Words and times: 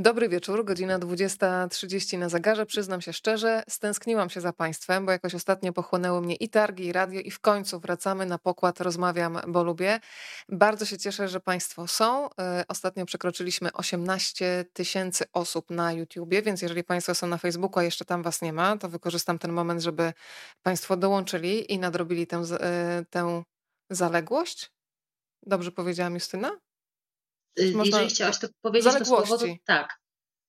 Dobry 0.00 0.28
wieczór, 0.28 0.64
godzina 0.64 0.98
20.30 0.98 2.18
na 2.18 2.28
zegarze. 2.28 2.66
Przyznam 2.66 3.00
się 3.00 3.12
szczerze, 3.12 3.62
stęskniłam 3.68 4.30
się 4.30 4.40
za 4.40 4.52
Państwem, 4.52 5.06
bo 5.06 5.12
jakoś 5.12 5.34
ostatnio 5.34 5.72
pochłonęły 5.72 6.20
mnie 6.20 6.34
i 6.34 6.48
targi, 6.48 6.86
i 6.86 6.92
radio, 6.92 7.20
i 7.20 7.30
w 7.30 7.40
końcu 7.40 7.80
wracamy 7.80 8.26
na 8.26 8.38
pokład 8.38 8.80
Rozmawiam, 8.80 9.40
bo 9.48 9.64
lubię. 9.64 10.00
Bardzo 10.48 10.84
się 10.84 10.98
cieszę, 10.98 11.28
że 11.28 11.40
Państwo 11.40 11.86
są. 11.86 12.28
E, 12.40 12.64
ostatnio 12.68 13.06
przekroczyliśmy 13.06 13.72
18 13.72 14.64
tysięcy 14.72 15.24
osób 15.32 15.70
na 15.70 15.92
YouTubie, 15.92 16.42
więc 16.42 16.62
jeżeli 16.62 16.84
Państwo 16.84 17.14
są 17.14 17.26
na 17.26 17.38
Facebooku, 17.38 17.80
a 17.80 17.82
jeszcze 17.82 18.04
tam 18.04 18.22
Was 18.22 18.42
nie 18.42 18.52
ma, 18.52 18.76
to 18.76 18.88
wykorzystam 18.88 19.38
ten 19.38 19.52
moment, 19.52 19.82
żeby 19.82 20.12
Państwo 20.62 20.96
dołączyli 20.96 21.72
i 21.72 21.78
nadrobili 21.78 22.26
tę, 22.26 22.42
e, 22.60 23.04
tę 23.10 23.42
zaległość. 23.90 24.72
Dobrze 25.46 25.72
powiedziałam, 25.72 26.14
Justyna? 26.14 26.67
Można... 27.74 27.84
Jeżeli 27.84 28.08
chciałaś 28.08 28.38
to 28.38 28.48
powiedzieć, 28.60 28.92
to 28.98 29.04
słowo 29.04 29.38
to 29.38 29.46
tak. 29.64 29.98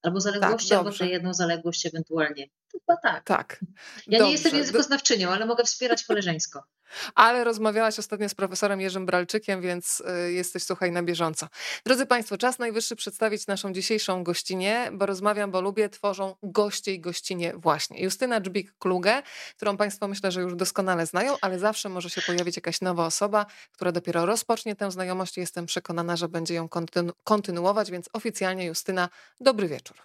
Albo 0.02 0.20
zaległości, 0.22 0.70
tak, 0.70 0.78
albo 0.78 0.92
tę 0.92 1.08
jedną 1.08 1.34
zaległość 1.34 1.86
ewentualnie. 1.86 2.48
To 2.72 2.80
chyba 2.80 2.98
tak. 2.98 3.24
Tak. 3.24 3.60
Ja 4.08 4.20
dobrze. 4.20 4.26
nie 4.26 4.32
jestem 4.32 4.56
językoznawczynią, 4.56 5.30
ale 5.30 5.46
mogę 5.46 5.64
wspierać 5.64 6.04
koleżeńsko. 6.04 6.64
Ale 7.16 7.44
rozmawiałaś 7.44 8.00
ostatnio 8.00 8.30
z 8.30 8.36
profesorem 8.36 8.82
Jerzym 8.82 9.06
Bralczykiem, 9.06 9.62
więc 9.62 10.04
y, 10.28 10.32
jesteś, 10.32 10.64
słuchaj, 10.64 10.92
na 10.92 11.04
bieżąco. 11.04 11.48
Drodzy 11.86 12.06
Państwo, 12.06 12.38
czas 12.38 12.60
najwyższy 12.60 12.96
przedstawić 12.96 13.48
naszą 13.48 13.74
dzisiejszą 13.74 14.24
gościnię, 14.24 14.90
bo 14.94 15.06
rozmawiam, 15.06 15.52
bo 15.52 15.62
lubię, 15.62 15.90
tworzą 15.90 16.36
goście 16.44 16.94
i 16.94 17.00
gościnie 17.00 17.54
właśnie. 17.56 18.04
Justyna 18.04 18.42
Dżbik-Kluge, 18.42 19.22
którą 19.56 19.78
Państwo 19.78 20.08
myślę, 20.08 20.32
że 20.32 20.42
już 20.42 20.56
doskonale 20.56 21.06
znają, 21.06 21.36
ale 21.42 21.60
zawsze 21.60 21.90
może 21.90 22.10
się 22.10 22.22
pojawić 22.22 22.56
jakaś 22.56 22.82
nowa 22.82 23.06
osoba, 23.06 23.46
która 23.72 23.92
dopiero 23.92 24.26
rozpocznie 24.26 24.76
tę 24.76 24.92
znajomość 24.92 25.38
i 25.38 25.40
jestem 25.40 25.66
przekonana, 25.66 26.16
że 26.16 26.30
będzie 26.30 26.54
ją 26.54 26.70
kontynu 26.70 27.14
kontynuować, 27.24 27.92
więc 27.92 28.10
oficjalnie 28.14 28.66
Justyna, 28.66 29.10
dobry 29.40 29.68
wieczór. 29.68 29.98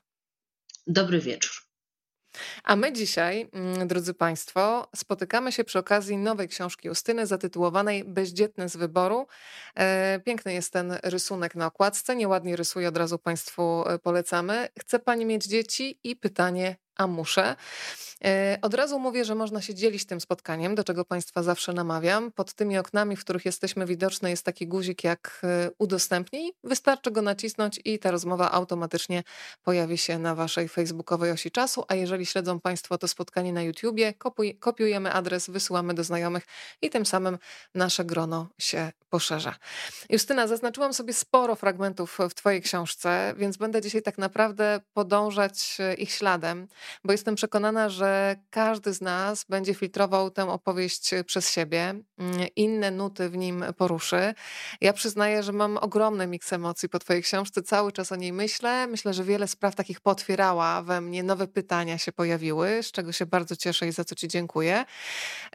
Dobry 0.86 1.20
wieczór. 1.20 1.73
A 2.64 2.76
my 2.76 2.92
dzisiaj, 2.92 3.48
mm, 3.52 3.88
drodzy 3.88 4.14
Państwo, 4.14 4.88
spotykamy 4.96 5.52
się 5.52 5.64
przy 5.64 5.78
okazji 5.78 6.16
nowej 6.16 6.48
książki 6.48 6.88
Justyny 6.88 7.26
zatytułowanej 7.26 8.04
Bezdzietny 8.04 8.68
z 8.68 8.76
wyboru. 8.76 9.26
E, 9.74 10.20
piękny 10.24 10.54
jest 10.54 10.72
ten 10.72 10.98
rysunek 11.02 11.54
na 11.54 11.66
okładce, 11.66 12.16
nieładnie 12.16 12.56
rysuje, 12.56 12.88
od 12.88 12.96
razu 12.96 13.18
Państwu 13.18 13.84
e, 13.88 13.98
polecamy. 13.98 14.68
Chce 14.78 14.98
Pani 14.98 15.26
mieć 15.26 15.44
dzieci? 15.44 16.00
I 16.04 16.16
pytanie, 16.16 16.76
a 16.96 17.06
muszę. 17.06 17.56
E, 18.24 18.58
od 18.62 18.74
razu 18.74 18.98
mówię, 18.98 19.24
że 19.24 19.34
można 19.34 19.62
się 19.62 19.74
dzielić 19.74 20.06
tym 20.06 20.20
spotkaniem, 20.20 20.74
do 20.74 20.84
czego 20.84 21.04
Państwa 21.04 21.42
zawsze 21.42 21.72
namawiam. 21.72 22.32
Pod 22.32 22.54
tymi 22.54 22.78
oknami, 22.78 23.16
w 23.16 23.20
których 23.20 23.44
jesteśmy 23.44 23.86
widoczne, 23.86 24.30
jest 24.30 24.44
taki 24.44 24.66
guzik 24.66 25.04
jak 25.04 25.40
e, 25.44 25.70
udostępnij. 25.78 26.52
Wystarczy 26.64 27.10
go 27.10 27.22
nacisnąć 27.22 27.80
i 27.84 27.98
ta 27.98 28.10
rozmowa 28.10 28.52
automatycznie 28.52 29.22
pojawi 29.62 29.98
się 29.98 30.18
na 30.18 30.34
Waszej 30.34 30.68
facebookowej 30.68 31.30
osi 31.30 31.50
czasu. 31.50 31.84
A 31.88 31.94
jeżeli 31.94 32.26
śledzą 32.26 32.60
Państwo 32.60 32.98
to 32.98 33.08
spotkanie 33.08 33.52
na 33.52 33.62
YouTubie, 33.62 34.14
kopiujemy 34.60 35.12
adres, 35.12 35.50
wysyłamy 35.50 35.94
do 35.94 36.04
znajomych 36.04 36.44
i 36.82 36.90
tym 36.90 37.06
samym 37.06 37.38
nasze 37.74 38.04
grono 38.04 38.48
się 38.58 38.92
poszerza. 39.10 39.54
Justyna, 40.10 40.46
zaznaczyłam 40.46 40.94
sobie 40.94 41.12
sporo 41.12 41.56
fragmentów 41.56 42.18
w 42.30 42.34
Twojej 42.34 42.62
książce, 42.62 43.34
więc 43.36 43.56
będę 43.56 43.82
dzisiaj 43.82 44.02
tak 44.02 44.18
naprawdę 44.18 44.80
podążać 44.94 45.76
e, 45.80 45.94
ich 45.94 46.12
śladem 46.12 46.68
bo 47.04 47.12
jestem 47.12 47.34
przekonana, 47.34 47.88
że 47.88 48.36
każdy 48.50 48.92
z 48.92 49.00
nas 49.00 49.44
będzie 49.48 49.74
filtrował 49.74 50.30
tę 50.30 50.50
opowieść 50.50 51.10
przez 51.26 51.50
siebie, 51.50 51.80
mm, 51.80 52.04
inne 52.56 52.90
nuty 52.90 53.28
w 53.28 53.36
nim 53.36 53.64
poruszy. 53.76 54.34
Ja 54.80 54.92
przyznaję, 54.92 55.42
że 55.42 55.52
mam 55.52 55.76
ogromny 55.76 56.26
miks 56.26 56.52
emocji 56.52 56.88
po 56.88 56.98
Twojej 56.98 57.22
książce, 57.22 57.62
cały 57.62 57.92
czas 57.92 58.12
o 58.12 58.16
niej 58.16 58.32
myślę. 58.32 58.86
Myślę, 58.86 59.14
że 59.14 59.24
wiele 59.24 59.48
spraw 59.48 59.74
takich 59.74 60.00
potwierała 60.00 60.82
we 60.82 61.00
mnie, 61.00 61.22
nowe 61.22 61.46
pytania 61.46 61.98
się 61.98 62.12
pojawiły, 62.12 62.82
z 62.82 62.92
czego 62.92 63.12
się 63.12 63.26
bardzo 63.26 63.56
cieszę 63.56 63.88
i 63.88 63.92
za 63.92 64.04
co 64.04 64.14
Ci 64.14 64.28
dziękuję. 64.28 64.84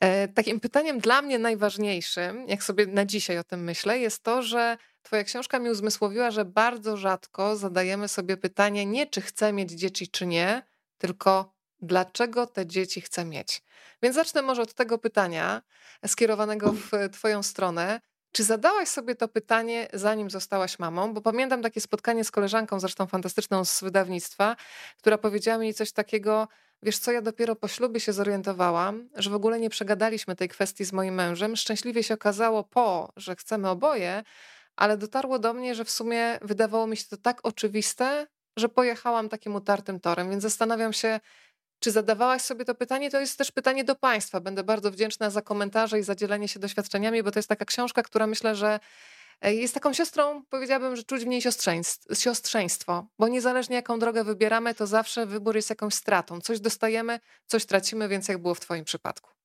E, 0.01 0.27
takim 0.27 0.59
pytaniem 0.59 0.99
dla 0.99 1.21
mnie 1.21 1.39
najważniejszym, 1.39 2.47
jak 2.47 2.63
sobie 2.63 2.85
na 2.87 3.05
dzisiaj 3.05 3.37
o 3.37 3.43
tym 3.43 3.63
myślę, 3.63 3.99
jest 3.99 4.23
to, 4.23 4.43
że 4.43 4.77
Twoja 5.03 5.23
książka 5.23 5.59
mi 5.59 5.69
uzmysłowiła, 5.69 6.31
że 6.31 6.45
bardzo 6.45 6.97
rzadko 6.97 7.55
zadajemy 7.55 8.07
sobie 8.07 8.37
pytanie 8.37 8.85
nie, 8.85 9.07
czy 9.07 9.21
chcę 9.21 9.53
mieć 9.53 9.71
dzieci, 9.71 10.07
czy 10.07 10.27
nie, 10.27 10.61
tylko 10.99 11.53
dlaczego 11.81 12.47
te 12.47 12.65
dzieci 12.65 13.01
chcę 13.01 13.25
mieć. 13.25 13.63
Więc 14.03 14.15
zacznę 14.15 14.41
może 14.41 14.61
od 14.61 14.73
tego 14.73 14.97
pytania 14.97 15.61
skierowanego 16.07 16.71
w 16.71 16.91
Twoją 17.11 17.43
stronę. 17.43 18.01
Czy 18.31 18.43
zadałaś 18.43 18.89
sobie 18.89 19.15
to 19.15 19.27
pytanie, 19.27 19.87
zanim 19.93 20.29
zostałaś 20.29 20.79
mamą? 20.79 21.13
Bo 21.13 21.21
pamiętam 21.21 21.61
takie 21.61 21.81
spotkanie 21.81 22.23
z 22.23 22.31
koleżanką, 22.31 22.79
zresztą 22.79 23.07
fantastyczną 23.07 23.65
z 23.65 23.81
wydawnictwa, 23.81 24.55
która 24.97 25.17
powiedziała 25.17 25.57
mi 25.57 25.73
coś 25.73 25.91
takiego. 25.91 26.47
Wiesz 26.83 26.99
co, 26.99 27.11
ja 27.11 27.21
dopiero 27.21 27.55
po 27.55 27.67
ślubie 27.67 27.99
się 27.99 28.13
zorientowałam, 28.13 29.09
że 29.15 29.29
w 29.29 29.33
ogóle 29.33 29.59
nie 29.59 29.69
przegadaliśmy 29.69 30.35
tej 30.35 30.49
kwestii 30.49 30.85
z 30.85 30.93
moim 30.93 31.13
mężem. 31.13 31.55
Szczęśliwie 31.55 32.03
się 32.03 32.13
okazało 32.13 32.63
po, 32.63 33.13
że 33.15 33.35
chcemy 33.35 33.69
oboje, 33.69 34.23
ale 34.75 34.97
dotarło 34.97 35.39
do 35.39 35.53
mnie, 35.53 35.75
że 35.75 35.85
w 35.85 35.91
sumie 35.91 36.39
wydawało 36.41 36.87
mi 36.87 36.97
się 36.97 37.05
to 37.09 37.17
tak 37.17 37.39
oczywiste, 37.43 38.27
że 38.59 38.69
pojechałam 38.69 39.29
takim 39.29 39.55
utartym 39.55 39.99
torem, 39.99 40.29
więc 40.29 40.43
zastanawiam 40.43 40.93
się, 40.93 41.19
czy 41.79 41.91
zadawałaś 41.91 42.41
sobie 42.41 42.65
to 42.65 42.75
pytanie? 42.75 43.11
To 43.11 43.19
jest 43.19 43.37
też 43.37 43.51
pytanie 43.51 43.83
do 43.83 43.95
Państwa. 43.95 44.39
Będę 44.39 44.63
bardzo 44.63 44.91
wdzięczna 44.91 45.29
za 45.29 45.41
komentarze 45.41 45.99
i 45.99 46.03
za 46.03 46.15
dzielenie 46.15 46.47
się 46.47 46.59
doświadczeniami, 46.59 47.23
bo 47.23 47.31
to 47.31 47.39
jest 47.39 47.49
taka 47.49 47.65
książka, 47.65 48.03
która 48.03 48.27
myślę, 48.27 48.55
że 48.55 48.79
e, 49.41 49.53
jest 49.53 49.73
taką 49.73 49.93
siostrą, 49.93 50.43
powiedziałabym, 50.49 50.95
że 50.95 51.03
czuć 51.03 51.23
w 51.23 51.27
niej 51.27 51.41
siostrzeństwo, 52.13 53.07
bo 53.19 53.27
niezależnie 53.27 53.75
jaką 53.75 53.99
drogę 53.99 54.23
wybieramy, 54.23 54.75
to 54.75 54.87
zawsze 54.87 55.25
wybór 55.25 55.55
jest 55.55 55.69
jakąś 55.69 55.93
stratą. 55.93 56.41
Coś 56.41 56.59
dostajemy, 56.59 57.19
coś 57.45 57.65
tracimy, 57.65 58.07
więc 58.07 58.27
jak 58.27 58.37
było 58.37 58.55
w 58.55 58.59
Twoim 58.59 58.85
przypadku? 58.85 59.38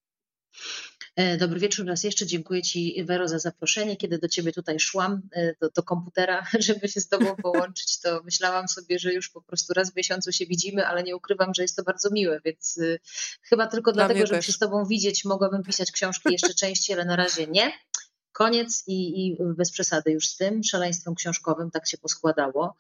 E, 1.17 1.37
dobry 1.37 1.61
wieczór 1.61 1.87
raz 1.87 2.05
jeszcze. 2.05 2.27
Dziękuję 2.27 2.63
Ci, 2.63 3.05
Wero, 3.05 3.29
za 3.29 3.39
zaproszenie. 3.39 3.97
Kiedy 3.97 4.19
do 4.19 4.29
Ciebie 4.29 4.53
tutaj 4.53 4.81
szłam, 4.81 5.23
e, 5.33 5.55
do, 5.61 5.71
do, 5.71 5.83
komputera, 5.83 6.47
żeby 6.59 6.89
się 6.89 7.01
z 7.01 7.09
Tobą 7.09 7.37
połączyć, 7.37 8.01
to 8.01 8.21
myślałam 8.25 8.69
sobie, 8.69 8.99
że 8.99 9.13
już 9.15 9.29
po 9.29 9.43
prostu 9.43 9.75
raz 9.75 9.93
w 9.93 9.97
miesiącu 9.97 10.33
się 10.33 10.47
widzimy, 10.47 10.87
ale 10.87 11.03
nie 11.03 11.17
ukrywam, 11.17 11.55
że 11.55 11.63
jest 11.63 11.77
to 11.77 11.83
bardzo 11.83 12.11
miłe, 12.11 12.41
więc 12.45 12.77
y, 12.77 13.01
chyba 13.43 13.67
tylko 13.67 13.93
Dla 13.93 14.07
dlatego, 14.07 14.27
żeby 14.27 14.39
też. 14.39 14.47
się 14.47 14.53
z 14.53 14.59
Tobą 14.59 14.87
widzieć, 14.87 15.25
mogłabym 15.25 15.63
pisać 15.63 15.93
książki 15.93 16.33
jeszcze 16.33 16.55
częściej, 16.55 16.95
ale 16.95 17.05
na 17.05 17.17
razie 17.17 17.47
nie. 17.47 17.73
Koniec 18.33 18.85
i, 18.87 19.27
i 19.27 19.37
bez 19.57 19.73
przesady 19.73 20.11
już 20.11 20.29
z 20.29 20.37
tym 20.37 20.65
szaleństwem 20.65 21.15
książkowym, 21.15 21.71
tak 21.71 21.89
się 21.89 21.99
poskładało. 21.99 22.77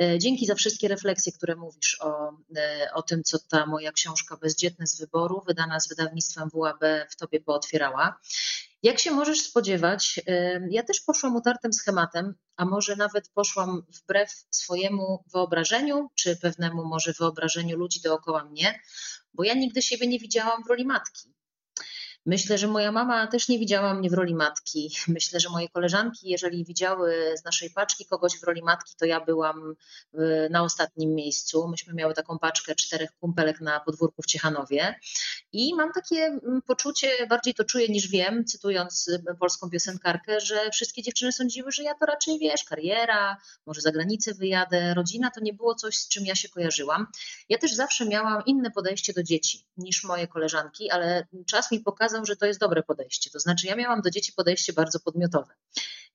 E, 0.00 0.18
dzięki 0.18 0.46
za 0.46 0.54
wszystkie 0.54 0.88
refleksje, 0.88 1.32
które 1.32 1.56
mówisz 1.56 1.96
o, 2.00 2.32
e, 2.56 2.90
o 2.94 3.02
tym, 3.02 3.22
co 3.24 3.38
ta 3.38 3.66
moja 3.66 3.92
książka 3.92 4.36
Bezdzietny 4.36 4.86
z 4.86 5.00
wyboru, 5.00 5.42
wydana 5.46 5.80
z 5.80 5.88
wydawnictwem 5.88 6.48
WAB, 6.54 6.80
w 7.10 7.16
tobie 7.16 7.40
pootwierała. 7.40 8.20
Jak 8.82 8.98
się 8.98 9.10
możesz 9.10 9.40
spodziewać, 9.40 10.20
e, 10.26 10.60
ja 10.70 10.82
też 10.82 11.00
poszłam 11.00 11.36
utartym 11.36 11.72
schematem, 11.72 12.34
a 12.56 12.64
może 12.64 12.96
nawet 12.96 13.28
poszłam 13.28 13.82
wbrew 13.88 14.30
swojemu 14.50 15.24
wyobrażeniu, 15.32 16.10
czy 16.14 16.36
pewnemu 16.36 16.84
może 16.84 17.12
wyobrażeniu 17.12 17.76
ludzi 17.76 18.00
dookoła 18.00 18.44
mnie, 18.44 18.80
bo 19.34 19.44
ja 19.44 19.54
nigdy 19.54 19.82
siebie 19.82 20.06
nie 20.06 20.18
widziałam 20.18 20.64
w 20.64 20.66
roli 20.66 20.84
matki. 20.84 21.34
Myślę, 22.26 22.58
że 22.58 22.66
moja 22.66 22.92
mama 22.92 23.26
też 23.26 23.48
nie 23.48 23.58
widziała 23.58 23.94
mnie 23.94 24.10
w 24.10 24.12
roli 24.12 24.34
matki. 24.34 24.90
Myślę, 25.08 25.40
że 25.40 25.48
moje 25.48 25.68
koleżanki, 25.68 26.30
jeżeli 26.30 26.64
widziały 26.64 27.34
z 27.36 27.44
naszej 27.44 27.70
paczki 27.70 28.06
kogoś 28.06 28.32
w 28.40 28.42
roli 28.42 28.62
matki, 28.62 28.94
to 28.98 29.06
ja 29.06 29.20
byłam 29.20 29.74
na 30.50 30.62
ostatnim 30.62 31.14
miejscu. 31.14 31.68
Myśmy 31.68 31.94
miały 31.94 32.14
taką 32.14 32.38
paczkę 32.38 32.74
czterech 32.74 33.10
kumpelek 33.20 33.60
na 33.60 33.80
podwórku 33.80 34.22
w 34.22 34.26
Ciechanowie 34.26 34.94
i 35.52 35.74
mam 35.74 35.92
takie 35.92 36.16
mm, 36.16 36.62
poczucie, 36.66 37.26
bardziej 37.28 37.54
to 37.54 37.64
czuję 37.64 37.88
niż 37.88 38.08
wiem, 38.08 38.44
cytując 38.44 39.08
y, 39.08 39.22
polską 39.40 39.70
piosenkarkę, 39.70 40.40
że 40.40 40.70
wszystkie 40.70 41.02
dziewczyny 41.02 41.32
sądziły, 41.32 41.72
że 41.72 41.82
ja 41.82 41.94
to 41.94 42.06
raczej 42.06 42.38
wiesz, 42.38 42.64
kariera, 42.64 43.36
może 43.66 43.80
za 43.80 43.92
granicę 43.92 44.34
wyjadę, 44.34 44.94
rodzina 44.94 45.30
to 45.30 45.40
nie 45.40 45.52
było 45.52 45.74
coś, 45.74 45.96
z 45.96 46.08
czym 46.08 46.26
ja 46.26 46.34
się 46.34 46.48
kojarzyłam. 46.48 47.06
Ja 47.48 47.58
też 47.58 47.74
zawsze 47.74 48.06
miałam 48.06 48.42
inne 48.46 48.70
podejście 48.70 49.12
do 49.12 49.22
dzieci 49.22 49.66
niż 49.76 50.04
moje 50.04 50.28
koleżanki, 50.28 50.90
ale 50.90 51.26
czas 51.46 51.70
mi 51.70 51.80
pokazał, 51.80 52.13
że 52.22 52.36
to 52.36 52.46
jest 52.46 52.60
dobre 52.60 52.82
podejście. 52.82 53.30
To 53.30 53.40
znaczy, 53.40 53.66
ja 53.66 53.76
miałam 53.76 54.00
do 54.00 54.10
dzieci 54.10 54.32
podejście 54.32 54.72
bardzo 54.72 55.00
podmiotowe. 55.00 55.54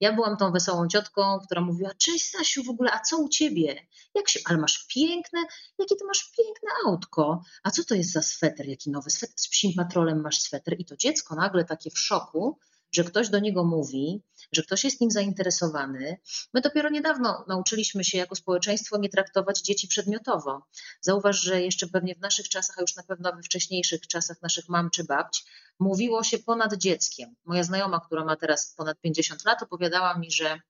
Ja 0.00 0.12
byłam 0.12 0.36
tą 0.36 0.52
wesołą 0.52 0.88
ciotką, 0.88 1.38
która 1.46 1.60
mówiła: 1.60 1.90
Cześć, 1.98 2.24
Stasiu, 2.24 2.64
w 2.64 2.68
ogóle, 2.68 2.92
a 2.92 3.00
co 3.00 3.18
u 3.18 3.28
ciebie? 3.28 3.86
Jak 4.14 4.28
się, 4.28 4.40
ale 4.44 4.58
masz 4.58 4.86
piękne, 4.94 5.40
jakie 5.78 5.96
ty 5.96 6.04
masz 6.04 6.32
piękne 6.36 6.70
autko? 6.86 7.42
A 7.62 7.70
co 7.70 7.84
to 7.84 7.94
jest 7.94 8.12
za 8.12 8.22
sweter? 8.22 8.68
Jaki 8.68 8.90
nowy 8.90 9.10
sweter? 9.10 9.34
Z 9.38 9.48
psim 9.48 9.72
patrolem 9.76 10.20
masz 10.20 10.38
sweter? 10.38 10.80
I 10.80 10.84
to 10.84 10.96
dziecko 10.96 11.34
nagle 11.34 11.64
takie 11.64 11.90
w 11.90 11.98
szoku, 11.98 12.58
że 12.92 13.04
ktoś 13.04 13.28
do 13.28 13.38
niego 13.38 13.64
mówi, 13.64 14.22
że 14.52 14.62
ktoś 14.62 14.84
jest 14.84 15.00
nim 15.00 15.10
zainteresowany. 15.10 16.16
My 16.54 16.60
dopiero 16.60 16.90
niedawno 16.90 17.44
nauczyliśmy 17.48 18.04
się 18.04 18.18
jako 18.18 18.34
społeczeństwo 18.34 18.98
nie 18.98 19.08
traktować 19.08 19.60
dzieci 19.60 19.88
przedmiotowo. 19.88 20.66
Zauważ, 21.00 21.40
że 21.40 21.62
jeszcze 21.62 21.86
pewnie 21.86 22.14
w 22.14 22.20
naszych 22.20 22.48
czasach, 22.48 22.78
a 22.78 22.80
już 22.80 22.96
na 22.96 23.02
pewno 23.02 23.32
we 23.32 23.42
wcześniejszych 23.42 24.06
czasach 24.06 24.42
naszych 24.42 24.68
mam 24.68 24.90
czy 24.90 25.04
babć, 25.04 25.44
mówiło 25.80 26.24
się 26.24 26.38
ponad 26.38 26.74
dzieckiem. 26.74 27.34
Moja 27.44 27.62
znajoma, 27.62 28.00
która 28.00 28.24
ma 28.24 28.36
teraz 28.36 28.74
ponad 28.76 29.00
50 29.00 29.44
lat, 29.44 29.62
opowiadała 29.62 30.18
mi, 30.18 30.30
że 30.30 30.60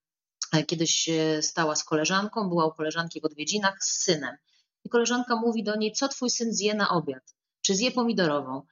kiedyś 0.66 1.08
stała 1.40 1.76
z 1.76 1.84
koleżanką, 1.84 2.48
była 2.48 2.66
u 2.66 2.72
koleżanki 2.72 3.20
w 3.20 3.24
odwiedzinach 3.24 3.84
z 3.84 4.02
synem. 4.02 4.36
I 4.84 4.88
koleżanka 4.88 5.36
mówi 5.36 5.64
do 5.64 5.76
niej, 5.76 5.92
co 5.92 6.08
twój 6.08 6.30
syn 6.30 6.52
zje 6.52 6.74
na 6.74 6.90
obiad? 6.90 7.34
Czy 7.62 7.74
zje 7.74 7.90
pomidorową? 7.90 8.62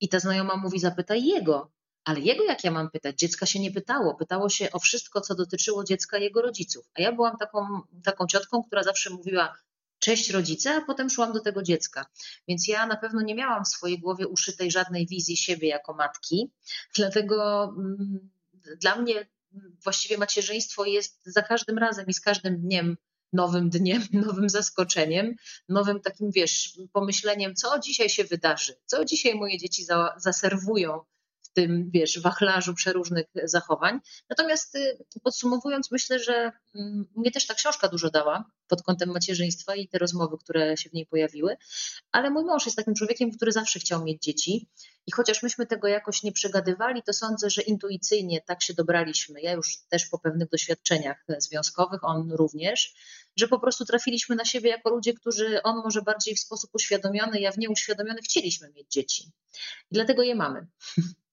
I 0.00 0.08
ta 0.08 0.20
znajoma 0.20 0.56
mówi, 0.56 0.78
zapytaj 0.78 1.24
jego. 1.24 1.70
Ale 2.04 2.20
jego 2.20 2.44
jak 2.44 2.64
ja 2.64 2.70
mam 2.70 2.90
pytać? 2.90 3.16
Dziecka 3.18 3.46
się 3.46 3.60
nie 3.60 3.70
pytało. 3.70 4.14
Pytało 4.14 4.48
się 4.48 4.72
o 4.72 4.78
wszystko, 4.78 5.20
co 5.20 5.34
dotyczyło 5.34 5.84
dziecka 5.84 6.18
jego 6.18 6.42
rodziców. 6.42 6.90
A 6.94 7.02
ja 7.02 7.12
byłam 7.12 7.36
taką, 7.36 7.66
taką 8.04 8.26
ciotką, 8.26 8.62
która 8.62 8.82
zawsze 8.82 9.10
mówiła, 9.10 9.56
cześć 10.04 10.30
rodzice, 10.30 10.74
a 10.74 10.80
potem 10.80 11.10
szłam 11.10 11.32
do 11.32 11.40
tego 11.40 11.62
dziecka. 11.62 12.06
Więc 12.48 12.68
ja 12.68 12.86
na 12.86 12.96
pewno 12.96 13.22
nie 13.22 13.34
miałam 13.34 13.64
w 13.64 13.68
swojej 13.68 13.98
głowie 13.98 14.28
uszytej 14.28 14.70
żadnej 14.70 15.06
wizji 15.06 15.36
siebie 15.36 15.68
jako 15.68 15.94
matki. 15.94 16.50
Dlatego 16.96 17.64
mm, 17.76 18.30
dla 18.80 18.96
mnie 18.96 19.26
właściwie 19.84 20.18
macierzyństwo 20.18 20.84
jest 20.84 21.20
za 21.26 21.42
każdym 21.42 21.78
razem 21.78 22.06
i 22.06 22.14
z 22.14 22.20
każdym 22.20 22.60
dniem 22.60 22.96
nowym 23.32 23.70
dniem, 23.70 24.02
nowym 24.26 24.48
zaskoczeniem, 24.48 25.34
nowym 25.68 26.00
takim, 26.00 26.30
wiesz, 26.30 26.78
pomyśleniem, 26.92 27.54
co 27.54 27.78
dzisiaj 27.78 28.08
się 28.08 28.24
wydarzy, 28.24 28.74
co 28.86 29.04
dzisiaj 29.04 29.34
moje 29.34 29.58
dzieci 29.58 29.84
za, 29.84 30.14
zaserwują 30.16 31.00
tym, 31.54 31.90
wiesz, 31.90 32.20
wachlarzu 32.20 32.74
przeróżnych 32.74 33.26
zachowań. 33.44 34.00
Natomiast 34.30 34.74
y, 34.74 34.98
podsumowując, 35.22 35.90
myślę, 35.90 36.18
że 36.18 36.52
mm, 36.74 37.06
mnie 37.16 37.30
też 37.30 37.46
ta 37.46 37.54
książka 37.54 37.88
dużo 37.88 38.10
dała 38.10 38.50
pod 38.68 38.82
kątem 38.82 39.08
macierzyństwa 39.08 39.74
i 39.74 39.88
te 39.88 39.98
rozmowy, 39.98 40.38
które 40.38 40.76
się 40.76 40.90
w 40.90 40.92
niej 40.92 41.06
pojawiły, 41.06 41.56
ale 42.12 42.30
mój 42.30 42.44
mąż 42.44 42.64
jest 42.66 42.76
takim 42.76 42.94
człowiekiem, 42.94 43.30
który 43.30 43.52
zawsze 43.52 43.78
chciał 43.78 44.04
mieć 44.04 44.22
dzieci 44.22 44.68
i 45.06 45.12
chociaż 45.12 45.42
myśmy 45.42 45.66
tego 45.66 45.88
jakoś 45.88 46.22
nie 46.22 46.32
przegadywali, 46.32 47.02
to 47.02 47.12
sądzę, 47.12 47.50
że 47.50 47.62
intuicyjnie 47.62 48.40
tak 48.40 48.62
się 48.62 48.74
dobraliśmy. 48.74 49.40
Ja 49.40 49.52
już 49.52 49.76
też 49.88 50.06
po 50.06 50.18
pewnych 50.18 50.48
doświadczeniach 50.48 51.24
związkowych, 51.38 52.04
on 52.04 52.32
również, 52.32 52.94
że 53.36 53.48
po 53.48 53.58
prostu 53.60 53.84
trafiliśmy 53.84 54.36
na 54.36 54.44
siebie 54.44 54.70
jako 54.70 54.90
ludzie, 54.90 55.14
którzy 55.14 55.62
on 55.62 55.76
może 55.76 56.02
bardziej 56.02 56.34
w 56.34 56.40
sposób 56.40 56.70
uświadomiony, 56.74 57.40
ja 57.40 57.52
w 57.52 57.58
nieuświadomiony 57.58 58.22
chcieliśmy 58.22 58.72
mieć 58.72 58.90
dzieci. 58.90 59.32
I 59.90 59.94
dlatego 59.94 60.22
je 60.22 60.34
mamy. 60.34 60.66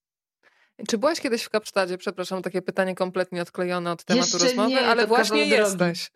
Czy 0.87 0.97
byłaś 0.97 1.21
kiedyś 1.21 1.43
w 1.43 1.49
Kapsztadzie? 1.49 1.97
Przepraszam, 1.97 2.41
takie 2.41 2.61
pytanie 2.61 2.95
kompletnie 2.95 3.41
odklejone 3.41 3.91
od 3.91 4.03
tematu 4.03 4.25
Jeszcze 4.25 4.45
rozmowy, 4.45 4.69
nie, 4.69 4.81
ale 4.87 5.07
właśnie 5.17 5.45
jesteś. 5.45 6.11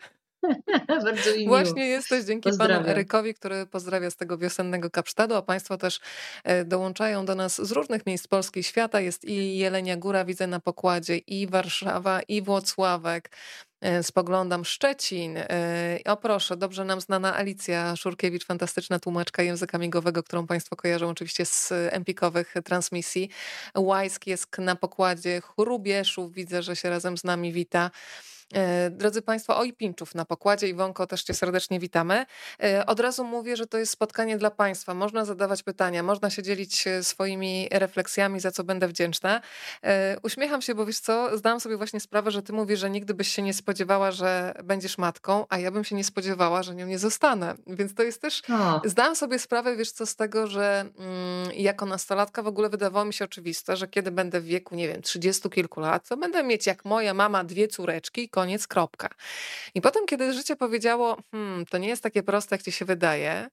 Bardzo 0.88 1.38
mi 1.38 1.48
Właśnie 1.48 1.82
miło. 1.82 1.86
jesteś 1.96 2.26
dzięki 2.26 2.50
Pozdrawiam. 2.50 2.78
panu 2.78 2.90
Erykowi, 2.90 3.34
który 3.34 3.66
pozdrawia 3.66 4.12
z 4.12 4.16
tego 4.16 4.38
wiosennego 4.38 4.90
Kapsztadu, 4.90 5.36
a 5.36 5.42
państwo 5.42 5.78
też 5.78 6.00
e, 6.44 6.66
dołączają 6.66 7.26
do 7.26 7.36
nas 7.36 7.68
z 7.68 7.72
różnych 7.72 8.06
miejsc 8.06 8.28
Polski 8.28 8.60
i 8.60 8.64
świata. 8.64 9.00
Jest 9.00 9.26
i 9.26 9.58
Jelenia 9.58 9.98
Góra, 9.98 10.26
widzę 10.26 10.48
na 10.48 10.60
pokładzie, 10.60 11.18
i 11.18 11.48
Warszawa, 11.48 12.22
i 12.22 12.42
Włocławek. 12.42 13.32
E, 13.86 14.04
Spoglądam 14.04 14.66
Szczecin. 14.66 15.38
E, 15.38 16.00
O 16.06 16.18
proszę, 16.18 16.58
dobrze 16.58 16.86
nam 16.86 17.02
znana 17.02 17.36
Alicja 17.36 17.96
Szurkiewicz, 17.96 18.46
fantastyczna 18.46 19.00
tłumaczka 19.00 19.44
języka 19.44 19.78
migowego, 19.78 20.24
którą 20.24 20.48
Państwo 20.48 20.76
kojarzą 20.76 21.10
oczywiście 21.10 21.46
z 21.46 21.72
empikowych 21.72 22.54
transmisji. 22.64 23.30
Łajsk 23.76 24.28
jest 24.28 24.58
na 24.58 24.76
pokładzie, 24.76 25.42
Chrubieszów 25.42 26.34
widzę, 26.34 26.64
że 26.64 26.76
się 26.76 26.90
razem 26.90 27.18
z 27.18 27.24
nami 27.24 27.54
wita. 27.54 27.92
E, 28.54 28.90
Drodzy 28.90 29.22
Państwo, 29.22 29.58
oj 29.58 29.74
Pinczów 29.74 30.16
na 30.16 30.26
pokładzie. 30.26 30.68
Iwonko, 30.68 31.08
też 31.08 31.24
Cię 31.24 31.34
serdecznie 31.34 31.80
witamy. 31.80 32.26
E, 32.64 32.86
Od 32.86 33.00
razu 33.00 33.24
mówię, 33.24 33.58
że 33.58 33.68
to 33.68 33.78
jest 33.78 33.92
spotkanie 33.92 34.38
dla 34.38 34.52
Państwa. 34.52 34.94
Można 34.94 35.26
zadawać 35.26 35.64
pytania, 35.64 36.04
można 36.04 36.30
się 36.30 36.44
dzielić 36.44 36.88
e, 36.88 37.04
swoimi 37.04 37.68
refleksjami, 37.72 38.40
za 38.40 38.52
co 38.52 38.64
będę 38.64 38.88
wdzięczna. 38.88 39.42
Uśmiecham 40.24 40.62
się, 40.62 40.76
bo 40.76 40.86
wiesz 40.86 41.00
co, 41.00 41.38
zdałam 41.38 41.60
sobie 41.60 41.78
właśnie 41.78 42.00
sprawę, 42.00 42.32
że 42.32 42.42
Ty 42.44 42.54
mówisz, 42.54 42.80
że 42.80 42.90
nigdy 42.90 43.14
byś 43.14 43.28
się 43.28 43.42
nie 43.42 43.54
spodziewała, 43.54 44.12
że 44.12 44.54
będziesz 44.64 44.98
matką, 44.98 45.46
a 45.50 45.58
ja 45.60 45.72
bym 45.72 45.84
się 45.84 45.96
nie 45.96 46.04
spodziewała, 46.04 46.64
że 46.64 46.76
nią 46.76 46.88
nie 46.88 47.00
zostanę. 47.00 47.56
Więc 47.68 47.94
to 47.94 48.04
jest 48.04 48.22
też 48.22 48.42
O, 48.50 48.82
Zdałam 48.86 49.16
sobie 49.16 49.40
sprawę, 49.40 49.76
wiesz 49.76 49.92
co, 49.92 50.06
z 50.06 50.16
tego, 50.16 50.48
że 50.48 50.86
mm, 51.00 51.52
jako 51.54 51.86
nastolatka 51.86 52.44
w 52.44 52.48
ogóle 52.48 52.70
wydawało 52.70 53.06
mi 53.06 53.14
się 53.14 53.26
oczywiste, 53.26 53.78
że 53.78 53.88
kiedy 53.88 54.12
będę 54.12 54.42
w 54.42 54.46
wieku, 54.46 54.76
nie 54.76 54.88
wiem, 54.88 55.02
trzydziestu 55.02 55.50
kilku 55.50 55.80
lat, 55.80 56.08
to 56.08 56.18
będę 56.18 56.44
mieć 56.44 56.66
jak 56.68 56.86
moja 56.86 57.14
mama 57.14 57.44
dwie 57.44 57.68
córeczki 57.68 58.30
koniec, 58.36 58.68
kropka. 58.68 59.10
I 59.76 59.82
potem, 59.82 60.06
kiedy 60.06 60.34
życie 60.34 60.56
powiedziało, 60.56 61.18
hmm, 61.32 61.66
to 61.66 61.78
nie 61.78 61.88
jest 61.88 62.04
takie 62.04 62.24
proste, 62.24 62.56
jak 62.56 62.64
ci 62.64 62.72
się 62.72 62.86
wydaje, 62.86 63.48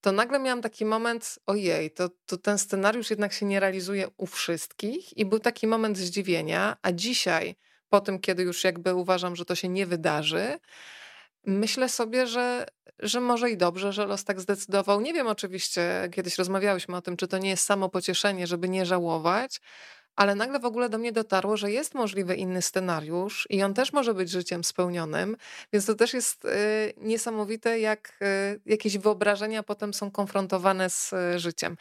to 0.00 0.12
nagle 0.12 0.38
miałam 0.38 0.62
taki 0.62 0.84
moment, 0.84 1.38
ojej, 1.46 1.90
to, 1.90 2.08
to 2.26 2.36
ten 2.36 2.58
scenariusz 2.58 3.10
jednak 3.10 3.32
się 3.32 3.46
nie 3.46 3.60
realizuje 3.60 4.08
u 4.16 4.26
wszystkich 4.26 5.16
i 5.16 5.24
był 5.24 5.38
taki 5.38 5.66
moment 5.66 5.98
zdziwienia, 5.98 6.76
a 6.82 6.92
dzisiaj, 6.92 7.56
po 7.88 8.00
tym, 8.00 8.18
kiedy 8.18 8.42
już 8.42 8.64
jakby 8.64 8.94
uważam, 8.94 9.36
że 9.36 9.44
to 9.44 9.54
się 9.54 9.68
nie 9.68 9.86
wydarzy, 9.86 10.58
Myślę 11.46 11.88
sobie, 11.88 12.26
że, 12.26 12.66
że 12.98 13.20
może 13.20 13.50
i 13.50 13.56
dobrze, 13.56 13.92
że 13.92 14.06
los 14.06 14.24
tak 14.24 14.40
zdecydował. 14.40 15.00
Nie 15.00 15.12
wiem, 15.12 15.26
oczywiście, 15.26 16.08
kiedyś 16.12 16.38
rozmawiałyśmy 16.38 16.96
o 16.96 17.02
tym, 17.02 17.16
czy 17.16 17.28
to 17.28 17.38
nie 17.38 17.50
jest 17.50 17.64
samo 17.64 17.88
pocieszenie, 17.88 18.46
żeby 18.46 18.68
nie 18.68 18.86
żałować, 18.86 19.60
ale 20.16 20.34
nagle 20.34 20.58
w 20.58 20.64
ogóle 20.64 20.88
do 20.88 20.98
mnie 20.98 21.12
dotarło, 21.12 21.56
że 21.56 21.70
jest 21.70 21.94
możliwy 21.94 22.34
inny 22.34 22.62
scenariusz 22.62 23.46
i 23.50 23.62
on 23.62 23.74
też 23.74 23.92
może 23.92 24.14
być 24.14 24.30
życiem 24.30 24.64
spełnionym, 24.64 25.36
więc 25.72 25.86
to 25.86 25.94
też 25.94 26.14
jest 26.14 26.44
y, 26.44 26.48
niesamowite, 26.96 27.80
jak 27.80 28.18
y, 28.56 28.60
jakieś 28.66 28.98
wyobrażenia 28.98 29.62
potem 29.62 29.94
są 29.94 30.10
konfrontowane 30.10 30.90
z 30.90 31.12
y, 31.12 31.38
życiem. 31.38 31.76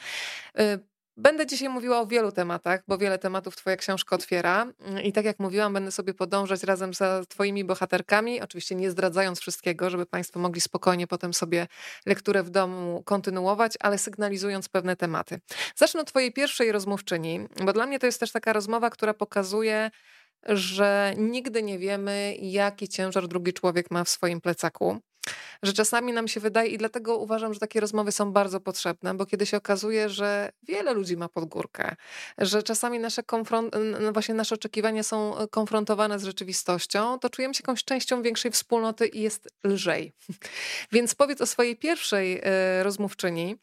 Będę 1.18 1.46
dzisiaj 1.46 1.70
mówiła 1.70 2.00
o 2.00 2.08
wielu 2.08 2.32
tematach, 2.32 2.84
bo 2.88 2.98
wiele 2.98 3.20
tematów 3.20 3.56
Twoja 3.56 3.78
książka 3.78 4.16
otwiera. 4.16 4.68
I 5.04 5.14
tak 5.14 5.26
jak 5.26 5.40
mówiłam, 5.40 5.74
będę 5.74 5.92
sobie 5.92 6.14
podążać 6.14 6.64
razem 6.64 6.94
za 6.94 7.26
Twoimi 7.26 7.64
bohaterkami, 7.64 8.42
oczywiście 8.42 8.76
nie 8.76 8.92
zdradzając 8.92 9.40
wszystkiego, 9.40 9.90
żeby 9.90 10.06
Państwo 10.06 10.40
mogli 10.40 10.62
spokojnie 10.62 11.08
potem 11.08 11.34
sobie 11.34 11.68
lekturę 12.06 12.44
w 12.44 12.50
domu 12.50 13.04
kontynuować, 13.06 13.74
ale 13.80 13.98
sygnalizując 13.98 14.70
pewne 14.70 14.96
tematy. 14.96 15.40
Zacznę 15.76 16.02
od 16.02 16.08
Twojej 16.08 16.34
pierwszej 16.34 16.72
rozmówczyni, 16.72 17.48
bo 17.66 17.74
dla 17.74 17.86
mnie 17.86 18.00
to 18.00 18.06
jest 18.06 18.20
też 18.20 18.32
taka 18.32 18.54
rozmowa, 18.54 18.90
która 18.90 19.14
pokazuje, 19.14 19.92
że 20.46 21.14
nigdy 21.18 21.64
nie 21.64 21.80
wiemy, 21.80 22.36
jaki 22.42 22.88
ciężar 22.88 23.28
drugi 23.28 23.54
człowiek 23.54 23.92
ma 23.92 24.04
w 24.04 24.10
swoim 24.10 24.42
plecaku. 24.42 24.98
Że 25.64 25.74
czasami 25.74 26.14
nam 26.14 26.28
się 26.28 26.40
wydaje, 26.40 26.70
i 26.70 26.78
dlatego 26.78 27.18
uważam, 27.18 27.54
że 27.54 27.60
takie 27.60 27.80
rozmowy 27.80 28.12
są 28.12 28.32
bardzo 28.32 28.60
potrzebne, 28.60 29.14
bo 29.14 29.26
kiedy 29.26 29.46
się 29.46 29.58
okazuje, 29.58 30.10
że 30.10 30.52
wiele 30.64 30.94
ludzi 30.94 31.18
ma 31.18 31.30
pod 31.30 31.46
górkę, 31.46 31.96
że 32.38 32.64
czasami 32.64 33.00
nasze, 33.00 33.22
konfront- 33.22 34.14
właśnie 34.14 34.36
nasze 34.36 34.56
oczekiwania 34.56 35.04
są 35.04 35.38
e, 35.38 35.48
konfrontowane 35.48 36.20
z 36.20 36.24
rzeczywistością, 36.24 37.20
to 37.20 37.30
czujemy 37.30 37.54
się 37.54 37.62
jakąś 37.64 37.84
częścią 37.84 38.22
większej 38.22 38.52
wspólnoty 38.52 39.08
i 39.08 39.22
jest 39.22 39.50
lżej. 39.64 40.14
Więc 40.92 41.16
powiedz 41.16 41.42
o 41.42 41.46
swojej 41.46 41.76
pierwszej 41.76 42.42
e, 42.44 42.84
rozmówczyni, 42.84 43.58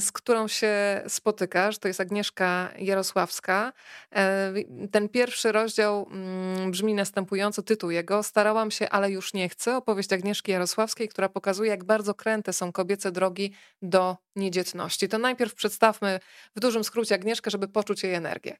z 0.00 0.12
którą 0.12 0.48
się 0.48 1.02
spotykasz. 1.08 1.78
To 1.78 1.88
jest 1.88 2.00
Agnieszka 2.00 2.72
Jarosławska. 2.78 3.72
E, 4.12 4.52
Ten 4.92 5.08
pierwszy 5.08 5.52
rozdział 5.52 6.08
mm, 6.10 6.70
brzmi 6.70 6.94
następująco, 6.94 7.62
tytuł 7.62 7.90
jego 7.90 8.22
Starałam 8.22 8.70
się, 8.70 8.88
ale 8.88 9.10
już 9.10 9.34
nie 9.34 9.48
chcę. 9.48 9.76
Opowieść 9.76 10.12
Agnieszki 10.12 10.52
Jarosławskiej, 10.52 11.08
która 11.08 11.28
pokazuje, 11.28 11.70
jak 11.70 11.84
bardzo 11.84 12.14
kręte 12.14 12.52
są 12.52 12.72
kobiece 12.72 13.12
drogi 13.12 13.54
do 13.82 14.16
niedzietności. 14.36 15.08
To 15.08 15.18
najpierw 15.18 15.54
przedstawmy 15.54 16.20
w 16.56 16.60
dużym 16.60 16.84
skrócie 16.84 17.14
Agnieszkę, 17.14 17.50
żeby 17.50 17.68
poczuć 17.68 18.02
jej 18.02 18.14
energię. 18.14 18.56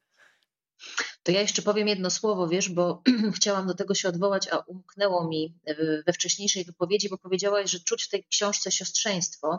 to 1.22 1.32
ja 1.32 1.40
jeszcze 1.40 1.62
powiem 1.62 1.88
jedno 1.88 2.10
słowo, 2.10 2.48
wiesz, 2.48 2.68
bo 2.68 3.02
chciałam 3.36 3.66
do 3.66 3.74
tego 3.74 3.94
się 3.94 4.08
odwołać, 4.08 4.48
a 4.48 4.58
umknęło 4.58 5.28
mi 5.28 5.54
w- 5.78 6.04
we 6.06 6.12
wcześniejszej 6.12 6.64
wypowiedzi, 6.64 7.08
bo 7.08 7.18
powiedziałaś, 7.18 7.70
że 7.70 7.80
czuć 7.80 8.04
w 8.04 8.08
tej 8.08 8.24
książce 8.24 8.72
siostrzeństwo. 8.72 9.58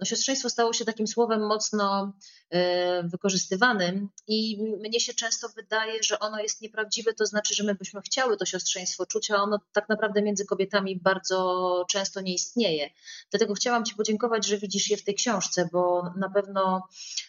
No, 0.00 0.06
siostrzeństwo 0.06 0.50
stało 0.50 0.72
się 0.72 0.84
takim 0.84 1.06
słowem 1.06 1.46
mocno 1.46 2.12
e, 2.50 3.02
wykorzystywanym 3.02 4.08
i 4.26 4.62
mnie 4.78 5.00
się 5.00 5.14
często 5.14 5.48
wydaje, 5.48 6.02
że 6.02 6.18
ono 6.18 6.40
jest 6.40 6.60
nieprawdziwe, 6.60 7.14
to 7.14 7.26
znaczy, 7.26 7.54
że 7.54 7.64
my 7.64 7.74
byśmy 7.74 8.00
chciały 8.02 8.36
to 8.36 8.44
siostrzeństwo 8.44 9.06
czuć, 9.06 9.30
a 9.30 9.36
ono 9.36 9.58
tak 9.72 9.88
naprawdę 9.88 10.22
między 10.22 10.46
kobietami 10.46 11.00
bardzo 11.00 11.84
często 11.90 12.20
nie 12.20 12.34
istnieje. 12.34 12.90
Dlatego 13.30 13.54
chciałam 13.54 13.84
Ci 13.84 13.94
podziękować, 13.94 14.46
że 14.46 14.58
widzisz 14.58 14.90
je 14.90 14.96
w 14.96 15.04
tej 15.04 15.14
książce, 15.14 15.68
bo 15.72 16.12
na 16.16 16.30
pewno 16.30 16.88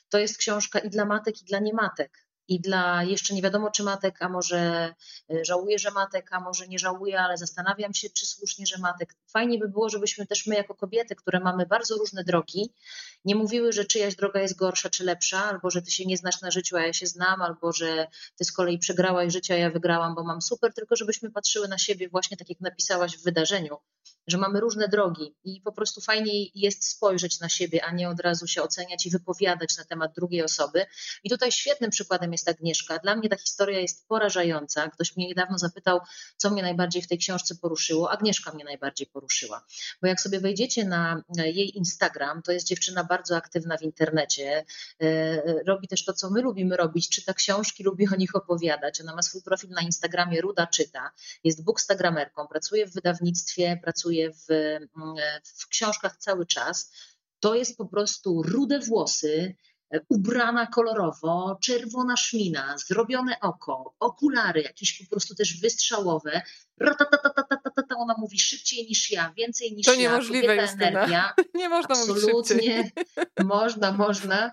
to 0.09 0.17
jest 0.17 0.37
książka 0.37 0.79
i 0.79 0.89
dla 0.89 1.05
matek, 1.05 1.41
i 1.41 1.45
dla 1.45 1.59
niematek. 1.59 2.30
I 2.51 2.59
dla 2.59 3.03
jeszcze 3.03 3.33
nie 3.33 3.41
wiadomo, 3.41 3.71
czy 3.71 3.83
matek, 3.83 4.21
a 4.21 4.29
może 4.29 4.93
e, 5.33 5.45
żałuję, 5.45 5.79
że 5.79 5.91
matek, 5.91 6.27
a 6.31 6.39
może 6.39 6.67
nie 6.67 6.79
żałuję, 6.79 7.19
ale 7.19 7.37
zastanawiam 7.37 7.93
się, 7.93 8.09
czy 8.09 8.25
słusznie, 8.25 8.65
że 8.65 8.77
matek. 8.77 9.15
Fajnie 9.27 9.57
by 9.57 9.69
było, 9.69 9.89
żebyśmy 9.89 10.25
też 10.27 10.47
my, 10.47 10.55
jako 10.55 10.75
kobiety, 10.75 11.15
które 11.15 11.39
mamy 11.39 11.65
bardzo 11.65 11.95
różne 11.95 12.23
drogi, 12.23 12.73
nie 13.25 13.35
mówiły, 13.35 13.73
że 13.73 13.85
czyjaś 13.85 14.15
droga 14.15 14.41
jest 14.41 14.55
gorsza 14.55 14.89
czy 14.89 15.03
lepsza, 15.03 15.43
albo 15.43 15.69
że 15.69 15.81
ty 15.81 15.91
się 15.91 16.05
nie 16.05 16.17
znasz 16.17 16.41
na 16.41 16.51
życiu, 16.51 16.77
a 16.77 16.81
ja 16.81 16.93
się 16.93 17.07
znam, 17.07 17.41
albo 17.41 17.71
że 17.71 18.07
ty 18.37 18.45
z 18.45 18.51
kolei 18.51 18.79
przegrałaś 18.79 19.33
życie, 19.33 19.53
a 19.53 19.57
ja 19.57 19.69
wygrałam, 19.69 20.15
bo 20.15 20.23
mam 20.23 20.41
super, 20.41 20.73
tylko 20.73 20.95
żebyśmy 20.95 21.31
patrzyły 21.31 21.67
na 21.67 21.77
siebie 21.77 22.09
właśnie 22.09 22.37
tak, 22.37 22.49
jak 22.49 22.59
napisałaś 22.59 23.17
w 23.17 23.23
wydarzeniu, 23.23 23.77
że 24.27 24.37
mamy 24.37 24.59
różne 24.59 24.87
drogi 24.87 25.35
i 25.43 25.61
po 25.61 25.71
prostu 25.71 26.01
fajniej 26.01 26.51
jest 26.55 26.87
spojrzeć 26.87 27.39
na 27.39 27.49
siebie, 27.49 27.85
a 27.85 27.91
nie 27.91 28.09
od 28.09 28.19
razu 28.19 28.47
się 28.47 28.63
oceniać 28.63 29.05
i 29.05 29.09
wypowiadać 29.09 29.77
na 29.77 29.85
temat 29.85 30.13
drugiej 30.15 30.43
osoby. 30.43 30.85
I 31.23 31.29
tutaj 31.29 31.51
świetnym 31.51 31.89
przykładem 31.91 32.31
jest 32.31 32.40
jest 32.41 32.59
Agnieszka. 32.59 32.99
Dla 32.99 33.15
mnie 33.15 33.29
ta 33.29 33.37
historia 33.37 33.79
jest 33.79 34.07
porażająca. 34.07 34.89
Ktoś 34.89 35.15
mnie 35.17 35.27
niedawno 35.27 35.57
zapytał, 35.57 35.99
co 36.37 36.49
mnie 36.49 36.61
najbardziej 36.61 37.01
w 37.01 37.07
tej 37.07 37.17
książce 37.17 37.55
poruszyło. 37.55 38.11
Agnieszka 38.11 38.51
mnie 38.51 38.63
najbardziej 38.63 39.07
poruszyła. 39.07 39.65
Bo 40.01 40.07
jak 40.07 40.21
sobie 40.21 40.39
wejdziecie 40.39 40.85
na 40.85 41.23
jej 41.37 41.77
Instagram, 41.77 42.41
to 42.41 42.51
jest 42.51 42.67
dziewczyna 42.67 43.03
bardzo 43.03 43.35
aktywna 43.35 43.77
w 43.77 43.81
internecie. 43.81 44.65
E, 45.01 45.63
robi 45.63 45.87
też 45.87 46.05
to, 46.05 46.13
co 46.13 46.29
my 46.29 46.41
lubimy 46.41 46.77
robić, 46.77 47.09
czyta 47.09 47.33
książki, 47.33 47.83
lubi 47.91 48.07
o 48.13 48.15
nich 48.15 48.35
opowiadać. 48.35 49.01
Ona 49.01 49.15
ma 49.15 49.21
swój 49.21 49.41
profil 49.41 49.69
na 49.69 49.81
Instagramie 49.81 50.41
Ruda 50.41 50.67
Czyta. 50.67 51.11
Jest 51.43 51.63
bookstagramerką, 51.63 52.47
pracuje 52.47 52.87
w 52.87 52.93
wydawnictwie, 52.93 53.79
pracuje 53.83 54.31
w, 54.31 54.45
w 55.43 55.67
książkach 55.67 56.17
cały 56.17 56.45
czas. 56.45 56.91
To 57.39 57.55
jest 57.55 57.77
po 57.77 57.85
prostu 57.85 58.43
rude 58.43 58.79
włosy, 58.79 59.55
E, 59.70 59.70
ubrana 60.09 60.67
kolorowo, 60.67 61.57
czerwona 61.61 62.17
szmina, 62.17 62.75
zrobione 62.77 63.39
oko, 63.39 63.95
okulary 63.99 64.61
jakieś 64.61 65.03
po 65.03 65.09
prostu 65.09 65.35
też 65.35 65.59
wystrzałowe. 65.59 66.41
Ona 67.97 68.15
mówi 68.17 68.39
szybciej 68.39 68.87
niż 68.87 69.11
ja, 69.11 69.33
więcej 69.37 69.73
niż 69.73 69.85
to 69.85 69.91
ja. 69.91 69.97
To 69.97 70.01
niemożliwe 70.01 70.55
jest 70.55 70.73
energia. 70.81 71.33
Nie 71.53 71.69
można 71.69 71.95
Absolutnie. 71.95 72.33
mówić 72.33 72.47
szybciej. 72.47 72.91
Można, 73.45 73.91
można. 73.91 74.51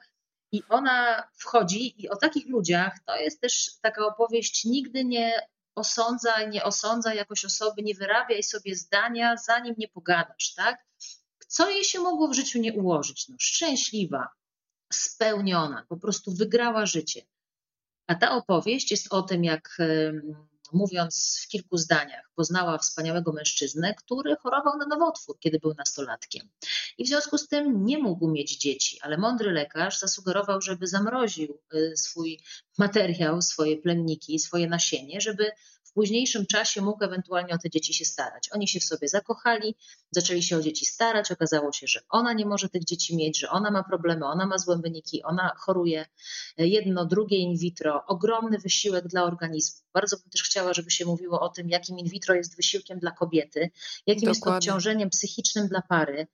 I 0.53 0.63
ona 0.69 1.29
wchodzi 1.37 2.03
i 2.03 2.09
o 2.09 2.17
takich 2.17 2.49
ludziach 2.49 2.99
to 3.07 3.17
jest 3.17 3.41
też 3.41 3.71
taka 3.83 4.07
opowieść, 4.07 4.65
nigdy 4.65 5.05
nie 5.05 5.49
osądza, 5.75 6.45
nie 6.45 6.65
osądza 6.65 7.15
jakoś 7.15 7.45
osoby, 7.45 7.83
nie 7.83 7.95
wyrabiaj 7.95 8.43
sobie 8.43 8.75
zdania, 8.75 9.37
zanim 9.37 9.75
nie 9.79 9.89
pogadasz, 9.89 10.55
tak? 10.55 10.85
Co 11.49 11.71
jej 11.71 11.85
się 11.85 12.01
mogło 12.01 12.29
w 12.29 12.35
życiu 12.35 12.59
nie 12.59 12.73
ułożyć? 12.73 13.29
No, 13.29 13.37
szczęśliwa, 13.41 14.29
spełniona, 14.93 15.87
po 15.89 15.97
prostu 15.97 16.33
wygrała 16.35 16.87
życie. 16.87 17.23
A 18.07 18.15
ta 18.15 18.31
opowieść 18.31 18.91
jest 18.91 19.13
o 19.13 19.23
tym, 19.23 19.45
jak 19.45 19.79
mówiąc 20.73 21.41
w 21.45 21.49
kilku 21.49 21.77
zdaniach, 21.77 22.31
poznała 22.35 22.79
wspaniałego 22.79 23.33
mężczyznę, 23.33 23.95
który 23.95 24.37
chorował 24.37 24.79
na 24.79 24.87
nowotwór, 24.87 25.39
kiedy 25.39 25.59
był 25.59 25.75
nastolatkiem. 25.75 26.49
I 26.99 27.05
w 27.05 27.09
związku 27.09 27.39
z 27.39 27.49
tym 27.49 27.85
nie 27.85 27.99
mógł 27.99 28.31
mieć 28.31 28.57
dzieci, 28.57 28.99
ale 29.03 29.19
mądry 29.19 29.53
lekarz 29.53 29.99
zasugerował, 29.99 30.61
żeby 30.61 30.87
zamroził 30.87 31.59
y, 31.75 31.93
swój 31.97 32.41
materiał, 32.79 33.43
swoje 33.43 33.77
plemniki, 33.77 34.39
swoje 34.39 34.69
nasienie, 34.69 35.21
żeby 35.21 35.51
późniejszym 35.99 36.47
czasie 36.47 36.83
mógł 36.83 37.05
ewentualnie 37.05 37.55
o 37.55 37.59
te 37.59 37.71
dzieci 37.71 37.95
się 37.95 38.05
starać. 38.05 38.49
Oni 38.53 38.69
się 38.69 38.81
w 38.81 38.85
sobie 38.85 39.09
zakochali, 39.09 39.77
zaczęli 40.11 40.43
się 40.43 40.57
o 40.57 40.63
dzieci 40.63 40.87
starać, 40.87 41.33
okazało 41.33 41.73
się, 41.73 41.87
że 41.87 42.01
ona 42.09 42.33
nie 42.33 42.47
może 42.47 42.69
tych 42.69 42.85
dzieci 42.85 43.17
mieć, 43.17 43.39
że 43.39 43.51
ona 43.51 43.71
ma 43.71 43.83
problemy, 43.85 44.27
ona 44.27 44.47
ma 44.47 44.59
złe 44.59 44.79
wyniki, 44.79 45.23
ona 45.23 45.53
choruje. 45.57 46.07
Jedno, 46.59 47.07
drugie 47.07 47.37
in 47.37 47.57
vitro, 47.57 48.05
ogromny 48.07 48.59
wysiłek 48.59 49.09
dla 49.09 49.25
organizmu. 49.25 49.81
Bardzo 49.93 50.17
bym 50.17 50.31
też 50.31 50.43
chciała, 50.43 50.73
żeby 50.73 50.91
się 50.91 51.05
mówiło 51.05 51.41
o 51.41 51.49
tym, 51.49 51.69
jakim 51.69 51.99
in 51.99 52.09
vitro 52.09 52.35
jest 52.35 52.57
wysiłkiem 52.57 52.99
dla 52.99 53.11
kobiety, 53.11 53.61
jakim 54.07 54.29
Dokładnie. 54.29 54.29
jest 54.29 54.47
obciążeniem 54.47 55.11
psychicznym 55.11 55.69
dla 55.69 55.83
pary 55.83 56.27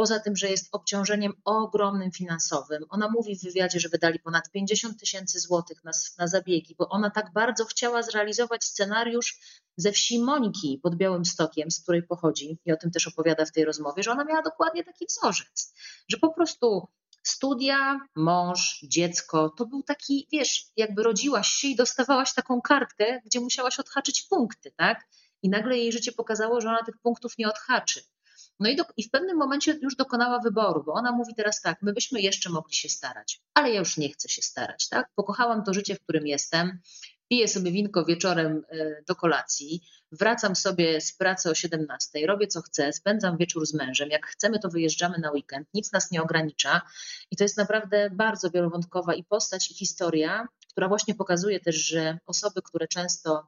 poza 0.00 0.20
tym, 0.20 0.36
że 0.36 0.48
jest 0.48 0.68
obciążeniem 0.72 1.32
ogromnym 1.44 2.12
finansowym. 2.12 2.84
Ona 2.88 3.08
mówi 3.08 3.36
w 3.36 3.42
wywiadzie, 3.42 3.80
że 3.80 3.88
wydali 3.88 4.18
ponad 4.18 4.50
50 4.50 5.00
tysięcy 5.00 5.40
złotych 5.40 5.84
na, 5.84 5.90
na 6.18 6.26
zabiegi, 6.26 6.74
bo 6.78 6.88
ona 6.88 7.10
tak 7.10 7.32
bardzo 7.32 7.64
chciała 7.64 8.02
zrealizować 8.02 8.64
scenariusz 8.64 9.40
ze 9.76 9.92
wsi 9.92 10.18
Mońki 10.18 10.80
pod 10.82 10.94
Białym 10.96 11.24
Stokiem, 11.24 11.70
z 11.70 11.82
której 11.82 12.02
pochodzi, 12.02 12.58
i 12.64 12.72
o 12.72 12.76
tym 12.76 12.90
też 12.90 13.08
opowiada 13.08 13.44
w 13.44 13.52
tej 13.52 13.64
rozmowie, 13.64 14.02
że 14.02 14.10
ona 14.10 14.24
miała 14.24 14.42
dokładnie 14.42 14.84
taki 14.84 15.06
wzorzec, 15.06 15.74
że 16.08 16.16
po 16.16 16.32
prostu 16.32 16.88
studia, 17.22 18.00
mąż, 18.16 18.80
dziecko, 18.82 19.48
to 19.48 19.66
był 19.66 19.82
taki, 19.82 20.28
wiesz, 20.32 20.66
jakby 20.76 21.02
rodziłaś 21.02 21.48
się 21.48 21.68
i 21.68 21.76
dostawałaś 21.76 22.34
taką 22.34 22.60
kartkę, 22.60 23.20
gdzie 23.24 23.40
musiałaś 23.40 23.80
odhaczyć 23.80 24.22
punkty, 24.22 24.72
tak? 24.76 25.08
I 25.42 25.48
nagle 25.48 25.78
jej 25.78 25.92
życie 25.92 26.12
pokazało, 26.12 26.60
że 26.60 26.68
ona 26.68 26.84
tych 26.84 26.98
punktów 26.98 27.38
nie 27.38 27.48
odhaczy. 27.48 28.02
No 28.60 28.68
i, 28.68 28.76
do, 28.76 28.84
i 28.96 29.02
w 29.02 29.10
pewnym 29.10 29.36
momencie 29.36 29.78
już 29.82 29.96
dokonała 29.96 30.38
wyboru, 30.38 30.84
bo 30.84 30.92
ona 30.92 31.12
mówi 31.12 31.34
teraz 31.34 31.60
tak, 31.60 31.82
my 31.82 31.92
byśmy 31.92 32.20
jeszcze 32.20 32.50
mogli 32.50 32.74
się 32.74 32.88
starać, 32.88 33.40
ale 33.54 33.70
ja 33.70 33.78
już 33.78 33.96
nie 33.96 34.08
chcę 34.08 34.28
się 34.28 34.42
starać, 34.42 34.88
tak? 34.88 35.10
Pokochałam 35.14 35.64
to 35.64 35.74
życie, 35.74 35.94
w 35.94 36.00
którym 36.00 36.26
jestem, 36.26 36.78
piję 37.28 37.48
sobie 37.48 37.72
winko 37.72 38.04
wieczorem 38.04 38.62
e, 38.68 39.02
do 39.06 39.16
kolacji, 39.16 39.82
wracam 40.12 40.56
sobie 40.56 41.00
z 41.00 41.12
pracy 41.12 41.50
o 41.50 41.54
17, 41.54 42.26
robię 42.26 42.46
co 42.46 42.62
chcę, 42.62 42.92
spędzam 42.92 43.36
wieczór 43.36 43.66
z 43.66 43.74
mężem, 43.74 44.10
jak 44.10 44.26
chcemy 44.26 44.58
to 44.58 44.68
wyjeżdżamy 44.68 45.18
na 45.18 45.30
weekend, 45.30 45.68
nic 45.74 45.92
nas 45.92 46.10
nie 46.10 46.22
ogranicza 46.22 46.80
i 47.30 47.36
to 47.36 47.44
jest 47.44 47.56
naprawdę 47.56 48.10
bardzo 48.12 48.50
wielowątkowa 48.50 49.14
i 49.14 49.24
postać 49.24 49.70
i 49.70 49.74
historia, 49.74 50.48
która 50.70 50.88
właśnie 50.88 51.14
pokazuje 51.14 51.60
też, 51.60 51.76
że 51.76 52.18
osoby, 52.26 52.62
które 52.62 52.88
często 52.88 53.46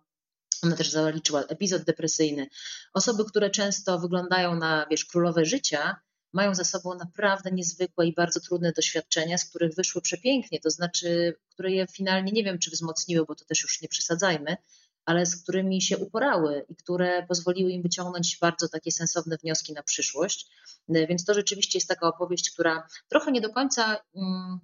ona 0.62 0.76
też 0.76 0.90
zaliczyła 0.90 1.42
epizod 1.42 1.82
depresyjny. 1.82 2.46
Osoby, 2.94 3.24
które 3.24 3.50
często 3.50 3.98
wyglądają 3.98 4.56
na, 4.56 4.86
wiesz, 4.90 5.04
królowe 5.04 5.44
życia, 5.44 5.96
mają 6.32 6.54
za 6.54 6.64
sobą 6.64 6.94
naprawdę 6.94 7.50
niezwykłe 7.50 8.06
i 8.06 8.14
bardzo 8.14 8.40
trudne 8.40 8.72
doświadczenia, 8.72 9.38
z 9.38 9.44
których 9.44 9.74
wyszły 9.74 10.02
przepięknie, 10.02 10.60
to 10.60 10.70
znaczy, 10.70 11.34
które 11.50 11.70
je 11.70 11.86
finalnie 11.86 12.32
nie 12.32 12.44
wiem, 12.44 12.58
czy 12.58 12.70
wzmocniły, 12.70 13.26
bo 13.26 13.34
to 13.34 13.44
też 13.44 13.62
już 13.62 13.82
nie 13.82 13.88
przesadzajmy, 13.88 14.56
ale 15.04 15.26
z 15.26 15.42
którymi 15.42 15.82
się 15.82 15.98
uporały 15.98 16.66
i 16.68 16.76
które 16.76 17.26
pozwoliły 17.26 17.70
im 17.70 17.82
wyciągnąć 17.82 18.38
bardzo 18.40 18.68
takie 18.68 18.92
sensowne 18.92 19.36
wnioski 19.36 19.72
na 19.72 19.82
przyszłość. 19.82 20.50
Więc 20.88 21.24
to 21.24 21.34
rzeczywiście 21.34 21.78
jest 21.78 21.88
taka 21.88 22.08
opowieść, 22.08 22.50
która 22.50 22.88
trochę 23.08 23.32
nie 23.32 23.40
do 23.40 23.50
końca 23.50 23.96
mm, 24.14 24.60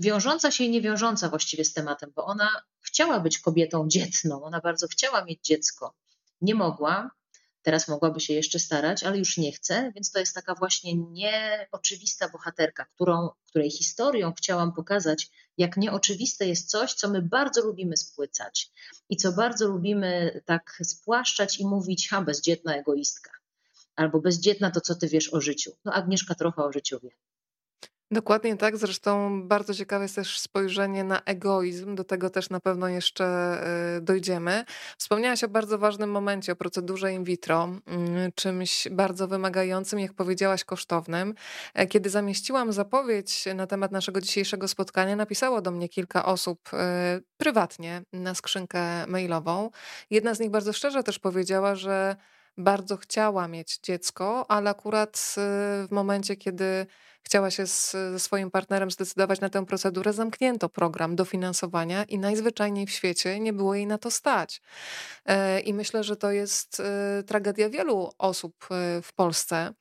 wiążąca 0.00 0.50
się 0.50 0.64
i 0.64 0.70
niewiążąca 0.70 1.28
właściwie 1.28 1.64
z 1.64 1.72
tematem, 1.72 2.12
bo 2.16 2.24
ona 2.24 2.62
chciała 2.80 3.20
być 3.20 3.38
kobietą 3.38 3.88
dzietną, 3.88 4.42
ona 4.42 4.60
bardzo 4.60 4.88
chciała 4.88 5.24
mieć 5.24 5.40
dziecko. 5.42 5.94
Nie 6.40 6.54
mogła, 6.54 7.10
teraz 7.62 7.88
mogłaby 7.88 8.20
się 8.20 8.34
jeszcze 8.34 8.58
starać, 8.58 9.04
ale 9.04 9.18
już 9.18 9.36
nie 9.36 9.52
chce, 9.52 9.92
więc 9.94 10.10
to 10.10 10.18
jest 10.18 10.34
taka 10.34 10.54
właśnie 10.54 10.94
nieoczywista 10.94 12.28
bohaterka, 12.28 12.84
którą, 12.84 13.28
której 13.46 13.70
historią 13.70 14.32
chciałam 14.32 14.72
pokazać, 14.72 15.30
jak 15.58 15.76
nieoczywiste 15.76 16.46
jest 16.46 16.70
coś, 16.70 16.94
co 16.94 17.10
my 17.10 17.22
bardzo 17.22 17.66
lubimy 17.66 17.96
spłycać 17.96 18.72
i 19.08 19.16
co 19.16 19.32
bardzo 19.32 19.68
lubimy 19.68 20.40
tak 20.44 20.78
spłaszczać 20.82 21.60
i 21.60 21.66
mówić, 21.66 22.08
ha, 22.08 22.22
bezdzietna 22.22 22.76
egoistka, 22.76 23.30
albo 23.96 24.20
bezdzietna 24.20 24.70
to, 24.70 24.80
co 24.80 24.94
ty 24.94 25.08
wiesz 25.08 25.34
o 25.34 25.40
życiu. 25.40 25.72
No 25.84 25.92
Agnieszka 25.92 26.34
trochę 26.34 26.64
o 26.64 26.72
życiu 26.72 26.98
wie. 27.02 27.10
Dokładnie 28.12 28.56
tak. 28.56 28.76
Zresztą 28.76 29.42
bardzo 29.48 29.74
ciekawe 29.74 30.04
jest 30.04 30.14
też 30.14 30.38
spojrzenie 30.40 31.04
na 31.04 31.20
egoizm. 31.24 31.94
Do 31.94 32.04
tego 32.04 32.30
też 32.30 32.50
na 32.50 32.60
pewno 32.60 32.88
jeszcze 32.88 33.58
y, 33.96 34.00
dojdziemy. 34.00 34.64
Wspomniałaś 34.98 35.44
o 35.44 35.48
bardzo 35.48 35.78
ważnym 35.78 36.10
momencie, 36.10 36.52
o 36.52 36.56
procedurze 36.56 37.12
in 37.12 37.24
vitro, 37.24 37.64
mm, 37.86 38.32
czymś 38.34 38.88
bardzo 38.90 39.28
wymagającym, 39.28 39.98
jak 39.98 40.12
powiedziałaś, 40.14 40.64
kosztownym. 40.64 41.34
E, 41.74 41.86
kiedy 41.86 42.10
zamieściłam 42.10 42.72
zapowiedź 42.72 43.44
na 43.54 43.66
temat 43.66 43.92
naszego 43.92 44.20
dzisiejszego 44.20 44.68
spotkania, 44.68 45.16
napisało 45.16 45.62
do 45.62 45.70
mnie 45.70 45.88
kilka 45.88 46.24
osób 46.24 46.70
y, 46.72 46.76
prywatnie 47.36 48.02
na 48.12 48.34
skrzynkę 48.34 49.06
mailową. 49.06 49.70
Jedna 50.10 50.34
z 50.34 50.40
nich 50.40 50.50
bardzo 50.50 50.72
szczerze 50.72 51.02
też 51.02 51.18
powiedziała, 51.18 51.74
że 51.74 52.16
bardzo 52.60 52.96
chciała 52.96 53.48
mieć 53.48 53.78
dziecko, 53.82 54.50
ale 54.50 54.70
akurat 54.70 55.16
y, 55.16 55.40
w 55.86 55.90
momencie, 55.90 56.36
kiedy 56.36 56.86
chciała 57.22 57.50
się 57.50 57.66
ze 57.66 58.18
swoim 58.18 58.50
partnerem 58.50 58.90
zdecydować 58.90 59.40
na 59.40 59.50
tę 59.50 59.66
procedurę, 59.66 60.12
zamknięto 60.12 60.68
program 60.68 61.16
dofinansowania 61.16 62.04
i 62.04 62.18
najzwyczajniej 62.18 62.86
w 62.86 62.90
świecie 62.90 63.40
nie 63.40 63.52
było 63.52 63.74
jej 63.74 63.86
na 63.86 63.98
to 63.98 64.10
stać. 64.10 64.62
E, 65.26 65.60
I 65.60 65.74
myślę, 65.74 66.04
że 66.04 66.16
to 66.16 66.32
jest 66.32 66.80
e, 66.80 67.22
tragedia 67.22 67.70
wielu 67.70 68.10
osób 68.18 68.66
e, 68.70 69.02
w 69.02 69.12
Polsce 69.12 69.72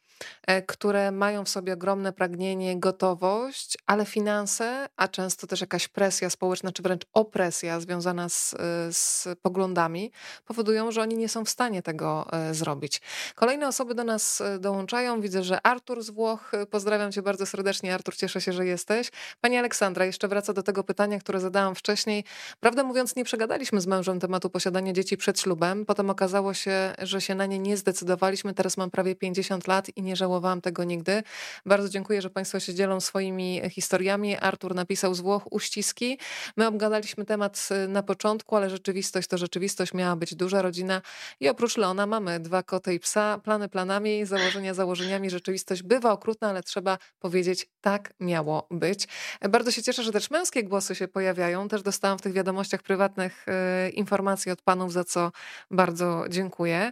które 0.67 1.11
mają 1.11 1.45
w 1.45 1.49
sobie 1.49 1.73
ogromne 1.73 2.13
pragnienie, 2.13 2.79
gotowość, 2.79 3.77
ale 3.85 4.05
finanse, 4.05 4.89
a 4.97 5.07
często 5.07 5.47
też 5.47 5.61
jakaś 5.61 5.87
presja 5.87 6.29
społeczna, 6.29 6.71
czy 6.71 6.83
wręcz 6.83 7.05
opresja 7.13 7.79
związana 7.79 8.29
z, 8.29 8.53
e, 8.53 8.57
z 8.93 9.27
poglądami, 9.41 10.11
powodują, 10.45 10.91
że 10.91 11.01
oni 11.01 11.17
nie 11.17 11.29
są 11.29 11.45
w 11.45 11.49
stanie 11.49 11.81
tego 11.81 12.27
e, 12.31 12.53
zrobić. 12.53 13.01
Kolejne 13.35 13.67
osoby 13.67 13.95
do 13.95 14.03
nas 14.03 14.43
dołączają. 14.59 15.21
Widzę, 15.21 15.43
że 15.43 15.61
Artur 15.65 16.03
z 16.03 16.09
Włoch, 16.09 16.51
pozdrawiam 16.71 17.11
cię 17.11 17.21
bardzo 17.21 17.45
serdecznie. 17.45 17.93
Artur, 17.93 18.15
cieszę 18.15 18.41
się, 18.41 18.53
że 18.53 18.65
jesteś. 18.65 19.11
Pani 19.41 19.57
Aleksandra, 19.57 20.05
jeszcze 20.05 20.27
wraca 20.27 20.53
do 20.53 20.63
tego 20.63 20.83
pytania, 20.83 21.19
które 21.19 21.39
zadałam 21.39 21.75
wcześniej. 21.75 22.23
Prawdę 22.59 22.83
mówiąc, 22.83 23.15
nie 23.15 23.23
przegadaliśmy 23.23 23.81
z 23.81 23.87
mężem 23.87 24.19
tematu 24.19 24.49
posiadania 24.49 24.93
dzieci 24.93 25.17
przed 25.17 25.39
ślubem. 25.39 25.85
Potem 25.85 26.09
okazało 26.09 26.53
się, 26.53 26.93
że 26.99 27.21
się 27.21 27.35
na 27.35 27.45
nie 27.45 27.59
nie 27.59 27.77
zdecydowaliśmy. 27.77 28.53
Teraz 28.53 28.77
mam 28.77 28.91
prawie 28.91 29.15
50 29.15 29.67
lat 29.67 29.97
i 29.97 30.01
nie 30.01 30.08
nie 30.09 30.15
żałowałam 30.15 30.61
tego 30.61 30.83
nigdy. 30.83 31.23
Bardzo 31.65 31.89
dziękuję, 31.89 32.21
że 32.21 32.29
Państwo 32.29 32.59
się 32.59 32.73
dzielą 32.73 32.99
swoimi 32.99 33.61
historiami. 33.69 34.37
Artur 34.37 34.75
napisał 34.75 35.13
z 35.13 35.19
Włoch 35.19 35.53
uściski. 35.53 36.19
My 36.57 36.67
obgadaliśmy 36.67 37.25
temat 37.25 37.69
y, 37.85 37.87
na 37.87 38.03
początku, 38.03 38.55
ale 38.55 38.69
rzeczywistość 38.69 39.27
to 39.27 39.37
rzeczywistość. 39.37 39.93
Miała 39.93 40.15
być 40.15 40.35
duża 40.35 40.61
rodzina 40.61 41.01
i 41.39 41.49
oprócz 41.49 41.77
Leona 41.77 42.07
mamy 42.07 42.39
dwa 42.39 42.63
koty 42.63 42.93
i 42.93 42.99
psa. 42.99 43.39
Plany 43.43 43.69
planami, 43.69 44.25
założenia 44.25 44.73
założeniami. 44.73 45.29
Rzeczywistość 45.29 45.83
bywa 45.83 46.11
okrutna, 46.11 46.49
ale 46.49 46.63
trzeba 46.63 46.97
powiedzieć, 47.19 47.69
tak 47.81 48.13
miało 48.19 48.67
być. 48.71 49.07
Bardzo 49.49 49.71
się 49.71 49.83
cieszę, 49.83 50.03
że 50.03 50.11
też 50.11 50.31
męskie 50.31 50.63
głosy 50.63 50.95
się 50.95 51.07
pojawiają. 51.07 51.67
Też 51.67 51.81
dostałam 51.81 52.17
w 52.17 52.21
tych 52.21 52.33
wiadomościach 52.33 52.81
prywatnych 52.81 53.45
informacji 53.93 54.51
od 54.51 54.61
panów, 54.61 54.93
za 54.93 55.03
co 55.03 55.31
bardzo 55.71 56.25
dziękuję. 56.29 56.91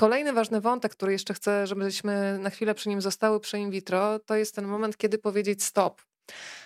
Kolejny 0.00 0.32
ważny 0.32 0.60
wątek, 0.60 0.92
który 0.92 1.12
jeszcze 1.12 1.34
chcę, 1.34 1.66
żebyśmy 1.66 2.38
na 2.38 2.50
chwilę 2.50 2.74
przy 2.74 2.88
nim 2.88 3.00
zostały 3.00 3.40
przy 3.40 3.58
in 3.58 3.70
vitro, 3.70 4.18
to 4.18 4.36
jest 4.36 4.54
ten 4.54 4.66
moment, 4.66 4.96
kiedy 4.96 5.18
powiedzieć 5.18 5.64
stop. 5.64 6.02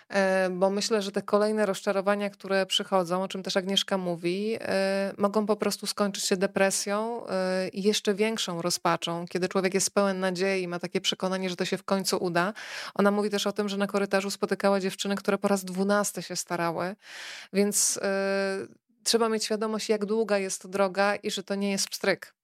E, 0.08 0.50
bo 0.50 0.70
myślę, 0.70 1.02
że 1.02 1.12
te 1.12 1.22
kolejne 1.22 1.66
rozczarowania, 1.66 2.30
które 2.30 2.66
przychodzą, 2.66 3.22
o 3.22 3.28
czym 3.28 3.42
też 3.42 3.56
Agnieszka 3.56 3.98
mówi, 3.98 4.56
e, 4.60 5.12
mogą 5.18 5.46
po 5.46 5.56
prostu 5.56 5.86
skończyć 5.86 6.24
się 6.24 6.36
depresją 6.36 7.26
e, 7.26 7.68
i 7.68 7.82
jeszcze 7.82 8.14
większą 8.14 8.62
rozpaczą, 8.62 9.26
kiedy 9.28 9.48
człowiek 9.48 9.74
jest 9.74 9.90
pełen 9.94 10.20
nadziei, 10.20 10.68
ma 10.68 10.78
takie 10.78 11.00
przekonanie, 11.00 11.50
że 11.50 11.56
to 11.56 11.64
się 11.64 11.78
w 11.78 11.84
końcu 11.84 12.24
uda. 12.24 12.52
Ona 12.94 13.10
mówi 13.10 13.30
też 13.30 13.46
o 13.46 13.52
tym, 13.52 13.68
że 13.68 13.76
na 13.76 13.86
korytarzu 13.86 14.30
spotykała 14.30 14.80
dziewczyny, 14.80 15.16
które 15.16 15.38
po 15.38 15.48
raz 15.48 15.64
dwunasty 15.64 16.22
się 16.22 16.36
starały, 16.36 16.96
więc 17.52 18.00
trzeba 19.04 19.28
mieć 19.28 19.44
świadomość, 19.44 19.88
jak 19.88 20.04
długa 20.04 20.38
jest 20.38 20.70
droga 20.70 21.16
i 21.16 21.30
że 21.30 21.42
to 21.42 21.54
nie 21.54 21.70
jest 21.70 21.88
pstryk. 21.88 22.41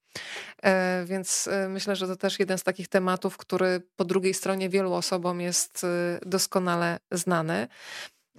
E, 0.63 1.05
więc 1.07 1.49
e, 1.49 1.69
myślę, 1.69 1.97
że 1.97 2.07
to 2.07 2.17
też 2.17 2.39
jeden 2.39 2.59
z 2.59 2.63
takich 2.63 2.89
tematów, 2.89 3.37
który 3.37 3.83
po 3.97 4.05
drugiej 4.05 4.35
stronie 4.35 4.69
wielu 4.69 4.93
osobom 4.93 5.41
jest 5.41 5.85
e, 5.85 6.19
doskonale 6.27 6.99
znany. 7.11 7.69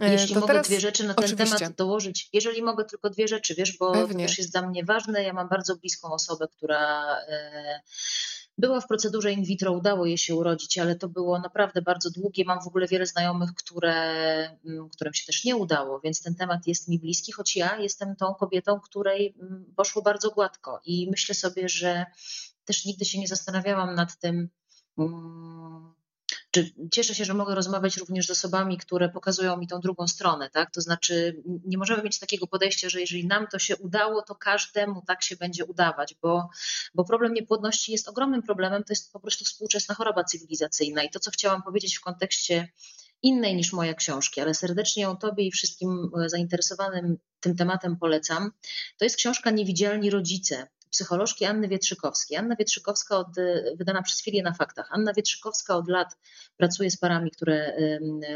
Jeśli 0.01 0.33
to 0.33 0.39
mogę 0.39 0.53
teraz, 0.53 0.67
dwie 0.67 0.79
rzeczy 0.79 1.03
na 1.03 1.13
ten 1.13 1.25
oczywiście. 1.25 1.57
temat 1.57 1.75
dołożyć, 1.75 2.29
jeżeli 2.33 2.61
mogę 2.61 2.85
tylko 2.85 3.09
dwie 3.09 3.27
rzeczy, 3.27 3.55
wiesz, 3.55 3.77
bo 3.77 3.91
Pewnie. 3.91 4.23
to 4.23 4.29
też 4.29 4.37
jest 4.37 4.51
dla 4.51 4.67
mnie 4.67 4.85
ważne. 4.85 5.23
Ja 5.23 5.33
mam 5.33 5.49
bardzo 5.49 5.75
bliską 5.75 6.11
osobę, 6.11 6.47
która 6.47 7.17
była 8.59 8.81
w 8.81 8.87
procedurze 8.87 9.31
in 9.31 9.43
vitro, 9.43 9.71
udało 9.71 10.05
jej 10.05 10.17
się 10.17 10.35
urodzić, 10.35 10.77
ale 10.77 10.95
to 10.95 11.09
było 11.09 11.39
naprawdę 11.39 11.81
bardzo 11.81 12.09
długie. 12.09 12.45
Mam 12.45 12.63
w 12.63 12.67
ogóle 12.67 12.87
wiele 12.87 13.05
znajomych, 13.05 13.53
które, 13.53 13.93
mm, 14.65 14.89
którym 14.89 15.13
się 15.13 15.25
też 15.25 15.43
nie 15.43 15.55
udało, 15.55 15.99
więc 15.99 16.21
ten 16.21 16.35
temat 16.35 16.67
jest 16.67 16.87
mi 16.87 16.99
bliski, 16.99 17.31
choć 17.31 17.55
ja 17.55 17.77
jestem 17.77 18.15
tą 18.15 18.33
kobietą, 18.33 18.79
której 18.79 19.35
mm, 19.41 19.73
poszło 19.75 20.01
bardzo 20.01 20.29
gładko. 20.29 20.81
I 20.85 21.07
myślę 21.11 21.35
sobie, 21.35 21.69
że 21.69 22.05
też 22.65 22.85
nigdy 22.85 23.05
się 23.05 23.19
nie 23.19 23.27
zastanawiałam 23.27 23.95
nad 23.95 24.19
tym, 24.19 24.49
mm, 24.97 25.93
czy 26.51 26.71
cieszę 26.91 27.15
się, 27.15 27.25
że 27.25 27.33
mogę 27.33 27.55
rozmawiać 27.55 27.97
również 27.97 28.27
z 28.27 28.29
osobami, 28.29 28.77
które 28.77 29.09
pokazują 29.09 29.57
mi 29.57 29.67
tą 29.67 29.79
drugą 29.79 30.07
stronę, 30.07 30.49
tak? 30.49 30.71
To 30.71 30.81
znaczy, 30.81 31.43
nie 31.65 31.77
możemy 31.77 32.03
mieć 32.03 32.19
takiego 32.19 32.47
podejścia, 32.47 32.89
że 32.89 33.01
jeżeli 33.01 33.27
nam 33.27 33.47
to 33.47 33.59
się 33.59 33.77
udało, 33.77 34.21
to 34.21 34.35
każdemu 34.35 35.01
tak 35.07 35.23
się 35.23 35.35
będzie 35.35 35.65
udawać, 35.65 36.15
bo, 36.21 36.49
bo 36.95 37.05
problem 37.05 37.33
niepłodności 37.33 37.91
jest 37.91 38.07
ogromnym 38.07 38.43
problemem, 38.43 38.83
to 38.83 38.93
jest 38.93 39.13
po 39.13 39.19
prostu 39.19 39.45
współczesna 39.45 39.95
choroba 39.95 40.23
cywilizacyjna. 40.23 41.03
I 41.03 41.09
to, 41.09 41.19
co 41.19 41.31
chciałam 41.31 41.63
powiedzieć 41.63 41.97
w 41.97 42.01
kontekście 42.01 42.67
innej 43.21 43.55
niż 43.55 43.73
moja 43.73 43.93
książki, 43.93 44.41
ale 44.41 44.53
serdecznie 44.53 45.03
ją 45.03 45.17
Tobie 45.17 45.47
i 45.47 45.51
wszystkim 45.51 46.11
zainteresowanym 46.25 47.17
tym 47.39 47.55
tematem 47.55 47.97
polecam. 47.97 48.51
To 48.97 49.05
jest 49.05 49.15
książka 49.15 49.51
Niewidzialni 49.51 50.09
Rodzice 50.09 50.67
psycholożki 50.91 51.45
Anny 51.45 51.67
Wietrzykowskiej. 51.67 52.37
Anna 52.37 52.55
Wietrzykowska, 52.55 53.17
od, 53.17 53.27
wydana 53.75 54.01
przez 54.01 54.21
Filię 54.23 54.43
na 54.43 54.53
Faktach. 54.53 54.87
Anna 54.91 55.13
Wietrzykowska 55.13 55.75
od 55.75 55.87
lat 55.87 56.17
pracuje 56.57 56.91
z 56.91 56.97
parami, 56.97 57.31
które 57.31 57.77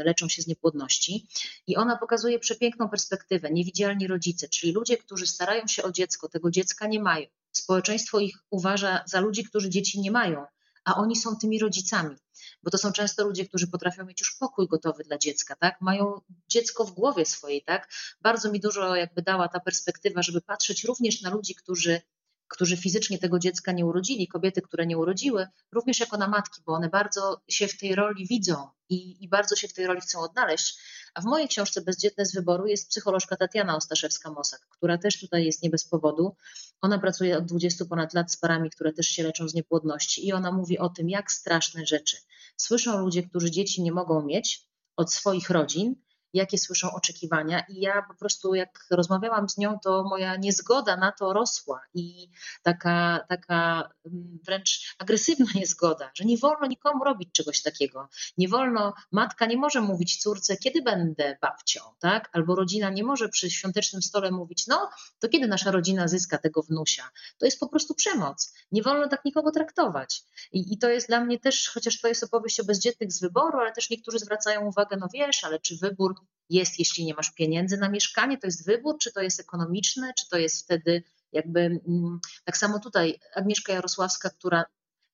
leczą 0.04 0.28
się 0.28 0.42
z 0.42 0.46
niepłodności 0.46 1.28
i 1.66 1.76
ona 1.76 1.96
pokazuje 1.96 2.38
przepiękną 2.38 2.88
perspektywę. 2.88 3.50
Niewidzialni 3.50 4.06
rodzice, 4.06 4.48
czyli 4.48 4.72
ludzie, 4.72 4.96
którzy 4.96 5.26
starają 5.26 5.66
się 5.66 5.82
o 5.82 5.92
dziecko, 5.92 6.28
tego 6.28 6.50
dziecka 6.50 6.86
nie 6.86 7.00
mają. 7.00 7.26
Społeczeństwo 7.52 8.20
ich 8.20 8.36
uważa 8.50 9.04
za 9.06 9.20
ludzi, 9.20 9.44
którzy 9.44 9.70
dzieci 9.70 10.00
nie 10.00 10.10
mają, 10.10 10.44
a 10.84 10.96
oni 10.96 11.16
są 11.16 11.36
tymi 11.36 11.58
rodzicami 11.58 12.16
bo 12.62 12.70
to 12.70 12.78
są 12.78 12.92
często 12.92 13.24
ludzie, 13.24 13.48
którzy 13.48 13.66
potrafią 13.66 14.04
mieć 14.04 14.20
już 14.20 14.36
pokój 14.36 14.68
gotowy 14.68 15.04
dla 15.04 15.18
dziecka, 15.18 15.56
tak? 15.56 15.80
Mają 15.80 16.20
dziecko 16.48 16.84
w 16.84 16.92
głowie 16.92 17.26
swojej, 17.26 17.62
tak? 17.62 17.88
Bardzo 18.20 18.52
mi 18.52 18.60
dużo 18.60 18.96
jakby 18.96 19.22
dała 19.22 19.48
ta 19.48 19.60
perspektywa, 19.60 20.22
żeby 20.22 20.40
patrzeć 20.40 20.84
również 20.84 21.22
na 21.22 21.30
ludzi, 21.30 21.54
którzy 21.54 22.00
którzy 22.48 22.76
fizycznie 22.76 23.18
tego 23.18 23.38
dziecka 23.38 23.72
nie 23.72 23.86
urodzili, 23.86 24.28
kobiety, 24.28 24.62
które 24.62 24.86
nie 24.86 24.98
urodziły, 24.98 25.46
również 25.72 26.00
jako 26.00 26.16
na 26.16 26.28
matki, 26.28 26.62
bo 26.66 26.72
one 26.72 26.88
bardzo 26.88 27.40
się 27.48 27.68
w 27.68 27.78
tej 27.78 27.94
roli 27.94 28.26
widzą 28.26 28.68
i, 28.88 29.24
i 29.24 29.28
bardzo 29.28 29.56
się 29.56 29.68
w 29.68 29.72
tej 29.72 29.86
roli 29.86 30.00
chcą 30.00 30.20
odnaleźć. 30.20 30.78
A 31.14 31.20
w 31.20 31.24
mojej 31.24 31.48
książce 31.48 31.80
Bezdzietne 31.80 32.26
z 32.26 32.34
wyboru 32.34 32.66
jest 32.66 32.88
psycholożka 32.88 33.36
Tatiana 33.36 33.78
Ostaszewska-Mosak, 33.78 34.58
która 34.70 34.98
też 34.98 35.20
tutaj 35.20 35.44
jest 35.44 35.62
nie 35.62 35.70
bez 35.70 35.88
powodu. 35.88 36.36
Ona 36.80 36.98
pracuje 36.98 37.38
od 37.38 37.44
20 37.44 37.84
ponad 37.84 38.14
lat 38.14 38.32
z 38.32 38.36
parami, 38.36 38.70
które 38.70 38.92
też 38.92 39.06
się 39.06 39.22
leczą 39.22 39.48
z 39.48 39.54
niepłodności 39.54 40.26
i 40.26 40.32
ona 40.32 40.52
mówi 40.52 40.78
o 40.78 40.88
tym, 40.88 41.10
jak 41.10 41.32
straszne 41.32 41.86
rzeczy 41.86 42.16
słyszą 42.56 42.98
ludzie, 42.98 43.22
którzy 43.22 43.50
dzieci 43.50 43.82
nie 43.82 43.92
mogą 43.92 44.22
mieć 44.22 44.68
od 44.96 45.12
swoich 45.12 45.50
rodzin, 45.50 45.94
jakie 46.34 46.58
słyszą 46.58 46.92
oczekiwania. 46.92 47.64
I 47.68 47.80
ja 47.80 48.02
po 48.08 48.14
prostu, 48.14 48.54
jak 48.54 48.86
rozmawiałam 48.90 49.48
z 49.48 49.58
nią, 49.58 49.78
to 49.82 50.04
moja 50.04 50.36
niezgoda 50.36 50.96
na 50.96 51.12
to 51.12 51.32
rosła 51.32 51.80
i 51.94 52.28
taka, 52.62 53.24
taka 53.28 53.90
mm, 54.06 54.38
wręcz 54.44 54.94
agresywna 54.98 55.46
niezgoda, 55.60 56.10
że 56.14 56.24
nie 56.24 56.38
wolno 56.38 56.66
nikomu 56.66 57.04
robić 57.04 57.32
czegoś 57.32 57.62
takiego. 57.62 58.08
Nie 58.38 58.48
wolno, 58.48 58.94
matka 59.12 59.46
nie 59.46 59.56
może 59.56 59.80
mówić 59.80 60.22
córce, 60.22 60.56
kiedy 60.56 60.82
będę 60.82 61.36
babcią, 61.40 61.80
tak? 61.98 62.28
Albo 62.32 62.54
rodzina 62.54 62.90
nie 62.90 63.04
może 63.04 63.28
przy 63.28 63.50
świątecznym 63.50 64.02
stole 64.02 64.30
mówić, 64.30 64.66
no 64.66 64.90
to 65.18 65.28
kiedy 65.28 65.46
nasza 65.46 65.70
rodzina 65.70 66.08
zyska 66.08 66.38
tego 66.38 66.62
wnusia. 66.62 67.10
To 67.38 67.44
jest 67.46 67.60
po 67.60 67.68
prostu 67.68 67.94
przemoc. 67.94 68.54
Nie 68.72 68.82
wolno 68.82 69.08
tak 69.08 69.24
nikogo 69.24 69.50
traktować. 69.50 70.22
I, 70.52 70.72
i 70.72 70.78
to 70.78 70.88
jest 70.88 71.08
dla 71.08 71.20
mnie 71.20 71.38
też, 71.38 71.70
chociaż 71.74 72.00
to 72.00 72.08
jest 72.08 72.24
opowieść 72.24 72.60
o 72.60 72.64
bezdzietnych 72.64 73.12
z 73.12 73.20
wyboru, 73.20 73.58
ale 73.58 73.72
też 73.72 73.90
niektórzy 73.90 74.18
zwracają 74.18 74.66
uwagę, 74.66 74.96
no 74.96 75.08
wiesz, 75.14 75.44
ale 75.44 75.60
czy 75.60 75.76
wybór 75.76 76.14
jest, 76.50 76.78
jeśli 76.78 77.04
nie 77.04 77.14
masz 77.14 77.30
pieniędzy 77.30 77.76
na 77.76 77.88
mieszkanie, 77.88 78.38
to 78.38 78.46
jest 78.46 78.66
wybór, 78.66 78.98
czy 78.98 79.12
to 79.12 79.20
jest 79.22 79.40
ekonomiczne, 79.40 80.12
czy 80.18 80.28
to 80.28 80.38
jest 80.38 80.64
wtedy 80.64 81.02
jakby 81.32 81.60
mm, 81.60 82.20
tak 82.44 82.56
samo 82.56 82.78
tutaj 82.78 83.20
Agnieszka 83.34 83.72
Jarosławska, 83.72 84.30
która 84.30 84.64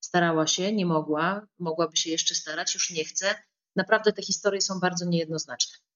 starała 0.00 0.46
się, 0.46 0.72
nie 0.72 0.86
mogła, 0.86 1.46
mogłaby 1.58 1.96
się 1.96 2.10
jeszcze 2.10 2.34
starać, 2.34 2.74
już 2.74 2.90
nie 2.90 3.04
chce. 3.04 3.34
Naprawdę 3.76 4.12
te 4.12 4.22
historie 4.22 4.60
są 4.60 4.80
bardzo 4.80 5.04
niejednoznaczne. 5.04 5.89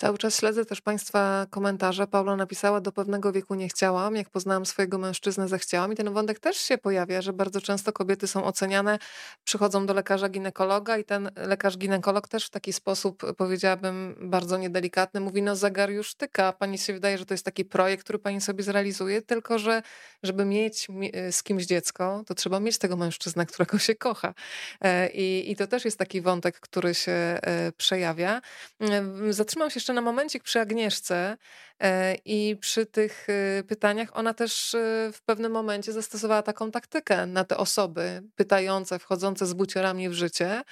Cały 0.00 0.18
czas 0.18 0.36
śledzę 0.36 0.64
też 0.64 0.80
Państwa 0.80 1.46
komentarze. 1.50 2.06
Paula 2.06 2.36
napisała, 2.36 2.80
do 2.80 2.92
pewnego 2.92 3.32
wieku 3.32 3.54
nie 3.54 3.68
chciałam, 3.68 4.16
jak 4.16 4.30
poznałam 4.30 4.66
swojego 4.66 4.98
mężczyznę, 4.98 5.48
zechciałam. 5.48 5.92
I 5.92 5.96
ten 5.96 6.12
wątek 6.12 6.38
też 6.38 6.56
się 6.56 6.78
pojawia, 6.78 7.22
że 7.22 7.32
bardzo 7.32 7.60
często 7.60 7.92
kobiety 7.92 8.26
są 8.26 8.44
oceniane, 8.44 8.98
przychodzą 9.44 9.86
do 9.86 9.94
lekarza 9.94 10.28
ginekologa 10.28 10.98
i 10.98 11.04
ten 11.04 11.30
lekarz 11.36 11.78
ginekolog 11.78 12.28
też 12.28 12.46
w 12.46 12.50
taki 12.50 12.72
sposób, 12.72 13.22
powiedziałabym, 13.36 14.16
bardzo 14.20 14.58
niedelikatny, 14.58 15.20
mówi, 15.20 15.42
no 15.42 15.56
zegar 15.56 15.90
już 15.90 16.14
tyka. 16.14 16.52
Pani 16.52 16.78
się 16.78 16.92
wydaje, 16.92 17.18
że 17.18 17.26
to 17.26 17.34
jest 17.34 17.44
taki 17.44 17.64
projekt, 17.64 18.04
który 18.04 18.18
pani 18.18 18.40
sobie 18.40 18.62
zrealizuje, 18.62 19.22
tylko 19.22 19.58
że 19.58 19.82
żeby 20.22 20.44
mieć 20.44 20.88
z 21.30 21.42
kimś 21.42 21.66
dziecko, 21.66 22.24
to 22.26 22.34
trzeba 22.34 22.60
mieć 22.60 22.78
tego 22.78 22.96
mężczyznę, 22.96 23.46
którego 23.46 23.78
się 23.78 23.94
kocha. 23.94 24.34
E, 24.80 25.10
I, 25.10 25.50
i 25.50 25.56
to 25.56 25.66
też 25.66 25.84
jest 25.84 25.98
taki 25.98 26.20
wątek, 26.20 26.60
który 26.60 26.94
się 26.94 27.12
e, 27.12 27.72
przejawia. 27.76 28.40
E, 28.80 29.32
zatrzymam 29.32 29.70
się 29.70 29.74
jeszcze 29.76 29.89
na 29.92 30.00
momencik 30.00 30.42
przy 30.42 30.60
Agnieszce 30.60 31.36
e, 31.80 32.14
i 32.14 32.56
przy 32.60 32.86
tych 32.86 33.26
e, 33.28 33.62
pytaniach 33.62 34.08
ona 34.12 34.34
też 34.34 34.74
e, 34.74 35.10
w 35.12 35.22
pewnym 35.22 35.52
momencie 35.52 35.92
zastosowała 35.92 36.42
taką 36.42 36.70
taktykę 36.70 37.26
na 37.26 37.44
te 37.44 37.56
osoby 37.56 38.22
pytające, 38.36 38.98
wchodzące 38.98 39.46
z 39.46 39.52
buciorami 39.52 40.08
w 40.08 40.12
życie. 40.12 40.62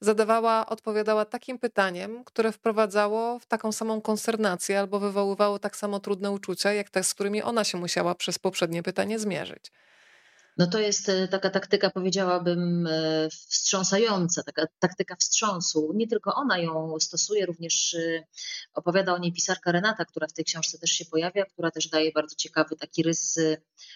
Zadawała, 0.00 0.66
odpowiadała 0.66 1.24
takim 1.24 1.58
pytaniem, 1.58 2.24
które 2.24 2.52
wprowadzało 2.52 3.38
w 3.38 3.46
taką 3.46 3.72
samą 3.72 4.00
konsternację 4.00 4.78
albo 4.78 4.98
wywoływało 4.98 5.58
tak 5.58 5.76
samo 5.76 6.00
trudne 6.00 6.30
uczucia, 6.30 6.72
jak 6.72 6.90
te, 6.90 7.04
z 7.04 7.14
którymi 7.14 7.42
ona 7.42 7.64
się 7.64 7.78
musiała 7.78 8.14
przez 8.14 8.38
poprzednie 8.38 8.82
pytanie 8.82 9.18
zmierzyć. 9.18 9.72
No 10.58 10.66
to 10.66 10.78
jest 10.78 11.08
e, 11.08 11.28
taka 11.28 11.50
taktyka, 11.50 11.90
powiedziałabym, 11.90 12.86
e, 12.86 13.28
wstrząsająca, 13.30 14.42
taka 14.42 14.66
taktyka 14.78 15.16
wstrząsu. 15.16 15.92
Nie 15.94 16.08
tylko 16.08 16.34
ona 16.34 16.58
ją 16.58 16.94
stosuje, 17.00 17.46
również 17.46 17.94
e, 17.94 18.24
opowiada 18.74 19.14
o 19.14 19.18
niej 19.18 19.32
pisarka 19.32 19.72
Renata, 19.72 20.04
która 20.04 20.26
w 20.26 20.32
tej 20.32 20.44
książce 20.44 20.78
też 20.78 20.90
się 20.90 21.04
pojawia, 21.04 21.44
która 21.44 21.70
też 21.70 21.88
daje 21.88 22.12
bardzo 22.12 22.36
ciekawy 22.36 22.76
taki 22.76 23.02
rys, 23.02 23.38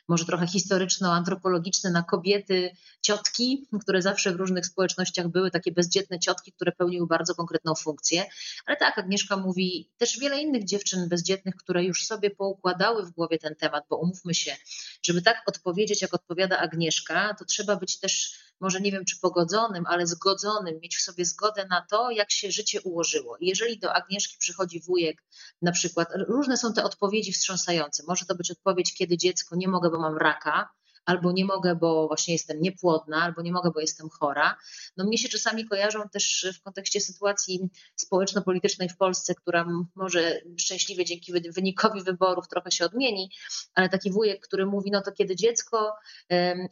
może 0.09 0.25
trochę 0.25 0.47
historyczno-antropologiczny 0.47 1.91
na 1.91 2.03
kobiety, 2.03 2.71
ciotki, 3.01 3.69
które 3.83 4.03
zawsze 4.03 4.33
w 4.33 4.37
różnych 4.37 4.67
społecznościach 4.67 5.29
były 5.29 5.51
takie 5.51 5.73
bezdzietne 5.73 6.19
ciotki, 6.19 6.53
które 6.53 6.73
pełniły 6.73 7.07
bardzo 7.07 7.35
konkretną 7.35 7.75
funkcję. 7.75 8.25
Ale 8.67 8.77
tak, 8.77 8.99
Agnieszka 8.99 9.37
mówi 9.37 9.91
też 9.99 10.19
wiele 10.19 10.41
innych 10.41 10.65
dziewczyn 10.65 11.09
bezdzietnych, 11.09 11.57
które 11.57 11.85
już 11.85 12.07
sobie 12.07 12.31
poukładały 12.31 13.07
w 13.07 13.11
głowie 13.11 13.39
ten 13.39 13.55
temat, 13.55 13.85
bo 13.91 13.97
umówmy 13.97 14.35
się, 14.35 14.57
żeby 15.03 15.23
tak 15.23 15.43
odpowiedzieć, 15.47 16.03
jak 16.03 16.15
odpowiada 16.15 16.46
Agnieszka, 16.53 17.35
to 17.39 17.45
trzeba 17.45 17.77
być 17.77 17.99
też 17.99 18.39
może 18.61 18.81
nie 18.81 18.93
wiem 18.93 19.05
czy 19.05 19.21
pogodzonym, 19.21 19.87
ale 19.87 20.07
zgodzonym, 20.07 20.81
mieć 20.81 20.97
w 20.97 21.01
sobie 21.01 21.25
zgodę 21.25 21.67
na 21.71 21.87
to, 21.91 22.11
jak 22.11 22.31
się 22.31 22.51
życie 22.51 22.81
ułożyło. 22.81 23.37
I 23.37 23.47
jeżeli 23.47 23.79
do 23.79 23.95
Agnieszki 23.95 24.37
przychodzi 24.39 24.81
wujek, 24.81 25.25
na 25.63 25.73
przykład, 25.73 26.09
różne 26.29 26.57
są 26.57 26.73
te 26.73 26.85
odpowiedzi 26.85 27.33
wstrząsające. 27.33 28.03
Może 28.09 28.27
to 28.27 28.35
być 28.35 28.51
odpowiedź, 28.51 28.95
kiedy 28.95 29.17
dziecko 29.17 29.57
nie 29.57 29.69
mogę, 29.69 29.91
bo 29.91 29.99
mam 29.99 30.19
raka, 30.19 30.69
albo 31.07 31.33
nie 31.33 31.45
mogę, 31.45 31.75
bo 31.75 32.07
właśnie 32.07 32.35
jestem 32.35 32.61
niepłodna, 32.61 33.23
albo 33.23 33.43
nie 33.43 33.53
mogę, 33.53 33.71
bo 33.71 33.81
jestem 33.81 34.09
chora. 34.09 34.57
No 34.97 35.05
mnie 35.05 35.19
się 35.19 35.29
czasami 35.29 35.69
kojarzą 35.69 36.09
też 36.09 36.47
w 36.55 36.63
kontekście 36.63 37.01
sytuacji 37.01 37.71
społeczno-politycznej 37.97 38.89
w 38.89 38.97
Polsce, 38.97 39.35
która 39.35 39.67
może 39.95 40.41
szczęśliwie 40.59 41.05
dzięki 41.05 41.33
wynikowi 41.33 42.03
wyborów 42.03 42.49
trochę 42.49 42.71
się 42.71 42.85
odmieni, 42.85 43.31
ale 43.75 43.89
taki 43.89 44.11
wujek, 44.11 44.47
który 44.47 44.67
mówi, 44.67 44.91
no 44.91 45.03
to 45.03 45.13
kiedy 45.13 45.37
dziecko, 45.37 45.95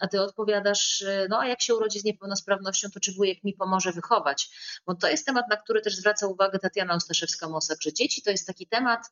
a 0.01 0.09
ty 0.09 0.23
odpowiadasz, 0.23 1.05
no 1.29 1.39
a 1.41 1.49
jak 1.49 1.63
się 1.63 1.75
urodzi 1.75 2.01
z 2.01 2.05
niepełnosprawnością, 2.05 2.89
to 2.91 3.01
czy 3.01 3.13
wujek 3.13 3.45
mi 3.45 3.53
pomoże 3.53 3.93
wychować? 3.93 4.51
Bo 4.87 4.95
to 4.95 5.09
jest 5.09 5.27
temat, 5.27 5.45
na 5.51 5.57
który 5.57 5.81
też 5.81 5.97
zwraca 5.97 6.27
uwagę 6.27 6.59
Tatiana 6.59 6.97
Ostaszewska-Mosak, 6.97 7.77
że 7.81 7.93
dzieci 7.93 8.23
to 8.23 8.31
jest 8.31 8.47
taki 8.47 8.67
temat, 8.67 9.11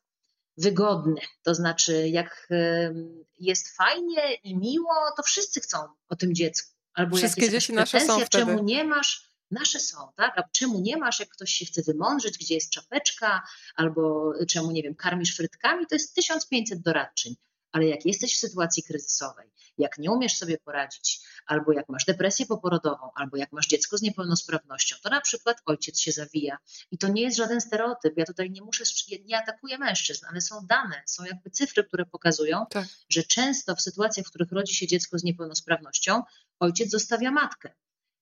wygodny. 0.57 1.21
To 1.43 1.55
znaczy, 1.55 2.09
jak 2.09 2.47
jest 3.39 3.77
fajnie 3.77 4.33
i 4.33 4.57
miło, 4.57 4.93
to 5.17 5.23
wszyscy 5.23 5.61
chcą 5.61 5.77
o 6.09 6.15
tym 6.15 6.35
dziecku. 6.35 6.73
Albo 6.93 7.17
Wszystkie 7.17 7.49
dzieci 7.49 7.73
nasze 7.73 7.99
są 7.99 8.19
wtedy. 8.19 8.29
czemu 8.29 8.63
nie 8.63 8.83
masz, 8.83 9.29
nasze 9.51 9.79
są, 9.79 9.97
tak? 10.15 10.39
A 10.39 10.43
czemu 10.51 10.79
nie 10.79 10.97
masz, 10.97 11.19
jak 11.19 11.29
ktoś 11.29 11.51
się 11.51 11.65
chce 11.65 11.81
wymądrzyć, 11.81 12.37
gdzie 12.37 12.55
jest 12.55 12.71
czapeczka, 12.71 13.41
albo 13.75 14.33
czemu, 14.47 14.71
nie 14.71 14.83
wiem, 14.83 14.95
karmisz 14.95 15.35
frytkami, 15.35 15.87
to 15.87 15.95
jest 15.95 16.15
1500 16.15 16.81
doradczyń 16.81 17.35
ale 17.73 17.87
jak 17.87 18.05
jesteś 18.05 18.35
w 18.35 18.39
sytuacji 18.39 18.83
kryzysowej, 18.83 19.51
jak 19.77 19.97
nie 19.97 20.11
umiesz 20.11 20.37
sobie 20.37 20.57
poradzić, 20.57 21.19
albo 21.47 21.71
jak 21.71 21.89
masz 21.89 22.05
depresję 22.05 22.45
poporodową, 22.45 23.09
albo 23.15 23.37
jak 23.37 23.51
masz 23.51 23.67
dziecko 23.67 23.97
z 23.97 24.01
niepełnosprawnością, 24.01 24.95
to 25.03 25.09
na 25.09 25.21
przykład 25.21 25.61
ojciec 25.65 25.99
się 25.99 26.11
zawija. 26.11 26.57
I 26.91 26.97
to 26.97 27.07
nie 27.07 27.21
jest 27.21 27.37
żaden 27.37 27.61
stereotyp. 27.61 28.17
Ja 28.17 28.25
tutaj 28.25 28.51
nie 28.51 28.61
muszę, 28.61 28.83
nie 29.25 29.37
atakuję 29.37 29.77
mężczyzn, 29.77 30.25
ale 30.29 30.41
są 30.41 30.65
dane, 30.65 31.03
są 31.05 31.25
jakby 31.25 31.49
cyfry, 31.49 31.83
które 31.83 32.05
pokazują, 32.05 32.65
tak. 32.69 32.87
że 33.09 33.23
często 33.23 33.75
w 33.75 33.81
sytuacjach, 33.81 34.25
w 34.25 34.29
których 34.29 34.51
rodzi 34.51 34.75
się 34.75 34.87
dziecko 34.87 35.19
z 35.19 35.23
niepełnosprawnością, 35.23 36.23
ojciec 36.59 36.89
zostawia 36.91 37.31
matkę. 37.31 37.73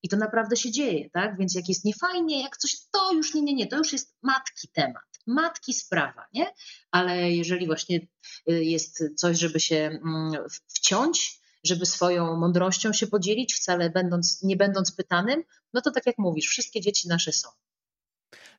I 0.04 0.10
to 0.10 0.18
naprawdę 0.18 0.56
się 0.56 0.72
dzieje, 0.72 1.10
tak? 1.10 1.38
Więc 1.38 1.56
jak 1.56 1.70
jest 1.70 1.86
niefajnie, 1.86 2.44
jak 2.44 2.58
coś, 2.58 2.78
to 2.92 3.14
już 3.14 3.34
nie, 3.34 3.42
nie, 3.42 3.54
nie, 3.54 3.68
to 3.68 3.78
już 3.78 3.94
jest 3.94 4.16
matki 4.22 4.68
temat 4.68 5.12
matki 5.28 5.74
sprawa, 5.74 6.28
nie? 6.34 6.54
Ale 6.92 7.32
jeżeli 7.32 7.66
właśnie 7.66 8.08
y, 8.50 8.64
jest 8.64 9.04
coś, 9.16 9.40
żeby 9.40 9.60
się 9.60 9.76
mm, 9.76 10.34
wciąć, 10.68 11.40
żeby 11.63 11.86
swoją 11.86 12.38
mądrością 12.38 12.93
się 12.93 13.08
podzielić, 13.08 13.54
wcale 13.54 13.89
będąc, 13.89 14.43
nie 14.43 14.58
będąc 14.58 14.91
pytanym, 14.91 15.43
no 15.74 15.82
to 15.82 15.91
tak 15.91 16.06
jak 16.06 16.17
mówisz, 16.17 16.47
wszystkie 16.47 16.82
dzieci 16.82 17.08
nasze 17.08 17.32
są. 17.32 17.50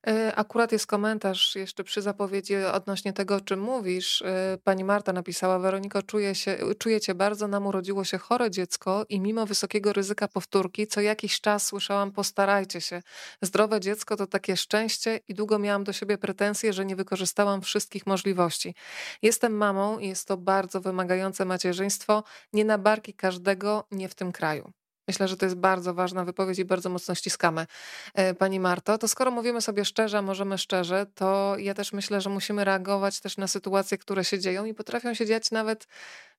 E, 0.06 0.34
akurat 0.36 0.72
jest 0.72 0.86
komentarz 0.86 1.54
jeszcze 1.56 1.84
przy 1.84 2.02
zapowiedzi 2.02 2.56
odnośnie 2.56 3.12
tego, 3.12 3.34
o 3.34 3.40
czym 3.40 3.60
mówisz. 3.60 4.22
E, 4.22 4.58
pani 4.64 4.84
Marta 4.84 5.12
napisała, 5.12 5.58
Weroniko, 5.58 6.02
czuję, 6.02 6.34
się, 6.34 6.58
czuję 6.78 7.00
cię 7.00 7.14
bardzo, 7.14 7.48
nam 7.48 7.66
urodziło 7.66 8.04
się 8.04 8.18
chore 8.18 8.50
dziecko 8.50 9.04
i 9.08 9.20
mimo 9.20 9.46
wysokiego 9.46 9.92
ryzyka 9.92 10.28
powtórki, 10.28 10.86
co 10.86 11.00
jakiś 11.00 11.40
czas 11.40 11.66
słyszałam, 11.66 12.12
postarajcie 12.12 12.80
się. 12.80 13.02
Zdrowe 13.42 13.80
dziecko 13.80 14.16
to 14.16 14.26
takie 14.26 14.56
szczęście 14.56 15.20
i 15.28 15.34
długo 15.34 15.58
miałam 15.58 15.84
do 15.84 15.92
siebie 15.92 16.18
pretensje, 16.18 16.72
że 16.72 16.84
nie 16.84 16.96
wykorzystałam 16.96 17.62
wszystkich 17.62 18.06
możliwości. 18.06 18.74
Jestem 19.22 19.52
mamą 19.56 19.98
i 19.98 20.08
jest 20.08 20.28
to 20.28 20.36
bardzo 20.36 20.80
wymagające 20.80 21.44
macierzyństwo, 21.44 22.24
nie 22.52 22.64
na 22.64 22.78
barki 22.78 23.14
każdego, 23.14 23.84
nie 23.90 24.08
w 24.08 24.14
tym 24.14 24.32
kraju. 24.32 24.72
Myślę, 25.08 25.28
że 25.28 25.36
to 25.36 25.46
jest 25.46 25.56
bardzo 25.56 25.94
ważna 25.94 26.24
wypowiedź 26.24 26.58
i 26.58 26.64
bardzo 26.64 26.88
mocno 26.88 27.14
ściskamy 27.14 27.66
e, 28.14 28.34
Pani 28.34 28.60
Marto. 28.60 28.98
To 28.98 29.08
skoro 29.08 29.30
mówimy 29.30 29.60
sobie 29.60 29.84
szczerze, 29.84 30.22
możemy 30.22 30.58
szczerze, 30.58 31.06
to 31.14 31.54
ja 31.58 31.74
też 31.74 31.92
myślę, 31.92 32.20
że 32.20 32.30
musimy 32.30 32.64
reagować 32.64 33.20
też 33.20 33.36
na 33.36 33.48
sytuacje, 33.48 33.98
które 33.98 34.24
się 34.24 34.38
dzieją 34.38 34.64
i 34.64 34.74
potrafią 34.74 35.14
się 35.14 35.26
dziać 35.26 35.50
nawet 35.50 35.86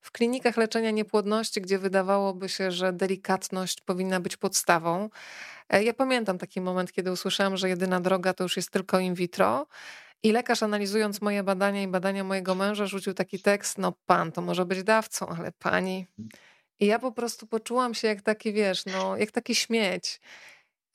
w 0.00 0.10
klinikach 0.10 0.56
leczenia 0.56 0.90
niepłodności, 0.90 1.60
gdzie 1.60 1.78
wydawałoby 1.78 2.48
się, 2.48 2.70
że 2.70 2.92
delikatność 2.92 3.80
powinna 3.80 4.20
być 4.20 4.36
podstawą. 4.36 5.10
E, 5.68 5.84
ja 5.84 5.94
pamiętam 5.94 6.38
taki 6.38 6.60
moment, 6.60 6.92
kiedy 6.92 7.12
usłyszałam, 7.12 7.56
że 7.56 7.68
jedyna 7.68 8.00
droga 8.00 8.34
to 8.34 8.44
już 8.44 8.56
jest 8.56 8.70
tylko 8.70 8.98
in 8.98 9.14
vitro. 9.14 9.66
I 10.22 10.32
lekarz 10.32 10.62
analizując 10.62 11.20
moje 11.20 11.42
badania 11.42 11.82
i 11.82 11.88
badania 11.88 12.24
mojego 12.24 12.54
męża 12.54 12.86
rzucił 12.86 13.14
taki 13.14 13.40
tekst, 13.40 13.78
no 13.78 13.92
pan 14.06 14.32
to 14.32 14.42
może 14.42 14.64
być 14.64 14.82
dawcą, 14.82 15.28
ale 15.28 15.52
pani 15.52 16.06
i 16.80 16.86
ja 16.86 16.98
po 16.98 17.12
prostu 17.12 17.46
poczułam 17.46 17.94
się 17.94 18.08
jak 18.08 18.22
taki, 18.22 18.52
wiesz, 18.52 18.86
no, 18.86 19.16
jak 19.16 19.30
taki 19.30 19.54
śmieć. 19.54 20.20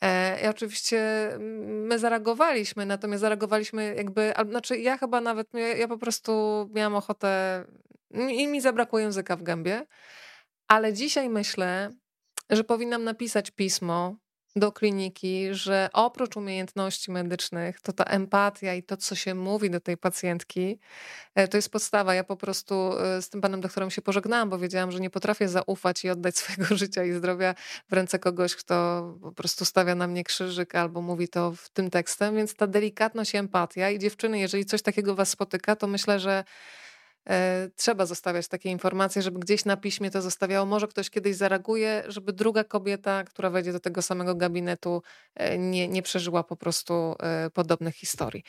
E, 0.02 0.42
I 0.46 0.48
oczywiście 0.48 1.30
my 1.60 2.00
zareagowaliśmy, 2.00 2.86
natomiast 2.86 3.22
zareagowaliśmy 3.22 3.96
jakby, 3.98 4.34
znaczy 4.50 4.78
ja 4.78 4.98
chyba 4.98 5.22
nawet, 5.22 5.48
ja, 5.78 5.88
po 5.88 5.98
prostu 5.98 6.32
miałam 6.74 6.96
ochotę 6.96 7.65
i 8.13 8.48
mi 8.48 8.62
zabrakło 8.62 9.00
języka 9.00 9.36
w 9.36 9.44
gębie, 9.44 9.86
ale 10.68 10.94
dzisiaj 10.94 11.30
myślę, 11.30 11.92
że 12.50 12.63
powinnam 12.63 13.04
napisać 13.04 13.52
pismo 13.52 14.15
do 14.55 14.71
kliniki, 14.71 15.47
że 15.51 15.89
oprócz 15.93 16.38
umiejętności 16.38 17.12
medycznych, 17.12 17.81
to 17.81 17.93
ta 17.93 18.03
empatia 18.03 18.73
i 18.73 18.83
to, 18.83 18.97
co 18.97 19.15
się 19.15 19.35
mówi 19.35 19.69
do 19.69 19.79
tej 19.79 19.97
pacjentki, 19.97 20.79
e, 21.35 21.47
to 21.47 21.57
jest 21.57 21.71
podstawa. 21.71 22.13
Ja 22.13 22.23
po 22.23 22.38
prostu 22.38 22.75
e, 22.75 23.21
z 23.21 23.29
tym 23.29 23.41
panem 23.41 23.62
doktorem 23.62 23.91
się 23.91 24.01
pożegnałam, 24.01 24.49
bo 24.49 24.59
wiedziałam, 24.59 24.91
że 24.91 24.99
nie 24.99 25.09
potrafię 25.09 25.47
zaufać 25.47 26.05
i 26.05 26.09
oddać 26.09 26.38
swojego 26.39 26.77
życia 26.77 27.03
i 27.03 27.12
zdrowia 27.12 27.55
w 27.89 27.93
ręce 27.93 28.19
kogoś, 28.19 28.55
kto 28.55 29.03
po 29.21 29.31
prostu 29.31 29.65
stawia 29.65 29.95
na 29.95 30.07
mnie 30.07 30.23
krzyżyk 30.23 30.75
albo 30.75 31.01
mówi 31.01 31.27
to 31.27 31.51
w 31.51 31.69
tym 31.69 31.89
tekstem, 31.89 32.35
więc 32.35 32.55
ta 32.55 32.67
delikatność 32.67 33.33
i 33.33 33.38
empatia 33.38 33.89
i 33.89 33.99
dziewczyny, 33.99 34.39
jeżeli 34.39 34.65
coś 34.65 34.81
takiego 34.81 35.15
was 35.15 35.29
spotyka, 35.29 35.75
to 35.75 35.88
myślę, 35.88 36.19
że 36.19 36.43
trzeba 37.75 38.05
zostawiać 38.05 38.47
takie 38.47 38.69
informacje, 38.69 39.21
żeby 39.21 39.39
gdzieś 39.39 39.65
na 39.65 39.77
piśmie 39.77 40.12
to 40.12 40.21
zostawiało. 40.21 40.65
Może 40.65 40.88
ktoś 40.88 41.10
kiedyś 41.10 41.36
zareaguje, 41.36 42.03
żeby 42.08 42.34
druga 42.34 42.63
kobieta, 42.63 43.23
która 43.23 43.49
wejdzie 43.49 43.73
do 43.73 43.79
tego 43.79 44.01
samego 44.01 44.36
gabinetu, 44.36 45.01
e, 45.36 45.58
nie, 45.58 45.88
nie 45.88 46.01
przeżyła 46.01 46.43
po 46.43 46.55
prostu 46.55 47.15
e, 47.19 47.49
podobnych 47.49 47.95
historii. 47.95 48.43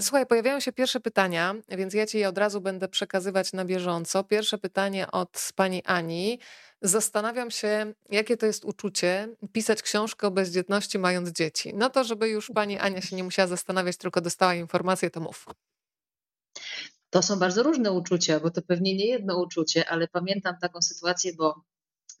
Słuchaj, 0.00 0.26
pojawiają 0.26 0.60
się 0.60 0.72
pierwsze 0.72 1.00
pytania, 1.00 1.54
więc 1.68 1.94
ja 1.94 2.06
ci 2.06 2.18
je 2.18 2.28
od 2.28 2.38
razu 2.38 2.60
będę 2.60 2.88
przekazywać 2.88 3.52
na 3.52 3.64
bieżąco. 3.64 4.24
Pierwsze 4.24 4.58
pytanie 4.58 5.10
od 5.10 5.48
pani 5.56 5.82
Ani. 5.84 6.38
Zastanawiam 6.82 7.50
się, 7.50 7.92
jakie 8.10 8.36
to 8.36 8.46
jest 8.46 8.64
uczucie 8.64 9.28
pisać 9.52 9.82
książkę 9.82 10.26
o 10.26 10.30
bezdzietności 10.30 10.98
mając 10.98 11.30
dzieci. 11.30 11.72
No 11.74 11.90
to, 11.90 12.04
żeby 12.04 12.28
już 12.28 12.50
pani 12.54 12.78
Ania 12.78 13.00
się 13.00 13.16
nie 13.16 13.24
musiała 13.24 13.48
zastanawiać, 13.48 13.96
tylko 13.96 14.20
dostała 14.20 14.54
informację, 14.54 15.10
to 15.10 15.20
mów. 15.20 15.46
To 17.16 17.22
są 17.22 17.38
bardzo 17.38 17.62
różne 17.62 17.92
uczucia, 17.92 18.40
bo 18.40 18.50
to 18.50 18.62
pewnie 18.62 18.96
nie 18.96 19.06
jedno 19.06 19.38
uczucie, 19.38 19.88
ale 19.88 20.08
pamiętam 20.08 20.54
taką 20.60 20.82
sytuację, 20.82 21.32
bo 21.34 21.64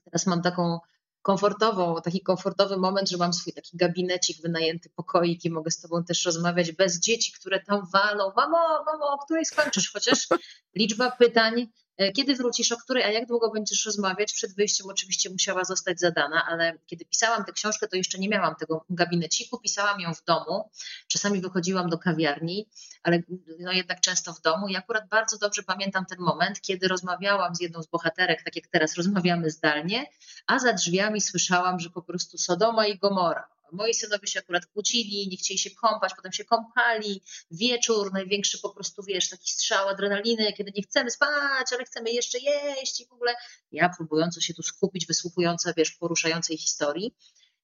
teraz 0.04 0.26
mam 0.26 0.42
taką 0.42 0.78
komfortową, 1.22 2.00
taki 2.02 2.20
komfortowy 2.20 2.76
moment, 2.76 3.10
że 3.10 3.16
mam 3.16 3.32
swój 3.32 3.52
taki 3.52 3.76
gabinecik, 3.76 4.42
wynajęty 4.42 4.90
pokoik 4.90 5.44
i 5.44 5.50
mogę 5.50 5.70
z 5.70 5.80
tobą 5.80 6.04
też 6.04 6.24
rozmawiać 6.24 6.72
bez 6.72 7.00
dzieci, 7.00 7.32
które 7.32 7.60
tam 7.60 7.86
walą. 7.92 8.32
Mamo, 8.36 8.84
mamo, 8.86 9.12
o 9.12 9.18
której 9.18 9.44
skończysz? 9.44 9.92
Chociaż 9.92 10.28
liczba 10.74 11.10
pytań 11.10 11.68
kiedy 12.16 12.34
wrócisz, 12.34 12.72
o 12.72 12.76
której, 12.76 13.04
a 13.04 13.10
jak 13.10 13.26
długo 13.26 13.50
będziesz 13.50 13.86
rozmawiać? 13.86 14.32
Przed 14.32 14.54
wyjściem 14.54 14.86
oczywiście 14.90 15.30
musiała 15.30 15.64
zostać 15.64 16.00
zadana, 16.00 16.46
ale 16.48 16.78
kiedy 16.86 17.04
pisałam 17.04 17.44
tę 17.44 17.52
książkę, 17.52 17.88
to 17.88 17.96
jeszcze 17.96 18.18
nie 18.18 18.28
miałam 18.28 18.54
tego 18.54 18.84
gabineciku, 18.90 19.60
pisałam 19.60 20.00
ją 20.00 20.14
w 20.14 20.24
domu. 20.24 20.70
Czasami 21.08 21.40
wychodziłam 21.40 21.90
do 21.90 21.98
kawiarni, 21.98 22.68
ale 23.02 23.22
no 23.58 23.72
jednak 23.72 24.00
często 24.00 24.32
w 24.32 24.40
domu. 24.40 24.68
I 24.68 24.76
akurat 24.76 25.08
bardzo 25.08 25.38
dobrze 25.38 25.62
pamiętam 25.62 26.06
ten 26.06 26.18
moment, 26.18 26.60
kiedy 26.60 26.88
rozmawiałam 26.88 27.54
z 27.54 27.60
jedną 27.60 27.82
z 27.82 27.86
bohaterek, 27.86 28.42
tak 28.42 28.56
jak 28.56 28.66
teraz 28.66 28.96
rozmawiamy 28.96 29.50
zdalnie, 29.50 30.06
a 30.46 30.58
za 30.58 30.72
drzwiami 30.72 31.20
słyszałam, 31.20 31.80
że 31.80 31.90
po 31.90 32.02
prostu 32.02 32.38
Sodoma 32.38 32.86
i 32.86 32.98
Gomora 32.98 33.55
Moi 33.72 33.94
synowie 33.94 34.28
się 34.28 34.40
akurat 34.40 34.66
kłócili, 34.66 35.28
nie 35.28 35.36
chcieli 35.36 35.58
się 35.58 35.70
kąpać, 35.70 36.12
potem 36.16 36.32
się 36.32 36.44
kąpali. 36.44 37.22
Wieczór, 37.50 38.12
największy 38.12 38.58
po 38.62 38.70
prostu, 38.70 39.02
wiesz, 39.02 39.28
taki 39.28 39.50
strzał 39.50 39.88
adrenaliny, 39.88 40.52
kiedy 40.52 40.72
nie 40.76 40.82
chcemy 40.82 41.10
spać, 41.10 41.72
ale 41.72 41.84
chcemy 41.84 42.10
jeszcze 42.10 42.38
jeść 42.38 43.00
i 43.00 43.06
w 43.06 43.12
ogóle 43.12 43.34
ja 43.72 43.88
próbująco 43.88 44.40
się 44.40 44.54
tu 44.54 44.62
skupić, 44.62 45.06
wysłuchująca, 45.06 45.72
wiesz, 45.76 45.90
poruszającej 45.90 46.58
historii. 46.58 47.14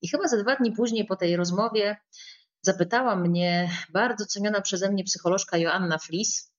I 0.02 0.08
chyba 0.08 0.28
za 0.28 0.42
dwa 0.42 0.56
dni 0.56 0.72
później 0.72 1.06
po 1.06 1.16
tej 1.16 1.36
rozmowie 1.36 1.96
zapytała 2.62 3.16
mnie 3.16 3.70
bardzo 3.92 4.26
ceniona 4.26 4.60
przeze 4.60 4.90
mnie 4.90 5.04
psycholożka 5.04 5.58
Joanna 5.58 5.98
Flis, 5.98 6.52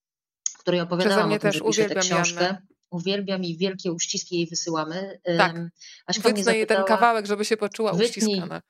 której 0.58 0.80
opowiadałam 0.80 1.32
o 1.32 1.38
tym, 1.38 1.52
że 1.52 1.60
piszę 1.60 1.84
tę 1.84 1.94
książkę. 1.94 2.56
Uwielbiam 2.90 3.44
i 3.44 3.56
wielkie 3.56 3.92
uściski 3.92 4.36
jej 4.36 4.46
wysyłamy. 4.46 5.20
Tak. 5.38 5.56
Aśka 6.06 6.28
Wytnę 6.28 6.56
jej 6.56 6.66
ten 6.66 6.84
kawałek, 6.84 7.26
żeby 7.26 7.44
się 7.44 7.56
poczuła 7.56 7.92
wytnij, 7.92 8.08
uściskana 8.08 8.62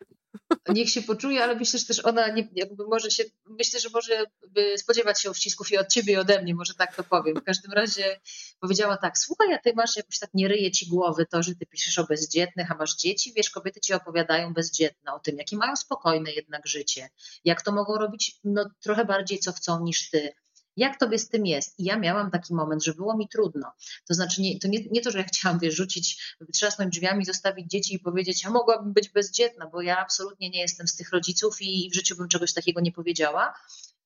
Niech 0.69 0.91
się 0.91 1.03
poczuje, 1.03 1.45
ale 1.45 1.55
myślę, 1.55 1.79
że 1.79 1.87
też 1.87 2.05
ona 2.05 2.29
nie, 2.29 2.49
jakby 2.53 2.87
może 2.87 3.11
się, 3.11 3.25
myślę, 3.47 3.81
że 3.81 3.89
może 3.95 4.25
spodziewać 4.77 5.23
się 5.23 5.31
uścisków 5.31 5.73
i 5.73 5.79
od 5.79 5.89
ciebie 5.89 6.13
i 6.13 6.17
ode 6.17 6.43
mnie, 6.43 6.55
może 6.55 6.75
tak 6.75 6.97
to 6.97 7.05
powiem. 7.05 7.37
W 7.37 7.45
każdym 7.45 7.73
razie 7.73 8.21
powiedziała 8.61 8.97
tak, 8.97 9.19
słuchaj, 9.19 9.55
a 9.55 9.59
ty 9.59 9.73
masz 9.77 9.97
jakoś 9.97 10.19
tak 10.19 10.31
nie 10.35 10.49
ryje 10.49 10.71
ci 10.71 10.87
głowy 10.87 11.27
to, 11.27 11.43
że 11.43 11.55
ty 11.55 11.67
piszesz 11.67 11.99
o 11.99 12.05
bezdzietnych, 12.05 12.71
a 12.71 12.75
masz 12.75 12.97
dzieci, 12.97 13.33
wiesz, 13.37 13.51
kobiety 13.51 13.81
ci 13.81 13.93
opowiadają 13.93 14.55
bezdzietne 14.55 15.15
o 15.15 15.19
tym, 15.19 15.39
jakie 15.39 15.57
mają 15.57 15.77
spokojne 15.77 16.33
jednak 16.33 16.67
życie, 16.67 17.09
jak 17.45 17.63
to 17.63 17.73
mogą 17.73 17.99
robić? 17.99 18.37
No, 18.45 18.71
trochę 18.81 19.05
bardziej 19.05 19.39
co 19.39 19.53
chcą 19.53 19.85
niż 19.85 20.11
ty 20.11 20.33
jak 20.77 20.99
tobie 20.99 21.19
z 21.19 21.29
tym 21.29 21.47
jest? 21.47 21.81
I 21.81 21.85
ja 21.85 21.99
miałam 21.99 22.31
taki 22.31 22.55
moment, 22.55 22.85
że 22.85 22.95
było 22.95 23.17
mi 23.17 23.29
trudno. 23.29 23.73
To 24.09 24.15
znaczy, 24.15 24.43
nie, 24.43 24.59
to 24.59 24.69
nie, 24.69 24.79
nie 24.91 25.01
to, 25.01 25.11
że 25.11 25.19
ja 25.19 25.25
chciałam 25.25 25.59
wiesz, 25.59 25.75
rzucić, 25.75 26.37
trzasnąć 26.53 26.95
drzwiami, 26.95 27.25
zostawić 27.25 27.71
dzieci 27.71 27.95
i 27.95 27.99
powiedzieć, 27.99 28.47
a 28.47 28.51
mogłabym 28.51 28.93
być 28.93 29.09
bezdzietna, 29.09 29.67
bo 29.67 29.83
ja 29.83 29.99
absolutnie 29.99 30.51
nie 30.51 30.61
jestem 30.61 30.89
z 30.89 30.97
tych 30.97 31.11
rodziców 31.13 31.57
i 31.61 31.91
w 31.91 31.95
życiu 31.95 32.17
bym 32.17 32.29
czegoś 32.29 32.53
takiego 32.53 32.81
nie 32.81 32.93
powiedziała. 32.93 33.55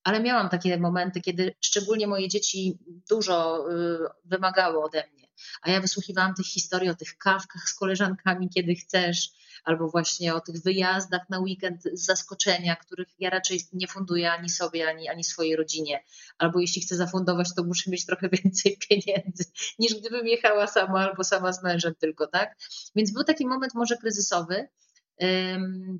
Ale 0.03 0.19
miałam 0.19 0.49
takie 0.49 0.77
momenty, 0.77 1.21
kiedy 1.21 1.55
szczególnie 1.61 2.07
moje 2.07 2.27
dzieci 2.27 2.77
dużo 3.09 3.65
y, 3.71 3.97
wymagały 4.25 4.83
ode 4.83 5.03
mnie. 5.13 5.28
A 5.61 5.71
ja 5.71 5.81
wysłuchiwałam 5.81 6.35
tych 6.35 6.45
historii 6.45 6.89
o 6.89 6.95
tych 6.95 7.17
kawkach 7.17 7.69
z 7.69 7.73
koleżankami, 7.73 8.49
kiedy 8.49 8.75
chcesz, 8.75 9.29
albo 9.63 9.89
właśnie 9.89 10.35
o 10.35 10.39
tych 10.39 10.61
wyjazdach 10.61 11.29
na 11.29 11.39
weekend 11.39 11.83
z 11.93 12.05
zaskoczenia, 12.05 12.75
których 12.75 13.07
ja 13.19 13.29
raczej 13.29 13.61
nie 13.73 13.87
funduję 13.87 14.31
ani 14.31 14.49
sobie, 14.49 14.89
ani, 14.89 15.09
ani 15.09 15.23
swojej 15.23 15.55
rodzinie. 15.55 16.03
Albo 16.37 16.59
jeśli 16.59 16.81
chcę 16.81 16.95
zafundować, 16.95 17.55
to 17.55 17.63
muszę 17.63 17.91
mieć 17.91 18.05
trochę 18.05 18.29
więcej 18.43 18.77
pieniędzy, 18.89 19.43
niż 19.79 19.95
gdybym 19.95 20.27
jechała 20.27 20.67
sama 20.67 20.99
albo 21.09 21.23
sama 21.23 21.53
z 21.53 21.63
mężem 21.63 21.95
tylko, 21.99 22.27
tak? 22.27 22.57
Więc 22.95 23.11
był 23.11 23.23
taki 23.23 23.47
moment 23.47 23.73
może 23.73 23.97
kryzysowy 23.97 24.69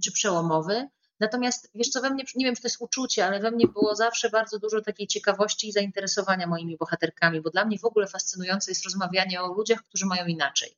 czy 0.03 0.11
przełomowy. 0.11 0.87
Natomiast 1.19 1.71
wiesz 1.75 1.89
co, 1.89 2.01
we 2.01 2.09
mnie, 2.09 2.23
nie 2.35 2.45
wiem, 2.45 2.55
czy 2.55 2.61
to 2.61 2.67
jest 2.67 2.81
uczucie, 2.81 3.25
ale 3.25 3.39
we 3.39 3.51
mnie 3.51 3.67
było 3.67 3.95
zawsze 3.95 4.29
bardzo 4.29 4.59
dużo 4.59 4.81
takiej 4.81 5.07
ciekawości 5.07 5.67
i 5.67 5.71
zainteresowania 5.71 6.47
moimi 6.47 6.77
bohaterkami, 6.77 7.41
bo 7.41 7.49
dla 7.49 7.65
mnie 7.65 7.79
w 7.79 7.85
ogóle 7.85 8.07
fascynujące 8.07 8.71
jest 8.71 8.83
rozmawianie 8.83 9.41
o 9.41 9.53
ludziach, 9.53 9.83
którzy 9.83 10.05
mają 10.05 10.25
inaczej. 10.25 10.77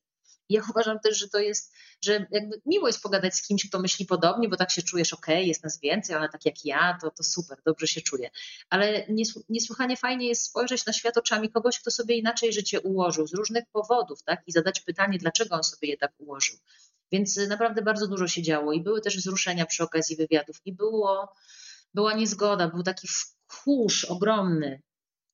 Ja 0.50 0.62
uważam 0.70 1.00
też, 1.00 1.18
że 1.18 1.30
to 1.30 1.40
jest, 1.40 1.74
że 2.02 2.26
jakby 2.32 2.62
miło 2.66 2.88
jest 2.88 3.02
pogadać 3.02 3.36
z 3.36 3.48
kimś, 3.48 3.70
kto 3.70 3.80
myśli 3.80 4.06
podobnie, 4.06 4.50
bo 4.50 4.58
tak 4.58 4.72
się 4.72 4.82
czujesz, 4.82 5.14
ok, 5.14 5.28
jest 5.28 5.64
nas 5.64 5.80
więcej, 5.80 6.16
ale 6.16 6.30
tak 6.30 6.46
jak 6.46 6.66
ja, 6.66 6.98
to, 7.02 7.12
to 7.12 7.24
super, 7.24 7.58
dobrze 7.66 7.88
się 7.88 8.02
czuję. 8.02 8.30
Ale 8.70 9.06
niesłychanie 9.50 9.98
fajnie 9.98 10.28
jest 10.28 10.46
spojrzeć 10.46 10.86
na 10.86 10.94
świat 10.94 11.18
oczami 11.18 11.52
kogoś, 11.52 11.80
kto 11.80 11.92
sobie 11.92 12.16
inaczej 12.16 12.54
życie 12.54 12.82
ułożył 12.82 13.28
z 13.28 13.34
różnych 13.34 13.64
powodów, 13.72 14.24
tak? 14.24 14.42
I 14.48 14.52
zadać 14.52 14.80
pytanie, 14.80 15.18
dlaczego 15.18 15.56
on 15.56 15.64
sobie 15.64 15.88
je 15.88 15.98
tak 15.98 16.12
ułożył. 16.18 16.58
Więc 17.12 17.38
naprawdę 17.38 17.82
bardzo 17.82 18.08
dużo 18.08 18.28
się 18.28 18.42
działo 18.42 18.74
i 18.74 18.82
były 18.82 19.02
też 19.02 19.18
wzruszenia 19.18 19.66
przy 19.66 19.84
okazji 19.84 20.16
wywiadów 20.16 20.62
i 20.66 20.74
było, 20.74 21.34
była 21.94 22.14
niezgoda, 22.14 22.68
był 22.68 22.84
taki 22.84 23.08
wkurz 23.48 24.06
ogromny 24.06 24.82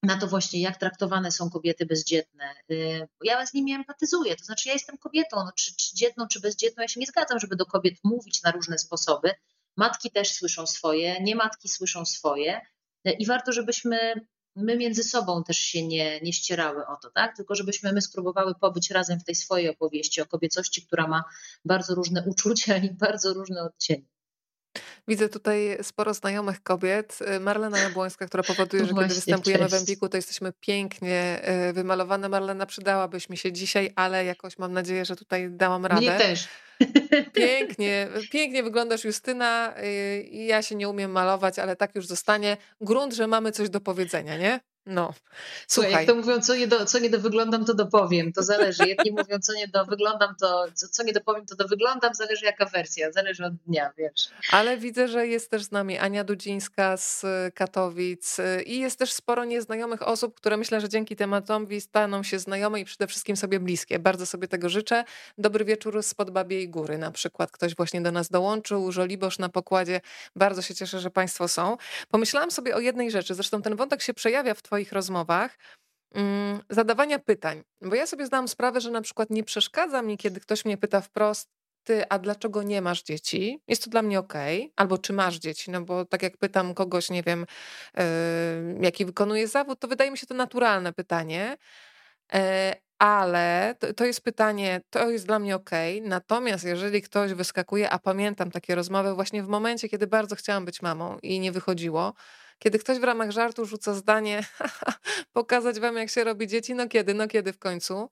na 0.04 0.18
to 0.18 0.28
właśnie, 0.28 0.62
jak 0.62 0.78
traktowane 0.78 1.32
są 1.32 1.50
kobiety 1.50 1.86
bezdzietne. 1.86 2.56
Y, 2.72 3.08
ja 3.24 3.46
z 3.46 3.54
nimi 3.54 3.74
empatyzuję, 3.74 4.36
to 4.36 4.46
znaczy 4.46 4.70
ja 4.70 4.74
jestem 4.74 4.98
kobietą, 4.98 5.38
no, 5.38 5.52
czy, 5.56 5.76
czy 5.76 5.96
dzietną, 5.96 6.28
czy 6.28 6.40
bezdzietną, 6.40 6.82
ja 6.82 6.88
się 6.88 7.00
nie 7.00 7.06
zgadzam, 7.06 7.40
żeby 7.40 7.56
do 7.56 7.66
kobiet 7.66 7.94
mówić 8.04 8.44
na 8.44 8.52
różne 8.52 8.78
sposoby. 8.78 9.32
Matki 9.78 10.12
też 10.12 10.34
słyszą 10.34 10.68
swoje, 10.68 11.22
nie 11.22 11.36
matki 11.36 11.70
słyszą 11.70 12.06
swoje 12.06 12.62
y, 13.08 13.12
i 13.12 13.26
warto, 13.26 13.52
żebyśmy 13.52 14.28
my 14.58 14.78
między 14.78 15.04
sobą 15.04 15.44
też 15.44 15.58
się 15.58 15.88
nie, 15.88 16.22
nie 16.22 16.34
ścierały 16.34 16.88
o 16.88 16.96
to, 16.96 17.10
tak? 17.10 17.36
Tylko 17.36 17.56
żebyśmy 17.56 17.94
my 17.94 18.02
spróbowały 18.02 18.56
pobyć 18.56 18.92
razem 18.92 19.20
w 19.20 19.24
tej 19.24 19.36
swojej 19.36 19.70
opowieści 19.70 20.22
o 20.22 20.26
kobiecości, 20.26 20.86
która 20.86 21.08
ma 21.08 21.24
bardzo 21.66 21.96
różne 21.96 22.24
uczucia 22.26 22.78
i 22.78 22.94
bardzo 22.94 23.34
różne 23.34 23.62
odcienie. 23.62 24.17
Widzę 25.08 25.30
tutaj 25.30 25.78
sporo 25.82 26.14
znajomych 26.14 26.64
kobiet. 26.64 27.20
Y, 27.36 27.40
Marlena 27.40 27.80
Jabłońska, 27.80 28.26
która 28.28 28.44
powoduje, 28.44 28.86
że 28.86 28.94
Właśnie, 28.94 29.08
kiedy 29.08 29.16
występujemy 29.16 29.64
cześć. 29.64 29.76
w 29.76 29.78
Empiku, 29.78 30.10
to 30.10 30.18
jesteśmy 30.18 30.54
pięknie 30.60 31.42
y, 31.70 31.74
wymalowane. 31.74 32.30
Marlena, 32.30 32.66
przydałabyś 32.66 33.30
mi 33.30 33.38
się 33.38 33.52
dzisiaj, 33.52 33.92
ale 33.96 34.26
jakoś 34.26 34.58
mam 34.58 34.74
nadzieję, 34.74 35.06
że 35.06 35.16
tutaj 35.16 35.50
dałam 35.52 35.86
radę. 35.86 36.02
Mnie 36.02 36.18
też. 36.18 36.48
Pięknie, 37.34 38.08
pięknie 38.32 38.64
wyglądasz 38.64 39.04
Justyna. 39.04 39.74
Y, 39.84 40.30
ja 40.32 40.62
się 40.62 40.76
nie 40.76 40.90
umiem 40.90 41.12
malować, 41.12 41.60
ale 41.60 41.76
tak 41.76 41.96
już 41.96 42.08
zostanie. 42.08 42.58
Grunt, 42.82 43.14
że 43.14 43.28
mamy 43.28 43.52
coś 43.52 43.70
do 43.70 43.82
powiedzenia, 43.82 44.38
nie? 44.38 44.60
No. 44.88 45.14
Słuchaj, 45.68 45.92
jak 45.92 46.06
to 46.06 46.16
mówią, 46.16 46.42
co 46.42 46.56
nie, 46.56 46.68
do, 46.68 46.86
co 46.86 47.00
nie 47.00 47.10
do 47.10 47.20
wyglądam, 47.20 47.66
to 47.66 47.74
dopowiem. 47.74 48.34
To 48.34 48.44
zależy. 48.44 48.88
Jedni 48.88 49.12
mówią, 49.12 49.40
co 49.40 49.54
nie 49.54 49.68
do 49.68 49.86
wyglądam, 49.86 50.36
to 50.40 50.66
co, 50.74 50.88
co 50.88 51.04
nie 51.04 51.14
dopowiem, 51.14 51.46
to 51.46 51.56
do 51.56 51.68
wyglądam. 51.68 52.14
Zależy 52.14 52.46
jaka 52.46 52.66
wersja, 52.66 53.12
zależy 53.12 53.46
od 53.46 53.56
dnia, 53.56 53.92
wiesz. 53.98 54.30
Ale 54.52 54.78
widzę, 54.78 55.08
że 55.08 55.28
jest 55.28 55.52
też 55.52 55.64
z 55.64 55.72
nami 55.72 55.98
Ania 55.98 56.24
Dudzińska 56.24 56.98
z 56.98 57.26
Katowic 57.54 58.38
i 58.66 58.80
jest 58.80 59.00
też 59.00 59.14
sporo 59.14 59.46
nieznajomych 59.46 60.08
osób, 60.08 60.36
które 60.36 60.58
myślę, 60.58 60.82
że 60.82 60.90
dzięki 60.90 61.16
tematowi 61.16 61.82
staną 61.82 62.24
się 62.24 62.40
znajome 62.40 62.80
i 62.80 62.86
przede 62.86 63.08
wszystkim 63.08 63.38
sobie 63.38 63.60
bliskie. 63.60 64.00
Bardzo 64.00 64.26
sobie 64.26 64.48
tego 64.48 64.70
życzę. 64.70 65.04
Dobry 65.38 65.66
wieczór 65.66 66.04
z 66.04 66.14
Babiej 66.14 66.70
Góry 66.70 66.98
na 66.98 67.12
przykład. 67.12 67.52
Ktoś 67.52 67.76
właśnie 67.76 68.02
do 68.02 68.12
nas 68.12 68.30
dołączył, 68.30 68.92
Żoliborz 68.92 69.40
na 69.40 69.50
pokładzie. 69.50 70.02
Bardzo 70.36 70.62
się 70.62 70.76
cieszę, 70.76 71.00
że 71.00 71.10
Państwo 71.10 71.48
są. 71.48 71.78
Pomyślałam 72.12 72.52
sobie 72.52 72.76
o 72.76 72.80
jednej 72.80 73.12
rzeczy, 73.12 73.36
zresztą 73.36 73.62
ten 73.62 73.76
wątek 73.76 74.02
się 74.02 74.14
przejawia 74.14 74.54
w 74.54 74.62
Twoich 74.78 74.92
rozmowach, 74.92 75.58
mm, 76.14 76.60
zadawania 76.70 77.20
pytań. 77.20 77.64
Bo 77.82 77.96
ja 77.96 78.08
sobie 78.08 78.26
zdałam 78.26 78.48
sprawę, 78.48 78.82
że 78.82 78.92
na 78.92 79.02
przykład 79.02 79.30
nie 79.30 79.44
przeszkadza 79.44 80.02
mi, 80.02 80.18
kiedy 80.18 80.40
ktoś 80.40 80.66
mnie 80.66 80.78
pyta 80.78 81.02
wprost, 81.02 81.50
ty, 81.84 82.10
a 82.10 82.20
dlaczego 82.20 82.64
nie 82.64 82.82
masz 82.82 83.04
dzieci? 83.04 83.60
Jest 83.68 83.84
to 83.84 83.90
dla 83.90 84.02
mnie 84.02 84.20
ok. 84.20 84.34
Albo 84.76 84.98
czy 84.98 85.14
masz 85.14 85.36
dzieci? 85.38 85.72
No 85.72 85.82
bo 85.82 86.06
tak 86.06 86.24
jak 86.24 86.38
pytam 86.38 86.74
kogoś, 86.74 87.10
nie 87.10 87.24
wiem, 87.24 87.46
yy, 87.98 88.04
jaki 88.82 89.06
wykonuje 89.06 89.48
zawód, 89.48 89.80
to 89.80 89.88
wydaje 89.88 90.12
mi 90.12 90.18
się 90.18 90.28
to 90.28 90.34
naturalne 90.34 90.94
pytanie. 90.94 91.58
Yy, 92.34 92.40
ale 93.00 93.76
to, 93.80 93.94
to, 93.94 94.06
jest 94.06 94.22
pytanie, 94.22 94.82
to 94.90 95.10
jest 95.12 95.26
dla 95.26 95.40
mnie 95.40 95.56
ok. 95.56 95.72
Natomiast 96.02 96.64
jeżeli 96.64 97.02
ktoś 97.02 97.34
wyskakuje, 97.34 97.90
a 97.90 98.00
pamiętam 98.00 98.52
takie 98.52 98.76
rozmowy 98.76 99.14
właśnie 99.14 99.44
w 99.44 99.48
momencie, 99.48 99.90
kiedy 99.90 100.08
bardzo 100.08 100.36
chciałam 100.36 100.66
być 100.66 100.82
mamą 100.82 101.18
i 101.24 101.40
nie 101.40 101.52
wychodziło, 101.52 102.14
kiedy 102.60 102.80
ktoś 102.80 103.00
w 103.00 103.04
ramach 103.04 103.32
żartu 103.32 103.66
rzuca 103.66 103.94
zdanie, 103.94 104.44
pokazać 105.34 105.80
wam, 105.80 105.96
jak 105.96 106.10
się 106.10 106.24
robi 106.24 106.48
dzieci, 106.48 106.76
no 106.76 106.88
kiedy, 106.88 107.14
no 107.14 107.28
kiedy 107.28 107.54
w 107.54 107.60
końcu. 107.60 108.10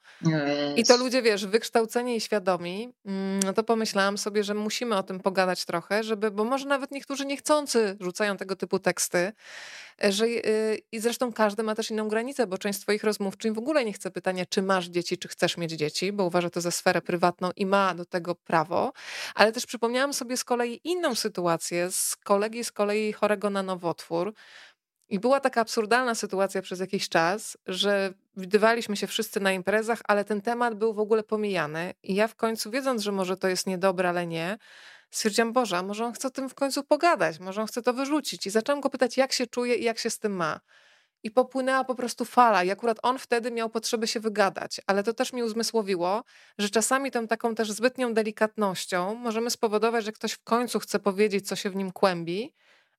I 0.76 0.84
to 0.84 0.98
ludzie, 0.98 1.22
wiesz, 1.22 1.46
wykształceni 1.46 2.16
i 2.16 2.22
świadomi, 2.22 2.94
mm, 3.06 3.40
no 3.40 3.54
to 3.54 3.64
pomyślałam 3.64 4.18
sobie, 4.18 4.44
że 4.44 4.54
musimy 4.54 4.96
o 4.98 5.04
tym 5.04 5.20
pogadać 5.20 5.66
trochę, 5.66 6.04
żeby, 6.04 6.32
bo 6.32 6.44
może 6.44 6.68
nawet 6.68 6.92
niektórzy 6.92 7.26
niechcący 7.26 7.98
rzucają 8.00 8.38
tego 8.38 8.56
typu 8.56 8.80
teksty, 8.80 9.32
e, 10.04 10.12
że 10.12 10.26
y, 10.26 10.82
i 10.92 11.00
zresztą 11.00 11.34
każdy 11.34 11.64
ma 11.64 11.76
też 11.76 11.92
inną 11.92 12.08
granicę, 12.08 12.48
bo 12.48 12.58
część 12.58 12.82
swoich 12.82 13.04
rozmówczyń 13.04 13.54
w 13.54 13.58
ogóle 13.58 13.86
nie 13.86 13.94
chce 13.94 14.12
pytania, 14.12 14.46
czy 14.46 14.62
masz 14.62 14.86
dzieci, 14.86 15.18
czy 15.18 15.28
chcesz 15.28 15.58
mieć 15.58 15.72
dzieci, 15.72 16.12
bo 16.12 16.24
uważa 16.24 16.50
to 16.50 16.62
za 16.62 16.72
sferę 16.72 17.02
prywatną 17.02 17.50
i 17.56 17.66
ma 17.66 17.96
do 17.96 18.06
tego 18.06 18.36
prawo. 18.36 18.94
Ale 19.36 19.52
też 19.52 19.66
przypomniałam 19.66 20.14
sobie 20.14 20.38
z 20.38 20.44
kolei 20.44 20.82
inną 20.84 21.16
sytuację 21.16 21.92
z 21.92 22.16
kolegi 22.16 22.64
z 22.64 22.72
kolei 22.72 23.14
chorego 23.14 23.50
na 23.50 23.64
nowotwór, 23.64 24.34
i 25.10 25.20
była 25.20 25.40
taka 25.40 25.62
absurdalna 25.62 26.16
sytuacja 26.16 26.62
przez 26.62 26.80
jakiś 26.80 27.10
czas, 27.10 27.58
że 27.68 28.14
widywaliśmy 28.38 28.98
się 28.98 29.08
wszyscy 29.08 29.40
na 29.40 29.52
imprezach, 29.52 30.02
ale 30.08 30.26
ten 30.26 30.42
temat 30.42 30.76
był 30.76 30.94
w 30.94 31.00
ogóle 31.00 31.24
pomijany. 31.24 31.94
I 32.04 32.16
ja 32.16 32.28
w 32.28 32.36
końcu, 32.36 32.72
wiedząc, 32.72 33.02
że 33.02 33.12
może 33.12 33.38
to 33.38 33.48
jest 33.48 33.68
niedobre, 33.68 34.10
ale 34.10 34.28
nie, 34.28 34.58
stwierdziłam, 35.12 35.54
Boże, 35.54 35.84
może 35.84 36.06
on 36.06 36.14
chce 36.14 36.28
o 36.28 36.32
tym 36.32 36.50
w 36.50 36.56
końcu 36.56 36.84
pogadać, 36.84 37.40
może 37.40 37.62
on 37.62 37.68
chce 37.68 37.82
to 37.82 37.94
wyrzucić. 37.94 38.48
I 38.48 38.50
zaczęłam 38.50 38.82
go 38.82 38.90
pytać, 38.90 39.18
jak 39.18 39.34
się 39.34 39.48
czuje 39.48 39.76
i 39.76 39.84
jak 39.84 40.00
się 40.00 40.10
z 40.10 40.20
tym 40.20 40.36
ma. 40.36 40.60
I 41.24 41.32
popłynęła 41.32 41.84
po 41.84 41.96
prostu 41.96 42.26
fala. 42.26 42.64
I 42.64 42.72
akurat 42.72 42.98
on 43.04 43.20
wtedy 43.20 43.52
miał 43.52 43.70
potrzebę 43.70 44.08
się 44.08 44.20
wygadać, 44.20 44.82
ale 44.88 45.04
to 45.04 45.14
też 45.14 45.34
mi 45.34 45.44
uzmysłowiło, 45.44 46.24
że 46.58 46.70
czasami 46.70 47.12
tą 47.12 47.28
taką 47.28 47.56
też 47.56 47.72
zbytnią 47.72 48.14
delikatnością 48.14 49.16
możemy 49.16 49.50
spowodować, 49.50 50.06
że 50.06 50.12
ktoś 50.12 50.32
w 50.32 50.44
końcu 50.44 50.80
chce 50.80 51.00
powiedzieć, 51.00 51.48
co 51.48 51.56
się 51.56 51.70
w 51.70 51.76
nim 51.76 51.92
kłębi, 51.92 52.54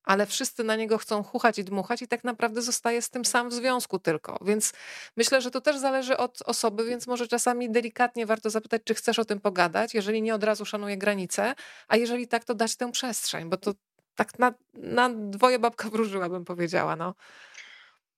ale 0.07 0.27
wszyscy 0.27 0.65
na 0.65 0.77
niego 0.77 0.99
chcą 0.99 1.23
chuchać 1.23 1.59
i 1.59 1.65
dmuchać 1.65 2.03
i 2.03 2.09
tak 2.09 2.25
naprawdę 2.25 2.63
zostaje 2.63 3.03
z 3.03 3.11
tym 3.11 3.25
sam 3.25 3.49
w 3.49 3.53
związku 3.53 3.99
tylko. 3.99 4.39
Więc 4.45 4.73
myślę, 5.17 5.41
że 5.41 5.51
to 5.51 5.61
też 5.61 5.79
zależy 5.79 6.17
od 6.17 6.43
osoby, 6.43 6.85
więc 6.85 7.07
może 7.07 7.29
czasami 7.29 7.71
delikatnie 7.71 8.27
warto 8.27 8.51
zapytać, 8.51 8.83
czy 8.85 8.95
chcesz 8.95 9.19
o 9.19 9.25
tym 9.25 9.41
pogadać, 9.41 9.95
jeżeli 9.95 10.23
nie 10.23 10.35
od 10.35 10.45
razu 10.45 10.65
szanuje 10.65 10.97
granice, 10.97 11.55
a 11.89 11.97
jeżeli 11.97 12.29
tak, 12.29 12.45
to 12.45 12.55
dać 12.55 12.77
tę 12.77 12.93
przestrzeń, 12.93 13.49
bo 13.49 13.57
to 13.57 13.75
tak 14.17 14.39
na, 14.39 14.55
na 14.75 15.11
dwoje 15.11 15.59
babka 15.59 15.91
wróżyła, 15.93 16.29
bym 16.29 16.45
powiedziała. 16.45 16.97
No. 16.97 17.15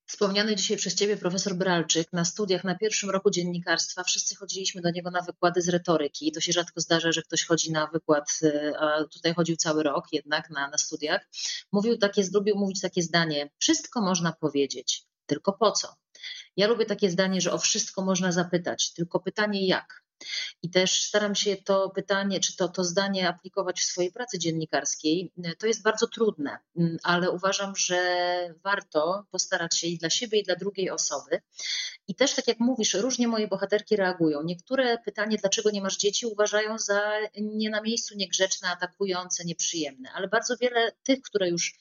Wspomniany 0.08 0.56
dzisiaj 0.56 0.76
przez 0.76 0.94
Ciebie 0.94 1.16
profesor 1.16 1.54
Bralczyk 1.54 2.12
na 2.12 2.24
studiach 2.24 2.64
na 2.64 2.74
pierwszym 2.74 3.10
roku 3.10 3.30
dziennikarstwa, 3.30 4.04
wszyscy 4.04 4.36
chodziliśmy 4.36 4.82
do 4.82 4.90
niego 4.90 5.10
na 5.10 5.22
wykłady 5.22 5.62
z 5.62 5.68
retoryki. 5.68 6.32
To 6.32 6.40
się 6.40 6.52
rzadko 6.52 6.80
zdarza, 6.80 7.12
że 7.12 7.22
ktoś 7.22 7.44
chodzi 7.44 7.72
na 7.72 7.86
wykład, 7.86 8.38
e, 8.42 8.72
a 8.78 9.04
tutaj 9.04 9.34
chodził 9.34 9.56
cały 9.56 9.82
rok 9.82 10.04
jednak 10.12 10.50
na, 10.50 10.68
na 10.68 10.78
studiach. 10.78 11.28
Mówił 11.72 11.98
takie, 11.98 12.24
lubił 12.34 12.56
mówić 12.56 12.80
takie 12.80 13.02
zdanie: 13.02 13.50
Wszystko 13.58 14.00
można 14.00 14.32
powiedzieć, 14.32 15.06
tylko 15.26 15.52
po 15.52 15.72
co? 15.72 15.96
Ja 16.56 16.66
lubię 16.66 16.86
takie 16.86 17.10
zdanie, 17.10 17.40
że 17.40 17.52
o 17.52 17.58
wszystko 17.58 18.02
można 18.02 18.32
zapytać, 18.32 18.92
tylko 18.92 19.20
pytanie 19.20 19.66
jak. 19.66 20.07
I 20.62 20.70
też 20.70 21.02
staram 21.02 21.34
się 21.34 21.56
to 21.56 21.90
pytanie, 21.90 22.40
czy 22.40 22.56
to, 22.56 22.68
to 22.68 22.84
zdanie 22.84 23.28
aplikować 23.28 23.80
w 23.80 23.84
swojej 23.84 24.12
pracy 24.12 24.38
dziennikarskiej. 24.38 25.32
To 25.58 25.66
jest 25.66 25.82
bardzo 25.82 26.06
trudne, 26.06 26.58
mm, 26.76 26.96
ale 27.02 27.30
uważam, 27.30 27.76
że 27.76 27.98
warto 28.64 29.24
postarać 29.30 29.78
się 29.78 29.86
i 29.86 29.98
dla 29.98 30.10
siebie, 30.10 30.38
i 30.38 30.42
dla 30.42 30.56
drugiej 30.56 30.90
osoby. 30.90 31.40
I 32.08 32.14
też, 32.14 32.34
tak 32.34 32.48
jak 32.48 32.60
mówisz, 32.60 32.94
różnie 32.94 33.28
moje 33.28 33.48
bohaterki 33.48 33.96
reagują. 33.96 34.42
Niektóre 34.42 34.98
pytanie, 34.98 35.36
dlaczego 35.40 35.70
nie 35.70 35.82
masz 35.82 35.96
dzieci, 35.96 36.26
uważają 36.26 36.78
za 36.78 37.12
nie 37.36 37.70
na 37.70 37.82
miejscu, 37.82 38.14
niegrzeczne, 38.16 38.68
atakujące, 38.68 39.44
nieprzyjemne, 39.44 40.10
ale 40.14 40.28
bardzo 40.28 40.56
wiele 40.56 40.92
tych, 41.02 41.22
które 41.22 41.48
już 41.48 41.74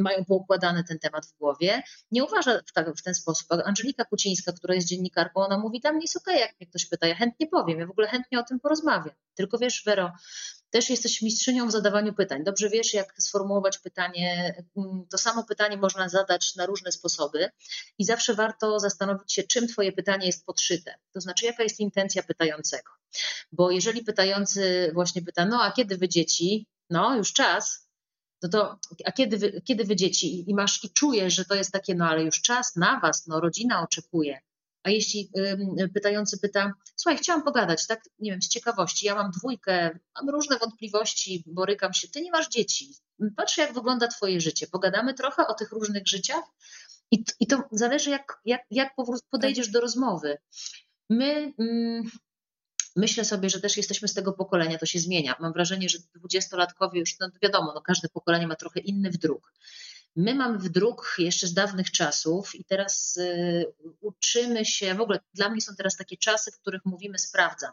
mają 0.00 0.24
poukładany 0.24 0.84
ten 0.84 0.98
temat 0.98 1.26
w 1.26 1.38
głowie, 1.38 1.82
nie 2.10 2.24
uważa 2.24 2.60
w, 2.66 2.72
tak, 2.72 2.96
w 2.96 3.02
ten 3.02 3.14
sposób. 3.14 3.46
Angelika 3.64 4.04
Kucińska, 4.04 4.52
która 4.52 4.74
jest 4.74 4.88
dziennikarką, 4.88 5.40
ona 5.40 5.58
mówi, 5.58 5.80
tam 5.80 6.00
jest 6.00 6.16
okej, 6.16 6.34
okay, 6.34 6.46
jak 6.46 6.60
mnie 6.60 6.66
ktoś 6.66 6.86
pyta, 6.86 7.06
ja 7.06 7.14
chętnie 7.14 7.46
powiem, 7.46 7.78
ja 7.78 7.86
w 7.86 7.90
ogóle 7.90 8.08
chętnie 8.08 8.40
o 8.40 8.42
tym 8.42 8.60
porozmawiam. 8.60 9.14
Tylko 9.34 9.58
wiesz, 9.58 9.82
Wero, 9.86 10.12
też 10.70 10.90
jesteś 10.90 11.22
mistrzynią 11.22 11.68
w 11.68 11.70
zadawaniu 11.70 12.14
pytań. 12.14 12.44
Dobrze 12.44 12.68
wiesz, 12.68 12.94
jak 12.94 13.14
sformułować 13.18 13.78
pytanie. 13.78 14.54
Mm, 14.76 15.06
to 15.10 15.18
samo 15.18 15.44
pytanie 15.44 15.76
można 15.76 16.08
zadać 16.08 16.56
na 16.56 16.66
różne 16.66 16.92
sposoby 16.92 17.50
i 17.98 18.04
zawsze 18.04 18.34
warto 18.34 18.80
zastanowić 18.80 19.32
się, 19.32 19.42
czym 19.42 19.68
Twoje 19.68 19.92
pytanie 19.92 20.26
jest 20.26 20.46
podszyte. 20.46 20.94
To 21.12 21.20
znaczy, 21.20 21.46
jaka 21.46 21.62
jest 21.62 21.80
intencja 21.80 22.22
pytającego. 22.22 22.92
Bo 23.52 23.70
jeżeli 23.70 24.04
pytający 24.04 24.90
właśnie 24.94 25.22
pyta, 25.22 25.44
no 25.44 25.62
a 25.62 25.72
kiedy 25.72 25.96
wy 25.96 26.08
dzieci? 26.08 26.66
No, 26.90 27.16
już 27.16 27.32
czas, 27.32 27.89
no 28.42 28.48
to 28.48 28.78
a 29.04 29.12
kiedy 29.12 29.38
wy, 29.38 29.62
kiedy 29.64 29.84
wy 29.84 29.96
dzieci 29.96 30.50
i 30.50 30.54
masz 30.54 30.84
i 30.84 30.90
czujesz, 30.90 31.34
że 31.34 31.44
to 31.44 31.54
jest 31.54 31.72
takie, 31.72 31.94
no 31.94 32.08
ale 32.08 32.24
już 32.24 32.42
czas 32.42 32.76
na 32.76 33.00
was, 33.00 33.26
no 33.26 33.40
rodzina 33.40 33.82
oczekuje. 33.82 34.40
A 34.82 34.90
jeśli 34.90 35.30
y, 35.80 35.88
pytający 35.88 36.38
pyta, 36.38 36.72
słuchaj, 36.96 37.18
chciałam 37.18 37.42
pogadać, 37.42 37.86
tak, 37.86 38.02
nie 38.18 38.30
wiem, 38.30 38.42
z 38.42 38.48
ciekawości, 38.48 39.06
ja 39.06 39.14
mam 39.14 39.30
dwójkę, 39.30 39.98
mam 40.16 40.30
różne 40.30 40.58
wątpliwości, 40.58 41.44
borykam 41.46 41.92
się, 41.92 42.08
ty 42.08 42.20
nie 42.20 42.30
masz 42.30 42.48
dzieci, 42.48 42.94
patrzę 43.36 43.62
jak 43.62 43.74
wygląda 43.74 44.08
twoje 44.08 44.40
życie, 44.40 44.66
pogadamy 44.66 45.14
trochę 45.14 45.46
o 45.46 45.54
tych 45.54 45.72
różnych 45.72 46.08
życiach 46.08 46.44
i, 47.10 47.24
i 47.40 47.46
to 47.46 47.62
zależy 47.72 48.10
jak, 48.10 48.40
jak, 48.44 48.62
jak 48.70 48.94
podejdziesz 49.30 49.68
do 49.68 49.80
rozmowy. 49.80 50.38
My, 51.10 51.52
mm, 51.58 52.10
Myślę 52.96 53.24
sobie, 53.24 53.50
że 53.50 53.60
też 53.60 53.76
jesteśmy 53.76 54.08
z 54.08 54.14
tego 54.14 54.32
pokolenia, 54.32 54.78
to 54.78 54.86
się 54.86 54.98
zmienia. 54.98 55.36
Mam 55.40 55.52
wrażenie, 55.52 55.88
że 55.88 55.98
dwudziestolatkowie 56.14 57.00
już, 57.00 57.18
no 57.20 57.28
wiadomo, 57.42 57.72
no 57.74 57.80
każde 57.80 58.08
pokolenie 58.08 58.46
ma 58.46 58.56
trochę 58.56 58.80
inny 58.80 59.10
wdruk. 59.10 59.52
My 60.16 60.34
mamy 60.34 60.58
wdruk 60.58 61.14
jeszcze 61.18 61.46
z 61.46 61.54
dawnych 61.54 61.90
czasów 61.90 62.54
i 62.54 62.64
teraz 62.64 63.16
y, 63.16 63.66
uczymy 64.00 64.64
się, 64.64 64.94
w 64.94 65.00
ogóle 65.00 65.20
dla 65.34 65.48
mnie 65.48 65.60
są 65.60 65.76
teraz 65.76 65.96
takie 65.96 66.16
czasy, 66.16 66.50
w 66.52 66.58
których 66.58 66.84
mówimy 66.84 67.18
sprawdzam 67.18 67.72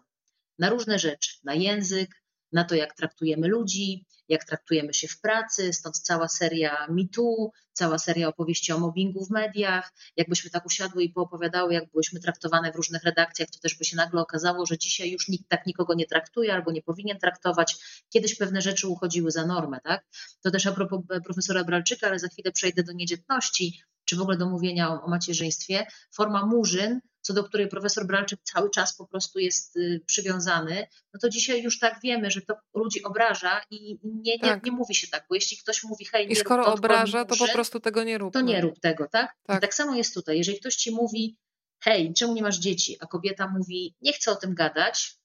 na 0.60 0.69
różne 0.69 0.99
rzeczy, 0.99 1.38
na 1.43 1.53
język, 1.53 2.23
na 2.51 2.63
to, 2.63 2.75
jak 2.75 2.95
traktujemy 2.95 3.47
ludzi, 3.47 4.05
jak 4.29 4.45
traktujemy 4.45 4.93
się 4.93 5.07
w 5.07 5.21
pracy, 5.21 5.73
stąd 5.73 5.99
cała 5.99 6.27
seria 6.27 6.88
mitu, 6.89 7.51
cała 7.73 7.99
seria 7.99 8.27
opowieści 8.27 8.71
o 8.71 8.79
mobbingu 8.79 9.25
w 9.25 9.29
mediach. 9.29 9.93
Jakbyśmy 10.17 10.49
tak 10.49 10.65
usiadły 10.65 11.03
i 11.03 11.10
poopowiadały, 11.10 11.73
jak 11.73 11.91
byłyśmy 11.91 12.19
traktowane 12.19 12.71
w 12.71 12.75
różnych 12.75 13.03
redakcjach, 13.03 13.49
to 13.49 13.60
też 13.60 13.75
by 13.75 13.86
się 13.86 13.95
nagle 13.97 14.21
okazało, 14.21 14.65
że 14.65 14.77
dzisiaj 14.77 15.12
już 15.12 15.27
nikt 15.27 15.49
tak 15.49 15.65
nikogo 15.65 15.93
nie 15.93 16.05
traktuje 16.05 16.53
albo 16.53 16.71
nie 16.71 16.81
powinien 16.81 17.19
traktować. 17.19 17.75
Kiedyś 18.10 18.36
pewne 18.36 18.62
rzeczy 18.62 18.88
uchodziły 18.88 19.31
za 19.31 19.45
normę, 19.45 19.79
tak? 19.83 20.05
To 20.41 20.51
też 20.51 20.67
a 20.67 20.71
propos 20.71 20.99
e, 21.10 21.21
profesora 21.21 21.63
Bralczyka, 21.63 22.07
ale 22.07 22.19
za 22.19 22.27
chwilę 22.27 22.51
przejdę 22.51 22.83
do 22.83 22.93
niedzietności, 22.93 23.81
czy 24.05 24.15
w 24.15 24.21
ogóle 24.21 24.38
do 24.38 24.49
mówienia 24.49 24.89
o, 24.89 25.03
o 25.03 25.10
macierzyństwie. 25.10 25.86
Forma 26.12 26.45
murzyn 26.45 27.01
co 27.28 27.34
do 27.34 27.44
której 27.44 27.68
profesor 27.68 28.06
Bralczyk 28.08 28.40
cały 28.44 28.70
czas 28.70 28.96
po 28.96 29.08
prostu 29.08 29.40
jest 29.40 29.78
y, 29.78 30.02
przywiązany, 30.06 30.88
no 31.13 31.20
to 31.20 31.30
dzisiaj 31.30 31.63
już 31.63 31.80
tak 31.80 32.00
wiemy, 32.04 32.32
że 32.32 32.42
to 32.42 32.56
ludzi 32.74 33.04
obraża 33.04 33.62
i 33.70 34.00
nie, 34.04 34.40
tak. 34.40 34.63
nie, 34.66 34.72
nie 34.72 34.78
mówi 34.78 34.96
się 34.96 35.08
tak, 35.08 35.26
bo 35.30 35.36
jeśli 35.36 35.58
ktoś 35.58 35.84
mówi 35.84 36.06
hej, 36.06 36.32
I 36.32 36.36
skoro 36.36 36.66
obraża, 36.66 37.26
to 37.26 37.36
po 37.36 37.48
prostu 37.54 37.80
tego 37.80 38.04
nie 38.04 38.18
rób. 38.18 38.34
To 38.34 38.42
nie 38.42 38.62
rób 38.62 38.80
tego, 38.80 39.08
tak? 39.12 39.36
tak? 39.44 39.62
Tak 39.62 39.74
samo 39.74 39.96
jest 39.96 40.13
tutaj. 40.13 40.38
Jeżeli 40.38 40.60
ktoś 40.60 40.76
ci 40.76 40.92
mówi 40.92 41.38
hej, 41.80 42.13
czemu 42.13 42.34
nie 42.34 42.42
masz 42.42 42.58
dzieci, 42.60 42.98
a 43.00 43.06
kobieta 43.06 43.48
mówi 43.48 43.96
nie 44.02 44.13
chcę 44.13 44.32
o 44.32 44.36
tym 44.36 44.56
gadać, 44.56 45.16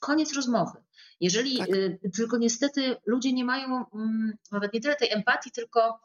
koniec 0.00 0.32
rozmowy. 0.32 0.78
Jeżeli, 1.20 1.58
tak. 1.58 1.68
y, 1.68 1.98
tylko 2.16 2.38
niestety 2.38 2.96
ludzie 3.06 3.32
nie 3.32 3.44
mają 3.44 3.84
mm, 3.94 4.36
nawet 4.52 4.72
nie 4.72 4.80
tyle 4.80 4.96
tej 4.96 5.12
empatii, 5.12 5.50
tylko 5.50 6.00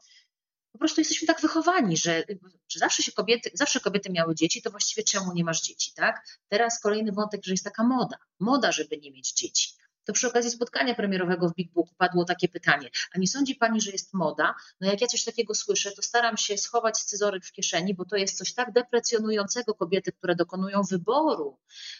po 0.71 0.77
prostu 0.77 1.01
jesteśmy 1.01 1.27
tak 1.27 1.41
wychowani, 1.41 1.97
że, 1.97 2.23
że, 2.69 2.79
zawsze 2.79 3.03
się 3.03 3.11
kobiety, 3.11 3.51
zawsze 3.53 3.79
kobiety 3.79 4.09
miały 4.09 4.35
dzieci, 4.35 4.61
to 4.61 4.71
właściwie 4.71 5.03
czemu 5.03 5.33
nie 5.33 5.43
masz 5.43 5.61
dzieci, 5.61 5.91
tak? 5.95 6.25
Teraz 6.49 6.81
kolejny 6.81 7.11
wątek, 7.11 7.41
że 7.45 7.53
jest 7.53 7.63
taka 7.63 7.83
moda, 7.83 8.17
moda, 8.39 8.71
żeby 8.71 8.97
nie 8.97 9.11
mieć 9.11 9.33
dzieci 9.33 9.76
to 10.07 10.13
przy 10.13 10.27
okazji 10.27 10.51
spotkania 10.51 10.95
premierowego 10.95 11.49
w 11.49 11.53
Big 11.53 11.71
Book 11.71 11.89
padło 11.97 12.25
takie 12.25 12.47
pytanie, 12.47 12.89
a 13.13 13.19
nie 13.19 13.27
sądzi 13.27 13.55
Pani, 13.55 13.81
że 13.81 13.91
jest 13.91 14.13
moda? 14.13 14.55
No 14.81 14.87
jak 14.87 15.01
ja 15.01 15.07
coś 15.07 15.23
takiego 15.23 15.55
słyszę, 15.55 15.91
to 15.91 16.01
staram 16.01 16.37
się 16.37 16.57
schować 16.57 16.97
scyzoryk 16.97 17.45
w 17.45 17.51
kieszeni, 17.51 17.93
bo 17.93 18.05
to 18.05 18.15
jest 18.15 18.37
coś 18.37 18.53
tak 18.53 18.71
deprecjonującego 18.71 19.73
kobiety, 19.73 20.11
które 20.11 20.35
dokonują 20.35 20.81
wyboru, 20.83 21.57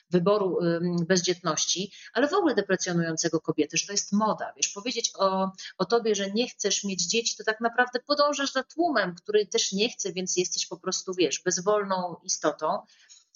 wyboru 0.09 0.59
bezdzietności, 1.07 1.91
ale 2.13 2.27
w 2.27 2.33
ogóle 2.33 2.55
deprecjonującego 2.55 3.41
kobiety, 3.41 3.77
że 3.77 3.85
to 3.85 3.91
jest 3.91 4.13
moda. 4.13 4.53
Wiesz, 4.57 4.69
powiedzieć 4.69 5.11
o, 5.15 5.51
o 5.77 5.85
tobie, 5.85 6.15
że 6.15 6.31
nie 6.31 6.49
chcesz 6.49 6.83
mieć 6.83 7.05
dzieci, 7.05 7.35
to 7.37 7.43
tak 7.43 7.61
naprawdę 7.61 7.99
podążasz 7.99 8.51
za 8.51 8.63
tłumem, 8.63 9.15
który 9.15 9.45
też 9.45 9.71
nie 9.71 9.89
chce, 9.89 10.13
więc 10.13 10.37
jesteś 10.37 10.65
po 10.67 10.77
prostu, 10.77 11.13
wiesz, 11.13 11.41
bezwolną 11.45 12.15
istotą. 12.23 12.79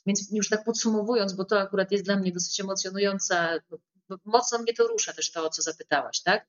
Więc 0.06 0.32
już 0.32 0.50
tak 0.50 0.64
podsumowując, 0.64 1.34
bo 1.34 1.46
to 1.46 1.60
akurat 1.60 1.92
jest 1.92 2.06
dla 2.06 2.16
mnie 2.16 2.32
dosyć 2.32 2.60
emocjonująca 2.60 3.60
mocno 4.26 4.60
mnie 4.60 4.74
to 4.74 4.88
rusza 4.88 5.14
też 5.14 5.32
to, 5.32 5.46
o 5.46 5.50
co 5.50 5.62
zapytałaś, 5.62 6.22
tak? 6.22 6.48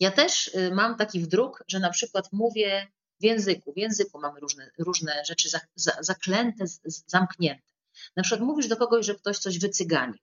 Ja 0.00 0.10
też 0.10 0.48
y, 0.48 0.70
mam 0.74 0.96
taki 0.96 1.20
wdruk, 1.20 1.64
że 1.68 1.78
na 1.80 1.90
przykład 1.90 2.32
mówię 2.32 2.86
w 3.20 3.24
języku, 3.24 3.72
w 3.72 3.76
języku 3.76 4.20
mamy 4.20 4.40
różne, 4.40 4.70
różne 4.78 5.24
rzeczy 5.24 5.48
za, 5.48 5.60
za, 5.74 5.96
zaklęte, 6.00 6.64
zamknięte. 7.06 7.72
Na 8.16 8.22
przykład 8.22 8.40
mówisz 8.40 8.68
do 8.68 8.76
kogoś, 8.76 9.06
że 9.06 9.14
ktoś 9.14 9.38
coś 9.38 9.58
wycygani, 9.58 10.18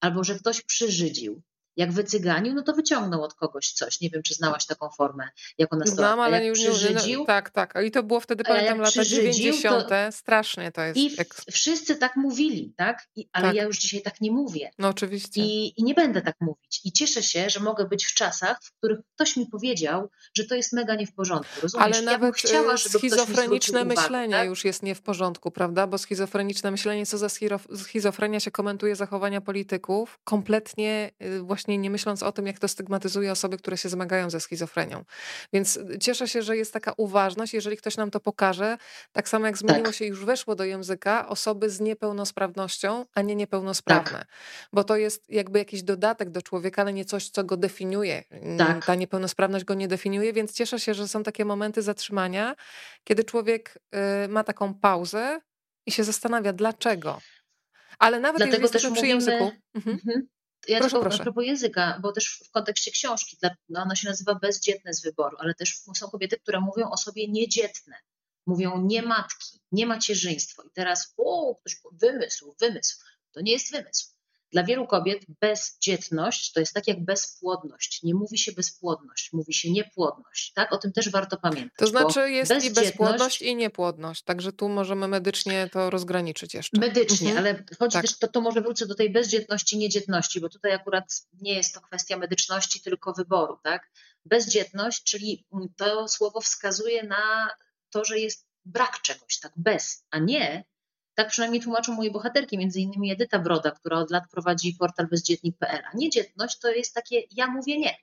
albo 0.00 0.24
że 0.24 0.38
ktoś 0.38 0.62
przyżydził, 0.62 1.42
jak 1.76 1.92
wycyganił, 1.92 2.54
no 2.54 2.62
to 2.62 2.72
wyciągnął 2.72 3.22
od 3.22 3.34
kogoś 3.34 3.72
coś. 3.72 4.00
Nie 4.00 4.10
wiem, 4.10 4.22
czy 4.22 4.34
znałaś 4.34 4.66
taką 4.66 4.90
formę 4.90 5.28
jako 5.58 5.76
nastolatka. 5.76 6.06
Znam, 6.06 6.20
ale 6.20 6.36
jak 6.36 6.44
już 6.44 6.58
przyżydził, 6.58 7.20
nie, 7.20 7.26
Tak, 7.26 7.50
tak. 7.50 7.74
I 7.86 7.90
to 7.90 8.02
było 8.02 8.20
wtedy, 8.20 8.44
pamiętam, 8.44 8.78
lata 8.78 9.04
90. 9.04 9.88
To... 9.88 9.94
Strasznie 10.10 10.72
to 10.72 10.82
jest. 10.82 10.98
I 10.98 11.10
wszyscy 11.52 11.96
tak 11.96 12.16
mówili, 12.16 12.74
tak? 12.76 13.08
I, 13.16 13.28
ale 13.32 13.46
tak. 13.46 13.56
ja 13.56 13.64
już 13.64 13.78
dzisiaj 13.78 14.02
tak 14.02 14.20
nie 14.20 14.32
mówię. 14.32 14.70
No 14.78 14.88
oczywiście. 14.88 15.40
I, 15.40 15.80
I 15.80 15.84
nie 15.84 15.94
będę 15.94 16.22
tak 16.22 16.36
mówić. 16.40 16.80
I 16.84 16.92
cieszę 16.92 17.22
się, 17.22 17.50
że 17.50 17.60
mogę 17.60 17.84
być 17.84 18.04
w 18.04 18.14
czasach, 18.14 18.58
w 18.62 18.72
których 18.78 18.98
ktoś 19.14 19.36
mi 19.36 19.46
powiedział, 19.46 20.10
że 20.34 20.44
to 20.44 20.54
jest 20.54 20.72
mega 20.72 20.94
nie 20.94 21.06
w 21.06 21.14
porządku. 21.14 21.60
Rozumiesz? 21.62 21.86
Ale 21.86 22.02
nawet 22.02 22.34
ja 22.36 22.48
chciała, 22.48 22.76
schizofreniczne 22.76 23.84
myślenie 23.84 24.26
uwagę, 24.26 24.42
tak? 24.42 24.48
już 24.48 24.64
jest 24.64 24.82
nie 24.82 24.94
w 24.94 25.02
porządku, 25.02 25.50
prawda? 25.50 25.86
Bo 25.86 25.98
schizofreniczne 25.98 26.70
myślenie, 26.70 27.06
co 27.06 27.18
za 27.18 27.28
schizofrenia 27.76 28.40
się 28.40 28.50
komentuje 28.50 28.96
zachowania 28.96 29.40
polityków, 29.40 30.18
kompletnie 30.24 31.10
y, 31.22 31.40
właśnie 31.40 31.63
właśnie 31.64 31.78
nie 31.78 31.90
myśląc 31.90 32.22
o 32.22 32.32
tym, 32.32 32.46
jak 32.46 32.58
to 32.58 32.68
stygmatyzuje 32.68 33.32
osoby, 33.32 33.58
które 33.58 33.76
się 33.76 33.88
zmagają 33.88 34.30
ze 34.30 34.40
schizofrenią. 34.40 35.04
Więc 35.52 35.78
cieszę 36.00 36.28
się, 36.28 36.42
że 36.42 36.56
jest 36.56 36.72
taka 36.72 36.92
uważność, 36.96 37.54
jeżeli 37.54 37.76
ktoś 37.76 37.96
nam 37.96 38.10
to 38.10 38.20
pokaże. 38.20 38.78
Tak 39.12 39.28
samo 39.28 39.46
jak 39.46 39.58
zmieniło 39.58 39.84
tak. 39.84 39.94
się, 39.94 40.04
już 40.04 40.24
weszło 40.24 40.54
do 40.54 40.64
języka 40.64 41.28
osoby 41.28 41.70
z 41.70 41.80
niepełnosprawnością, 41.80 43.06
a 43.14 43.22
nie 43.22 43.36
niepełnosprawne. 43.36 44.18
Tak. 44.18 44.28
Bo 44.72 44.84
to 44.84 44.96
jest 44.96 45.30
jakby 45.30 45.58
jakiś 45.58 45.82
dodatek 45.82 46.30
do 46.30 46.42
człowieka, 46.42 46.82
ale 46.82 46.92
nie 46.92 47.04
coś, 47.04 47.30
co 47.30 47.44
go 47.44 47.56
definiuje. 47.56 48.24
Tak. 48.58 48.86
Ta 48.86 48.94
niepełnosprawność 48.94 49.64
go 49.64 49.74
nie 49.74 49.88
definiuje, 49.88 50.32
więc 50.32 50.52
cieszę 50.52 50.80
się, 50.80 50.94
że 50.94 51.08
są 51.08 51.22
takie 51.22 51.44
momenty 51.44 51.82
zatrzymania, 51.82 52.54
kiedy 53.04 53.24
człowiek 53.24 53.78
y, 54.24 54.28
ma 54.28 54.44
taką 54.44 54.74
pauzę 54.74 55.40
i 55.86 55.92
się 55.92 56.04
zastanawia, 56.04 56.52
dlaczego. 56.52 57.20
Ale 57.98 58.20
nawet 58.20 58.36
Dlatego 58.36 58.62
jeżeli 58.62 58.74
jesteśmy 58.74 58.96
przy 58.96 59.06
języku. 59.06 59.52
Mhm. 59.74 60.00
mhm. 60.06 60.33
Ja 60.68 60.78
proszę, 60.78 60.90
tylko 60.90 61.04
proszę. 61.04 61.20
a 61.20 61.24
propos 61.24 61.44
języka, 61.44 61.98
bo 62.02 62.12
też 62.12 62.42
w 62.44 62.50
kontekście 62.50 62.90
książki, 62.90 63.36
no 63.68 63.82
ona 63.82 63.96
się 63.96 64.08
nazywa 64.08 64.34
Bezdzietne 64.34 64.94
z 64.94 65.02
wyboru, 65.02 65.36
ale 65.40 65.54
też 65.54 65.82
są 65.96 66.08
kobiety, 66.08 66.36
które 66.36 66.60
mówią 66.60 66.90
o 66.90 66.96
sobie 66.96 67.28
niedzietne. 67.28 67.96
Mówią 68.46 68.82
nie 68.82 69.02
matki, 69.02 69.60
nie 69.72 69.86
macierzyństwo. 69.86 70.62
I 70.62 70.70
teraz, 70.74 71.14
o, 71.16 71.54
ktoś 71.54 71.80
wymysł, 71.92 72.56
wymysł. 72.60 73.04
To 73.32 73.40
nie 73.40 73.52
jest 73.52 73.72
wymysł. 73.72 74.14
Dla 74.52 74.64
wielu 74.64 74.86
kobiet 74.86 75.22
bezdzietność 75.40 76.52
to 76.52 76.60
jest 76.60 76.74
tak 76.74 76.88
jak 76.88 77.04
bezpłodność. 77.04 78.02
Nie 78.02 78.14
mówi 78.14 78.38
się 78.38 78.52
bezpłodność, 78.52 79.32
mówi 79.32 79.54
się 79.54 79.70
niepłodność. 79.70 80.52
Tak? 80.52 80.72
O 80.72 80.78
tym 80.78 80.92
też 80.92 81.10
warto 81.10 81.36
pamiętać. 81.36 81.78
To 81.78 81.86
znaczy 81.86 82.30
jest 82.30 82.64
i 82.64 82.70
bezpłodność 82.70 83.42
i 83.42 83.56
niepłodność, 83.56 84.22
także 84.22 84.52
tu 84.52 84.68
możemy 84.68 85.08
medycznie 85.08 85.68
to 85.72 85.90
rozgraniczyć 85.90 86.54
jeszcze. 86.54 86.80
Medycznie, 86.80 87.30
mhm. 87.30 87.46
ale 87.46 87.64
chodzi 87.78 87.92
tak. 87.92 88.02
też, 88.02 88.18
to, 88.18 88.28
to 88.28 88.40
może 88.40 88.60
wrócę 88.60 88.86
do 88.86 88.94
tej 88.94 89.10
bezdzietności, 89.10 89.78
niedzietności, 89.78 90.40
bo 90.40 90.48
tutaj 90.48 90.72
akurat 90.72 91.04
nie 91.40 91.54
jest 91.54 91.74
to 91.74 91.80
kwestia 91.80 92.16
medyczności, 92.16 92.80
tylko 92.80 93.12
wyboru. 93.12 93.58
Tak? 93.62 93.90
Bezdzietność, 94.24 95.04
czyli 95.04 95.46
to 95.76 96.08
słowo 96.08 96.40
wskazuje 96.40 97.02
na 97.02 97.50
to, 97.90 98.04
że 98.04 98.18
jest 98.18 98.46
brak 98.64 99.02
czegoś, 99.02 99.38
tak 99.40 99.52
bez, 99.56 100.04
a 100.10 100.18
nie 100.18 100.64
Tak 101.14 101.28
przynajmniej 101.28 101.62
tłumaczą 101.62 101.94
moje 101.94 102.10
bohaterki, 102.10 102.58
między 102.58 102.80
innymi 102.80 103.12
Edyta 103.12 103.38
Broda, 103.38 103.70
która 103.70 103.98
od 103.98 104.10
lat 104.10 104.24
prowadzi 104.30 104.76
portal 104.78 105.06
bezdzietnik.pl. 105.06 105.82
A 105.92 105.96
niedzietność 105.96 106.58
to 106.58 106.70
jest 106.70 106.94
takie 106.94 107.22
ja 107.30 107.46
mówię 107.46 107.78
nie. 107.78 107.96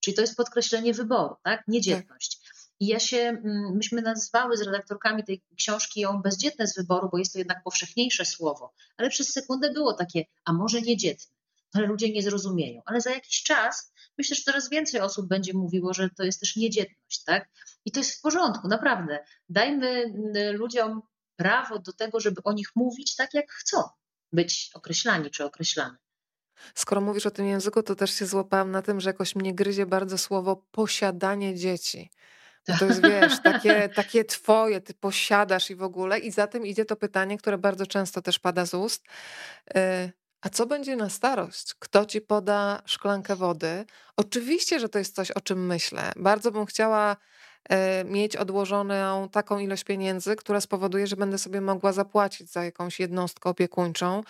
Czyli 0.00 0.14
to 0.14 0.20
jest 0.20 0.36
podkreślenie 0.36 0.94
wyboru, 0.94 1.36
tak? 1.42 1.64
Niedzietność. 1.68 2.38
Tak. 2.38 2.54
I 2.80 2.86
ja 2.86 3.00
się, 3.00 3.18
mm, 3.18 3.76
myśmy 3.76 4.02
nazwały 4.02 4.56
z 4.56 4.62
redaktorkami 4.62 5.24
tej 5.24 5.42
książki 5.56 6.00
ją 6.00 6.22
bezdzietne 6.22 6.66
z 6.66 6.76
wyboru, 6.76 7.08
bo 7.12 7.18
jest 7.18 7.32
to 7.32 7.38
jednak 7.38 7.62
powszechniejsze 7.62 8.24
słowo. 8.24 8.72
Ale 8.96 9.10
przez 9.10 9.32
sekundę 9.32 9.72
było 9.72 9.92
takie, 9.92 10.24
a 10.44 10.52
może 10.52 10.80
niedzietne, 10.80 11.36
ale 11.72 11.86
ludzie 11.86 12.12
nie 12.12 12.22
zrozumieją. 12.22 12.82
Ale 12.86 13.00
za 13.00 13.10
jakiś 13.10 13.42
czas 13.42 13.92
myślę, 14.18 14.36
że 14.36 14.42
coraz 14.42 14.70
więcej 14.70 15.00
osób 15.00 15.28
będzie 15.28 15.54
mówiło, 15.54 15.94
że 15.94 16.10
to 16.10 16.22
jest 16.22 16.40
też 16.40 16.56
niedzietność, 16.56 17.24
tak? 17.24 17.48
I 17.84 17.92
to 17.92 18.00
jest 18.00 18.18
w 18.18 18.20
porządku, 18.20 18.68
naprawdę. 18.68 19.24
Dajmy 19.48 19.88
mm, 19.88 20.56
ludziom 20.56 21.02
prawo 21.36 21.78
do 21.78 21.92
tego, 21.92 22.20
żeby 22.20 22.42
o 22.44 22.52
nich 22.52 22.68
mówić 22.74 23.16
tak, 23.16 23.34
jak 23.34 23.52
chcą 23.52 23.82
być 24.32 24.70
określani 24.74 25.30
czy 25.30 25.44
określane. 25.44 25.96
Skoro 26.74 27.00
mówisz 27.00 27.26
o 27.26 27.30
tym 27.30 27.46
języku, 27.46 27.82
to 27.82 27.94
też 27.94 28.14
się 28.14 28.26
złapałam 28.26 28.70
na 28.70 28.82
tym, 28.82 29.00
że 29.00 29.10
jakoś 29.10 29.36
mnie 29.36 29.54
gryzie 29.54 29.86
bardzo 29.86 30.18
słowo 30.18 30.64
posiadanie 30.70 31.54
dzieci. 31.54 32.10
No 32.68 32.78
to 32.78 32.84
jest, 32.84 33.02
wiesz, 33.02 33.42
takie, 33.52 33.88
takie 33.88 34.24
twoje, 34.24 34.80
ty 34.80 34.94
posiadasz 34.94 35.70
i 35.70 35.74
w 35.74 35.82
ogóle. 35.82 36.18
I 36.18 36.30
za 36.30 36.46
tym 36.46 36.66
idzie 36.66 36.84
to 36.84 36.96
pytanie, 36.96 37.38
które 37.38 37.58
bardzo 37.58 37.86
często 37.86 38.22
też 38.22 38.38
pada 38.38 38.66
z 38.66 38.74
ust. 38.74 39.04
Y, 39.76 40.12
a 40.40 40.48
co 40.48 40.66
będzie 40.66 40.96
na 40.96 41.10
starość? 41.10 41.74
Kto 41.78 42.06
ci 42.06 42.20
poda 42.20 42.82
szklankę 42.86 43.36
wody? 43.36 43.84
Oczywiście, 44.16 44.80
że 44.80 44.88
to 44.88 44.98
jest 44.98 45.14
coś, 45.14 45.30
o 45.30 45.40
czym 45.40 45.66
myślę. 45.66 46.12
Bardzo 46.16 46.50
bym 46.50 46.66
chciała 46.66 47.16
mieć 48.04 48.36
odłożoną 48.36 49.28
taką 49.28 49.58
ilość 49.58 49.84
pieniędzy, 49.84 50.36
która 50.36 50.60
spowoduje, 50.60 51.06
że 51.06 51.16
będę 51.16 51.38
sobie 51.38 51.60
mogła 51.60 51.92
zapłacić 51.92 52.50
za 52.50 52.64
jakąś 52.64 53.00
jednostkę 53.00 53.50
opiekuńczą, 53.50 54.22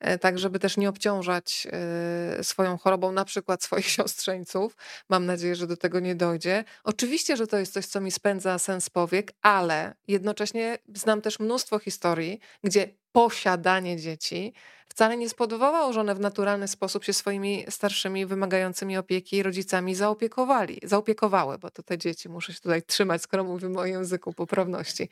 e, 0.00 0.18
tak 0.18 0.38
żeby 0.38 0.58
też 0.58 0.76
nie 0.76 0.88
obciążać 0.88 1.66
e, 1.72 2.44
swoją 2.44 2.78
chorobą, 2.78 3.12
na 3.12 3.24
przykład 3.24 3.62
swoich 3.64 3.86
siostrzeńców. 3.86 4.76
Mam 5.08 5.26
nadzieję, 5.26 5.54
że 5.54 5.66
do 5.66 5.76
tego 5.76 6.00
nie 6.00 6.14
dojdzie. 6.14 6.64
Oczywiście, 6.84 7.36
że 7.36 7.46
to 7.46 7.58
jest 7.58 7.72
coś, 7.72 7.86
co 7.86 8.00
mi 8.00 8.10
spędza 8.10 8.58
sens 8.58 8.90
powiek, 8.90 9.32
ale 9.42 9.94
jednocześnie 10.08 10.78
znam 10.94 11.20
też 11.20 11.38
mnóstwo 11.38 11.78
historii, 11.78 12.40
gdzie 12.64 12.99
posiadanie 13.12 13.96
dzieci 13.96 14.52
wcale 14.90 15.16
nie 15.16 15.28
spowodowało, 15.28 15.92
że 15.92 16.00
one 16.00 16.14
w 16.14 16.20
naturalny 16.20 16.68
sposób 16.68 17.04
się 17.04 17.12
swoimi 17.12 17.64
starszymi, 17.68 18.26
wymagającymi 18.26 18.96
opieki 18.96 19.42
rodzicami 19.42 19.94
zaopiekowali, 19.94 20.80
zaopiekowały, 20.82 21.58
bo 21.58 21.70
to 21.70 21.82
te 21.82 21.98
dzieci 21.98 22.28
muszę 22.28 22.52
się 22.52 22.60
tutaj 22.60 22.82
trzymać, 22.82 23.22
skoro 23.22 23.44
mówimy 23.44 23.78
o 23.78 23.86
języku 23.86 24.32
poprawności. 24.32 25.08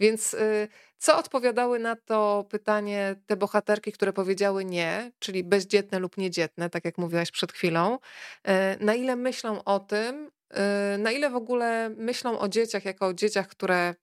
Więc 0.00 0.34
y, 0.34 0.68
co 0.98 1.18
odpowiadały 1.18 1.78
na 1.78 1.96
to 1.96 2.46
pytanie 2.50 3.16
te 3.26 3.36
bohaterki, 3.36 3.92
które 3.92 4.12
powiedziały 4.12 4.64
nie, 4.64 5.12
czyli 5.18 5.44
bezdzietne 5.44 5.98
lub 5.98 6.16
niedzietne, 6.16 6.70
tak 6.70 6.84
jak 6.84 6.98
mówiłaś 6.98 7.30
przed 7.30 7.52
chwilą, 7.52 7.98
y, 7.98 8.84
na 8.84 8.94
ile 8.94 9.16
myślą 9.16 9.64
o 9.64 9.80
tym, 9.80 10.30
y, 10.94 10.98
na 10.98 11.12
ile 11.12 11.30
w 11.30 11.36
ogóle 11.36 11.90
myślą 11.90 12.38
o 12.38 12.48
dzieciach 12.48 12.84
jako 12.84 13.06
o 13.06 13.14
dzieciach, 13.14 13.48
które 13.48 13.94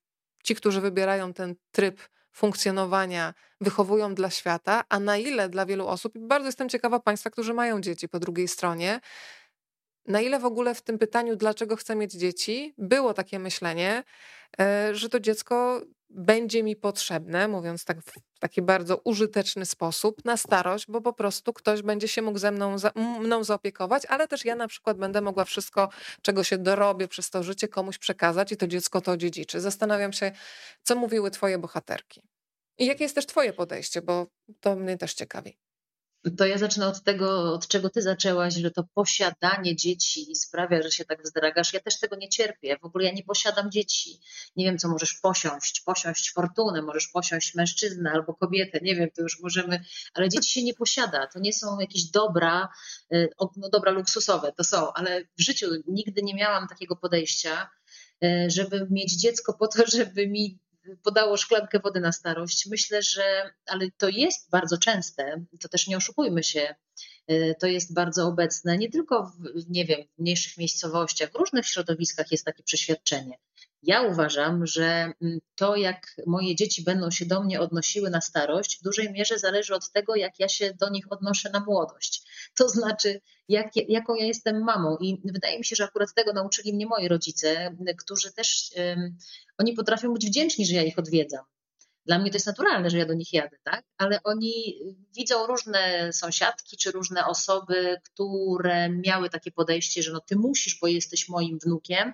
ci, 0.43 0.55
którzy 0.55 0.81
wybierają 0.81 1.33
ten 1.33 1.55
tryb 1.71 2.01
funkcjonowania 2.33 3.33
wychowują 3.61 4.15
dla 4.15 4.29
świata, 4.29 4.83
a 4.89 4.99
na 4.99 5.17
ile 5.17 5.49
dla 5.49 5.65
wielu 5.65 5.87
osób, 5.87 6.13
bardzo 6.17 6.45
jestem 6.45 6.69
ciekawa 6.69 6.99
Państwa, 6.99 7.29
którzy 7.29 7.53
mają 7.53 7.81
dzieci 7.81 8.09
po 8.09 8.19
drugiej 8.19 8.47
stronie, 8.47 8.99
na 10.05 10.21
ile 10.21 10.39
w 10.39 10.45
ogóle 10.45 10.75
w 10.75 10.81
tym 10.81 10.99
pytaniu, 10.99 11.35
dlaczego 11.35 11.75
chcę 11.75 11.95
mieć 11.95 12.13
dzieci, 12.13 12.73
było 12.77 13.13
takie 13.13 13.39
myślenie, 13.39 14.03
e, 14.59 14.95
że 14.95 15.09
to 15.09 15.19
dziecko 15.19 15.81
będzie 16.09 16.63
mi 16.63 16.75
potrzebne, 16.75 17.47
mówiąc 17.47 17.85
tak 17.85 18.01
w 18.01 18.39
taki 18.39 18.61
bardzo 18.61 18.97
użyteczny 18.97 19.65
sposób, 19.65 20.25
na 20.25 20.37
starość, 20.37 20.85
bo 20.87 21.01
po 21.01 21.13
prostu 21.13 21.53
ktoś 21.53 21.81
będzie 21.81 22.07
się 22.07 22.21
mógł 22.21 22.39
ze 22.39 22.51
mną, 22.51 22.77
za, 22.77 22.91
mną 23.19 23.43
zaopiekować, 23.43 24.05
ale 24.05 24.27
też 24.27 24.45
ja 24.45 24.55
na 24.55 24.67
przykład 24.67 24.97
będę 24.97 25.21
mogła 25.21 25.45
wszystko, 25.45 25.89
czego 26.21 26.43
się 26.43 26.57
dorobię 26.57 27.07
przez 27.07 27.29
to 27.29 27.43
życie, 27.43 27.67
komuś 27.67 27.97
przekazać 27.97 28.51
i 28.51 28.57
to 28.57 28.67
dziecko 28.67 29.01
to 29.01 29.17
dziedziczy. 29.17 29.61
Zastanawiam 29.61 30.13
się, 30.13 30.31
co 30.83 30.95
mówiły 30.95 31.31
twoje 31.31 31.57
bohaterki. 31.57 32.21
I 32.77 32.85
jakie 32.85 33.03
jest 33.03 33.15
też 33.15 33.25
twoje 33.25 33.53
podejście, 33.53 34.01
bo 34.01 34.27
to 34.59 34.75
mnie 34.75 34.97
też 34.97 35.13
ciekawi. 35.13 35.57
To 36.37 36.45
ja 36.45 36.57
zacznę 36.57 36.87
od 36.87 37.03
tego, 37.03 37.53
od 37.53 37.67
czego 37.67 37.89
ty 37.89 38.01
zaczęłaś, 38.01 38.53
że 38.53 38.71
to 38.71 38.83
posiadanie 38.93 39.75
dzieci 39.75 40.35
sprawia, 40.35 40.81
że 40.81 40.91
się 40.91 41.05
tak 41.05 41.23
wzdragasz. 41.23 41.73
Ja 41.73 41.79
też 41.79 41.99
tego 41.99 42.15
nie 42.15 42.29
cierpię. 42.29 42.77
W 42.81 42.85
ogóle 42.85 43.05
ja 43.05 43.11
nie 43.11 43.23
posiadam 43.23 43.71
dzieci. 43.71 44.19
Nie 44.55 44.65
wiem, 44.65 44.77
co 44.77 44.87
możesz 44.87 45.13
posiąść. 45.13 45.81
Posiąść 45.81 46.33
fortunę, 46.33 46.81
możesz 46.81 47.07
posiąść 47.07 47.55
mężczyznę 47.55 48.11
albo 48.11 48.33
kobietę. 48.33 48.79
Nie 48.81 48.95
wiem, 48.95 49.09
to 49.15 49.21
już 49.21 49.39
możemy, 49.41 49.83
ale 50.13 50.29
dzieci 50.29 50.49
się 50.49 50.63
nie 50.63 50.73
posiada. 50.73 51.27
To 51.27 51.39
nie 51.39 51.53
są 51.53 51.79
jakieś 51.79 52.03
dobra, 52.03 52.69
y, 53.13 53.29
no 53.57 53.69
dobra 53.69 53.91
luksusowe, 53.91 54.53
to 54.57 54.63
są, 54.63 54.93
ale 54.93 55.21
w 55.21 55.41
życiu 55.41 55.67
nigdy 55.87 56.21
nie 56.23 56.35
miałam 56.35 56.67
takiego 56.67 56.95
podejścia, 56.95 57.69
y, 58.23 58.49
żeby 58.49 58.87
mieć 58.89 59.13
dziecko 59.13 59.53
po 59.53 59.67
to, 59.67 59.83
żeby 59.87 60.27
mi 60.27 60.59
podało 61.03 61.37
szklankę 61.37 61.79
wody 61.79 61.99
na 61.99 62.11
starość. 62.11 62.65
Myślę, 62.65 63.01
że, 63.01 63.53
ale 63.67 63.91
to 63.97 64.09
jest 64.09 64.49
bardzo 64.49 64.77
częste, 64.77 65.45
to 65.61 65.69
też 65.69 65.87
nie 65.87 65.97
oszukujmy 65.97 66.43
się, 66.43 66.75
y, 67.31 67.55
to 67.59 67.67
jest 67.67 67.93
bardzo 67.93 68.27
obecne, 68.27 68.77
nie 68.77 68.89
tylko 68.89 69.23
w, 69.23 69.69
nie 69.69 69.85
wiem, 69.85 70.01
w 70.15 70.21
mniejszych 70.21 70.57
miejscowościach, 70.57 71.31
w 71.31 71.35
różnych 71.35 71.65
środowiskach 71.65 72.31
jest 72.31 72.45
takie 72.45 72.63
przeświadczenie. 72.63 73.37
Ja 73.85 74.01
uważam, 74.01 74.65
że 74.65 75.13
mm, 75.21 75.39
to, 75.55 75.75
jak 75.75 76.15
moje 76.27 76.55
dzieci 76.55 76.83
będą 76.83 77.11
się 77.11 77.25
do 77.25 77.43
mnie 77.43 77.61
odnosiły 77.61 78.09
na 78.09 78.21
starość, 78.21 78.79
w 78.79 78.83
dużej 78.83 79.11
mierze 79.11 79.39
zależy 79.39 79.75
od 79.75 79.91
tego, 79.91 80.15
jak 80.15 80.39
ja 80.39 80.47
się 80.47 80.73
do 80.73 80.89
nich 80.89 81.05
odnoszę 81.09 81.49
na 81.49 81.59
młodość. 81.59 82.23
To 82.55 82.69
znaczy, 82.69 83.21
jak, 83.47 83.67
jaką 83.75 84.15
ja 84.15 84.25
jestem 84.25 84.63
mamą. 84.63 84.97
I 84.97 85.21
wydaje 85.25 85.57
mi 85.57 85.65
się, 85.65 85.75
że 85.75 85.83
akurat 85.83 86.13
tego 86.13 86.33
nauczyli 86.33 86.73
mnie 86.73 86.85
moi 86.85 87.07
rodzice, 87.07 87.77
którzy 87.97 88.33
też 88.33 88.71
um, 88.77 89.17
oni 89.57 89.73
potrafią 89.73 90.13
być 90.13 90.25
wdzięczni, 90.25 90.65
że 90.65 90.75
ja 90.75 90.83
ich 90.83 90.99
odwiedzam. 90.99 91.45
Dla 92.05 92.19
mnie 92.19 92.31
to 92.31 92.35
jest 92.35 92.47
naturalne, 92.47 92.89
że 92.89 92.97
ja 92.97 93.05
do 93.05 93.13
nich 93.13 93.33
jadę, 93.33 93.57
tak? 93.63 93.85
Ale 93.97 94.19
oni 94.23 94.79
widzą 95.15 95.47
różne 95.47 96.13
sąsiadki 96.13 96.77
czy 96.77 96.91
różne 96.91 97.25
osoby, 97.25 97.97
które 98.03 98.89
miały 98.89 99.29
takie 99.29 99.51
podejście, 99.51 100.03
że 100.03 100.11
no 100.11 100.19
ty 100.19 100.35
musisz, 100.35 100.79
bo 100.79 100.87
jesteś 100.87 101.29
moim 101.29 101.59
wnukiem, 101.59 102.13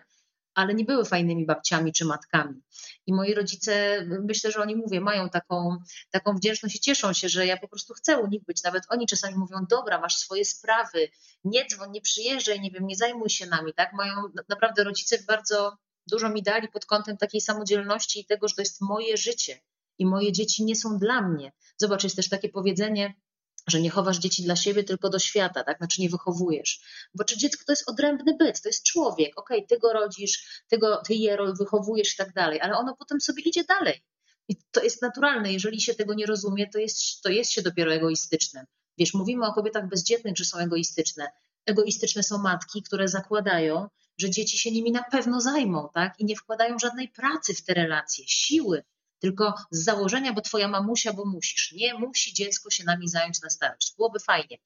ale 0.53 0.73
nie 0.73 0.85
były 0.85 1.05
fajnymi 1.05 1.45
babciami 1.45 1.93
czy 1.93 2.05
matkami. 2.05 2.61
I 3.05 3.13
moi 3.13 3.33
rodzice, 3.33 4.05
myślę, 4.27 4.51
że 4.51 4.61
oni 4.61 4.75
mówię, 4.75 5.01
mają 5.01 5.29
taką, 5.29 5.77
taką 6.11 6.35
wdzięczność 6.35 6.75
i 6.75 6.79
cieszą 6.79 7.13
się, 7.13 7.29
że 7.29 7.45
ja 7.45 7.57
po 7.57 7.67
prostu 7.67 7.93
chcę 7.93 8.17
u 8.17 8.27
nich 8.27 8.43
być. 8.43 8.63
Nawet 8.63 8.83
oni 8.89 9.07
czasami 9.07 9.35
mówią, 9.37 9.57
dobra, 9.69 9.99
masz 9.99 10.17
swoje 10.17 10.45
sprawy, 10.45 11.09
nie 11.43 11.65
dzwoń, 11.65 11.91
nie 11.91 12.01
przyjeżdżaj, 12.01 12.61
nie 12.61 12.71
wiem, 12.71 12.87
nie 12.87 12.95
zajmuj 12.95 13.29
się 13.29 13.45
nami, 13.45 13.73
tak? 13.73 13.93
Mają 13.93 14.15
naprawdę 14.49 14.83
rodzice 14.83 15.17
bardzo 15.27 15.77
dużo 16.07 16.29
mi 16.29 16.43
dali 16.43 16.67
pod 16.67 16.85
kątem 16.85 17.17
takiej 17.17 17.41
samodzielności 17.41 18.19
i 18.19 18.25
tego, 18.25 18.47
że 18.47 18.55
to 18.55 18.61
jest 18.61 18.81
moje 18.81 19.17
życie 19.17 19.61
i 19.97 20.05
moje 20.05 20.31
dzieci 20.31 20.65
nie 20.65 20.75
są 20.75 20.97
dla 20.97 21.21
mnie. 21.21 21.51
Zobacz, 21.77 22.03
jest 22.03 22.15
też 22.15 22.29
takie 22.29 22.49
powiedzenie, 22.49 23.13
że 23.69 23.81
nie 23.81 23.89
chowasz 23.89 24.17
dzieci 24.17 24.43
dla 24.43 24.55
siebie, 24.55 24.83
tylko 24.83 25.09
do 25.09 25.19
świata, 25.19 25.63
tak? 25.63 25.77
Znaczy 25.77 26.01
nie 26.01 26.09
wychowujesz. 26.09 26.79
Bo 27.15 27.23
czy 27.23 27.37
dziecko 27.37 27.63
to 27.65 27.71
jest 27.71 27.89
odrębny 27.89 28.37
byt, 28.37 28.61
to 28.61 28.69
jest 28.69 28.83
człowiek, 28.83 29.39
okej, 29.39 29.57
okay, 29.57 29.67
ty 29.67 29.79
go 29.79 29.93
rodzisz, 29.93 30.63
ty, 30.67 30.77
go, 30.77 31.01
ty 31.07 31.13
je 31.13 31.37
wychowujesz 31.59 32.13
i 32.13 32.17
tak 32.17 32.33
dalej, 32.33 32.61
ale 32.61 32.77
ono 32.77 32.95
potem 32.95 33.21
sobie 33.21 33.43
idzie 33.43 33.63
dalej. 33.63 34.03
I 34.47 34.55
to 34.71 34.83
jest 34.83 35.01
naturalne, 35.01 35.53
jeżeli 35.53 35.81
się 35.81 35.93
tego 35.93 36.13
nie 36.13 36.25
rozumie, 36.25 36.69
to 36.69 36.79
jest, 36.79 37.21
to 37.21 37.29
jest 37.29 37.51
się 37.51 37.61
dopiero 37.61 37.93
egoistycznym. 37.93 38.65
Wiesz, 38.97 39.13
mówimy 39.13 39.45
o 39.45 39.53
kobietach 39.53 39.89
bezdzietnych, 39.89 40.37
że 40.37 40.45
są 40.45 40.57
egoistyczne. 40.57 41.27
Egoistyczne 41.65 42.23
są 42.23 42.37
matki, 42.37 42.83
które 42.83 43.07
zakładają, 43.07 43.87
że 44.17 44.29
dzieci 44.29 44.57
się 44.57 44.71
nimi 44.71 44.91
na 44.91 45.03
pewno 45.03 45.41
zajmą, 45.41 45.89
tak? 45.93 46.19
I 46.19 46.25
nie 46.25 46.35
wkładają 46.35 46.79
żadnej 46.79 47.09
pracy 47.09 47.53
w 47.53 47.63
te 47.63 47.73
relacje, 47.73 48.25
siły, 48.27 48.83
tylko 49.19 49.53
z 49.71 49.83
założenia, 49.83 50.33
bo 50.33 50.41
twoja 50.41 50.67
mamusia, 50.67 51.13
bo 51.13 51.25
musisz. 51.25 51.71
Nie 51.71 51.93
musi 51.93 52.33
dziecko 52.33 52.69
się 52.69 52.83
nami 52.83 53.09
zająć 53.09 53.41
na 53.41 53.49
starość. 53.49 53.93
Byłoby 53.97 54.19
fajnie. 54.19 54.57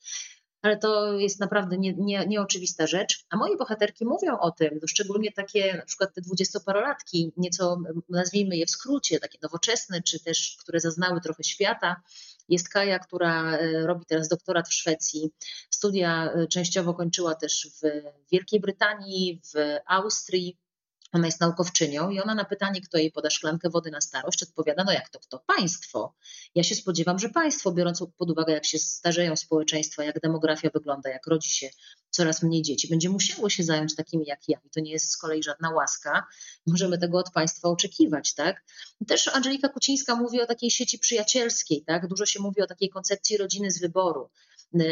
Ale 0.63 0.77
to 0.77 1.13
jest 1.13 1.39
naprawdę 1.39 1.77
nie, 1.77 1.93
nie, 1.93 2.25
nieoczywista 2.27 2.87
rzecz. 2.87 3.25
A 3.29 3.37
moje 3.37 3.57
bohaterki 3.57 4.05
mówią 4.05 4.39
o 4.39 4.51
tym, 4.51 4.69
no 4.81 4.87
szczególnie 4.87 5.31
takie 5.31 5.77
na 5.77 5.85
przykład 5.85 6.13
te 6.13 6.21
dwudziestoparolatki, 6.21 7.31
nieco 7.37 7.77
nazwijmy 8.09 8.57
je 8.57 8.65
w 8.65 8.69
skrócie, 8.69 9.19
takie 9.19 9.37
nowoczesne, 9.41 10.01
czy 10.01 10.23
też 10.23 10.57
które 10.59 10.79
zaznały 10.79 11.21
trochę 11.21 11.43
świata. 11.43 12.01
Jest 12.49 12.69
Kaja, 12.69 12.99
która 12.99 13.57
e, 13.57 13.87
robi 13.87 14.05
teraz 14.05 14.27
doktorat 14.27 14.69
w 14.69 14.73
Szwecji. 14.73 15.31
Studia 15.69 16.31
e, 16.31 16.47
częściowo 16.47 16.93
kończyła 16.93 17.35
też 17.35 17.67
w 17.81 18.01
Wielkiej 18.31 18.59
Brytanii, 18.59 19.41
w 19.53 19.79
Austrii 19.87 20.57
ona 21.13 21.25
jest 21.25 21.41
naukowczynią 21.41 22.09
i 22.09 22.19
ona 22.19 22.35
na 22.35 22.45
pytanie, 22.45 22.81
kto 22.81 22.97
jej 22.97 23.11
poda 23.11 23.29
szklankę 23.29 23.69
wody 23.69 23.91
na 23.91 24.01
starość, 24.01 24.43
odpowiada, 24.43 24.83
no 24.83 24.91
jak 24.91 25.09
to 25.09 25.19
kto? 25.19 25.39
Państwo. 25.39 26.15
Ja 26.55 26.63
się 26.63 26.75
spodziewam, 26.75 27.19
że 27.19 27.29
państwo, 27.29 27.71
biorąc 27.71 28.03
pod 28.17 28.31
uwagę, 28.31 28.53
jak 28.53 28.65
się 28.65 28.79
starzeją 28.79 29.35
społeczeństwa, 29.35 30.03
jak 30.03 30.19
demografia 30.19 30.69
wygląda, 30.73 31.09
jak 31.09 31.27
rodzi 31.27 31.49
się 31.49 31.69
coraz 32.09 32.43
mniej 32.43 32.61
dzieci, 32.61 32.87
będzie 32.87 33.09
musiało 33.09 33.49
się 33.49 33.63
zająć 33.63 33.95
takimi 33.95 34.25
jak 34.25 34.39
ja. 34.47 34.57
I 34.65 34.69
to 34.69 34.79
nie 34.79 34.91
jest 34.91 35.11
z 35.11 35.17
kolei 35.17 35.43
żadna 35.43 35.69
łaska. 35.69 36.23
Możemy 36.67 36.97
tego 36.97 37.17
od 37.17 37.31
państwa 37.31 37.69
oczekiwać, 37.69 38.33
tak? 38.33 38.63
Też 39.07 39.27
Angelika 39.27 39.69
Kucińska 39.69 40.15
mówi 40.15 40.41
o 40.41 40.45
takiej 40.45 40.71
sieci 40.71 40.99
przyjacielskiej, 40.99 41.83
tak? 41.87 42.07
Dużo 42.07 42.25
się 42.25 42.39
mówi 42.39 42.61
o 42.61 42.67
takiej 42.67 42.89
koncepcji 42.89 43.37
rodziny 43.37 43.71
z 43.71 43.81
wyboru. 43.81 44.29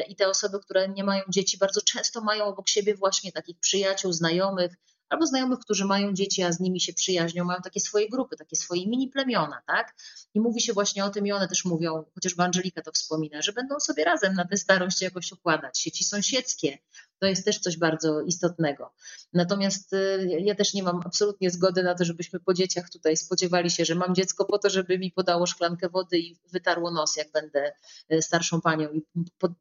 I 0.07 0.15
te 0.15 0.27
osoby, 0.27 0.59
które 0.59 0.89
nie 0.89 1.03
mają 1.03 1.23
dzieci, 1.29 1.57
bardzo 1.57 1.81
często 1.81 2.21
mają 2.21 2.45
obok 2.45 2.69
siebie 2.69 2.95
właśnie 2.95 3.31
takich 3.31 3.59
przyjaciół, 3.59 4.13
znajomych, 4.13 4.75
albo 5.11 5.27
znajomych, 5.27 5.59
którzy 5.59 5.85
mają 5.85 6.13
dzieci, 6.13 6.43
a 6.43 6.51
z 6.51 6.59
nimi 6.59 6.81
się 6.81 6.93
przyjaźnią, 6.93 7.45
mają 7.45 7.61
takie 7.61 7.79
swoje 7.79 8.09
grupy, 8.09 8.37
takie 8.37 8.55
swoje 8.55 8.87
mini 8.87 9.07
plemiona, 9.07 9.61
tak? 9.67 9.95
I 10.33 10.39
mówi 10.39 10.61
się 10.61 10.73
właśnie 10.73 11.05
o 11.05 11.09
tym 11.09 11.27
i 11.27 11.31
one 11.31 11.47
też 11.47 11.65
mówią, 11.65 12.03
chociażby 12.15 12.43
Angelika 12.43 12.81
to 12.81 12.91
wspomina, 12.91 13.41
że 13.41 13.53
będą 13.53 13.79
sobie 13.79 14.03
razem 14.03 14.33
na 14.33 14.45
tę 14.45 14.57
starość 14.57 15.01
jakoś 15.01 15.31
układać. 15.31 15.79
Sieci 15.79 16.03
sąsiedzkie, 16.03 16.77
to 17.21 17.27
jest 17.27 17.45
też 17.45 17.59
coś 17.59 17.77
bardzo 17.77 18.21
istotnego. 18.21 18.93
Natomiast 19.33 19.93
y, 19.93 20.27
ja 20.39 20.55
też 20.55 20.73
nie 20.73 20.83
mam 20.83 21.01
absolutnie 21.05 21.51
zgody 21.51 21.83
na 21.83 21.95
to, 21.95 22.05
żebyśmy 22.05 22.39
po 22.39 22.53
dzieciach 22.53 22.89
tutaj 22.89 23.17
spodziewali 23.17 23.71
się, 23.71 23.85
że 23.85 23.95
mam 23.95 24.15
dziecko 24.15 24.45
po 24.45 24.57
to, 24.57 24.69
żeby 24.69 24.99
mi 24.99 25.11
podało 25.11 25.45
szklankę 25.45 25.89
wody 25.89 26.19
i 26.19 26.37
wytarło 26.51 26.91
nos, 26.91 27.15
jak 27.15 27.31
będę 27.31 27.73
y, 28.13 28.21
starszą 28.21 28.61
panią 28.61 28.89
i 28.91 29.03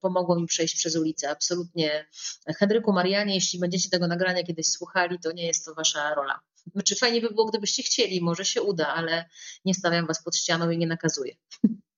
pomogło 0.01 0.41
mi 0.41 0.47
przejść 0.47 0.77
przez 0.77 0.97
ulicę. 0.97 1.31
Absolutnie. 1.31 2.07
Henryku, 2.59 2.93
Marianie, 2.93 3.35
jeśli 3.35 3.59
będziecie 3.59 3.91
tego 3.91 4.07
nagrania 4.07 4.43
kiedyś 4.43 4.67
słuchali, 4.71 5.19
to 5.19 5.33
nie 5.33 5.47
jest 5.47 5.65
to 5.65 5.75
wasza 5.75 6.15
rola. 6.15 6.41
Znaczy 6.73 6.97
fajnie 6.97 7.21
by 7.21 7.29
było, 7.29 7.47
gdybyście 7.47 7.83
chcieli, 7.83 8.21
może 8.21 8.45
się 8.45 8.63
uda, 8.63 8.89
ale 8.89 9.29
nie 9.65 9.75
stawiam 9.75 10.07
was 10.07 10.23
pod 10.25 10.37
ścianą 10.37 10.71
i 10.71 10.79
nie 10.79 10.87
nakazuję. 10.87 11.35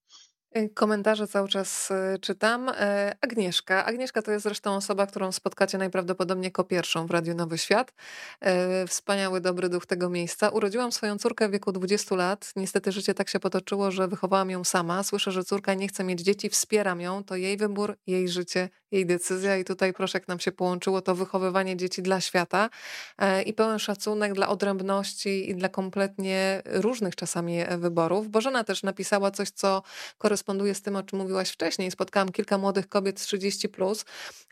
Y, 0.57 0.69
komentarze 0.75 1.29
cały 1.29 1.49
czas 1.49 1.91
y, 1.91 2.19
czytam. 2.19 2.69
E, 2.69 3.17
Agnieszka. 3.21 3.85
Agnieszka 3.85 4.23
to 4.23 4.31
jest 4.33 4.43
zresztą 4.43 4.77
osoba, 4.77 5.07
którą 5.07 5.33
spotkacie 5.33 5.79
najprawdopodobniej 5.79 6.45
jako 6.45 6.65
pierwszą 6.65 7.07
w 7.07 7.11
Radiu 7.11 7.35
Nowy 7.35 7.59
Świat. 7.59 7.93
E, 8.41 8.87
wspaniały, 8.87 9.41
dobry 9.41 9.69
duch 9.69 9.87
tego 9.87 10.09
miejsca. 10.09 10.49
Urodziłam 10.49 10.93
swoją 10.93 11.19
córkę 11.19 11.49
w 11.49 11.53
wieku 11.53 11.73
20 11.73 12.17
lat. 12.17 12.53
Niestety 12.57 12.93
życie 12.93 13.15
tak 13.15 13.29
się 13.29 13.41
potoczyło, 13.41 13.91
że 13.91 14.09
wychowałam 14.09 14.51
ją 14.51 14.65
sama. 14.65 15.03
Słyszę, 15.03 15.33
że 15.33 15.45
córka 15.45 15.75
nie 15.75 15.89
chce 15.89 16.05
mieć 16.05 16.21
dzieci, 16.21 16.49
wspieram 16.49 17.01
ją. 17.01 17.25
To 17.25 17.37
jej 17.37 17.57
wybór, 17.57 17.97
jej 18.07 18.29
życie, 18.29 18.69
jej 18.91 19.07
decyzja 19.07 19.57
i 19.57 19.65
tutaj 19.65 19.93
proszę, 19.93 20.19
jak 20.19 20.29
nam 20.29 20.41
się 20.41 20.53
połączyło 20.53 21.01
to 21.01 21.15
wychowywanie 21.15 21.77
dzieci 21.77 22.03
dla 22.03 22.21
świata 22.21 22.71
e, 23.19 23.43
i 23.43 23.53
pełen 23.53 23.79
szacunek 23.79 24.33
dla 24.33 24.49
odrębności 24.49 25.51
i 25.51 25.55
dla 25.55 25.69
kompletnie 25.69 26.63
różnych 26.67 27.17
czasami 27.17 27.59
wyborów. 27.79 28.29
Bożena 28.29 28.65
też 28.65 28.83
napisała 28.83 29.31
coś, 29.31 29.51
co 29.51 29.83
koresponduje 30.19 30.42
z 30.75 30.83
tym, 30.83 30.97
o 30.97 31.03
czym 31.03 31.19
mówiłaś 31.19 31.51
wcześniej. 31.51 31.91
Spotkałam 31.91 32.33
kilka 32.33 32.59
młodych 32.59 32.89
kobiet 32.89 33.21
30+, 33.21 33.69
plus, 33.69 34.05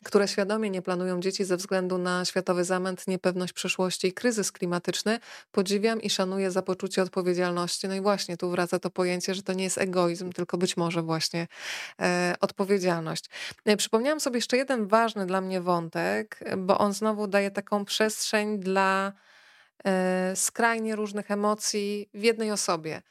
które 0.05 0.29
świadomie 0.29 0.71
nie 0.71 0.83
planują 0.83 1.21
dzieci 1.21 1.45
ze 1.45 1.57
względu 1.57 1.99
na 1.99 2.25
światowy 2.25 2.65
zamęt, 2.65 3.09
niepewność 3.09 3.53
przyszłości 3.53 4.07
i 4.07 4.13
kryzys 4.13 4.53
klimatyczny. 4.53 5.19
Podziwiam 5.53 6.03
i 6.03 6.11
szanuję 6.11 6.51
za 6.51 6.63
poczucie 6.63 7.03
odpowiedzialności. 7.03 7.89
No 7.89 7.95
i 7.95 8.01
właśnie 8.01 8.37
tu 8.37 8.51
wraca 8.51 8.79
to 8.79 8.91
pojęcie, 8.91 9.35
że 9.35 9.43
to 9.43 9.53
nie 9.53 9.65
jest 9.65 9.79
egoizm, 9.79 10.33
tylko 10.33 10.59
być 10.59 10.77
może 10.77 11.03
właśnie 11.03 11.47
e, 12.01 12.35
odpowiedzialność. 12.41 13.25
E, 13.65 13.77
przypomniałam 13.77 14.21
sobie 14.21 14.37
jeszcze 14.37 14.57
jeden 14.57 14.87
ważny 14.87 15.27
dla 15.27 15.41
mnie 15.41 15.61
wątek, 15.61 16.41
bo 16.59 16.79
on 16.79 16.93
znowu 16.93 17.27
daje 17.27 17.51
taką 17.51 17.85
przestrzeń 17.85 18.59
dla 18.59 19.13
skrajnie 20.35 20.97
różnych 20.97 21.31
emocji 21.31 22.09
w 22.15 22.23
jednej 22.23 22.51
osobie. 22.51 23.03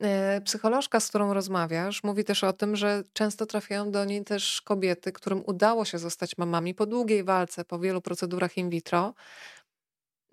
E, 0.00 0.40
psycholożka, 0.40 1.00
z 1.00 1.08
którą 1.08 1.34
rozmawiasz, 1.34 2.02
mówi 2.02 2.24
też 2.24 2.44
o 2.44 2.52
tym, 2.52 2.76
że 2.76 3.02
często 3.12 3.46
trafiają 3.46 3.90
do 3.90 4.04
niej 4.04 4.24
też 4.24 4.62
kobiety, 4.62 5.12
którym 5.12 5.42
udało 5.46 5.84
się 5.84 5.98
zostać 5.98 6.38
mamami 6.38 6.74
po 6.74 6.86
długiej 6.86 7.24
walce, 7.24 7.64
po 7.64 7.78
wielu 7.78 8.00
procedurach 8.00 8.56
in 8.56 8.70
vitro, 8.70 9.14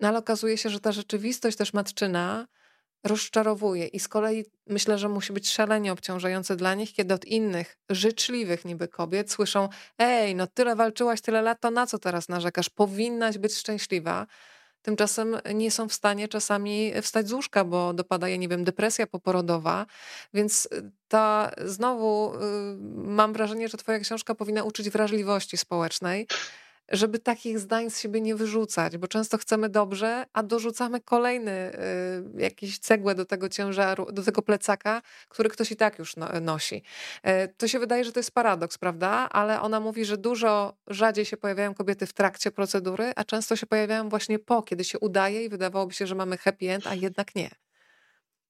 no 0.00 0.08
ale 0.08 0.18
okazuje 0.18 0.58
się, 0.58 0.70
że 0.70 0.80
ta 0.80 0.92
rzeczywistość 0.92 1.56
też 1.56 1.72
matczyna 1.72 2.46
rozczarowuje 3.04 3.86
i 3.86 4.00
z 4.00 4.08
kolei 4.08 4.44
myślę, 4.66 4.98
że 4.98 5.08
musi 5.08 5.32
być 5.32 5.50
szalenie 5.50 5.92
obciążające 5.92 6.56
dla 6.56 6.74
nich, 6.74 6.92
kiedy 6.92 7.14
od 7.14 7.24
innych, 7.24 7.78
życzliwych 7.90 8.64
niby 8.64 8.88
kobiet 8.88 9.32
słyszą 9.32 9.68
ej, 9.98 10.34
no 10.34 10.46
tyle 10.46 10.76
walczyłaś, 10.76 11.20
tyle 11.20 11.42
lat, 11.42 11.60
to 11.60 11.70
na 11.70 11.86
co 11.86 11.98
teraz 11.98 12.28
narzekasz? 12.28 12.70
Powinnaś 12.70 13.38
być 13.38 13.54
szczęśliwa. 13.54 14.26
Tymczasem 14.86 15.36
nie 15.54 15.70
są 15.70 15.88
w 15.88 15.92
stanie 15.92 16.28
czasami 16.28 16.92
wstać 17.02 17.28
z 17.28 17.32
łóżka, 17.32 17.64
bo 17.64 17.92
dopada 17.92 18.28
je, 18.28 18.38
nie 18.38 18.48
wiem, 18.48 18.64
depresja 18.64 19.06
poporodowa. 19.06 19.86
Więc 20.34 20.68
y, 20.72 20.90
ta 21.08 21.50
znowu 21.64 22.34
y, 22.34 22.38
mam 22.94 23.32
wrażenie, 23.32 23.68
że 23.68 23.78
Twoja 23.78 23.98
książka 23.98 24.34
powinna 24.34 24.62
uczyć 24.62 24.90
wrażliwości 24.90 25.56
społecznej 25.56 26.26
żeby 26.88 27.18
takich 27.18 27.58
zdań 27.58 27.90
z 27.90 28.00
siebie 28.00 28.20
nie 28.20 28.34
wyrzucać, 28.34 28.96
bo 28.96 29.08
często 29.08 29.38
chcemy 29.38 29.68
dobrze, 29.68 30.26
a 30.32 30.42
dorzucamy 30.42 31.00
kolejny 31.00 31.72
y, 32.38 32.42
jakiś 32.42 32.78
cegłę 32.78 33.14
do 33.14 33.24
tego 33.24 33.48
ciężaru, 33.48 34.12
do 34.12 34.22
tego 34.22 34.42
plecaka, 34.42 35.02
który 35.28 35.48
ktoś 35.48 35.72
i 35.72 35.76
tak 35.76 35.98
już 35.98 36.16
no, 36.16 36.28
nosi. 36.40 36.82
Y, 37.26 37.54
to 37.56 37.68
się 37.68 37.78
wydaje, 37.78 38.04
że 38.04 38.12
to 38.12 38.18
jest 38.18 38.30
paradoks, 38.30 38.78
prawda? 38.78 39.08
Ale 39.30 39.60
ona 39.60 39.80
mówi, 39.80 40.04
że 40.04 40.16
dużo 40.16 40.76
rzadziej 40.86 41.24
się 41.24 41.36
pojawiają 41.36 41.74
kobiety 41.74 42.06
w 42.06 42.12
trakcie 42.12 42.50
procedury, 42.50 43.12
a 43.16 43.24
często 43.24 43.56
się 43.56 43.66
pojawiają 43.66 44.08
właśnie 44.08 44.38
po, 44.38 44.62
kiedy 44.62 44.84
się 44.84 44.98
udaje 44.98 45.44
i 45.44 45.48
wydawałoby 45.48 45.94
się, 45.94 46.06
że 46.06 46.14
mamy 46.14 46.38
happy 46.38 46.70
end, 46.70 46.86
a 46.86 46.94
jednak 46.94 47.34
nie. 47.34 47.65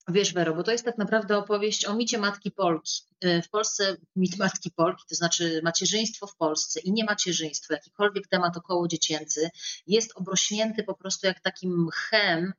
Wiesz, 0.09 0.33
Wero, 0.33 0.55
bo 0.55 0.63
to 0.63 0.73
jest 0.73 0.85
tak 0.85 0.99
naprawdę 0.99 1.39
opowieść 1.39 1.85
o 1.85 1.95
micie 1.95 2.19
matki 2.19 2.51
Polki. 2.51 3.03
E, 3.21 3.43
w 3.43 3.49
Polsce 3.51 3.97
mit 4.17 4.39
matki 4.39 4.71
Polki, 4.71 5.05
to 5.09 5.15
znaczy 5.15 5.61
macierzyństwo 5.65 6.27
w 6.27 6.37
Polsce 6.37 6.81
i 6.81 6.93
nie 6.93 7.05
macierzyństwo, 7.05 7.75
jakikolwiek 7.75 8.29
temat 8.29 8.57
około 8.57 8.89
dziecięcy, 8.89 9.51
jest 9.87 10.13
obrośnięty 10.15 10.85
po 10.85 10.95
prostu 10.95 11.27
jak 11.27 11.41
takim 11.41 11.85
mchem, 11.85 12.53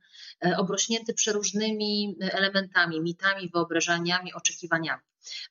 e, 0.45 0.57
obrośnięty 0.57 1.13
przeróżnymi 1.13 2.15
elementami, 2.19 3.01
mitami, 3.01 3.49
wyobrażeniami, 3.53 4.33
oczekiwaniami. 4.33 5.01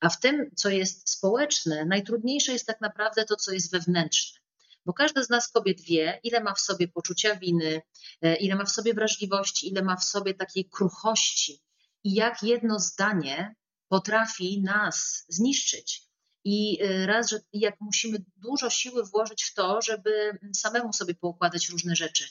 A 0.01 0.09
w 0.09 0.21
tym, 0.21 0.51
co 0.57 0.69
jest 0.69 1.11
społeczne, 1.11 1.85
najtrudniejsze 1.85 2.53
jest 2.53 2.67
tak 2.67 2.81
naprawdę 2.81 3.25
to, 3.25 3.37
co 3.37 3.53
jest 3.53 3.73
wewnętrzne 3.73 4.41
bo 4.87 4.93
każda 4.93 5.23
z 5.23 5.31
nas 5.31 5.49
kobiet 5.49 5.81
wie, 5.81 6.21
ile 6.23 6.41
ma 6.41 6.55
w 6.55 6.61
sobie 6.61 6.89
poczucia 6.89 7.37
winy, 7.37 7.83
e, 8.23 8.37
ile 8.37 8.55
ma 8.55 8.65
w 8.65 8.71
sobie 8.71 8.95
wrażliwości, 8.95 9.69
ile 9.69 9.83
ma 9.83 9.97
w 9.97 10.05
sobie 10.05 10.35
takiej 10.35 10.65
kruchości, 10.65 11.66
i 12.07 12.15
jak 12.15 12.43
jedno 12.43 12.79
zdanie 12.79 13.55
potrafi 13.89 14.63
nas 14.63 15.25
zniszczyć. 15.29 16.03
I 16.45 16.83
y, 16.85 17.07
raz, 17.07 17.31
że 17.31 17.41
jak 17.53 17.81
musimy 17.81 18.25
dużo 18.37 18.71
siły 18.71 19.05
włożyć 19.05 19.45
w 19.45 19.55
to, 19.55 19.83
żeby 19.83 20.39
samemu 20.55 20.93
sobie 20.93 21.15
poukładać 21.15 21.69
różne 21.69 21.97
rzeczy. 21.97 22.25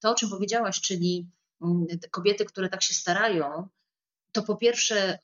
To, 0.00 0.10
o 0.10 0.14
czym 0.14 0.30
powiedziałaś, 0.30 0.80
czyli 0.80 1.30
mm, 1.62 1.86
kobiety, 2.10 2.44
które 2.44 2.68
tak 2.68 2.82
się 2.82 2.94
starają, 2.94 3.68
to 4.32 4.42
po 4.42 4.56
pierwsze, 4.56 5.18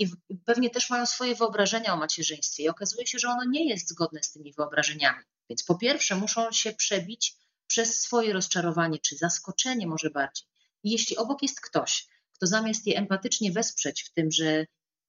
y, 0.00 0.36
pewnie 0.44 0.70
też 0.70 0.90
mają 0.90 1.06
swoje 1.06 1.34
wyobrażenia 1.34 1.94
o 1.94 1.96
macierzyństwie 1.96 2.62
i 2.62 2.68
okazuje 2.68 3.06
się, 3.06 3.18
że 3.18 3.28
ono 3.28 3.44
nie 3.44 3.68
jest 3.68 3.88
zgodne 3.88 4.22
z 4.22 4.32
tymi 4.32 4.52
wyobrażeniami. 4.52 5.24
Więc 5.48 5.64
po 5.64 5.74
pierwsze, 5.74 6.16
muszą 6.16 6.52
się 6.52 6.72
przebić 6.72 7.36
przez 7.66 8.00
swoje 8.00 8.32
rozczarowanie 8.32 8.98
czy 8.98 9.16
zaskoczenie, 9.16 9.86
może 9.86 10.10
bardziej. 10.10 10.46
I 10.82 10.90
jeśli 10.90 11.16
obok 11.16 11.42
jest 11.42 11.60
ktoś, 11.60 12.08
to 12.40 12.46
zamiast 12.46 12.86
je 12.86 12.98
empatycznie 12.98 13.52
wesprzeć 13.52 14.02
w 14.02 14.12
tym, 14.12 14.30
że 14.30 14.66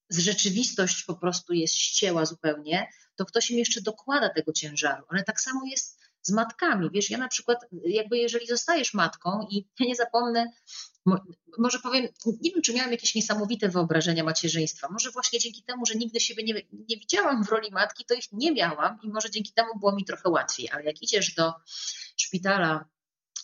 rzeczywistość 0.10 1.04
po 1.04 1.16
prostu 1.16 1.54
jest 1.54 1.76
ścięła 1.76 2.26
zupełnie, 2.26 2.88
to 3.16 3.26
ktoś 3.26 3.52
im 3.52 3.58
jeszcze 3.58 3.82
dokłada 3.82 4.30
tego 4.30 4.54
ciężaru. 4.54 5.06
Ale 5.10 5.24
tak 5.24 5.42
samo 5.42 5.66
jest 5.66 6.00
z 6.22 6.32
matkami. 6.32 6.90
Wiesz, 6.94 7.10
ja 7.10 7.18
na 7.18 7.28
przykład, 7.28 7.58
jakby 7.86 8.18
jeżeli 8.18 8.48
zostajesz 8.48 8.94
matką 8.94 9.48
i 9.52 9.68
ja 9.80 9.86
nie 9.86 9.96
zapomnę, 9.96 10.52
może 11.58 11.80
powiem, 11.80 12.08
nie 12.42 12.52
wiem, 12.52 12.62
czy 12.62 12.74
miałam 12.74 12.92
jakieś 12.92 13.16
niesamowite 13.16 13.70
wyobrażenia 13.70 14.24
macierzyństwa. 14.24 14.88
Może 14.92 15.12
właśnie 15.12 15.40
dzięki 15.40 15.64
temu, 15.64 15.86
że 15.86 15.96
nigdy 15.96 16.20
siebie 16.20 16.44
nie, 16.44 16.54
nie 16.90 16.98
widziałam 16.98 17.44
w 17.44 17.50
roli 17.50 17.72
matki, 17.72 18.06
to 18.06 18.14
ich 18.14 18.32
nie 18.32 18.52
miałam 18.52 18.98
i 19.04 19.10
może 19.10 19.30
dzięki 19.30 19.54
temu 19.54 19.80
było 19.80 19.96
mi 19.96 20.06
trochę 20.06 20.30
łatwiej. 20.30 20.70
Ale 20.70 20.84
jak 20.84 21.02
idziesz 21.02 21.36
do 21.36 21.54
szpitala 22.18 22.86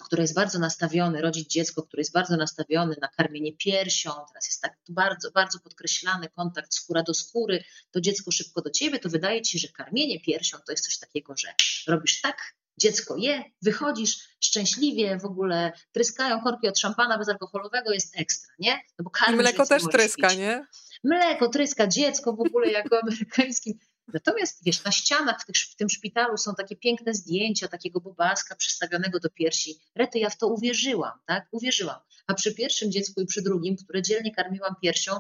który 0.04 0.22
jest 0.22 0.34
bardzo 0.34 0.60
nastawiony, 0.60 1.22
rodzić 1.22 1.52
dziecko, 1.52 1.84
który 1.84 2.02
jest 2.02 2.14
bardzo 2.14 2.38
nastawiony 2.38 2.96
na 3.02 3.08
karmienie 3.08 3.54
piersią, 3.54 4.12
teraz 4.28 4.48
jest 4.48 4.62
tak 4.62 4.78
bardzo, 4.90 5.32
bardzo 5.32 5.60
podkreślany 5.60 6.30
kontakt 6.30 6.74
skóra 6.74 7.04
do 7.04 7.14
skóry, 7.14 7.64
to 7.92 8.02
dziecko 8.02 8.32
szybko 8.32 8.62
do 8.62 8.70
ciebie, 8.70 9.00
to 9.00 9.10
wydaje 9.10 9.42
ci 9.42 9.60
się, 9.60 9.68
że 9.68 9.74
karmienie 9.74 10.20
piersią 10.20 10.58
to 10.66 10.72
jest 10.72 10.86
coś 10.86 11.00
takiego, 11.00 11.34
że 11.38 11.48
robisz 11.88 12.22
tak, 12.22 12.38
dziecko 12.78 13.18
je, 13.18 13.44
wychodzisz 13.62 14.20
szczęśliwie, 14.40 15.18
w 15.18 15.26
ogóle 15.26 15.72
tryskają 15.92 16.42
korki 16.42 16.68
od 16.68 16.80
szampana 16.80 17.18
bezalkoholowego, 17.18 17.92
jest 17.92 18.20
ekstra, 18.20 18.54
nie? 18.60 18.80
No 19.00 19.06
bo 19.06 19.32
I 19.34 19.36
mleko 19.36 19.66
też 19.66 19.84
tryska, 19.92 20.30
pić. 20.30 20.38
nie? 20.38 20.66
Mleko 21.04 21.50
tryska, 21.50 21.88
dziecko 21.88 22.34
w 22.34 22.40
ogóle 22.40 22.72
jako 22.72 23.00
amerykańskim 23.04 23.80
Natomiast 24.14 24.64
wiesz, 24.64 24.84
na 24.84 24.92
ścianach 24.92 25.42
w, 25.42 25.46
tych, 25.46 25.56
w 25.56 25.76
tym 25.76 25.90
szpitalu 25.90 26.38
są 26.38 26.56
takie 26.56 26.76
piękne 26.76 27.14
zdjęcia 27.14 27.68
takiego 27.68 28.02
bobaska 28.02 28.56
przystawionego 28.56 29.20
do 29.20 29.30
piersi. 29.30 29.80
Rety, 29.96 30.20
ja 30.20 30.30
w 30.30 30.38
to 30.38 30.48
uwierzyłam, 30.48 31.20
tak? 31.26 31.48
Uwierzyłam. 31.52 32.00
A 32.28 32.34
przy 32.34 32.56
pierwszym 32.56 32.92
dziecku 32.92 33.22
i 33.22 33.26
przy 33.26 33.42
drugim, 33.42 33.76
które 33.76 34.02
dzielnie 34.02 34.36
karmiłam 34.36 34.76
piersią, 34.82 35.12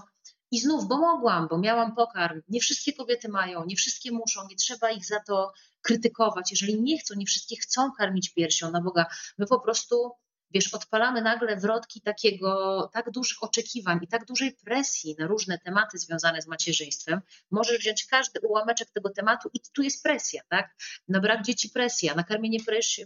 i 0.51 0.59
znów, 0.59 0.87
bo 0.87 0.97
mogłam, 0.97 1.47
bo 1.47 1.57
miałam 1.57 1.95
pokarm. 1.95 2.41
Nie 2.49 2.59
wszystkie 2.59 2.93
kobiety 2.93 3.29
mają, 3.29 3.65
nie 3.65 3.75
wszystkie 3.75 4.11
muszą, 4.11 4.47
nie 4.49 4.55
trzeba 4.55 4.91
ich 4.91 5.05
za 5.05 5.19
to 5.19 5.53
krytykować. 5.81 6.51
Jeżeli 6.51 6.81
nie 6.81 6.99
chcą, 6.99 7.15
nie 7.15 7.25
wszystkie 7.25 7.55
chcą 7.55 7.91
karmić 7.91 8.33
piersią, 8.33 8.71
na 8.71 8.81
Boga. 8.81 9.05
My 9.37 9.47
po 9.47 9.59
prostu 9.59 10.11
wiesz, 10.51 10.73
odpalamy 10.73 11.21
nagle 11.21 11.57
wrotki 11.57 12.01
takiego, 12.01 12.89
tak 12.93 13.11
dużych 13.11 13.43
oczekiwań 13.43 13.99
i 14.01 14.07
tak 14.07 14.25
dużej 14.25 14.51
presji 14.51 15.15
na 15.19 15.27
różne 15.27 15.59
tematy 15.59 15.97
związane 15.97 16.41
z 16.41 16.47
macierzyństwem. 16.47 17.21
Możesz 17.51 17.79
wziąć 17.79 18.05
każdy 18.05 18.39
ułameczek 18.39 18.89
tego 18.89 19.09
tematu 19.09 19.49
i 19.53 19.59
tu 19.73 19.81
jest 19.81 20.03
presja, 20.03 20.41
tak? 20.49 20.75
Na 21.07 21.19
brak 21.19 21.43
dzieci 21.43 21.69
presja, 21.69 22.15
na 22.15 22.23
karmienie 22.23 22.59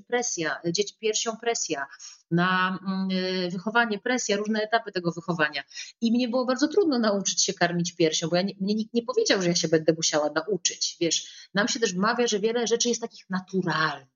presja, 0.08 0.62
dzieci 0.66 0.96
piersią 1.00 1.38
presja, 1.38 1.86
na 2.32 2.80
mm, 2.88 3.10
wychowanie 3.50 4.00
presja, 4.00 4.38
różne 4.38 4.62
etapy 4.62 4.92
tego 4.92 5.12
wychowania. 5.12 5.64
I 6.02 6.12
mnie 6.12 6.30
było 6.30 6.46
bardzo 6.46 6.68
trudno 6.68 7.00
nauczyć 7.00 7.44
się 7.44 7.54
karmić 7.54 7.96
piersią, 7.96 8.28
bo 8.28 8.36
ja 8.36 8.42
nie, 8.42 8.54
mnie 8.60 8.76
nikt 8.76 8.94
nie 8.94 9.04
powiedział, 9.04 9.42
że 9.42 9.48
ja 9.48 9.56
się 9.56 9.68
będę 9.68 9.94
musiała 9.94 10.30
nauczyć. 10.30 10.98
Wiesz, 11.00 11.50
nam 11.54 11.68
się 11.68 11.80
też 11.80 11.94
wmawia, 11.94 12.28
że 12.28 12.40
wiele 12.40 12.68
rzeczy 12.68 12.90
jest 12.90 13.02
takich 13.02 13.30
naturalnych. 13.30 14.08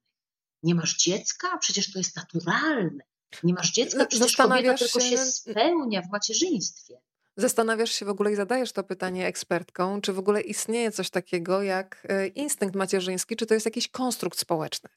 Nie 0.62 0.74
masz 0.74 0.96
dziecka? 0.96 1.58
Przecież 1.58 1.92
to 1.92 1.98
jest 1.98 2.16
naturalne. 2.16 3.04
Nie 3.42 3.54
masz 3.54 3.72
dziecka, 3.72 4.06
przecież 4.06 4.36
kobieta 4.36 4.74
tylko 4.74 5.00
się 5.00 5.18
spełnia 5.18 6.02
w 6.02 6.10
macierzyństwie. 6.10 7.00
Zastanawiasz 7.36 7.90
się 7.90 8.04
w 8.06 8.08
ogóle 8.08 8.32
i 8.32 8.36
zadajesz 8.36 8.72
to 8.72 8.84
pytanie 8.84 9.26
ekspertkom, 9.26 10.00
czy 10.00 10.12
w 10.12 10.18
ogóle 10.18 10.40
istnieje 10.40 10.92
coś 10.92 11.10
takiego 11.10 11.62
jak 11.62 12.06
e, 12.08 12.26
instynkt 12.26 12.76
macierzyński, 12.76 13.36
czy 13.36 13.46
to 13.46 13.54
jest 13.54 13.66
jakiś 13.66 13.88
konstrukt 13.88 14.38
społeczny? 14.38 14.90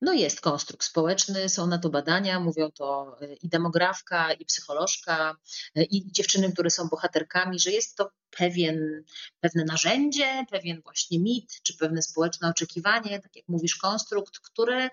No 0.00 0.12
jest 0.12 0.40
konstrukt 0.40 0.84
społeczny, 0.84 1.48
są 1.48 1.66
na 1.66 1.78
to 1.78 1.90
badania, 1.90 2.40
mówią 2.40 2.70
to 2.70 3.16
e, 3.20 3.34
i 3.34 3.48
demografka, 3.48 4.32
i 4.32 4.44
psycholożka, 4.44 5.36
e, 5.74 5.84
i 5.84 6.12
dziewczyny, 6.12 6.52
które 6.52 6.70
są 6.70 6.88
bohaterkami, 6.88 7.58
że 7.58 7.70
jest 7.70 7.96
to 7.96 8.10
pewien, 8.30 9.04
pewne 9.40 9.64
narzędzie, 9.64 10.44
pewien 10.50 10.80
właśnie 10.82 11.18
mit, 11.18 11.60
czy 11.62 11.76
pewne 11.76 12.02
społeczne 12.02 12.48
oczekiwanie, 12.48 13.20
tak 13.20 13.36
jak 13.36 13.48
mówisz, 13.48 13.76
konstrukt, 13.76 14.38
które 14.38 14.90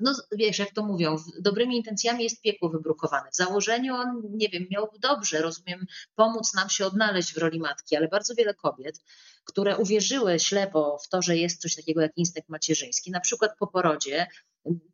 no 0.00 0.14
wiesz, 0.32 0.58
jak 0.58 0.72
to 0.74 0.84
mówią, 0.84 1.16
dobrymi 1.40 1.76
intencjami 1.76 2.24
jest 2.24 2.42
piekło 2.42 2.68
wybrukowane. 2.68 3.30
W 3.30 3.36
założeniu 3.36 3.94
on, 3.94 4.22
nie 4.30 4.48
wiem, 4.48 4.66
miał 4.70 4.88
dobrze, 5.00 5.42
rozumiem, 5.42 5.86
pomóc 6.14 6.54
nam 6.54 6.70
się 6.70 6.86
odnaleźć 6.86 7.34
w 7.34 7.38
roli 7.38 7.60
matki, 7.60 7.96
ale 7.96 8.08
bardzo 8.08 8.34
wiele 8.34 8.54
kobiet, 8.54 9.00
które 9.44 9.76
uwierzyły 9.76 10.40
ślepo 10.40 10.98
w 11.04 11.08
to, 11.08 11.22
że 11.22 11.36
jest 11.36 11.60
coś 11.60 11.74
takiego 11.74 12.00
jak 12.00 12.12
instynkt 12.16 12.48
macierzyński, 12.48 13.10
na 13.10 13.20
przykład 13.20 13.50
po 13.58 13.66
porodzie, 13.66 14.26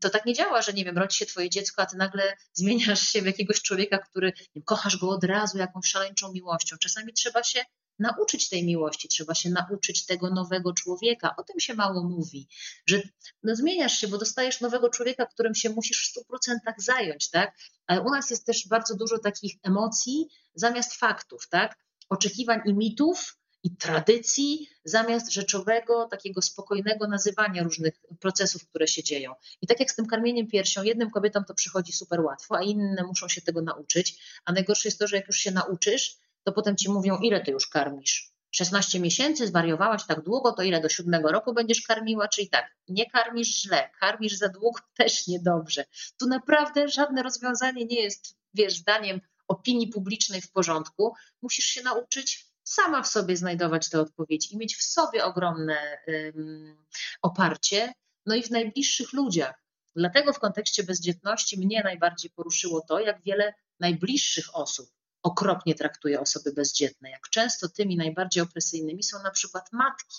to 0.00 0.10
tak 0.10 0.26
nie 0.26 0.34
działa, 0.34 0.62
że 0.62 0.72
nie 0.72 0.84
wiem, 0.84 0.98
rodzi 0.98 1.18
się 1.18 1.26
twoje 1.26 1.50
dziecko, 1.50 1.82
a 1.82 1.86
ty 1.86 1.96
nagle 1.96 2.36
zmieniasz 2.52 3.00
się 3.00 3.22
w 3.22 3.26
jakiegoś 3.26 3.62
człowieka, 3.62 3.98
który 3.98 4.32
wiem, 4.54 4.64
kochasz 4.64 4.96
go 4.96 5.08
od 5.08 5.24
razu 5.24 5.58
jakąś 5.58 5.86
szaleńczą 5.86 6.32
miłością. 6.32 6.76
Czasami 6.80 7.12
trzeba 7.12 7.42
się 7.42 7.64
nauczyć 8.00 8.48
tej 8.48 8.66
miłości, 8.66 9.08
trzeba 9.08 9.34
się 9.34 9.50
nauczyć 9.50 10.06
tego 10.06 10.30
nowego 10.30 10.72
człowieka. 10.72 11.34
O 11.36 11.42
tym 11.42 11.60
się 11.60 11.74
mało 11.74 12.02
mówi, 12.04 12.48
że 12.86 13.02
no 13.42 13.56
zmieniasz 13.56 13.98
się, 13.98 14.08
bo 14.08 14.18
dostajesz 14.18 14.60
nowego 14.60 14.90
człowieka, 14.90 15.26
którym 15.26 15.54
się 15.54 15.70
musisz 15.70 16.12
w 16.12 16.32
100% 16.32 16.58
zająć, 16.78 17.30
tak? 17.30 17.56
Ale 17.86 18.00
u 18.00 18.10
nas 18.10 18.30
jest 18.30 18.46
też 18.46 18.68
bardzo 18.68 18.96
dużo 18.96 19.18
takich 19.18 19.56
emocji 19.62 20.28
zamiast 20.54 20.94
faktów, 20.94 21.48
tak? 21.48 21.78
Oczekiwań 22.08 22.60
i 22.66 22.74
mitów, 22.74 23.36
i 23.62 23.76
tradycji, 23.76 24.68
zamiast 24.84 25.32
rzeczowego, 25.32 26.08
takiego 26.10 26.42
spokojnego 26.42 27.08
nazywania 27.08 27.62
różnych 27.62 28.00
procesów, 28.20 28.68
które 28.68 28.88
się 28.88 29.02
dzieją. 29.02 29.34
I 29.62 29.66
tak 29.66 29.80
jak 29.80 29.90
z 29.90 29.96
tym 29.96 30.06
karmieniem 30.06 30.46
piersią, 30.46 30.82
jednym 30.82 31.10
kobietom 31.10 31.44
to 31.44 31.54
przychodzi 31.54 31.92
super 31.92 32.20
łatwo, 32.20 32.56
a 32.56 32.62
inne 32.62 33.02
muszą 33.02 33.28
się 33.28 33.40
tego 33.40 33.62
nauczyć. 33.62 34.22
A 34.44 34.52
najgorsze 34.52 34.88
jest 34.88 34.98
to, 34.98 35.06
że 35.06 35.16
jak 35.16 35.26
już 35.26 35.36
się 35.36 35.50
nauczysz, 35.50 36.16
to 36.44 36.52
potem 36.52 36.76
ci 36.76 36.90
mówią, 36.90 37.18
ile 37.18 37.40
ty 37.40 37.50
już 37.50 37.66
karmisz? 37.66 38.30
16 38.50 39.00
miesięcy, 39.00 39.46
zwariowałaś 39.46 40.06
tak 40.06 40.22
długo, 40.22 40.52
to 40.52 40.62
ile 40.62 40.80
do 40.80 40.88
siódmego 40.88 41.32
roku 41.32 41.54
będziesz 41.54 41.82
karmiła? 41.82 42.28
Czyli 42.28 42.48
tak, 42.48 42.76
nie 42.88 43.10
karmisz 43.10 43.62
źle, 43.62 43.90
karmisz 44.00 44.38
za 44.38 44.48
długo 44.48 44.80
też 44.98 45.26
niedobrze. 45.26 45.84
Tu 46.18 46.26
naprawdę 46.26 46.88
żadne 46.88 47.22
rozwiązanie 47.22 47.84
nie 47.84 48.02
jest, 48.02 48.36
wiesz, 48.54 48.74
zdaniem 48.74 49.20
opinii 49.48 49.88
publicznej 49.88 50.40
w 50.40 50.52
porządku. 50.52 51.14
Musisz 51.42 51.64
się 51.64 51.82
nauczyć 51.82 52.46
sama 52.64 53.02
w 53.02 53.08
sobie 53.08 53.36
znajdować 53.36 53.90
te 53.90 54.00
odpowiedzi 54.00 54.54
i 54.54 54.58
mieć 54.58 54.76
w 54.76 54.82
sobie 54.82 55.24
ogromne 55.24 55.98
um, 56.06 56.86
oparcie, 57.22 57.92
no 58.26 58.34
i 58.34 58.42
w 58.42 58.50
najbliższych 58.50 59.12
ludziach. 59.12 59.62
Dlatego 59.96 60.32
w 60.32 60.38
kontekście 60.38 60.84
bezdzietności 60.84 61.58
mnie 61.58 61.82
najbardziej 61.84 62.30
poruszyło 62.30 62.80
to, 62.88 63.00
jak 63.00 63.22
wiele 63.22 63.54
najbliższych 63.80 64.56
osób 64.56 64.90
okropnie 65.22 65.74
traktuje 65.74 66.20
osoby 66.20 66.52
bezdzietne. 66.52 67.10
Jak 67.10 67.28
często 67.30 67.68
tymi 67.68 67.96
najbardziej 67.96 68.42
opresyjnymi 68.42 69.02
są 69.02 69.22
na 69.22 69.30
przykład 69.30 69.72
matki, 69.72 70.16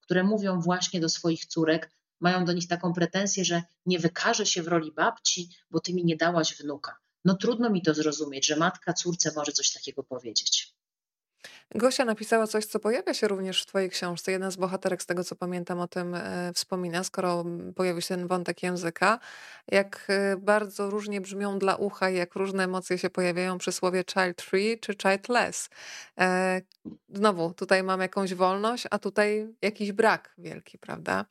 które 0.00 0.24
mówią 0.24 0.60
właśnie 0.60 1.00
do 1.00 1.08
swoich 1.08 1.46
córek, 1.46 1.90
mają 2.20 2.44
do 2.44 2.52
nich 2.52 2.68
taką 2.68 2.92
pretensję, 2.92 3.44
że 3.44 3.62
nie 3.86 3.98
wykaże 3.98 4.46
się 4.46 4.62
w 4.62 4.68
roli 4.68 4.92
babci, 4.92 5.48
bo 5.70 5.80
ty 5.80 5.94
mi 5.94 6.04
nie 6.04 6.16
dałaś 6.16 6.56
wnuka. 6.62 6.96
No 7.24 7.34
trudno 7.34 7.70
mi 7.70 7.82
to 7.82 7.94
zrozumieć, 7.94 8.46
że 8.46 8.56
matka 8.56 8.92
córce 8.92 9.32
może 9.36 9.52
coś 9.52 9.72
takiego 9.72 10.02
powiedzieć. 10.02 10.74
Gosia 11.74 12.04
napisała 12.04 12.46
coś, 12.46 12.64
co 12.64 12.80
pojawia 12.80 13.14
się 13.14 13.28
również 13.28 13.62
w 13.62 13.66
Twojej 13.66 13.90
książce. 13.90 14.32
Jedna 14.32 14.50
z 14.50 14.56
bohaterek, 14.56 15.02
z 15.02 15.06
tego 15.06 15.24
co 15.24 15.36
pamiętam, 15.36 15.80
o 15.80 15.88
tym 15.88 16.14
e, 16.14 16.52
wspomina, 16.54 17.04
skoro 17.04 17.44
pojawił 17.76 18.02
się 18.02 18.08
ten 18.08 18.26
wątek 18.26 18.62
języka, 18.62 19.18
jak 19.68 20.06
e, 20.08 20.36
bardzo 20.36 20.90
różnie 20.90 21.20
brzmią 21.20 21.58
dla 21.58 21.76
ucha, 21.76 22.10
jak 22.10 22.34
różne 22.34 22.64
emocje 22.64 22.98
się 22.98 23.10
pojawiają 23.10 23.58
przy 23.58 23.72
słowie 23.72 24.04
child 24.12 24.42
free 24.42 24.78
czy 24.80 24.94
childless. 24.96 25.70
E, 26.20 26.60
znowu, 27.14 27.54
tutaj 27.54 27.82
mam 27.82 28.00
jakąś 28.00 28.34
wolność, 28.34 28.84
a 28.90 28.98
tutaj 28.98 29.48
jakiś 29.62 29.92
brak 29.92 30.34
wielki, 30.38 30.78
prawda? 30.78 31.24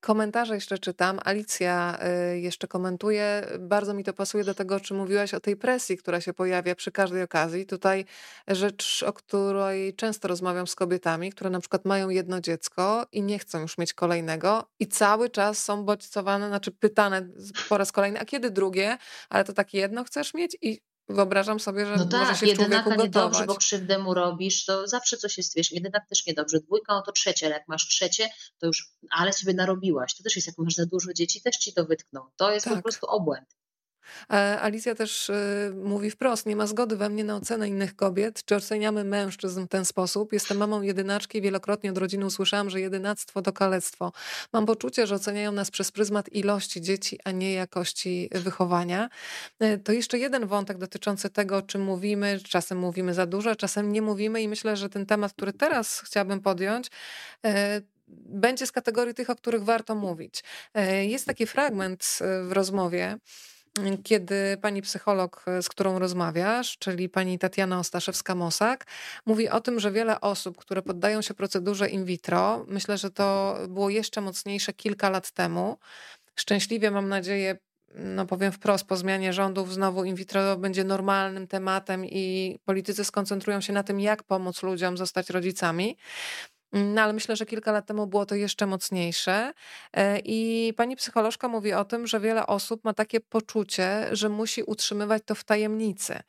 Komentarze 0.00 0.54
jeszcze 0.54 0.78
czytam. 0.78 1.20
Alicja 1.24 1.98
jeszcze 2.34 2.68
komentuje. 2.68 3.46
Bardzo 3.58 3.94
mi 3.94 4.04
to 4.04 4.12
pasuje 4.12 4.44
do 4.44 4.54
tego, 4.54 4.74
o 4.74 4.80
czym 4.80 4.96
mówiłaś, 4.96 5.34
o 5.34 5.40
tej 5.40 5.56
presji, 5.56 5.96
która 5.96 6.20
się 6.20 6.32
pojawia 6.32 6.74
przy 6.74 6.92
każdej 6.92 7.22
okazji. 7.22 7.66
Tutaj 7.66 8.04
rzecz, 8.48 9.01
o 9.02 9.12
której 9.12 9.94
często 9.94 10.28
rozmawiam 10.28 10.66
z 10.66 10.74
kobietami, 10.74 11.30
które 11.30 11.50
na 11.50 11.60
przykład 11.60 11.84
mają 11.84 12.08
jedno 12.08 12.40
dziecko 12.40 13.06
i 13.12 13.22
nie 13.22 13.38
chcą 13.38 13.60
już 13.60 13.78
mieć 13.78 13.92
kolejnego 13.92 14.70
i 14.80 14.86
cały 14.86 15.30
czas 15.30 15.64
są 15.64 15.84
bodźcowane, 15.84 16.48
znaczy 16.48 16.70
pytane 16.70 17.28
po 17.68 17.78
raz 17.78 17.92
kolejny, 17.92 18.20
a 18.20 18.24
kiedy 18.24 18.50
drugie? 18.50 18.98
Ale 19.28 19.44
to 19.44 19.52
takie 19.52 19.78
jedno 19.78 20.04
chcesz 20.04 20.34
mieć 20.34 20.56
i 20.62 20.80
Wyobrażam 21.08 21.60
sobie, 21.60 21.86
że 21.86 21.96
no 21.96 22.04
tak, 22.04 22.20
może 22.20 22.40
się 22.40 22.46
jedynaka 22.46 22.90
niedobrze, 22.90 23.10
dobrze, 23.10 23.46
bo 23.46 23.54
krzywdę 23.54 23.98
mu 23.98 24.14
robisz, 24.14 24.64
to 24.64 24.88
zawsze 24.88 25.16
coś 25.16 25.38
jest, 25.38 25.56
wiesz, 25.56 25.72
jedynak 25.72 26.08
też 26.08 26.26
niedobrze, 26.26 26.60
dwójka, 26.60 26.94
no 26.94 27.02
to 27.02 27.12
trzecie, 27.12 27.46
ale 27.46 27.54
jak 27.54 27.68
masz 27.68 27.88
trzecie, 27.88 28.30
to 28.58 28.66
już, 28.66 28.92
ale 29.10 29.32
sobie 29.32 29.54
narobiłaś. 29.54 30.16
To 30.16 30.22
też 30.22 30.36
jest, 30.36 30.48
jak 30.48 30.58
masz 30.58 30.74
za 30.74 30.86
dużo 30.86 31.12
dzieci, 31.12 31.42
też 31.42 31.56
ci 31.56 31.74
to 31.74 31.84
wytkną. 31.84 32.20
To 32.36 32.52
jest 32.52 32.64
tak. 32.64 32.74
po 32.76 32.82
prostu 32.82 33.06
obłęd. 33.06 33.56
Alicja 34.60 34.94
też 34.94 35.28
y, 35.28 35.72
mówi 35.84 36.10
wprost, 36.10 36.46
nie 36.46 36.56
ma 36.56 36.66
zgody 36.66 36.96
we 36.96 37.08
mnie 37.08 37.24
na 37.24 37.36
ocenę 37.36 37.68
innych 37.68 37.96
kobiet, 37.96 38.44
czy 38.44 38.56
oceniamy 38.56 39.04
mężczyzn 39.04 39.64
w 39.64 39.68
ten 39.68 39.84
sposób. 39.84 40.32
Jestem 40.32 40.58
mamą 40.58 40.82
jedynaczki 40.82 41.38
i 41.38 41.40
wielokrotnie 41.42 41.90
od 41.90 41.98
rodziny 41.98 42.26
usłyszałam, 42.26 42.70
że 42.70 42.80
jedynactwo 42.80 43.42
to 43.42 43.52
kalectwo. 43.52 44.12
Mam 44.52 44.66
poczucie, 44.66 45.06
że 45.06 45.14
oceniają 45.14 45.52
nas 45.52 45.70
przez 45.70 45.92
pryzmat 45.92 46.32
ilości 46.32 46.80
dzieci, 46.80 47.18
a 47.24 47.30
nie 47.30 47.52
jakości 47.52 48.28
wychowania. 48.32 49.08
Y, 49.62 49.78
to 49.78 49.92
jeszcze 49.92 50.18
jeden 50.18 50.46
wątek 50.46 50.78
dotyczący 50.78 51.30
tego, 51.30 51.56
o 51.56 51.62
czym 51.62 51.82
mówimy. 51.82 52.40
Czasem 52.48 52.78
mówimy 52.78 53.14
za 53.14 53.26
dużo, 53.26 53.56
czasem 53.56 53.92
nie 53.92 54.02
mówimy 54.02 54.42
i 54.42 54.48
myślę, 54.48 54.76
że 54.76 54.88
ten 54.88 55.06
temat, 55.06 55.32
który 55.32 55.52
teraz 55.52 56.00
chciałabym 56.00 56.40
podjąć, 56.40 56.90
będzie 58.08 58.66
z 58.66 58.72
kategorii 58.72 59.14
tych, 59.14 59.30
o 59.30 59.36
których 59.36 59.64
warto 59.64 59.94
mówić. 59.94 60.44
Jest 61.02 61.26
taki 61.26 61.46
fragment 61.46 62.18
w 62.42 62.52
rozmowie, 62.52 63.18
kiedy 64.04 64.56
pani 64.62 64.82
psycholog, 64.82 65.44
e, 65.46 65.62
z 65.62 65.68
którą 65.68 65.98
rozmawiasz, 65.98 66.78
czyli 66.78 67.08
pani 67.08 67.38
Tatiana 67.38 67.80
Ostaszewska-Mosak, 67.80 68.76
mówi 69.26 69.48
o 69.48 69.60
tym, 69.60 69.80
że 69.80 69.92
wiele 69.92 70.20
osób, 70.20 70.56
które 70.56 70.82
poddają 70.82 71.22
się 71.22 71.34
procedurze 71.34 71.88
in 71.88 72.04
vitro, 72.04 72.64
myślę, 72.68 72.98
że 72.98 73.10
to 73.10 73.58
było 73.68 73.90
jeszcze 73.90 74.20
mocniejsze 74.20 74.72
kilka 74.72 75.10
lat 75.10 75.30
temu. 75.30 75.78
Szczęśliwie 76.36 76.90
mam 76.90 77.08
nadzieję, 77.08 77.58
no 77.94 78.26
powiem 78.26 78.52
wprost, 78.52 78.84
po 78.84 78.96
zmianie 78.96 79.32
rządów 79.32 79.72
znowu 79.72 80.04
in 80.04 80.14
vitro 80.14 80.56
będzie 80.56 80.84
normalnym 80.84 81.46
tematem 81.46 82.04
i 82.04 82.58
politycy 82.64 83.04
skoncentrują 83.04 83.60
się 83.60 83.72
na 83.72 83.82
tym, 83.82 84.00
jak 84.00 84.22
pomóc 84.22 84.62
ludziom 84.62 84.96
zostać 84.96 85.30
rodzicami. 85.30 85.96
No, 86.72 87.02
ale 87.02 87.12
myślę, 87.12 87.36
że 87.36 87.46
kilka 87.46 87.72
lat 87.72 87.86
temu 87.86 88.06
było 88.06 88.26
to 88.26 88.34
jeszcze 88.34 88.66
mocniejsze. 88.66 89.52
E, 89.92 90.18
I 90.18 90.72
pani 90.76 90.96
psycholożka 90.96 91.48
mówi 91.48 91.72
o 91.72 91.84
tym, 91.84 92.06
że 92.06 92.20
wiele 92.20 92.46
osób 92.46 92.84
ma 92.84 92.94
takie 92.94 93.20
poczucie, 93.20 94.08
że 94.12 94.28
musi 94.28 94.62
utrzymywać 94.62 95.22
to 95.26 95.34
w 95.34 95.44
tajemnicy, 95.44 96.20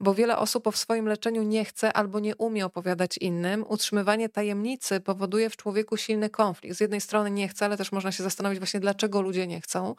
bo 0.00 0.14
wiele 0.14 0.38
osób 0.38 0.64
po 0.64 0.72
swoim 0.72 1.06
leczeniu 1.06 1.42
nie 1.42 1.64
chce 1.64 1.92
albo 1.92 2.20
nie 2.20 2.36
umie 2.36 2.66
opowiadać 2.66 3.18
innym. 3.18 3.64
Utrzymywanie 3.68 4.28
tajemnicy 4.28 5.00
powoduje 5.00 5.50
w 5.50 5.56
człowieku 5.56 5.96
silny 5.96 6.30
konflikt. 6.30 6.76
Z 6.76 6.80
jednej 6.80 7.00
strony 7.00 7.30
nie 7.30 7.48
chce, 7.48 7.64
ale 7.64 7.76
też 7.76 7.92
można 7.92 8.12
się 8.12 8.22
zastanowić 8.22 8.58
właśnie, 8.58 8.80
dlaczego 8.80 9.20
ludzie 9.22 9.46
nie 9.46 9.60
chcą, 9.60 9.94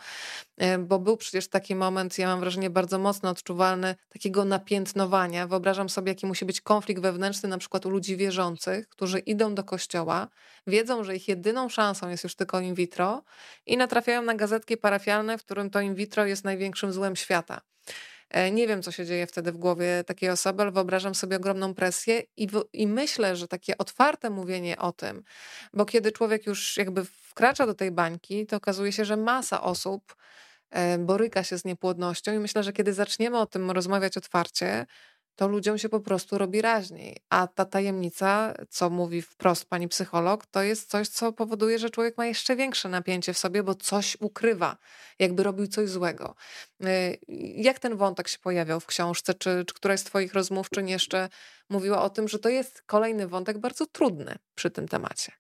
e, 0.58 0.78
bo 0.78 0.99
był 0.99 1.18
przecież 1.18 1.47
taki 1.47 1.76
moment, 1.76 2.18
ja 2.18 2.28
mam 2.28 2.39
wrażenie, 2.39 2.70
bardzo 2.70 2.99
mocno 2.99 3.30
odczuwalny, 3.30 3.95
takiego 4.10 4.45
napiętnowania. 4.45 5.47
Wyobrażam 5.47 5.89
sobie, 5.89 6.12
jaki 6.12 6.26
musi 6.26 6.45
być 6.45 6.62
konflikt 6.62 7.02
wewnętrzny, 7.02 7.49
na 7.49 7.58
przykład 7.58 7.86
u 7.86 7.89
ludzi 7.89 8.18
wierzących, 8.18 8.89
którzy 8.89 9.20
idą 9.20 9.56
do 9.56 9.64
kościoła 9.64 9.91
kościoła, 9.92 10.28
wiedzą, 10.68 11.04
że 11.04 11.16
ich 11.16 11.28
jedyną 11.28 11.70
szansą 11.70 12.10
jest 12.10 12.24
już 12.24 12.36
tylko 12.36 12.60
in 12.60 12.76
vitro 12.76 13.24
i 13.66 13.78
natrafiają 13.78 14.22
na 14.22 14.36
gazetki 14.36 14.78
parafialne, 14.78 15.38
w 15.38 15.44
którym 15.44 15.70
to 15.70 15.82
in 15.82 15.96
vitro 15.96 16.26
jest 16.26 16.44
największym 16.44 16.94
złem 16.94 17.16
świata. 17.16 17.62
E, 18.30 18.52
nie 18.52 18.68
wiem, 18.68 18.82
co 18.82 18.92
się 18.92 19.06
dzieje 19.06 19.28
wtedy 19.28 19.52
w 19.52 19.58
głowie 19.58 20.04
takiej 20.04 20.30
osoby, 20.30 20.62
ale 20.62 20.72
wyobrażam 20.72 21.16
sobie 21.16 21.38
ogromną 21.38 21.74
presję 21.74 22.24
i, 22.38 22.48
w, 22.48 22.64
i 22.74 22.88
myślę, 22.88 23.36
że 23.36 23.48
takie 23.48 23.78
otwarte 23.78 24.30
mówienie 24.30 24.78
o 24.78 24.92
tym, 24.92 25.24
bo 25.74 25.86
kiedy 25.86 26.12
człowiek 26.12 26.46
już 26.46 26.78
jakby 26.78 27.06
wkracza 27.06 27.66
do 27.66 27.74
tej 27.74 27.92
bańki, 27.92 28.46
to 28.48 28.58
okazuje 28.58 28.92
się, 28.92 29.06
że 29.06 29.18
masa 29.18 29.62
osób 29.62 30.16
e, 30.70 30.98
boryka 30.98 31.44
się 31.44 31.58
z 31.58 31.66
niepłodnością 31.66 32.34
i 32.34 32.39
myślę, 32.39 32.64
że 32.64 32.74
kiedy 32.74 32.94
zaczniemy 32.94 33.39
o 33.39 33.46
tym 33.46 33.72
rozmawiać 33.72 34.18
otwarcie, 34.18 34.86
to 35.36 35.48
ludziom 35.48 35.78
się 35.78 35.90
po 35.90 36.00
prostu 36.00 36.38
robi 36.38 36.62
raźniej. 36.62 37.18
A 37.30 37.48
ta 37.48 37.66
tajemnica, 37.66 38.54
co 38.70 38.90
mówi 38.90 39.22
wprost 39.22 39.70
pani 39.70 39.88
psycholog, 39.88 40.46
to 40.46 40.64
jest 40.64 40.90
coś, 40.90 41.08
co 41.08 41.34
powoduje, 41.34 41.80
że 41.80 41.90
człowiek 41.90 42.18
ma 42.18 42.26
jeszcze 42.26 42.56
większe 42.56 42.90
napięcie 42.90 43.34
w 43.34 43.38
sobie, 43.38 43.64
bo 43.64 43.76
coś 43.76 44.18
ukrywa, 44.20 44.78
jakby 45.20 45.44
robił 45.44 45.68
coś 45.68 45.90
złego. 45.90 46.36
Y, 46.86 47.20
jak 47.56 47.80
ten 47.80 47.98
wątek 47.98 48.28
się 48.28 48.38
pojawiał 48.40 48.80
w 48.80 48.86
książce? 48.86 49.34
Czy, 49.34 49.66
czy 49.66 49.74
któraś 49.74 50.00
z 50.00 50.04
Twoich 50.04 50.34
rozmówczyń 50.34 50.90
jeszcze 50.90 51.30
mówiła 51.70 52.02
o 52.02 52.10
tym, 52.10 52.28
że 52.28 52.40
to 52.40 52.50
jest 52.50 52.82
kolejny 52.82 53.28
wątek 53.28 53.58
bardzo 53.58 53.86
trudny 53.86 54.36
przy 54.56 54.72
tym 54.72 54.88
temacie? 54.88 55.32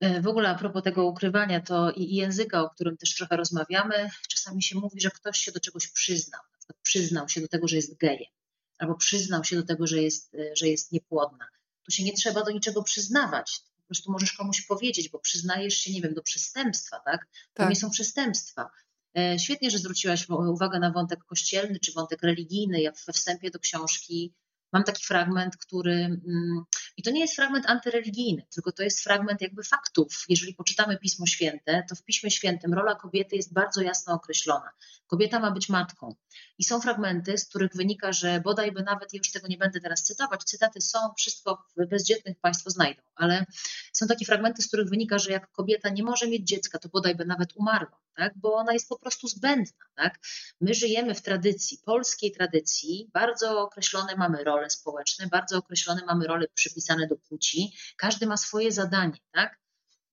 E, 0.00 0.20
w 0.20 0.26
ogóle 0.26 0.48
a 0.48 0.54
propos 0.54 0.82
tego 0.82 1.06
ukrywania 1.06 1.60
to 1.60 1.90
i 1.90 2.14
języka, 2.14 2.62
o 2.62 2.70
którym 2.70 2.96
też 2.96 3.14
trochę 3.14 3.36
rozmawiamy, 3.36 4.10
czasami 4.28 4.62
się 4.62 4.78
mówi, 4.78 5.00
że 5.00 5.10
ktoś 5.10 5.38
się 5.38 5.52
do 5.52 5.60
czegoś 5.60 5.88
przyznał. 5.88 6.40
Przyznał 6.82 7.28
się 7.28 7.40
do 7.40 7.48
tego, 7.48 7.68
że 7.68 7.76
jest 7.76 7.96
gejem 7.98 8.35
albo 8.78 8.94
przyznał 8.94 9.44
się 9.44 9.56
do 9.56 9.62
tego, 9.62 9.86
że 9.86 10.02
jest, 10.02 10.34
e, 10.34 10.56
że 10.56 10.68
jest 10.68 10.92
niepłodna. 10.92 11.46
Tu 11.82 11.92
się 11.92 12.04
nie 12.04 12.12
trzeba 12.12 12.44
do 12.44 12.50
niczego 12.50 12.82
przyznawać. 12.82 13.60
Po 13.76 13.82
prostu 13.86 14.12
możesz 14.12 14.32
komuś 14.32 14.62
powiedzieć, 14.62 15.08
bo 15.08 15.18
przyznajesz 15.18 15.74
się, 15.74 15.92
nie 15.92 16.02
wiem, 16.02 16.14
do 16.14 16.22
przestępstwa, 16.22 17.00
tak? 17.04 17.26
To 17.26 17.62
tak. 17.62 17.70
nie 17.70 17.76
są 17.76 17.90
przestępstwa. 17.90 18.70
E, 19.18 19.38
świetnie, 19.38 19.70
że 19.70 19.78
zwróciłaś 19.78 20.28
uwagę 20.28 20.78
na 20.78 20.90
wątek 20.90 21.24
kościelny 21.24 21.80
czy 21.80 21.92
wątek 21.92 22.22
religijny. 22.22 22.82
Ja 22.82 22.92
we 23.06 23.12
wstępie 23.12 23.50
do 23.50 23.58
książki 23.58 24.34
mam 24.72 24.84
taki 24.84 25.04
fragment, 25.04 25.56
który. 25.56 25.92
Mm, 25.94 26.64
I 26.96 27.02
to 27.02 27.10
nie 27.10 27.20
jest 27.20 27.36
fragment 27.36 27.66
antyreligijny, 27.66 28.42
tylko 28.54 28.72
to 28.72 28.82
jest 28.82 29.00
fragment 29.00 29.40
jakby 29.40 29.62
faktów. 29.62 30.24
Jeżeli 30.28 30.54
poczytamy 30.54 30.98
Pismo 30.98 31.26
Święte, 31.26 31.82
to 31.88 31.94
w 31.94 32.02
Piśmie 32.02 32.30
Świętym 32.30 32.74
rola 32.74 32.94
kobiety 32.94 33.36
jest 33.36 33.52
bardzo 33.52 33.82
jasno 33.82 34.14
określona. 34.14 34.70
Kobieta 35.06 35.40
ma 35.40 35.50
być 35.50 35.68
matką. 35.68 36.14
I 36.58 36.64
są 36.64 36.80
fragmenty, 36.80 37.38
z 37.38 37.48
których 37.48 37.72
wynika, 37.74 38.12
że 38.12 38.40
bodajby 38.40 38.82
nawet, 38.82 39.12
ja 39.12 39.18
już 39.18 39.32
tego 39.32 39.48
nie 39.48 39.58
będę 39.58 39.80
teraz 39.80 40.02
cytować, 40.02 40.44
cytaty 40.44 40.80
są, 40.80 40.98
wszystko 41.18 41.66
w 41.76 41.86
bezdzietnych 41.86 42.40
Państwo 42.40 42.70
znajdą, 42.70 43.02
ale 43.14 43.46
są 43.92 44.06
takie 44.06 44.24
fragmenty, 44.24 44.62
z 44.62 44.68
których 44.68 44.88
wynika, 44.88 45.18
że 45.18 45.32
jak 45.32 45.52
kobieta 45.52 45.88
nie 45.88 46.02
może 46.02 46.28
mieć 46.28 46.48
dziecka, 46.48 46.78
to 46.78 46.88
bodajby 46.88 47.24
nawet 47.24 47.56
umarła, 47.56 47.98
tak? 48.16 48.32
bo 48.36 48.54
ona 48.54 48.72
jest 48.72 48.88
po 48.88 48.98
prostu 48.98 49.28
zbędna. 49.28 49.86
Tak? 49.94 50.18
My 50.60 50.74
żyjemy 50.74 51.14
w 51.14 51.22
tradycji, 51.22 51.78
polskiej 51.84 52.32
tradycji, 52.32 53.10
bardzo 53.12 53.60
określone 53.60 54.16
mamy 54.16 54.44
role 54.44 54.70
społeczne, 54.70 55.26
bardzo 55.26 55.58
określone 55.58 56.00
mamy 56.06 56.26
role 56.26 56.46
przypisane 56.54 57.06
do 57.06 57.16
płci, 57.16 57.72
każdy 57.96 58.26
ma 58.26 58.36
swoje 58.36 58.72
zadanie. 58.72 59.18
Tak? 59.32 59.65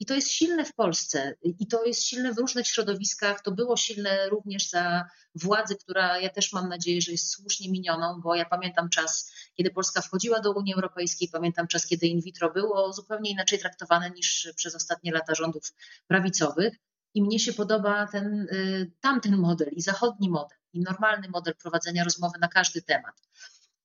I 0.04 0.06
to 0.06 0.14
jest 0.14 0.32
silne 0.32 0.66
w 0.66 0.74
Polsce 0.74 1.36
i 1.60 1.68
to 1.68 1.86
jest 1.86 2.04
silne 2.04 2.34
w 2.34 2.38
różnych 2.38 2.68
środowiskach. 2.68 3.42
To 3.42 3.52
było 3.52 3.78
silne 3.78 4.30
również 4.30 4.70
za 4.70 5.06
władzy, 5.36 5.76
która 5.76 6.20
ja 6.20 6.30
też 6.30 6.54
mam 6.54 6.70
nadzieję, 6.70 7.02
że 7.02 7.12
jest 7.12 7.30
słusznie 7.30 7.72
minioną, 7.72 8.22
bo 8.22 8.36
ja 8.36 8.46
pamiętam 8.46 8.90
czas, 8.90 9.34
kiedy 9.56 9.72
Polska 9.72 10.02
wchodziła 10.02 10.40
do 10.40 10.52
Unii 10.52 10.74
Europejskiej, 10.74 11.30
pamiętam 11.32 11.68
czas, 11.68 11.88
kiedy 11.88 12.08
in 12.08 12.22
vitro 12.22 12.52
było 12.52 12.94
zupełnie 12.94 13.32
inaczej 13.32 13.60
traktowane 13.60 14.12
niż 14.12 14.54
przez 14.56 14.76
ostatnie 14.76 15.12
lata 15.12 15.36
rządów 15.36 15.74
prawicowych. 16.08 16.76
I 17.14 17.22
mnie 17.22 17.40
się 17.40 17.54
podoba 17.54 18.08
ten 18.08 18.48
y, 18.52 18.92
tamten 19.02 19.38
model 19.38 19.70
i 19.72 19.82
zachodni 19.82 20.30
model, 20.30 20.58
i 20.74 20.80
normalny 20.80 21.30
model 21.30 21.56
prowadzenia 21.56 22.04
rozmowy 22.04 22.40
na 22.40 22.48
każdy 22.48 22.82
temat. 22.82 23.22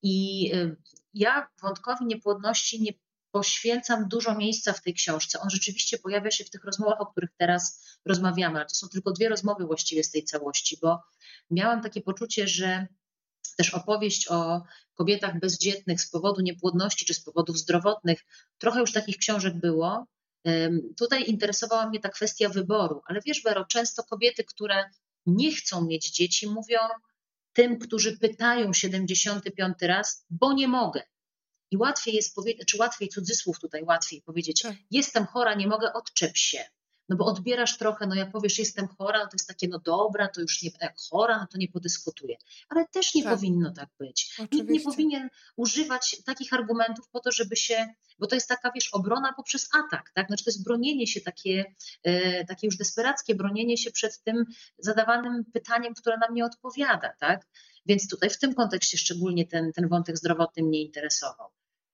I 0.03 0.51
y, 0.55 0.77
ja 1.15 1.49
wątkowi 1.63 2.07
niepłodności 2.07 2.83
nie 2.83 2.93
poświęcam 3.31 4.09
dużo 4.09 4.35
miejsca 4.35 4.73
w 4.73 4.83
tej 4.83 4.95
książce. 4.95 5.41
On 5.41 5.51
rzeczywiście 5.51 5.99
pojawia 5.99 6.31
się 6.31 6.45
w 6.45 6.51
tych 6.51 6.65
rozmowach, 6.65 7.01
o 7.01 7.07
których 7.07 7.31
teraz 7.37 7.85
rozmawiamy, 8.05 8.57
ale 8.57 8.67
to 8.67 8.75
są 8.75 8.89
tylko 8.89 9.13
dwie 9.13 9.29
rozmowy 9.29 9.67
właściwie 9.67 10.05
z 10.05 10.11
tej 10.11 10.25
całości, 10.25 10.79
bo 10.83 11.03
miałam 11.51 11.83
takie 11.83 12.01
poczucie, 12.01 12.49
że 12.49 12.87
też 13.57 13.75
opowieść 13.75 14.29
o 14.29 14.63
kobietach 14.95 15.41
bezdzietnych 15.41 16.01
z 16.01 16.11
powodu 16.11 16.41
niepłodności 16.41 17.05
czy 17.05 17.15
z 17.15 17.21
powodów 17.21 17.59
zdrowotnych, 17.59 18.25
trochę 18.59 18.81
już 18.81 18.93
takich 18.93 19.17
książek 19.17 19.61
było. 19.61 20.07
Tutaj 20.97 21.25
interesowała 21.25 21.89
mnie 21.89 22.01
ta 22.01 22.09
kwestia 22.09 22.49
wyboru, 22.49 23.03
ale 23.07 23.21
wiesz, 23.27 23.43
Wero, 23.43 23.65
często 23.65 24.05
kobiety, 24.05 24.45
które 24.45 24.91
nie 25.27 25.53
chcą 25.53 25.85
mieć 25.85 26.11
dzieci, 26.11 26.47
mówią 26.47 26.79
tym, 27.53 27.79
którzy 27.79 28.19
pytają 28.19 28.73
75 28.73 29.75
raz, 29.81 30.27
bo 30.31 30.53
nie 30.53 30.69
mogę. 30.69 31.03
I 31.71 31.77
łatwiej 31.77 32.15
jest 32.15 32.35
powiedzieć, 32.35 32.69
czy 32.69 32.79
łatwiej, 32.79 33.09
cudzysłów 33.09 33.61
tutaj 33.61 33.85
łatwiej 33.85 34.23
powiedzieć, 34.23 34.63
tak. 34.63 34.77
jestem 34.91 35.27
chora, 35.27 35.55
nie 35.55 35.67
mogę, 35.67 35.93
odczep 35.93 36.37
się. 36.37 36.65
No 37.09 37.17
bo 37.17 37.25
odbierasz 37.25 37.79
trochę, 37.79 38.07
no 38.07 38.15
jak 38.15 38.33
powiesz, 38.33 38.59
jestem 38.59 38.89
chora, 38.99 39.19
no 39.19 39.25
to 39.25 39.31
jest 39.33 39.49
takie, 39.49 39.69
no 39.69 39.79
dobra, 39.79 40.29
to 40.29 40.41
już 40.41 40.63
nie, 40.63 40.71
jak 40.81 40.95
chora, 41.11 41.39
no 41.39 41.47
to 41.47 41.59
nie 41.59 41.69
podyskutuję. 41.69 42.37
Ale 42.69 42.87
też 42.89 43.15
nie 43.15 43.23
tak. 43.23 43.35
powinno 43.35 43.73
tak 43.73 43.89
być. 43.99 44.35
Oczywiście. 44.39 44.57
Nikt 44.57 44.85
nie 44.85 44.93
powinien 44.93 45.29
używać 45.57 46.23
takich 46.27 46.53
argumentów 46.53 47.09
po 47.09 47.21
to, 47.21 47.33
żeby 47.33 47.57
się, 47.57 47.87
bo 48.19 48.27
to 48.27 48.35
jest 48.35 48.49
taka, 48.49 48.73
wiesz, 48.75 48.89
obrona 48.93 49.33
poprzez 49.33 49.69
atak, 49.75 50.11
tak? 50.15 50.27
Znaczy 50.27 50.45
to 50.45 50.51
jest 50.51 50.65
bronienie 50.65 51.07
się 51.07 51.21
takie, 51.21 51.75
e, 52.03 52.45
takie 52.45 52.67
już 52.67 52.77
desperackie, 52.77 53.35
bronienie 53.35 53.77
się 53.77 53.91
przed 53.91 54.23
tym 54.23 54.45
zadawanym 54.79 55.45
pytaniem, 55.53 55.95
które 55.95 56.19
nam 56.19 56.35
nie 56.35 56.45
odpowiada, 56.45 57.13
tak? 57.21 57.47
Więc 57.89 58.09
tutaj 58.09 58.31
w 58.31 58.39
tym 58.39 58.55
kontekście 58.55 58.99
szczególnie 58.99 59.47
ten, 59.47 59.73
ten 59.73 59.89
wątek 59.89 60.19
zdrowotny 60.19 60.63
mnie 60.63 60.83
interesował. 60.83 61.51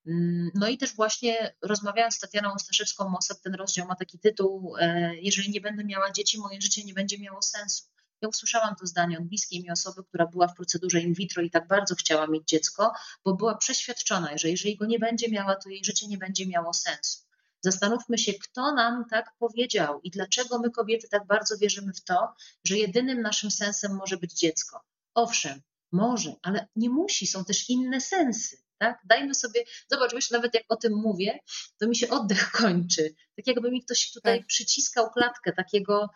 Mm, 0.07 0.51
no 0.55 0.69
i 0.69 0.79
też 0.79 0.95
właśnie 0.95 1.55
rozmawiając 1.63 2.15
z 2.15 2.19
Tatianą 2.19 2.55
Staszewską-Mosek, 2.59 3.41
ten 3.43 3.55
rozdział 3.55 3.87
ma 3.87 3.95
taki 3.95 4.19
tytuł 4.19 4.77
e, 4.79 5.15
Jeżeli 5.17 5.51
nie 5.51 5.61
będę 5.61 5.85
miała 5.85 6.11
dzieci, 6.11 6.39
moje 6.39 6.61
życie 6.61 6.85
nie 6.85 6.95
będzie 6.95 7.19
miało 7.19 7.43
sensu. 7.43 7.85
Ja 8.21 8.29
usłyszałam 8.29 8.77
to 8.77 8.87
zdanie 8.87 9.19
od 9.19 9.25
bliskiej 9.25 9.63
mi 9.63 9.71
osoby, 9.71 10.05
która 10.05 10.27
była 10.27 10.49
w 10.49 10.55
procedurze 10.55 11.01
in 11.01 11.15
vitro 11.15 11.43
i 11.43 11.51
tak 11.51 11.67
bardzo 11.69 11.95
chciała 11.95 12.27
mieć 12.27 12.49
dziecko, 12.49 12.93
bo 13.25 13.35
była 13.35 13.55
przeświadczona, 13.55 14.39
że 14.39 14.51
jeżeli 14.51 14.77
go 14.77 14.87
nie 14.87 14.99
będzie 14.99 15.29
miała, 15.29 15.57
to 15.57 15.69
jej 15.69 15.85
życie 15.85 16.07
nie 16.07 16.19
będzie 16.19 16.47
miało 16.47 16.73
sensu. 16.73 17.21
Zastanówmy 17.61 18.19
się, 18.19 18.33
kto 18.35 18.75
nam 18.75 19.05
tak 19.11 19.33
powiedział 19.39 20.01
i 20.03 20.11
dlaczego 20.11 20.59
my 20.59 20.71
kobiety 20.71 21.09
tak 21.09 21.27
bardzo 21.27 21.59
wierzymy 21.59 21.93
w 21.93 22.05
to, 22.05 22.35
że 22.65 22.79
jedynym 22.79 23.23
naszym 23.23 23.51
sensem 23.51 23.97
może 23.97 24.17
być 24.17 24.33
dziecko. 24.33 24.81
Owszem, 25.15 25.61
może, 25.95 26.35
ale 26.43 26.69
nie 26.77 26.91
musi, 26.91 27.27
są 27.27 27.45
też 27.45 27.71
inne 27.71 28.01
sensy. 28.01 28.57
Tak? 28.79 28.99
Dajmy 29.05 29.35
sobie, 29.35 29.65
zobacz, 29.91 30.15
wiesz, 30.15 30.31
nawet 30.31 30.55
jak 30.55 30.65
o 30.69 30.77
tym 30.77 30.93
mówię, 30.97 31.39
to 31.79 31.89
mi 31.89 31.97
się 31.97 32.09
oddech 32.09 32.51
kończy. 32.61 33.15
Tak 33.37 33.47
jakby 33.47 33.71
mi 33.71 33.85
ktoś 33.85 34.13
tutaj 34.13 34.39
tak. 34.39 34.47
przyciskał 34.47 35.11
klatkę 35.11 35.53
takiego, 35.53 36.09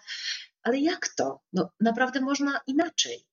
ale 0.63 0.79
jak 0.79 1.09
to? 1.09 1.41
No, 1.53 1.71
naprawdę 1.81 2.21
można 2.21 2.61
inaczej. 2.67 3.27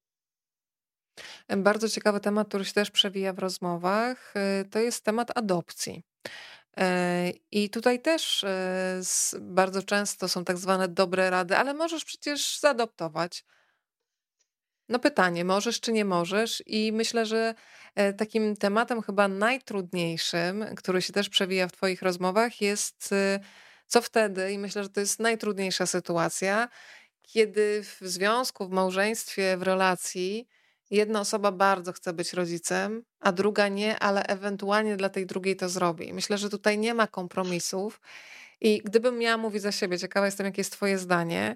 Bardzo 1.57 1.89
ciekawy 1.89 2.19
temat, 2.19 2.47
który 2.47 2.65
się 2.65 2.73
też 2.73 2.91
przewija 2.91 3.33
w 3.33 3.39
rozmowach, 3.39 4.33
y, 4.61 4.65
to 4.69 4.79
jest 4.79 5.03
temat 5.03 5.37
adopcji. 5.37 6.03
Y, 6.79 6.83
I 7.51 7.69
tutaj 7.69 8.01
też 8.01 8.43
y, 8.43 9.39
bardzo 9.41 9.83
często 9.83 10.27
są 10.27 10.45
tak 10.45 10.57
zwane 10.57 10.87
dobre 10.87 11.29
rady, 11.29 11.57
ale 11.57 11.73
możesz 11.73 12.05
przecież 12.05 12.59
zaadoptować. 12.59 13.45
No 14.89 14.99
pytanie, 14.99 15.45
możesz 15.45 15.79
czy 15.79 15.91
nie 15.93 16.05
możesz? 16.05 16.63
I 16.65 16.91
myślę, 16.91 17.25
że 17.25 17.55
e, 17.95 18.13
takim 18.13 18.55
tematem 18.55 19.01
chyba 19.01 19.27
najtrudniejszym, 19.27 20.65
który 20.77 21.01
się 21.01 21.13
też 21.13 21.29
przewija 21.29 21.67
w 21.67 21.71
Twoich 21.71 22.01
rozmowach, 22.01 22.61
jest 22.61 23.11
y, 23.11 23.39
co 23.88 24.01
wtedy, 24.01 24.51
i 24.51 24.57
myślę, 24.57 24.83
że 24.83 24.89
to 24.89 24.99
jest 24.99 25.19
najtrudniejsza 25.19 25.86
sytuacja, 25.86 26.69
kiedy 27.21 27.83
w 27.83 27.97
związku, 28.01 28.67
w 28.67 28.71
małżeństwie, 28.71 29.57
w 29.57 29.61
relacji 29.61 30.47
jedna 30.91 31.19
osoba 31.19 31.51
bardzo 31.51 31.93
chce 31.93 32.13
być 32.13 32.33
rodzicem, 32.33 33.03
a 33.19 33.31
druga 33.31 33.67
nie, 33.67 33.99
ale 33.99 34.23
ewentualnie 34.23 34.97
dla 34.97 35.09
tej 35.09 35.25
drugiej 35.25 35.55
to 35.55 35.69
zrobi. 35.69 36.13
Myślę, 36.13 36.38
że 36.38 36.49
tutaj 36.49 36.77
nie 36.77 36.93
ma 36.93 37.07
kompromisów. 37.07 38.01
I 38.61 38.81
gdybym 38.86 39.17
miała 39.17 39.38
mówić 39.38 39.61
za 39.61 39.71
siebie, 39.71 39.99
ciekawa 39.99 40.25
jestem, 40.25 40.45
jakie 40.45 40.59
jest 40.59 40.71
Twoje 40.71 40.97
zdanie, 40.97 41.55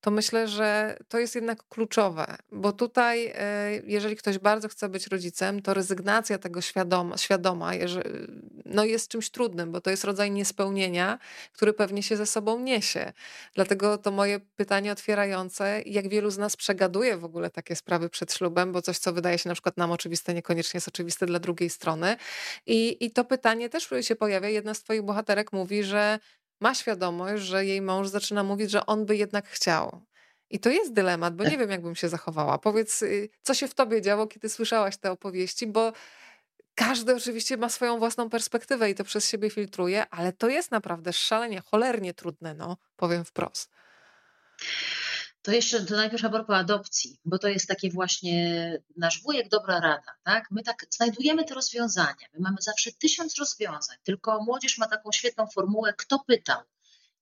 to 0.00 0.10
myślę, 0.10 0.48
że 0.48 0.96
to 1.08 1.18
jest 1.18 1.34
jednak 1.34 1.68
kluczowe, 1.68 2.36
bo 2.52 2.72
tutaj, 2.72 3.32
e, 3.34 3.70
jeżeli 3.86 4.16
ktoś 4.16 4.38
bardzo 4.38 4.68
chce 4.68 4.88
być 4.88 5.06
rodzicem, 5.06 5.62
to 5.62 5.74
rezygnacja 5.74 6.38
tego 6.38 6.60
świadoma, 6.60 7.18
świadoma 7.18 7.70
no 8.64 8.84
jest 8.84 9.08
czymś 9.08 9.30
trudnym, 9.30 9.72
bo 9.72 9.80
to 9.80 9.90
jest 9.90 10.04
rodzaj 10.04 10.30
niespełnienia, 10.30 11.18
który 11.52 11.72
pewnie 11.72 12.02
się 12.02 12.16
ze 12.16 12.26
sobą 12.26 12.60
niesie. 12.60 13.12
Dlatego 13.54 13.98
to 13.98 14.10
moje 14.10 14.40
pytanie 14.56 14.92
otwierające, 14.92 15.82
jak 15.86 16.08
wielu 16.08 16.30
z 16.30 16.38
nas 16.38 16.56
przegaduje 16.56 17.16
w 17.16 17.24
ogóle 17.24 17.50
takie 17.50 17.76
sprawy 17.76 18.08
przed 18.08 18.32
ślubem, 18.32 18.72
bo 18.72 18.82
coś, 18.82 18.98
co 18.98 19.12
wydaje 19.12 19.38
się 19.38 19.48
na 19.48 19.54
przykład 19.54 19.76
nam 19.76 19.92
oczywiste, 19.92 20.34
niekoniecznie 20.34 20.78
jest 20.78 20.88
oczywiste 20.88 21.26
dla 21.26 21.38
drugiej 21.38 21.70
strony. 21.70 22.16
I, 22.66 23.04
i 23.04 23.10
to 23.10 23.24
pytanie 23.24 23.68
też 23.68 23.88
się 24.00 24.16
pojawia. 24.16 24.48
Jedna 24.48 24.74
z 24.74 24.82
Twoich 24.82 25.02
bohaterek 25.02 25.52
mówi, 25.52 25.84
że 25.84 26.18
ma 26.60 26.74
świadomość, 26.74 27.42
że 27.42 27.64
jej 27.64 27.82
mąż 27.82 28.08
zaczyna 28.08 28.42
mówić, 28.42 28.70
że 28.70 28.86
on 28.86 29.06
by 29.06 29.16
jednak 29.16 29.48
chciał. 29.48 30.00
I 30.50 30.60
to 30.60 30.70
jest 30.70 30.92
dylemat, 30.92 31.36
bo 31.36 31.44
nie 31.44 31.58
wiem, 31.58 31.70
jakbym 31.70 31.94
się 31.94 32.08
zachowała. 32.08 32.58
Powiedz, 32.58 33.02
y, 33.02 33.28
co 33.42 33.54
się 33.54 33.68
w 33.68 33.74
tobie 33.74 34.02
działo, 34.02 34.26
kiedy 34.26 34.48
słyszałaś 34.48 34.96
te 34.96 35.10
opowieści, 35.10 35.66
bo 35.66 35.92
każdy 36.74 37.16
oczywiście 37.16 37.56
ma 37.56 37.68
swoją 37.68 37.98
własną 37.98 38.30
perspektywę 38.30 38.90
i 38.90 38.94
to 38.94 39.04
przez 39.04 39.28
siebie 39.28 39.50
filtruje, 39.50 40.06
ale 40.10 40.32
to 40.32 40.48
jest 40.48 40.70
naprawdę 40.70 41.12
szalenie, 41.12 41.60
cholernie 41.60 42.14
trudne, 42.14 42.54
no, 42.54 42.76
powiem 42.96 43.24
wprost. 43.24 43.70
To 45.42 45.52
jeszcze 45.52 45.84
to 45.84 45.96
najpierw 45.96 46.24
a 46.24 46.30
propos 46.30 46.56
adopcji, 46.56 47.18
bo 47.24 47.38
to 47.38 47.48
jest 47.48 47.68
takie 47.68 47.90
właśnie 47.90 48.78
nasz 48.96 49.22
wujek 49.22 49.48
dobra 49.48 49.80
rada, 49.80 50.12
tak? 50.24 50.50
My 50.50 50.62
tak 50.62 50.86
znajdujemy 50.90 51.44
te 51.44 51.54
rozwiązania. 51.54 52.26
My 52.34 52.40
mamy 52.40 52.56
zawsze 52.60 52.90
tysiąc 52.92 53.38
rozwiązań, 53.38 53.96
tylko 54.02 54.42
młodzież 54.44 54.78
ma 54.78 54.88
taką 54.88 55.12
świetną 55.12 55.46
formułę, 55.46 55.94
kto 55.96 56.18
pytał. 56.26 56.60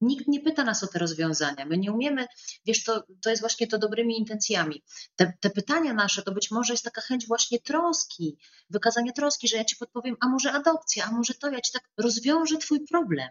Nikt 0.01 0.29
nie 0.29 0.41
pyta 0.41 0.65
nas 0.65 0.85
o 0.85 0.87
te 0.87 0.99
rozwiązania. 0.99 1.67
My 1.67 1.79
nie 1.79 1.93
umiemy, 1.93 2.27
wiesz, 2.67 2.85
to, 2.85 3.05
to 3.23 3.31
jest 3.31 3.43
właśnie 3.43 3.67
to 3.67 3.79
dobrymi 3.79 4.19
intencjami. 4.19 4.83
Te, 5.17 5.33
te 5.41 5.51
pytania 5.51 5.95
nasze 5.95 6.23
to 6.23 6.33
być 6.33 6.51
może 6.51 6.73
jest 6.73 6.85
taka 6.85 7.01
chęć 7.01 7.27
właśnie 7.27 7.59
troski, 7.61 8.39
wykazania 8.71 9.13
troski, 9.13 9.49
że 9.49 9.57
ja 9.57 9.65
ci 9.65 9.77
podpowiem, 9.77 10.17
a 10.21 10.29
może 10.29 10.53
adopcja, 10.53 11.05
a 11.05 11.13
może 11.13 11.35
to, 11.35 11.51
ja 11.51 11.61
ci 11.61 11.73
tak 11.73 11.91
rozwiążę 11.97 12.59
twój 12.59 12.87
problem. 12.87 13.29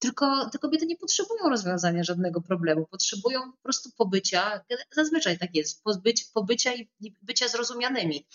Tylko 0.00 0.50
te 0.50 0.58
kobiety 0.58 0.86
nie 0.86 0.96
potrzebują 0.96 1.48
rozwiązania 1.48 2.04
żadnego 2.04 2.40
problemu, 2.40 2.86
potrzebują 2.86 3.52
po 3.52 3.62
prostu 3.62 3.90
pobycia, 3.96 4.64
zazwyczaj 4.92 5.38
tak 5.38 5.54
jest, 5.54 5.82
pobycia 6.34 6.74
i 6.74 6.88
bycia 7.22 7.48
zrozumianymi 7.48 8.26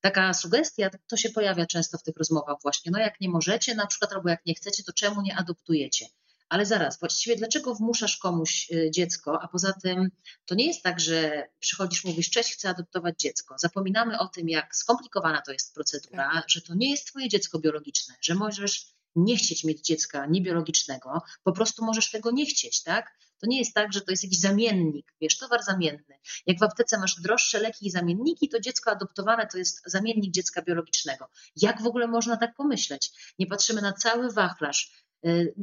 taka 0.00 0.34
sugestia, 0.34 0.90
to 1.06 1.16
się 1.16 1.30
pojawia 1.30 1.66
często 1.66 1.98
w 1.98 2.02
tych 2.02 2.16
rozmowach 2.16 2.56
właśnie, 2.62 2.92
no 2.92 2.98
jak 2.98 3.20
nie 3.20 3.28
możecie 3.28 3.74
na 3.74 3.86
przykład, 3.86 4.12
albo 4.12 4.28
jak 4.28 4.46
nie 4.46 4.54
chcecie, 4.54 4.82
to 4.82 4.92
czemu 4.92 5.22
nie 5.22 5.36
adoptujecie? 5.36 6.06
Ale 6.48 6.66
zaraz, 6.66 6.98
właściwie 6.98 7.36
dlaczego 7.36 7.74
wmuszasz 7.74 8.16
komuś 8.16 8.70
y, 8.70 8.90
dziecko, 8.90 9.42
a 9.42 9.48
poza 9.48 9.72
tym 9.72 10.10
to 10.46 10.54
nie 10.54 10.66
jest 10.66 10.82
tak, 10.82 11.00
że 11.00 11.48
przychodzisz, 11.58 12.04
mówisz, 12.04 12.30
cześć, 12.30 12.54
chcę 12.54 12.68
adoptować 12.68 13.18
dziecko. 13.18 13.54
Zapominamy 13.58 14.18
o 14.18 14.28
tym, 14.28 14.48
jak 14.48 14.76
skomplikowana 14.76 15.42
to 15.42 15.52
jest 15.52 15.74
procedura, 15.74 16.30
tak. 16.32 16.44
że 16.48 16.60
to 16.60 16.74
nie 16.74 16.90
jest 16.90 17.06
twoje 17.06 17.28
dziecko 17.28 17.58
biologiczne, 17.58 18.14
że 18.20 18.34
możesz 18.34 18.94
nie 19.16 19.36
chcieć 19.36 19.64
mieć 19.64 19.80
dziecka 19.80 20.26
niebiologicznego, 20.26 21.22
po 21.42 21.52
prostu 21.52 21.84
możesz 21.84 22.10
tego 22.10 22.30
nie 22.30 22.46
chcieć, 22.46 22.82
tak? 22.82 23.18
To 23.40 23.46
nie 23.46 23.58
jest 23.58 23.74
tak, 23.74 23.92
że 23.92 24.00
to 24.00 24.10
jest 24.10 24.24
jakiś 24.24 24.40
zamiennik, 24.40 25.14
wiesz, 25.20 25.38
towar 25.38 25.62
zamienny. 25.62 26.18
Jak 26.46 26.58
w 26.58 26.62
aptece 26.62 26.98
masz 26.98 27.20
droższe 27.20 27.60
leki 27.60 27.86
i 27.86 27.90
zamienniki, 27.90 28.48
to 28.48 28.60
dziecko 28.60 28.90
adoptowane 28.90 29.46
to 29.46 29.58
jest 29.58 29.82
zamiennik 29.86 30.32
dziecka 30.32 30.62
biologicznego. 30.62 31.28
Jak 31.56 31.82
w 31.82 31.86
ogóle 31.86 32.06
można 32.06 32.36
tak 32.36 32.54
pomyśleć? 32.54 33.34
Nie 33.38 33.46
patrzymy 33.46 33.82
na 33.82 33.92
cały 33.92 34.32
wachlarz 34.32 35.04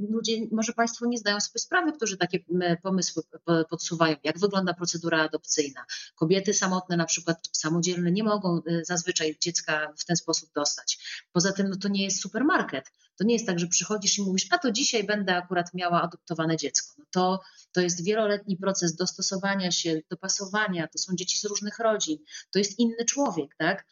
ludzie, 0.09 0.33
może 0.51 0.73
Państwo 0.73 1.05
nie 1.05 1.17
zdają 1.17 1.39
sobie 1.39 1.59
sprawy, 1.59 1.91
którzy 1.91 2.17
takie 2.17 2.39
pomysły 2.83 3.23
podsuwają, 3.69 4.15
jak 4.23 4.39
wygląda 4.39 4.73
procedura 4.73 5.23
adopcyjna. 5.23 5.85
Kobiety 6.15 6.53
samotne, 6.53 6.97
na 6.97 7.05
przykład 7.05 7.49
samodzielne, 7.51 8.11
nie 8.11 8.23
mogą 8.23 8.57
y, 8.57 8.85
zazwyczaj 8.85 9.37
dziecka 9.41 9.93
w 9.97 10.05
ten 10.05 10.15
sposób 10.15 10.49
dostać. 10.55 10.97
Poza 11.31 11.53
tym, 11.53 11.69
no 11.69 11.75
to 11.75 11.87
nie 11.87 12.03
jest 12.03 12.21
supermarket. 12.21 12.91
To 13.17 13.23
nie 13.23 13.33
jest 13.33 13.45
tak, 13.45 13.59
że 13.59 13.67
przychodzisz 13.67 14.17
i 14.17 14.21
mówisz, 14.21 14.47
a 14.51 14.57
to 14.57 14.71
dzisiaj 14.71 15.03
będę 15.03 15.35
akurat 15.35 15.73
miała 15.73 16.01
adoptowane 16.01 16.57
dziecko. 16.57 16.93
No 16.97 17.05
to, 17.11 17.41
to 17.71 17.81
jest 17.81 18.03
wieloletni 18.03 18.57
proces 18.57 18.95
dostosowania 18.95 19.71
się, 19.71 20.01
dopasowania, 20.09 20.87
to 20.87 20.97
są 20.97 21.15
dzieci 21.15 21.39
z 21.39 21.45
różnych 21.45 21.79
rodzin, 21.79 22.17
to 22.51 22.59
jest 22.59 22.79
inny 22.79 23.05
człowiek, 23.05 23.55
tak? 23.57 23.85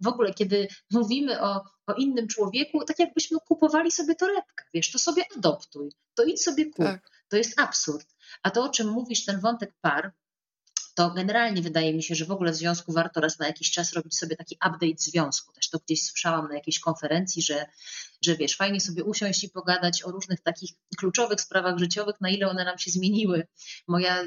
W 0.00 0.06
ogóle, 0.06 0.34
kiedy 0.34 0.68
mówimy 0.90 1.40
o, 1.40 1.64
o 1.86 1.92
innym 1.92 2.28
człowieku, 2.28 2.84
tak 2.84 2.98
jakbyśmy 2.98 3.38
kupowali 3.48 3.90
sobie 3.90 4.14
torebkę, 4.14 4.64
wiesz, 4.74 4.92
to 4.92 4.98
sobie 4.98 5.24
adoptuj, 5.36 5.92
to 6.14 6.22
idź 6.22 6.42
sobie 6.42 6.64
kup. 6.64 6.84
Tak. 6.84 7.10
To 7.28 7.36
jest 7.36 7.60
absurd. 7.60 8.06
A 8.42 8.50
to, 8.50 8.64
o 8.64 8.68
czym 8.68 8.88
mówisz, 8.88 9.24
ten 9.24 9.40
wątek 9.40 9.74
par, 9.80 10.12
to 10.94 11.10
generalnie 11.10 11.62
wydaje 11.62 11.94
mi 11.94 12.02
się, 12.02 12.14
że 12.14 12.24
w 12.24 12.30
ogóle 12.30 12.52
w 12.52 12.56
związku 12.56 12.92
warto 12.92 13.20
raz 13.20 13.38
na 13.38 13.46
jakiś 13.46 13.70
czas 13.70 13.92
robić 13.92 14.18
sobie 14.18 14.36
taki 14.36 14.54
update 14.54 14.98
związku. 14.98 15.52
Też 15.52 15.70
to 15.70 15.78
gdzieś 15.78 16.04
słyszałam 16.04 16.48
na 16.48 16.54
jakiejś 16.54 16.80
konferencji, 16.80 17.42
że, 17.42 17.66
że 18.24 18.36
wiesz, 18.36 18.56
fajnie 18.56 18.80
sobie 18.80 19.04
usiąść 19.04 19.44
i 19.44 19.50
pogadać 19.50 20.02
o 20.04 20.10
różnych 20.10 20.40
takich 20.40 20.70
kluczowych 20.98 21.40
sprawach 21.40 21.78
życiowych, 21.78 22.20
na 22.20 22.30
ile 22.30 22.48
one 22.48 22.64
nam 22.64 22.78
się 22.78 22.90
zmieniły. 22.90 23.46
Moja 23.88 24.22
y, 24.22 24.26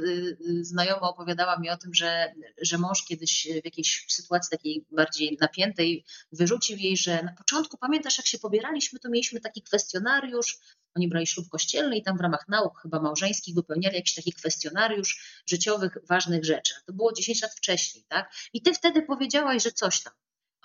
y, 0.50 0.66
znajoma 0.66 1.10
opowiadała 1.10 1.60
mi 1.60 1.70
o 1.70 1.78
tym, 1.78 1.94
że, 1.94 2.34
że 2.62 2.78
mąż 2.78 3.06
kiedyś 3.06 3.48
w 3.62 3.66
jakiejś 3.66 4.06
sytuacji 4.10 4.58
takiej 4.58 4.86
bardziej 4.92 5.38
napiętej 5.42 6.06
wyrzucił 6.32 6.78
jej, 6.78 6.98
że 6.98 7.24
na 7.24 7.34
początku, 7.34 7.78
pamiętasz 7.78 8.18
jak 8.18 8.28
się 8.28 8.40
pobieraliśmy, 8.40 9.00
to 9.00 9.10
mieliśmy 9.10 9.40
taki 9.40 9.62
kwestionariusz, 9.62 10.60
oni 10.96 11.08
brali 11.08 11.28
ślub 11.28 11.50
kościelny 11.50 11.98
i 11.98 12.04
tam 12.04 12.18
w 12.18 12.22
ramach 12.22 12.48
nauk 12.48 12.82
chyba 12.82 13.00
małżeńskich 13.00 13.56
wypełniali 13.56 13.96
jakiś 13.96 14.16
taki 14.16 14.34
kwestionariusz 14.34 15.42
życiowych, 15.46 15.98
ważnych 16.10 16.46
rzeczy. 16.46 16.74
To 16.86 16.94
było 16.94 17.14
10 17.14 17.42
lat 17.42 17.52
wcześniej, 17.52 18.06
tak? 18.08 18.34
I 18.54 18.62
ty 18.62 18.74
wtedy 18.74 19.02
powiedziałaś, 19.02 19.64
że 19.64 19.72
coś 19.72 20.04
tam. 20.04 20.14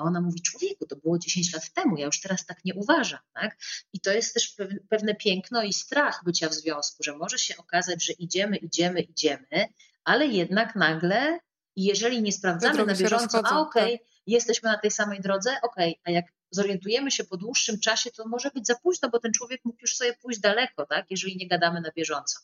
A 0.01 0.03
ona 0.03 0.21
mówi, 0.21 0.43
człowieku, 0.43 0.87
to 0.87 0.97
było 0.97 1.19
10 1.19 1.53
lat 1.53 1.73
temu, 1.73 1.97
ja 1.97 2.07
już 2.07 2.21
teraz 2.21 2.47
tak 2.47 2.65
nie 2.65 2.75
uważam. 2.75 3.21
Tak? 3.33 3.59
I 3.93 4.01
to 4.01 4.13
jest 4.13 4.35
też 4.35 4.57
pewne 4.89 5.15
piękno 5.15 5.63
i 5.63 5.73
strach 5.73 6.21
bycia 6.25 6.49
w 6.49 6.55
związku, 6.55 7.03
że 7.03 7.17
może 7.17 7.39
się 7.39 7.57
okazać, 7.57 8.05
że 8.05 8.13
idziemy, 8.13 8.57
idziemy, 8.57 9.01
idziemy, 9.01 9.69
ale 10.05 10.27
jednak 10.27 10.77
nagle, 10.77 11.39
jeżeli 11.77 12.23
nie 12.23 12.33
sprawdzamy 12.33 12.87
na 12.87 12.95
bieżąco, 12.95 13.43
a 13.45 13.61
okej, 13.61 13.95
okay, 13.95 13.99
tak. 13.99 14.07
jesteśmy 14.27 14.71
na 14.71 14.79
tej 14.79 14.91
samej 14.91 15.21
drodze, 15.21 15.51
okej, 15.63 15.91
okay, 15.91 16.03
a 16.05 16.11
jak 16.11 16.25
zorientujemy 16.51 17.11
się 17.11 17.25
po 17.25 17.37
dłuższym 17.37 17.81
czasie, 17.81 18.11
to 18.11 18.29
może 18.29 18.51
być 18.51 18.67
za 18.67 18.75
późno, 18.75 19.11
bo 19.11 19.19
ten 19.19 19.33
człowiek 19.33 19.65
mógł 19.65 19.79
już 19.81 19.97
sobie 19.97 20.15
pójść 20.23 20.41
daleko, 20.41 20.87
tak, 20.87 21.07
jeżeli 21.11 21.37
nie 21.37 21.49
gadamy 21.49 21.81
na 21.81 21.91
bieżąco. 21.97 22.39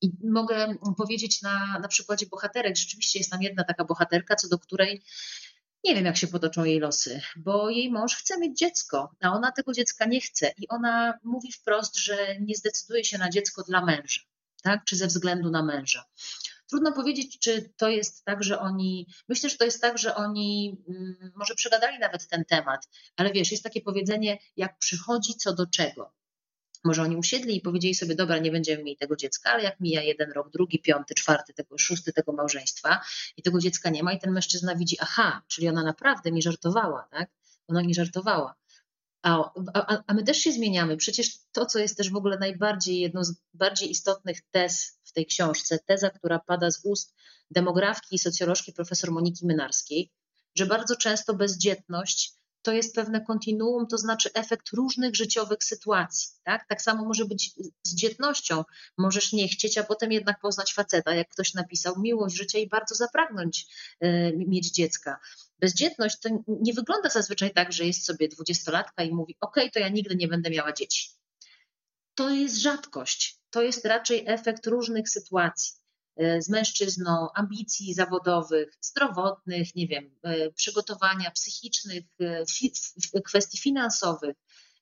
I 0.00 0.10
mogę 0.24 0.74
powiedzieć 0.96 1.42
na, 1.42 1.78
na 1.78 1.88
przykładzie 1.88 2.26
bohaterek, 2.26 2.76
rzeczywiście 2.76 3.18
jest 3.18 3.30
tam 3.30 3.42
jedna 3.42 3.64
taka 3.64 3.84
bohaterka, 3.84 4.36
co 4.36 4.48
do 4.48 4.58
której 4.58 5.02
nie 5.86 5.94
wiem, 5.94 6.04
jak 6.04 6.16
się 6.16 6.26
potoczą 6.26 6.64
jej 6.64 6.80
losy, 6.80 7.20
bo 7.36 7.70
jej 7.70 7.90
mąż 7.90 8.16
chce 8.16 8.38
mieć 8.38 8.58
dziecko, 8.58 9.10
a 9.20 9.32
ona 9.32 9.52
tego 9.52 9.72
dziecka 9.72 10.06
nie 10.06 10.20
chce 10.20 10.52
i 10.58 10.68
ona 10.68 11.18
mówi 11.24 11.52
wprost, 11.52 11.96
że 11.96 12.40
nie 12.40 12.54
zdecyduje 12.54 13.04
się 13.04 13.18
na 13.18 13.30
dziecko 13.30 13.62
dla 13.62 13.84
męża, 13.84 14.20
tak, 14.62 14.84
czy 14.84 14.96
ze 14.96 15.06
względu 15.06 15.50
na 15.50 15.62
męża. 15.62 16.04
Trudno 16.68 16.92
powiedzieć, 16.92 17.38
czy 17.38 17.72
to 17.76 17.88
jest 17.88 18.24
tak, 18.24 18.44
że 18.44 18.60
oni. 18.60 19.06
Myślę, 19.28 19.50
że 19.50 19.56
to 19.56 19.64
jest 19.64 19.80
tak, 19.80 19.98
że 19.98 20.14
oni 20.14 20.82
mm, 20.88 21.32
może 21.36 21.54
przegadali 21.54 21.98
nawet 21.98 22.28
ten 22.28 22.44
temat, 22.44 22.88
ale 23.16 23.32
wiesz, 23.32 23.50
jest 23.50 23.64
takie 23.64 23.80
powiedzenie, 23.80 24.38
jak 24.56 24.78
przychodzi 24.78 25.34
co 25.34 25.54
do 25.54 25.66
czego. 25.66 26.12
Może 26.84 27.02
oni 27.02 27.16
usiedli 27.16 27.56
i 27.56 27.60
powiedzieli 27.60 27.94
sobie, 27.94 28.14
dobra, 28.14 28.38
nie 28.38 28.50
będziemy 28.50 28.82
mieli 28.82 28.96
tego 28.96 29.16
dziecka, 29.16 29.50
ale 29.50 29.62
jak 29.62 29.80
mija 29.80 30.02
jeden 30.02 30.32
rok, 30.32 30.50
drugi, 30.50 30.78
piąty, 30.78 31.14
czwarty, 31.14 31.54
tego, 31.54 31.78
szósty 31.78 32.12
tego 32.12 32.32
małżeństwa 32.32 33.00
i 33.36 33.42
tego 33.42 33.58
dziecka 33.58 33.90
nie 33.90 34.02
ma 34.02 34.12
i 34.12 34.18
ten 34.18 34.32
mężczyzna 34.32 34.74
widzi, 34.74 34.96
aha, 35.00 35.42
czyli 35.48 35.68
ona 35.68 35.82
naprawdę 35.82 36.32
mi 36.32 36.42
żartowała, 36.42 37.08
tak? 37.10 37.30
Ona 37.68 37.82
mi 37.82 37.94
żartowała. 37.94 38.54
A, 39.22 39.50
a, 39.74 40.02
a 40.06 40.14
my 40.14 40.22
też 40.22 40.36
się 40.36 40.52
zmieniamy. 40.52 40.96
Przecież 40.96 41.38
to, 41.52 41.66
co 41.66 41.78
jest 41.78 41.96
też 41.96 42.10
w 42.10 42.16
ogóle 42.16 42.38
najbardziej, 42.38 43.00
jedną 43.00 43.24
z 43.24 43.34
bardziej 43.54 43.90
istotnych 43.90 44.40
tez 44.50 44.98
w 45.04 45.12
tej 45.12 45.26
książce, 45.26 45.78
teza, 45.78 46.10
która 46.10 46.38
pada 46.38 46.70
z 46.70 46.80
ust 46.84 47.14
demografki 47.50 48.14
i 48.14 48.18
socjolożki 48.18 48.72
profesor 48.72 49.10
Moniki 49.10 49.46
Mynarskiej, 49.46 50.12
że 50.54 50.66
bardzo 50.66 50.96
często 50.96 51.34
bezdzietność 51.34 52.35
to 52.66 52.72
jest 52.72 52.94
pewne 52.94 53.20
kontinuum, 53.20 53.86
to 53.86 53.98
znaczy 53.98 54.30
efekt 54.34 54.68
różnych 54.68 55.16
życiowych 55.16 55.64
sytuacji. 55.64 56.28
Tak, 56.42 56.68
tak 56.68 56.82
samo 56.82 57.04
może 57.04 57.24
być 57.24 57.50
z 57.82 57.94
dzietnością. 57.94 58.64
Możesz 58.98 59.32
nie 59.32 59.48
chcieć, 59.48 59.78
a 59.78 59.84
potem 59.84 60.12
jednak 60.12 60.40
poznać 60.40 60.74
faceta, 60.74 61.14
jak 61.14 61.28
ktoś 61.28 61.54
napisał, 61.54 61.94
miłość 62.00 62.36
życia 62.36 62.58
i 62.58 62.68
bardzo 62.68 62.94
zapragnąć 62.94 63.66
y, 64.04 64.32
mieć 64.48 64.70
dziecka. 64.70 65.18
Bezdzietność 65.58 66.20
to 66.20 66.28
nie 66.48 66.72
wygląda 66.72 67.08
zazwyczaj 67.08 67.50
tak, 67.54 67.72
że 67.72 67.84
jest 67.84 68.04
sobie 68.04 68.28
dwudziestolatka 68.28 69.02
i 69.02 69.14
mówi: 69.14 69.36
OK, 69.40 69.56
to 69.72 69.78
ja 69.78 69.88
nigdy 69.88 70.16
nie 70.16 70.28
będę 70.28 70.50
miała 70.50 70.72
dzieci. 70.72 71.10
To 72.14 72.30
jest 72.30 72.56
rzadkość. 72.56 73.40
To 73.50 73.62
jest 73.62 73.84
raczej 73.84 74.24
efekt 74.26 74.66
różnych 74.66 75.08
sytuacji. 75.08 75.85
E, 76.16 76.42
z 76.42 76.48
mężczyzną, 76.48 77.28
ambicji 77.34 77.94
zawodowych, 77.94 78.78
zdrowotnych, 78.80 79.74
nie 79.74 79.86
wiem, 79.86 80.10
e, 80.22 80.50
przygotowania 80.50 81.30
psychicznych, 81.30 82.04
kwestii 83.24 83.58
finansowych. 83.58 84.36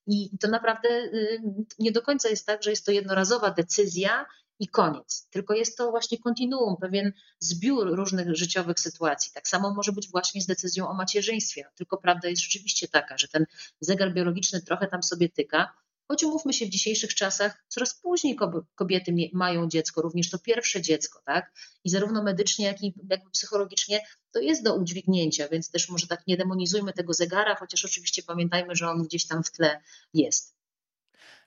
I 0.07 0.39
to 0.39 0.49
naprawdę 0.49 0.89
y, 0.89 1.43
nie 1.78 1.93
do 1.93 2.03
końca 2.03 2.28
jest 2.28 2.47
tak, 2.47 2.62
że 2.62 2.70
jest 2.70 2.87
to 2.87 2.93
jednorazowa 2.93 3.51
decyzja 3.51 4.26
i 4.59 4.68
koniec. 4.68 5.28
Tylko 5.30 5.55
jest 5.55 5.78
to 5.78 5.91
właśnie 5.91 6.18
kontinuum, 6.18 6.76
pewien 6.80 7.12
zbiór 7.39 7.97
różnych 7.97 8.37
życiowych 8.37 8.80
sytuacji. 8.80 9.32
Tak 9.35 9.49
samo 9.49 9.74
może 9.74 9.93
być 9.93 10.11
właśnie 10.11 10.41
z 10.41 10.47
decyzją 10.47 10.89
o 10.89 10.95
macierzyństwie. 10.95 11.64
Tylko 11.74 11.97
prawda 11.97 12.28
jest 12.28 12.43
rzeczywiście 12.43 12.89
taka, 12.89 13.18
że 13.18 13.28
ten 13.28 13.47
zegar 13.80 14.14
biologiczny 14.14 14.62
trochę 14.62 14.87
tam 14.87 15.03
sobie 15.03 15.28
tyka, 15.28 15.72
Choć 16.09 16.24
umówmy 16.24 16.52
się, 16.52 16.66
w 16.66 16.68
dzisiejszych 16.68 17.14
czasach 17.14 17.64
coraz 17.68 17.94
później 17.94 18.36
kobiety 18.74 19.14
mają 19.32 19.68
dziecko, 19.68 20.02
również 20.02 20.30
to 20.30 20.38
pierwsze 20.38 20.82
dziecko, 20.82 21.20
tak? 21.24 21.52
I 21.84 21.90
zarówno 21.90 22.22
medycznie, 22.22 22.66
jak 22.66 22.82
i 22.82 22.94
jakby 23.11 23.30
psychologicznie 23.30 24.07
to 24.32 24.40
jest 24.40 24.62
do 24.62 24.74
udźwignięcia, 24.74 25.48
więc 25.48 25.70
też 25.70 25.88
może 25.88 26.07
tak 26.07 26.26
nie 26.26 26.36
demonizujmy 26.36 26.92
tego 26.92 27.12
zegara, 27.12 27.55
chociaż 27.55 27.84
oczywiście 27.84 28.22
pamiętajmy, 28.22 28.74
że 28.76 28.88
on 28.88 29.02
gdzieś 29.02 29.26
tam 29.26 29.44
w 29.44 29.50
tle 29.50 29.80
jest. 30.14 30.55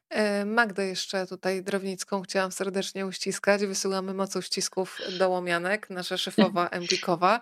E, 0.09 0.45
Magdę 0.45 0.87
jeszcze 0.87 1.27
tutaj 1.27 1.63
Drownicką 1.63 2.21
chciałam 2.21 2.51
serdecznie 2.51 3.05
uściskać. 3.05 3.65
Wysyłamy 3.65 4.13
moc 4.13 4.35
uścisków 4.35 4.97
do 5.19 5.29
łomianek, 5.29 5.89
nasza 5.89 6.17
szefowa 6.17 6.69
Emplikowa. 6.77 7.41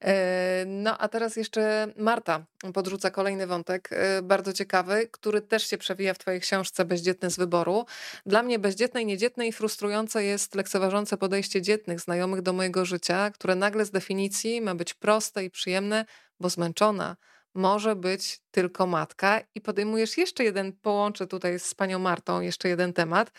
E, 0.00 0.64
no 0.66 0.98
a 0.98 1.08
teraz 1.08 1.36
jeszcze 1.36 1.86
Marta 1.96 2.46
podrzuca 2.74 3.10
kolejny 3.10 3.46
wątek, 3.46 3.88
e, 3.92 4.22
bardzo 4.22 4.52
ciekawy, 4.52 5.08
który 5.12 5.40
też 5.40 5.66
się 5.66 5.78
przewija 5.78 6.14
w 6.14 6.18
twojej 6.18 6.40
książce 6.40 6.84
Bezdzietne 6.84 7.30
z 7.30 7.36
wyboru. 7.36 7.86
Dla 8.26 8.42
mnie 8.42 8.58
bezdzietne 8.58 9.02
i 9.02 9.06
niedzietne 9.06 9.46
i 9.46 9.52
frustrujące 9.52 10.24
jest 10.24 10.54
lekceważące 10.54 11.16
podejście 11.16 11.62
dzietnych 11.62 12.00
znajomych 12.00 12.42
do 12.42 12.52
mojego 12.52 12.84
życia, 12.84 13.30
które 13.30 13.54
nagle 13.54 13.84
z 13.84 13.90
definicji 13.90 14.60
ma 14.60 14.74
być 14.74 14.94
proste 14.94 15.44
i 15.44 15.50
przyjemne, 15.50 16.04
bo 16.40 16.48
zmęczona, 16.48 17.16
może 17.54 17.96
być 17.96 18.42
tylko 18.52 18.86
matka 18.86 19.40
i 19.54 19.60
podejmujesz 19.60 20.18
jeszcze 20.18 20.44
jeden, 20.44 20.72
połączę 20.72 21.26
tutaj 21.26 21.58
z 21.58 21.74
panią 21.74 21.98
Martą 21.98 22.40
jeszcze 22.40 22.68
jeden 22.68 22.92
temat, 22.92 23.32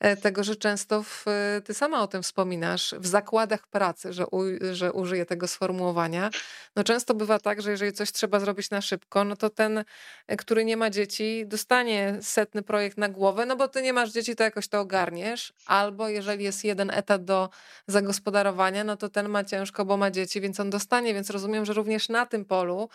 e, 0.00 0.16
tego, 0.16 0.44
że 0.44 0.56
często 0.56 1.02
w, 1.02 1.24
e, 1.28 1.62
ty 1.64 1.74
sama 1.74 2.02
o 2.02 2.06
tym 2.06 2.22
wspominasz, 2.22 2.94
w 2.98 3.06
zakładach 3.06 3.66
pracy, 3.66 4.12
że, 4.12 4.26
u, 4.26 4.42
że 4.72 4.92
użyję 4.92 5.26
tego 5.26 5.48
sformułowania, 5.48 6.30
no 6.76 6.84
często 6.84 7.14
bywa 7.14 7.38
tak, 7.38 7.62
że 7.62 7.70
jeżeli 7.70 7.92
coś 7.92 8.12
trzeba 8.12 8.40
zrobić 8.40 8.70
na 8.70 8.80
szybko, 8.80 9.24
no 9.24 9.36
to 9.36 9.50
ten, 9.50 9.84
e, 10.26 10.36
który 10.36 10.64
nie 10.64 10.76
ma 10.76 10.90
dzieci, 10.90 11.44
dostanie 11.46 12.18
setny 12.22 12.62
projekt 12.62 12.98
na 12.98 13.08
głowę, 13.08 13.46
no 13.46 13.56
bo 13.56 13.68
ty 13.68 13.82
nie 13.82 13.92
masz 13.92 14.12
dzieci, 14.12 14.36
to 14.36 14.44
jakoś 14.44 14.68
to 14.68 14.80
ogarniesz, 14.80 15.52
albo 15.66 16.08
jeżeli 16.08 16.44
jest 16.44 16.64
jeden 16.64 16.90
etat 16.90 17.24
do 17.24 17.50
zagospodarowania, 17.86 18.84
no 18.84 18.96
to 18.96 19.08
ten 19.08 19.28
ma 19.28 19.44
ciężko, 19.44 19.84
bo 19.84 19.96
ma 19.96 20.10
dzieci, 20.10 20.40
więc 20.40 20.60
on 20.60 20.70
dostanie, 20.70 21.14
więc 21.14 21.30
rozumiem, 21.30 21.64
że 21.64 21.72
również 21.72 22.08
na 22.08 22.26
tym 22.26 22.44
polu 22.44 22.88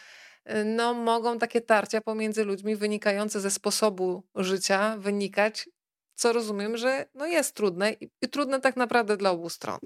no, 0.65 0.93
mogą 0.93 1.39
takie 1.39 1.61
tarcia 1.61 2.01
pomiędzy 2.01 2.45
ludźmi 2.45 2.75
wynikające 2.75 3.39
ze 3.41 3.51
sposobu 3.51 4.23
życia 4.35 4.97
wynikać, 4.97 5.69
co 6.15 6.33
rozumiem, 6.33 6.77
że 6.77 7.05
no 7.13 7.25
jest 7.25 7.55
trudne 7.55 7.91
i, 7.93 8.09
i 8.21 8.29
trudne 8.29 8.61
tak 8.61 8.75
naprawdę 8.75 9.17
dla 9.17 9.31
obu 9.31 9.49
stron. 9.49 9.79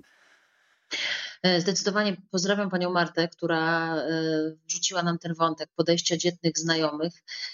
E, 1.44 1.62
zdecydowanie 1.62 2.18
pozdrawiam 2.32 2.70
panią 2.70 2.92
Martę, 2.92 3.28
która 3.28 3.96
e, 3.96 4.06
wrzuciła 4.68 5.04
nam 5.04 5.20
ten 5.20 5.34
wątek 5.34 5.70
podejścia 5.76 6.18
dzietnych 6.18 6.58
znajomych. 6.58 7.14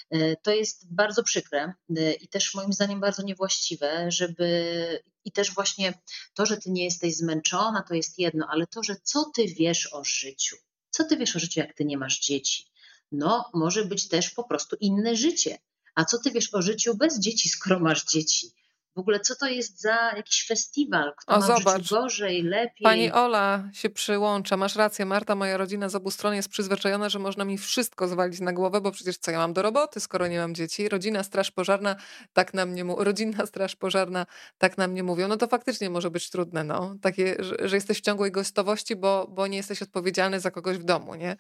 E, 0.10 0.36
to 0.36 0.52
jest 0.52 0.93
bardzo 0.93 1.24
przykre 1.24 1.74
i 2.22 2.28
też 2.28 2.54
moim 2.54 2.74
zdaniem 2.74 2.99
bardzo 2.99 3.24
niewłaściwe, 3.24 4.12
żeby 4.12 5.04
i 5.26 5.32
też 5.32 5.54
właśnie 5.54 5.93
to, 6.34 6.45
że 6.45 6.58
ty 6.58 6.72
nie 6.72 6.84
jesteś 6.84 7.16
zmęczona, 7.16 7.84
to 7.88 7.93
jest 7.93 8.20
jedno, 8.20 8.47
ale 8.49 8.68
to, 8.68 8.84
że 8.84 8.95
co 9.04 9.32
ty 9.36 9.47
wiesz 9.47 9.93
o 9.93 10.04
życiu? 10.04 10.58
Co 10.89 11.04
ty 11.04 11.18
wiesz 11.18 11.36
o 11.36 11.39
życiu, 11.39 11.60
jak 11.60 11.74
ty 11.74 11.86
nie 11.86 11.97
masz 11.97 12.20
dzieci? 12.20 12.71
No 13.12 13.49
może 13.53 13.86
być 13.86 14.07
też 14.07 14.30
po 14.30 14.43
prostu 14.43 14.76
inne 14.80 15.16
życie. 15.16 15.57
A 15.95 16.05
co 16.05 16.18
ty 16.18 16.32
wiesz 16.32 16.53
o 16.53 16.62
życiu 16.62 16.95
bez 16.95 17.20
dzieci, 17.20 17.49
skoro 17.49 17.80
masz 17.80 18.05
dzieci? 18.05 18.51
W 18.95 18.99
ogóle 18.99 19.20
co 19.20 19.36
to 19.36 19.47
jest 19.47 19.82
za 19.82 20.12
jakiś 20.16 20.47
festiwal? 20.47 21.14
Kto 21.18 21.36
o, 21.36 21.39
ma 21.39 21.45
zobacz. 21.45 21.89
gorzej, 21.89 22.43
lepiej? 22.43 22.84
Pani 22.84 23.12
Ola 23.12 23.70
się 23.74 23.89
przyłącza. 23.89 24.57
Masz 24.57 24.76
rację, 24.76 25.05
Marta, 25.05 25.36
moja 25.36 25.57
rodzina 25.57 25.89
z 25.89 25.95
obu 25.95 26.12
stron 26.12 26.36
jest 26.36 26.49
przyzwyczajona, 26.49 27.09
że 27.09 27.20
można 27.20 27.45
mi 27.45 27.57
wszystko 27.57 28.07
zwalić 28.07 28.39
na 28.39 28.53
głowę, 28.53 28.82
bo 28.82 28.91
przecież 28.91 29.18
co 29.18 29.32
ja 29.32 29.38
mam 29.38 29.53
do 29.53 29.62
roboty, 29.62 29.99
skoro 29.99 30.28
nie 30.28 30.39
mam 30.39 30.55
dzieci? 30.55 30.89
Rodzina 30.89 31.24
Straż 31.24 31.51
Pożarna 31.51 31.95
tak 32.34 32.53
nam 32.53 32.76
nie 32.76 32.84
mówią. 32.84 33.03
Rodzinna 33.03 33.45
Straż 33.51 33.76
Pożarna 33.76 34.26
tak 34.57 34.78
nam 34.78 34.93
nie 34.93 35.03
mówią. 35.03 35.28
No 35.28 35.38
to 35.38 35.47
faktycznie 35.47 35.89
może 35.89 36.12
być 36.12 36.30
trudne, 36.30 36.64
no. 36.64 36.95
Takie, 37.01 37.36
że, 37.39 37.55
że 37.68 37.76
jesteś 37.76 37.97
w 37.97 38.01
ciągłej 38.01 38.32
gostowości, 38.32 38.95
bo, 38.95 39.28
bo 39.30 39.47
nie 39.47 39.57
jesteś 39.57 39.82
odpowiedzialny 39.82 40.39
za 40.39 40.51
kogoś 40.51 40.78
w 40.78 40.84
domu, 40.84 41.16
nie? 41.16 41.38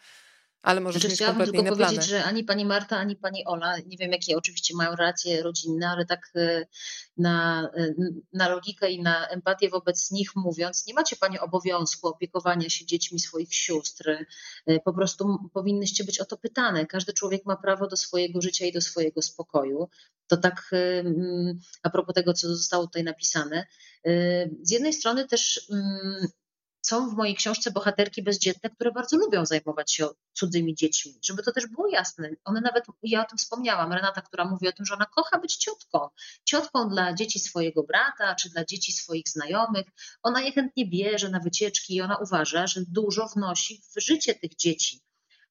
Ale 0.61 0.81
możesz 0.81 1.01
znaczy, 1.01 1.15
chciałabym 1.15 1.45
tylko 1.45 1.63
powiedzieć, 1.63 1.93
plany. 1.93 2.01
że 2.01 2.23
ani 2.23 2.43
pani 2.43 2.65
Marta, 2.65 2.97
ani 2.97 3.15
pani 3.15 3.45
Ola, 3.45 3.77
nie 3.77 3.97
wiem 3.97 4.11
jakie 4.11 4.37
oczywiście 4.37 4.75
mają 4.75 4.95
relacje 4.95 5.43
rodzinne, 5.43 5.89
ale 5.89 6.05
tak 6.05 6.31
e, 6.35 6.65
na, 7.17 7.69
e, 7.77 7.93
na 8.33 8.49
logikę 8.49 8.91
i 8.91 9.01
na 9.01 9.27
empatię 9.27 9.69
wobec 9.69 10.11
nich 10.11 10.35
mówiąc, 10.35 10.87
nie 10.87 10.93
macie 10.93 11.15
pani 11.15 11.39
obowiązku 11.39 12.07
opiekowania 12.07 12.69
się 12.69 12.85
dziećmi 12.85 13.19
swoich 13.19 13.55
sióstr. 13.55 14.09
E, 14.67 14.79
po 14.79 14.93
prostu 14.93 15.37
powinnyście 15.53 16.03
być 16.03 16.19
o 16.19 16.25
to 16.25 16.37
pytane. 16.37 16.85
Każdy 16.85 17.13
człowiek 17.13 17.45
ma 17.45 17.55
prawo 17.55 17.87
do 17.87 17.97
swojego 17.97 18.41
życia 18.41 18.65
i 18.65 18.71
do 18.71 18.81
swojego 18.81 19.21
spokoju. 19.21 19.89
To 20.27 20.37
tak 20.37 20.71
a 21.83 21.89
propos 21.89 22.15
tego, 22.15 22.33
co 22.33 22.47
zostało 22.47 22.85
tutaj 22.85 23.03
napisane. 23.03 23.65
Z 24.61 24.71
jednej 24.71 24.93
strony 24.93 25.27
też 25.27 25.67
są 26.81 27.09
w 27.09 27.13
mojej 27.13 27.35
książce 27.35 27.71
bohaterki 27.71 28.23
bezdzietne, 28.23 28.69
które 28.69 28.91
bardzo 28.91 29.17
lubią 29.17 29.45
zajmować 29.45 29.93
się 29.93 30.07
cudzymi 30.33 30.75
dziećmi, 30.75 31.19
żeby 31.23 31.43
to 31.43 31.51
też 31.51 31.67
było 31.67 31.87
jasne. 31.87 32.29
One 32.43 32.61
nawet, 32.61 32.85
ja 33.03 33.21
o 33.21 33.29
tym 33.29 33.37
wspomniałam, 33.37 33.93
Renata, 33.93 34.21
która 34.21 34.45
mówi 34.45 34.67
o 34.67 34.71
tym, 34.71 34.85
że 34.85 34.93
ona 34.95 35.05
kocha 35.05 35.39
być 35.39 35.55
ciotką. 35.55 36.09
Ciotką 36.43 36.89
dla 36.89 37.13
dzieci 37.13 37.39
swojego 37.39 37.83
brata, 37.83 38.35
czy 38.35 38.49
dla 38.49 38.65
dzieci 38.65 38.91
swoich 38.91 39.29
znajomych. 39.29 39.85
Ona 40.23 40.41
je 40.41 40.51
chętnie 40.51 40.85
bierze 40.89 41.29
na 41.29 41.39
wycieczki 41.39 41.95
i 41.95 42.01
ona 42.01 42.17
uważa, 42.17 42.67
że 42.67 42.81
dużo 42.87 43.27
wnosi 43.27 43.81
w 43.95 44.01
życie 44.01 44.35
tych 44.35 44.55
dzieci 44.55 45.01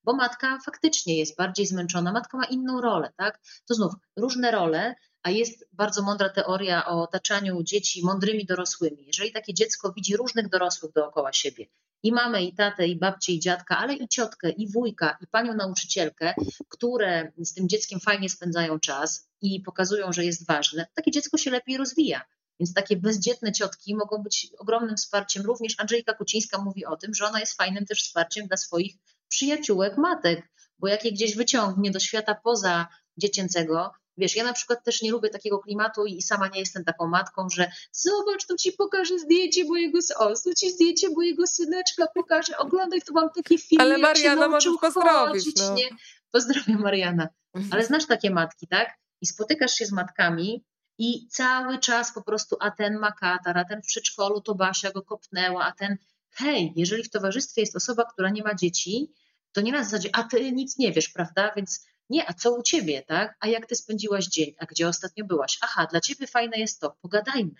bo 0.05 0.13
matka 0.13 0.59
faktycznie 0.65 1.19
jest 1.19 1.37
bardziej 1.37 1.67
zmęczona, 1.67 2.13
matka 2.13 2.39
ma 2.39 2.45
inną 2.45 2.81
rolę, 2.81 3.13
tak? 3.17 3.41
To 3.69 3.75
znów 3.75 3.93
różne 4.17 4.51
role, 4.51 4.95
a 5.23 5.31
jest 5.31 5.69
bardzo 5.73 6.03
mądra 6.03 6.29
teoria 6.29 6.87
o 6.87 7.03
otaczaniu 7.03 7.63
dzieci 7.63 8.05
mądrymi 8.05 8.47
dorosłymi. 8.47 9.07
Jeżeli 9.07 9.33
takie 9.33 9.55
dziecko 9.55 9.93
widzi 9.93 10.17
różnych 10.17 10.49
dorosłych 10.49 10.93
dookoła 10.93 11.33
siebie, 11.33 11.67
i 12.03 12.13
mamę, 12.13 12.43
i 12.43 12.55
tatę, 12.55 12.87
i 12.87 12.97
babcię, 12.97 13.33
i 13.33 13.41
dziadka, 13.41 13.79
ale 13.79 13.95
i 13.95 14.09
ciotkę, 14.09 14.51
i 14.51 14.73
wujka, 14.73 15.19
i 15.21 15.27
panią 15.27 15.55
nauczycielkę, 15.55 16.35
które 16.69 17.33
z 17.39 17.55
tym 17.55 17.69
dzieckiem 17.69 18.01
fajnie 18.01 18.29
spędzają 18.29 18.81
czas 18.81 19.29
i 19.41 19.61
pokazują, 19.61 20.13
że 20.13 20.25
jest 20.25 20.47
ważne, 20.47 20.87
takie 20.95 21.11
dziecko 21.11 21.39
się 21.39 21.51
lepiej 21.51 21.77
rozwija. 21.77 22.23
Więc 22.61 22.75
takie 22.75 22.97
bezdzietne 22.97 23.53
ciotki 23.53 23.95
mogą 23.95 24.23
być 24.23 24.49
ogromnym 24.59 24.97
wsparciem. 24.97 25.43
Również 25.43 25.75
Andrzejka 25.79 26.15
Kucińska 26.15 26.59
mówi 26.59 26.87
o 26.87 26.97
tym, 26.97 27.15
że 27.15 27.27
ona 27.27 27.41
jest 27.41 27.57
fajnym 27.57 27.87
też 27.87 28.03
wsparciem 28.03 28.47
dla 28.47 28.57
swoich 28.57 28.95
przyjaciółek 29.31 29.97
matek, 29.97 30.51
bo 30.79 30.89
jak 30.89 31.05
je 31.05 31.13
gdzieś 31.13 31.37
wyciągnie 31.37 31.91
do 31.91 32.01
świata 32.01 32.35
poza 32.45 32.87
dziecięcego, 33.17 33.91
Wiesz, 34.21 34.37
ja 34.37 34.45
na 34.45 34.53
przykład 34.53 34.85
też 34.85 35.03
nie 35.03 35.11
lubię 35.11 35.29
takiego 35.29 35.59
klimatu 35.59 36.07
i 36.07 36.23
sama 36.23 36.49
nie 36.49 36.61
jestem 36.61 36.85
taką 36.85 37.07
matką, 37.07 37.49
że 37.51 37.71
zobacz, 37.93 38.47
tu 38.47 38.57
ci 38.57 38.73
pokażę 38.73 39.19
zdjęcie 39.19 39.65
mojego, 39.65 39.99
o, 40.17 40.35
tu 40.45 40.55
ci 40.55 40.71
zdjęcie 40.71 41.09
mojego 41.11 41.47
syneczka 41.47 42.07
pokażę, 42.15 42.59
oglądaj, 42.59 43.03
tu 43.03 43.15
mam 43.15 43.31
takie 43.31 43.59
filmy, 43.59 43.85
Ale 43.85 43.99
Mariana 43.99 44.49
możesz 44.49 44.73
pozdrowić, 44.81 45.57
no. 45.57 45.75
nie? 45.75 45.89
Pozdrawiam 46.31 46.81
Mariana. 46.81 47.29
Mhm. 47.55 47.73
Ale 47.73 47.85
znasz 47.85 48.07
takie 48.07 48.31
matki, 48.31 48.67
tak? 48.69 48.99
I 49.21 49.27
spotykasz 49.27 49.75
się 49.75 49.87
z 49.87 49.93
matkami 49.93 50.65
i 50.99 51.29
cały 51.29 51.79
czas 51.79 52.15
po 52.15 52.23
prostu, 52.23 52.57
a 52.61 52.71
ten 52.71 52.99
ma 52.99 53.13
katar, 53.13 53.59
a 53.59 53.65
ten 53.65 53.83
w 53.83 53.87
przedszkolu 53.87 54.41
to 54.41 54.55
Basia 54.55 54.91
go 54.91 55.03
kopnęła, 55.03 55.65
a 55.65 55.73
ten, 55.73 55.97
hej, 56.31 56.73
jeżeli 56.77 57.05
w 57.05 57.11
towarzystwie 57.11 57.61
jest 57.61 57.77
osoba, 57.77 58.05
która 58.05 58.31
nie 58.31 58.43
ma 58.43 58.55
dzieci, 58.55 59.13
to 59.53 59.61
nie 59.61 59.73
na 59.73 59.85
zasadzie, 59.85 60.11
a 60.13 60.23
ty 60.23 60.53
nic 60.53 60.79
nie 60.79 60.93
wiesz, 60.93 61.09
prawda? 61.09 61.53
Więc 61.57 61.87
nie, 62.11 62.29
a 62.29 62.35
co 62.35 62.55
u 62.55 62.63
ciebie, 62.63 63.03
tak? 63.03 63.37
A 63.41 63.49
jak 63.49 63.67
ty 63.67 63.77
spędziłaś 63.77 64.27
dzień? 64.27 64.55
A 64.59 64.67
gdzie 64.67 64.89
ostatnio 64.89 65.25
byłaś? 65.25 65.59
Aha, 65.61 65.87
dla 65.91 66.01
ciebie 66.01 66.27
fajne 66.27 66.59
jest 66.59 66.81
to, 66.81 66.97
pogadajmy. 67.03 67.55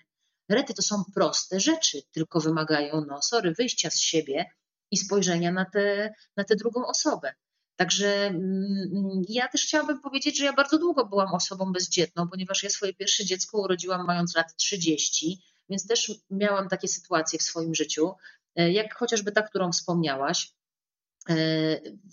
Rety 0.49 0.73
to 0.73 0.81
są 0.81 1.03
proste 1.13 1.59
rzeczy, 1.59 2.01
tylko 2.11 2.39
wymagają, 2.39 3.05
no 3.07 3.21
sorry, 3.21 3.53
wyjścia 3.53 3.89
z 3.89 3.99
siebie 3.99 4.45
i 4.91 4.97
spojrzenia 4.97 5.51
na 5.51 5.65
tę 5.65 6.13
na 6.37 6.43
tę 6.43 6.55
drugą 6.55 6.87
osobę. 6.87 7.33
Także 7.75 8.25
mm, 8.27 9.21
ja 9.29 9.47
też 9.47 9.63
chciałabym 9.63 10.01
powiedzieć, 10.01 10.37
że 10.37 10.45
ja 10.45 10.53
bardzo 10.53 10.77
długo 10.77 11.05
byłam 11.05 11.33
osobą 11.33 11.71
bezdzietną, 11.71 12.27
ponieważ 12.27 12.63
ja 12.63 12.69
swoje 12.69 12.93
pierwsze 12.93 13.25
dziecko 13.25 13.57
urodziłam 13.57 14.05
mając 14.05 14.35
lat 14.35 14.55
30, 14.55 15.41
więc 15.69 15.87
też 15.87 16.11
miałam 16.29 16.69
takie 16.69 16.87
sytuacje 16.87 17.39
w 17.39 17.43
swoim 17.43 17.75
życiu, 17.75 18.13
jak 18.55 18.95
chociażby 18.95 19.31
ta, 19.31 19.41
którą 19.41 19.71
wspomniałaś. 19.71 20.53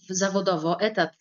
zawodowo 0.08 0.80
etat 0.80 1.16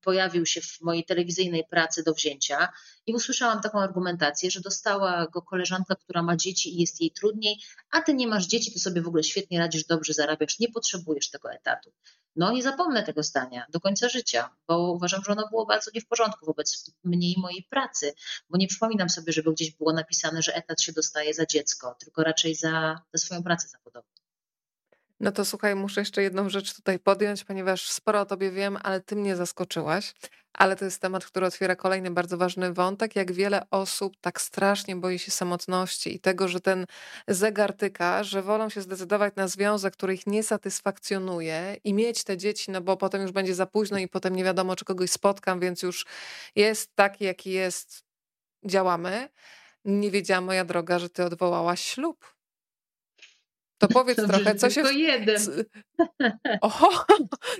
pojawił 0.00 0.46
się 0.46 0.60
w 0.60 0.80
mojej 0.80 1.04
telewizyjnej 1.04 1.64
pracy 1.70 2.02
do 2.02 2.14
wzięcia 2.14 2.72
i 3.06 3.14
usłyszałam 3.14 3.60
taką 3.60 3.80
argumentację, 3.80 4.50
że 4.50 4.60
dostała 4.60 5.26
go 5.26 5.42
koleżanka, 5.42 5.94
która 5.96 6.22
ma 6.22 6.36
dzieci 6.36 6.74
i 6.74 6.80
jest 6.80 7.00
jej 7.00 7.10
trudniej, 7.10 7.60
a 7.90 8.02
ty 8.02 8.14
nie 8.14 8.26
masz 8.26 8.46
dzieci, 8.46 8.72
ty 8.72 8.78
sobie 8.78 9.02
w 9.02 9.08
ogóle 9.08 9.24
świetnie 9.24 9.58
radzisz, 9.58 9.84
dobrze 9.84 10.12
zarabiasz, 10.12 10.58
nie 10.58 10.68
potrzebujesz 10.68 11.30
tego 11.30 11.52
etatu. 11.52 11.92
No 12.36 12.52
nie 12.52 12.62
zapomnę 12.62 13.02
tego 13.02 13.22
zdania 13.22 13.66
do 13.68 13.80
końca 13.80 14.08
życia, 14.08 14.50
bo 14.68 14.92
uważam, 14.92 15.24
że 15.24 15.32
ono 15.32 15.48
było 15.48 15.66
bardzo 15.66 15.90
nie 15.94 16.00
w 16.00 16.06
porządku 16.06 16.46
wobec 16.46 16.90
mnie 17.04 17.32
i 17.32 17.40
mojej 17.40 17.62
pracy, 17.70 18.12
bo 18.48 18.58
nie 18.58 18.68
przypominam 18.68 19.10
sobie, 19.10 19.32
żeby 19.32 19.52
gdzieś 19.52 19.70
było 19.70 19.92
napisane, 19.92 20.42
że 20.42 20.54
etat 20.54 20.82
się 20.82 20.92
dostaje 20.92 21.34
za 21.34 21.46
dziecko, 21.46 21.96
tylko 22.00 22.22
raczej 22.22 22.54
za, 22.54 23.00
za 23.12 23.18
swoją 23.18 23.42
pracę 23.42 23.68
zawodową. 23.68 24.21
No 25.22 25.32
to 25.32 25.44
słuchaj, 25.44 25.74
muszę 25.74 26.00
jeszcze 26.00 26.22
jedną 26.22 26.48
rzecz 26.48 26.74
tutaj 26.74 26.98
podjąć, 26.98 27.44
ponieważ 27.44 27.90
sporo 27.90 28.20
o 28.20 28.26
tobie 28.26 28.50
wiem, 28.50 28.78
ale 28.82 29.00
ty 29.00 29.16
mnie 29.16 29.36
zaskoczyłaś. 29.36 30.14
Ale 30.52 30.76
to 30.76 30.84
jest 30.84 31.00
temat, 31.00 31.24
który 31.24 31.46
otwiera 31.46 31.76
kolejny 31.76 32.10
bardzo 32.10 32.36
ważny 32.36 32.72
wątek. 32.72 33.16
Jak 33.16 33.32
wiele 33.32 33.62
osób 33.70 34.16
tak 34.20 34.40
strasznie 34.40 34.96
boi 34.96 35.18
się 35.18 35.30
samotności 35.30 36.14
i 36.14 36.20
tego, 36.20 36.48
że 36.48 36.60
ten 36.60 36.86
zegar 37.28 37.72
tyka, 37.72 38.24
że 38.24 38.42
wolą 38.42 38.68
się 38.68 38.80
zdecydować 38.80 39.34
na 39.36 39.48
związek, 39.48 39.94
który 39.94 40.14
ich 40.14 40.26
nie 40.26 40.42
satysfakcjonuje 40.42 41.76
i 41.84 41.94
mieć 41.94 42.24
te 42.24 42.36
dzieci, 42.36 42.70
no 42.70 42.80
bo 42.80 42.96
potem 42.96 43.22
już 43.22 43.32
będzie 43.32 43.54
za 43.54 43.66
późno 43.66 43.98
i 43.98 44.08
potem 44.08 44.36
nie 44.36 44.44
wiadomo, 44.44 44.76
czy 44.76 44.84
kogoś 44.84 45.10
spotkam, 45.10 45.60
więc 45.60 45.82
już 45.82 46.06
jest 46.56 46.94
taki, 46.94 47.24
jaki 47.24 47.50
jest. 47.50 48.04
Działamy. 48.66 49.28
Nie 49.84 50.10
wiedziała 50.10 50.40
moja 50.40 50.64
droga, 50.64 50.98
że 50.98 51.10
ty 51.10 51.24
odwołałaś 51.24 51.80
ślub. 51.80 52.41
To 53.82 53.88
powiedz 53.88 54.16
Dobrze, 54.16 54.32
trochę, 54.32 54.54
co 54.54 54.70
się. 54.70 54.94
jeden. 54.94 55.64
Oho, 56.60 57.04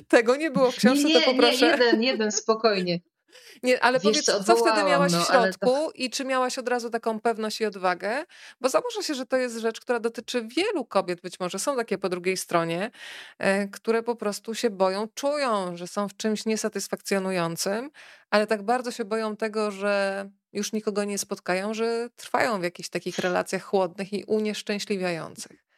tego 0.09 0.37
nie 0.37 0.51
było 0.51 0.70
w 0.70 0.77
książce, 0.77 1.09
nie, 1.09 1.20
to 1.20 1.33
poproszę. 1.33 1.66
Nie, 1.66 1.85
jeden, 1.85 2.03
jeden, 2.03 2.33
spokojnie. 2.33 3.01
Nie, 3.62 3.85
ale 3.85 3.99
Wiesz, 3.99 4.03
powiedz, 4.03 4.25
co, 4.25 4.45
co 4.45 4.57
wtedy 4.57 4.85
miałaś 4.85 5.12
no, 5.12 5.25
w 5.25 5.27
środku 5.27 5.66
to... 5.66 5.91
i 5.95 6.11
czy 6.11 6.25
miałaś 6.25 6.59
od 6.59 6.68
razu 6.68 6.91
taką 6.91 7.20
pewność 7.20 7.61
i 7.61 7.64
odwagę? 7.64 8.25
Bo 8.61 8.68
założę 8.68 9.03
się, 9.03 9.14
że 9.14 9.27
to 9.27 9.37
jest 9.37 9.57
rzecz, 9.57 9.81
która 9.81 10.01
dotyczy 10.01 10.49
wielu 10.57 10.85
kobiet, 10.85 11.20
być 11.20 11.41
może 11.41 11.59
są 11.59 11.77
takie 11.77 11.99
po 11.99 12.09
drugiej 12.09 12.37
stronie, 12.37 12.91
e, 13.39 13.68
które 13.68 14.03
po 14.03 14.16
prostu 14.16 14.55
się 14.55 14.70
boją, 14.70 15.09
czują, 15.14 15.77
że 15.77 15.87
są 15.87 16.09
w 16.09 16.16
czymś 16.16 16.47
niesatysfakcjonującym, 16.47 17.91
ale 18.31 18.47
tak 18.47 18.62
bardzo 18.62 18.91
się 18.91 19.05
boją 19.05 19.37
tego, 19.37 19.70
że 19.70 20.31
już 20.53 20.73
nikogo 20.73 21.05
nie 21.05 21.18
spotkają, 21.18 21.75
że 21.75 22.09
trwają 22.16 22.61
w 22.61 22.62
jakichś 22.62 22.89
takich 22.89 23.18
relacjach 23.18 23.62
chłodnych 23.62 24.12
i 24.12 24.25
unieszczęśliwiających. 24.25 25.72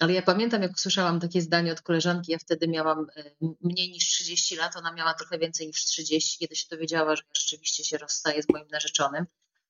Ale 0.00 0.12
ja 0.12 0.22
pamiętam, 0.22 0.62
jak 0.62 0.72
usłyszałam 0.72 1.20
takie 1.20 1.40
zdanie 1.40 1.72
od 1.72 1.82
koleżanki, 1.82 2.32
ja 2.32 2.38
wtedy 2.38 2.68
miałam 2.68 3.06
e, 3.16 3.30
mniej 3.60 3.90
niż 3.90 4.04
30 4.04 4.56
lat, 4.56 4.76
ona 4.76 4.92
miała 4.92 5.14
trochę 5.14 5.38
więcej 5.38 5.66
niż 5.66 5.84
30, 5.84 6.38
kiedy 6.38 6.56
się 6.56 6.66
dowiedziała, 6.70 7.16
że 7.16 7.22
rzeczywiście 7.36 7.84
się 7.84 7.98
rozstaję 7.98 8.42
z 8.42 8.48
moim 8.48 8.66
narzeczonym. 8.72 9.26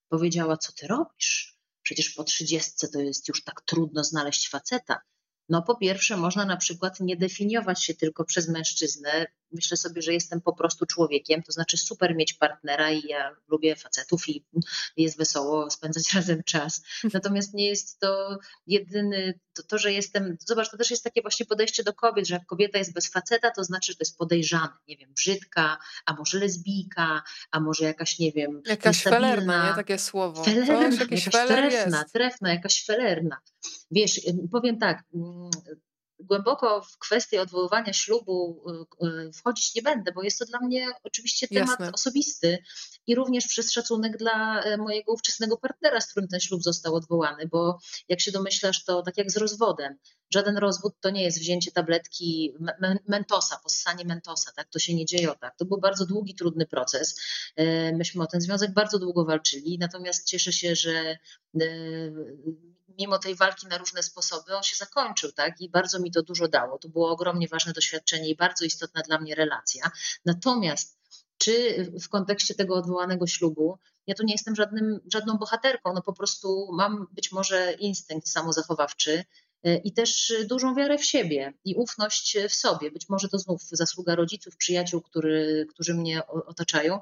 Powiedziała, 0.09 0.57
co 0.57 0.71
ty 0.73 0.87
robisz? 0.87 1.57
Przecież 1.81 2.09
po 2.09 2.23
30 2.23 2.71
to 2.93 2.99
jest 2.99 3.27
już 3.27 3.43
tak 3.43 3.61
trudno 3.61 4.03
znaleźć 4.03 4.49
faceta. 4.49 5.01
No 5.49 5.61
po 5.61 5.75
pierwsze, 5.75 6.17
można 6.17 6.45
na 6.45 6.57
przykład 6.57 6.99
nie 6.99 7.17
definiować 7.17 7.83
się 7.83 7.93
tylko 7.93 8.25
przez 8.25 8.49
mężczyznę. 8.49 9.25
Myślę 9.51 9.77
sobie, 9.77 10.01
że 10.01 10.13
jestem 10.13 10.41
po 10.41 10.53
prostu 10.53 10.85
człowiekiem, 10.85 11.43
to 11.43 11.51
znaczy 11.51 11.77
super 11.77 12.15
mieć 12.15 12.33
partnera 12.33 12.91
i 12.91 13.07
ja 13.07 13.35
lubię 13.47 13.75
facetów 13.75 14.29
i 14.29 14.45
jest 14.97 15.17
wesoło 15.17 15.71
spędzać 15.71 16.13
razem 16.13 16.43
czas. 16.43 16.83
Natomiast 17.13 17.53
nie 17.53 17.67
jest 17.69 17.99
to 17.99 18.37
jedyny, 18.67 19.39
to, 19.53 19.63
to, 19.63 19.77
że 19.77 19.93
jestem, 19.93 20.37
zobacz, 20.39 20.71
to 20.71 20.77
też 20.77 20.91
jest 20.91 21.03
takie 21.03 21.21
właśnie 21.21 21.45
podejście 21.45 21.83
do 21.83 21.93
kobiet, 21.93 22.27
że 22.27 22.33
jak 22.33 22.45
kobieta 22.45 22.77
jest 22.77 22.93
bez 22.93 23.11
faceta, 23.11 23.51
to 23.51 23.63
znaczy, 23.63 23.91
że 23.91 23.97
to 23.97 24.01
jest 24.01 24.17
podejrzane, 24.17 24.73
nie 24.87 24.97
wiem, 24.97 25.13
brzydka, 25.13 25.77
a 26.05 26.13
może 26.13 26.39
lesbijka, 26.39 27.23
a 27.51 27.59
może 27.59 27.85
jakaś, 27.85 28.19
nie 28.19 28.31
wiem, 28.31 28.61
Jakaś 28.65 29.03
felerna, 29.03 29.69
nie? 29.69 29.75
Takie 29.75 29.97
słowo. 29.97 30.43
Felerna, 30.43 30.97
jakaś 30.99 31.23
trefna, 31.23 31.65
jest. 31.65 32.13
trefna, 32.13 32.53
jakaś 32.53 32.85
felerna. 32.85 33.37
Wiesz, 33.91 34.21
powiem 34.51 34.79
tak, 34.79 35.03
mm, 35.13 35.49
głęboko 36.19 36.81
w 36.81 36.97
kwestię 36.97 37.41
odwoływania 37.41 37.93
ślubu 37.93 38.63
y, 39.01 39.07
y, 39.07 39.31
wchodzić 39.33 39.75
nie 39.75 39.81
będę, 39.81 40.11
bo 40.11 40.23
jest 40.23 40.39
to 40.39 40.45
dla 40.45 40.59
mnie 40.59 40.87
oczywiście 41.03 41.47
temat 41.47 41.79
Jasne. 41.79 41.91
osobisty 41.91 42.57
i 43.07 43.15
również 43.15 43.47
przez 43.47 43.71
szacunek 43.71 44.17
dla 44.17 44.61
e, 44.61 44.77
mojego 44.77 45.13
ówczesnego 45.13 45.57
partnera, 45.57 46.01
z 46.01 46.11
którym 46.11 46.29
ten 46.29 46.39
ślub 46.39 46.63
został 46.63 46.95
odwołany, 46.95 47.47
bo 47.47 47.79
jak 48.09 48.21
się 48.21 48.31
domyślasz, 48.31 48.83
to 48.83 49.01
tak 49.01 49.17
jak 49.17 49.31
z 49.31 49.37
rozwodem, 49.37 49.97
żaden 50.33 50.57
rozwód 50.57 50.93
to 50.99 51.09
nie 51.09 51.23
jest 51.23 51.39
wzięcie 51.39 51.71
tabletki 51.71 52.53
mentosa, 53.07 53.59
possanie 53.63 54.05
mentosa, 54.05 54.51
tak? 54.55 54.69
To 54.69 54.79
się 54.79 54.95
nie 54.95 55.05
dzieje 55.05 55.31
o 55.31 55.35
tak. 55.35 55.57
To 55.57 55.65
był 55.65 55.79
bardzo 55.79 56.05
długi, 56.05 56.35
trudny 56.35 56.65
proces. 56.65 57.19
E, 57.55 57.91
myśmy 57.93 58.23
o 58.23 58.27
ten 58.27 58.41
związek 58.41 58.73
bardzo 58.73 58.99
długo 58.99 59.25
walczyli, 59.25 59.77
natomiast 59.79 60.27
cieszę 60.27 60.53
się, 60.53 60.75
że 60.75 61.17
e, 61.61 61.67
mimo 62.99 63.19
tej 63.19 63.35
walki 63.35 63.67
na 63.67 63.77
różne 63.77 64.03
sposoby, 64.03 64.55
on 64.55 64.63
się 64.63 64.75
zakończył, 64.75 65.31
tak? 65.31 65.61
I 65.61 65.69
bardzo 65.69 65.99
mi 65.99 66.11
to 66.11 66.23
dużo 66.23 66.47
dało. 66.47 66.77
To 66.77 66.89
było 66.89 67.09
ogromnie 67.09 67.47
ważne 67.47 67.73
doświadczenie 67.73 68.29
i 68.29 68.35
bardzo 68.35 68.65
istotna 68.65 69.01
dla 69.01 69.19
mnie 69.19 69.35
relacja. 69.35 69.91
Natomiast 70.25 70.97
czy 71.37 71.85
w 72.01 72.09
kontekście 72.09 72.55
tego 72.55 72.75
odwołanego 72.75 73.27
ślubu, 73.27 73.77
ja 74.07 74.15
tu 74.15 74.23
nie 74.23 74.33
jestem 74.33 74.55
żadnym, 74.55 74.99
żadną 75.13 75.37
bohaterką, 75.37 75.93
no 75.93 76.01
po 76.01 76.13
prostu 76.13 76.69
mam 76.71 77.07
być 77.11 77.31
może 77.31 77.73
instynkt 77.73 78.27
samozachowawczy, 78.27 79.23
e, 79.63 79.77
i 79.77 79.93
też 79.93 80.33
dużą 80.45 80.75
wiarę 80.75 80.97
w 80.97 81.05
siebie 81.05 81.53
i 81.65 81.75
ufność 81.75 82.37
w 82.49 82.53
sobie. 82.53 82.91
Być 82.91 83.09
może 83.09 83.29
to 83.29 83.39
znów 83.39 83.61
zasługa 83.63 84.15
rodziców, 84.15 84.57
przyjaciół, 84.57 85.01
który, 85.01 85.67
którzy 85.69 85.93
mnie 85.93 86.27
otaczają. 86.27 86.99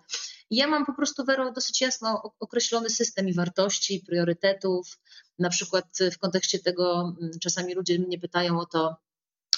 Ja 0.55 0.67
mam 0.67 0.85
po 0.85 0.93
prostu, 0.93 1.25
Wero, 1.25 1.51
dosyć 1.51 1.81
jasno 1.81 2.21
określony 2.39 2.89
system 2.89 3.29
i 3.29 3.33
wartości, 3.33 4.03
priorytetów. 4.07 4.99
Na 5.39 5.49
przykład 5.49 5.85
w 6.11 6.17
kontekście 6.17 6.59
tego 6.59 7.13
mm, 7.21 7.31
czasami 7.41 7.73
ludzie 7.73 7.99
mnie 7.99 8.19
pytają 8.19 8.59
o 8.59 8.65
to, 8.65 8.95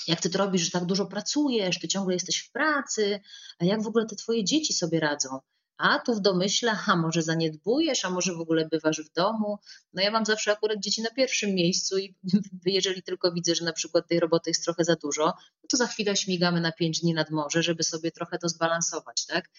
jak 0.07 0.21
ty 0.21 0.29
to 0.29 0.37
robisz, 0.37 0.61
że 0.61 0.71
tak 0.71 0.85
dużo 0.85 1.05
pracujesz, 1.05 1.79
ty 1.79 1.87
ciągle 1.87 2.13
jesteś 2.13 2.37
w 2.37 2.51
pracy, 2.51 3.19
a 3.59 3.65
jak 3.65 3.83
w 3.83 3.87
ogóle 3.87 4.05
te 4.05 4.15
twoje 4.15 4.43
dzieci 4.43 4.73
sobie 4.73 4.99
radzą? 4.99 5.39
A 5.77 5.99
tu 5.99 6.15
w 6.15 6.21
domyśle, 6.21 6.77
a 6.87 6.95
może 6.95 7.21
zaniedbujesz, 7.21 8.05
a 8.05 8.09
może 8.09 8.33
w 8.33 8.39
ogóle 8.39 8.67
bywasz 8.67 9.01
w 9.01 9.13
domu. 9.13 9.59
No 9.93 10.01
ja 10.01 10.11
mam 10.11 10.25
zawsze 10.25 10.51
akurat 10.51 10.79
dzieci 10.79 11.01
na 11.01 11.09
pierwszym 11.09 11.55
miejscu 11.55 11.97
i 11.97 12.15
jeżeli 12.65 13.03
tylko 13.03 13.31
widzę, 13.31 13.55
że 13.55 13.65
na 13.65 13.73
przykład 13.73 14.07
tej 14.07 14.19
roboty 14.19 14.49
jest 14.49 14.63
trochę 14.63 14.83
za 14.83 14.95
dużo, 14.95 15.25
no 15.25 15.67
to 15.69 15.77
za 15.77 15.87
chwilę 15.87 16.15
śmigamy 16.15 16.61
na 16.61 16.71
pięć 16.71 16.99
dni 16.99 17.13
nad 17.13 17.31
morze, 17.31 17.63
żeby 17.63 17.83
sobie 17.83 18.11
trochę 18.11 18.37
to 18.37 18.49
zbalansować, 18.49 19.25
tak? 19.25 19.49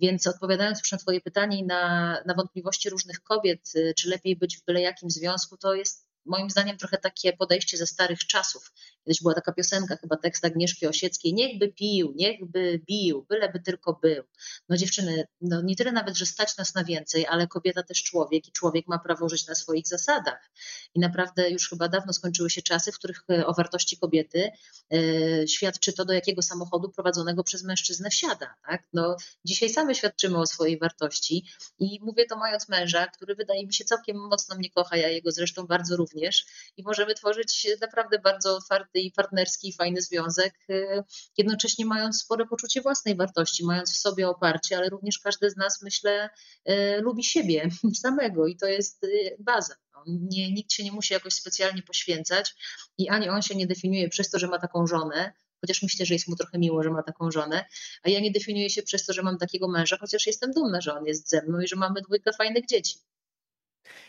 Więc 0.00 0.26
odpowiadając 0.26 0.78
już 0.78 0.92
na 0.92 0.98
Twoje 0.98 1.20
pytanie 1.20 1.58
i 1.58 1.66
na, 1.66 2.16
na 2.26 2.34
wątpliwości 2.34 2.90
różnych 2.90 3.20
kobiet, 3.20 3.72
y, 3.76 3.94
czy 3.96 4.08
lepiej 4.08 4.36
być 4.36 4.58
w 4.58 4.64
byle 4.64 4.80
jakim 4.80 5.10
związku, 5.10 5.56
to 5.56 5.74
jest 5.74 6.06
moim 6.24 6.50
zdaniem 6.50 6.76
trochę 6.76 6.98
takie 6.98 7.32
podejście 7.32 7.76
ze 7.76 7.86
starych 7.86 8.18
czasów. 8.18 8.72
Kiedyś 9.04 9.22
była 9.22 9.34
taka 9.34 9.52
piosenka, 9.52 9.96
chyba 9.96 10.16
tekst 10.16 10.44
Agnieszki 10.44 10.86
Osieckiej, 10.86 11.34
niechby 11.34 11.68
pił, 11.68 12.12
niechby 12.16 12.80
bił, 12.88 13.26
byleby 13.28 13.60
tylko 13.60 13.98
był. 14.02 14.24
No 14.68 14.76
dziewczyny, 14.76 15.26
no 15.40 15.62
nie 15.62 15.76
tyle 15.76 15.92
nawet, 15.92 16.16
że 16.16 16.26
stać 16.26 16.56
nas 16.56 16.74
na 16.74 16.84
więcej, 16.84 17.26
ale 17.26 17.46
kobieta 17.46 17.82
też 17.82 18.02
człowiek 18.02 18.48
i 18.48 18.52
człowiek 18.52 18.86
ma 18.88 18.98
prawo 18.98 19.28
żyć 19.28 19.46
na 19.46 19.54
swoich 19.54 19.86
zasadach. 19.86 20.50
I 20.94 21.00
naprawdę 21.00 21.50
już 21.50 21.68
chyba 21.68 21.88
dawno 21.88 22.12
skończyły 22.12 22.50
się 22.50 22.62
czasy, 22.62 22.92
w 22.92 22.98
których 22.98 23.24
e, 23.30 23.46
o 23.46 23.54
wartości 23.54 23.96
kobiety 23.98 24.50
e, 24.92 25.48
świadczy 25.48 25.92
to, 25.92 26.04
do 26.04 26.12
jakiego 26.12 26.42
samochodu 26.42 26.90
prowadzonego 26.90 27.44
przez 27.44 27.64
mężczyznę 27.64 28.10
wsiada. 28.10 28.54
Tak? 28.66 28.82
No, 28.92 29.16
dzisiaj 29.44 29.70
same 29.70 29.94
świadczymy 29.94 30.38
o 30.38 30.46
swojej 30.46 30.78
wartości 30.78 31.46
i 31.78 31.98
mówię 32.02 32.26
to 32.26 32.36
mając 32.36 32.68
męża, 32.68 33.06
który 33.06 33.34
wydaje 33.34 33.66
mi 33.66 33.74
się 33.74 33.84
całkiem 33.84 34.16
mocno 34.16 34.56
mnie 34.56 34.70
kocha, 34.70 34.96
ja 34.96 35.08
jego 35.08 35.30
zresztą 35.30 35.66
bardzo 35.66 35.96
również 35.96 36.46
i 36.76 36.82
możemy 36.82 37.14
tworzyć 37.14 37.66
naprawdę 37.80 38.18
bardzo 38.18 38.60
otwarty 38.94 39.00
i 39.00 39.12
partnerski, 39.12 39.72
fajny 39.72 40.02
związek, 40.02 40.54
y, 40.70 41.02
jednocześnie 41.38 41.86
mając 41.86 42.20
spore 42.20 42.46
poczucie 42.46 42.82
własnej 42.82 43.16
wartości, 43.16 43.64
mając 43.64 43.92
w 43.92 43.96
sobie 43.96 44.28
oparcie, 44.28 44.76
ale 44.76 44.88
również 44.88 45.18
każdy 45.18 45.50
z 45.50 45.56
nas, 45.56 45.82
myślę, 45.82 46.30
y, 46.68 47.00
lubi 47.00 47.24
siebie 47.24 47.68
samego 48.02 48.46
i 48.46 48.56
to 48.56 48.66
jest 48.66 49.04
y, 49.04 49.36
baza. 49.38 49.74
No, 49.94 50.04
nie, 50.06 50.52
nikt 50.52 50.72
się 50.72 50.84
nie 50.84 50.92
musi 50.92 51.14
jakoś 51.14 51.34
specjalnie 51.34 51.82
poświęcać 51.82 52.54
i 52.98 53.08
ani 53.08 53.28
on 53.28 53.42
się 53.42 53.54
nie 53.54 53.66
definiuje 53.66 54.08
przez 54.08 54.30
to, 54.30 54.38
że 54.38 54.46
ma 54.46 54.58
taką 54.58 54.86
żonę, 54.86 55.32
chociaż 55.60 55.82
myślę, 55.82 56.06
że 56.06 56.14
jest 56.14 56.28
mu 56.28 56.36
trochę 56.36 56.58
miło, 56.58 56.82
że 56.82 56.90
ma 56.90 57.02
taką 57.02 57.30
żonę, 57.30 57.64
a 58.02 58.10
ja 58.10 58.20
nie 58.20 58.30
definiuję 58.30 58.70
się 58.70 58.82
przez 58.82 59.06
to, 59.06 59.12
że 59.12 59.22
mam 59.22 59.38
takiego 59.38 59.68
męża, 59.68 59.96
chociaż 60.00 60.26
jestem 60.26 60.52
dumna, 60.52 60.80
że 60.80 60.94
on 60.94 61.06
jest 61.06 61.28
ze 61.28 61.42
mną 61.42 61.60
i 61.60 61.68
że 61.68 61.76
mamy 61.76 62.02
dwójkę 62.02 62.30
fajnych 62.38 62.66
dzieci. 62.66 62.98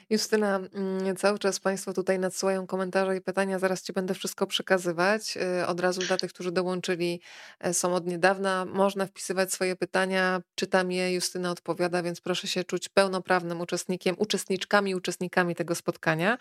Justyna, 0.09 0.59
mm, 0.73 1.15
cały 1.15 1.39
czas 1.39 1.59
Państwo 1.59 1.93
tutaj 1.93 2.19
nadsyłają 2.19 2.67
komentarze 2.67 3.17
i 3.17 3.21
pytania, 3.21 3.59
zaraz 3.59 3.83
Ci 3.83 3.93
będę 3.93 4.13
wszystko 4.13 4.47
przekazywać. 4.47 5.37
Y, 5.61 5.67
od 5.67 5.79
razu 5.79 6.01
dla 6.01 6.17
tych, 6.17 6.33
którzy 6.33 6.51
dołączyli, 6.51 7.21
e, 7.59 7.73
są 7.73 7.95
od 7.95 8.07
niedawna. 8.07 8.65
Można 8.65 9.05
wpisywać 9.05 9.53
swoje 9.53 9.75
pytania, 9.75 10.41
czytam 10.55 10.91
je, 10.91 11.13
Justyna 11.13 11.51
odpowiada, 11.51 12.03
więc 12.03 12.21
proszę 12.21 12.47
się 12.47 12.63
czuć 12.63 12.89
pełnoprawnym 12.89 13.61
uczestnikiem, 13.61 14.15
uczestniczkami, 14.19 14.95
uczestnikami 14.95 15.55
tego 15.55 15.75
spotkania. 15.75 16.37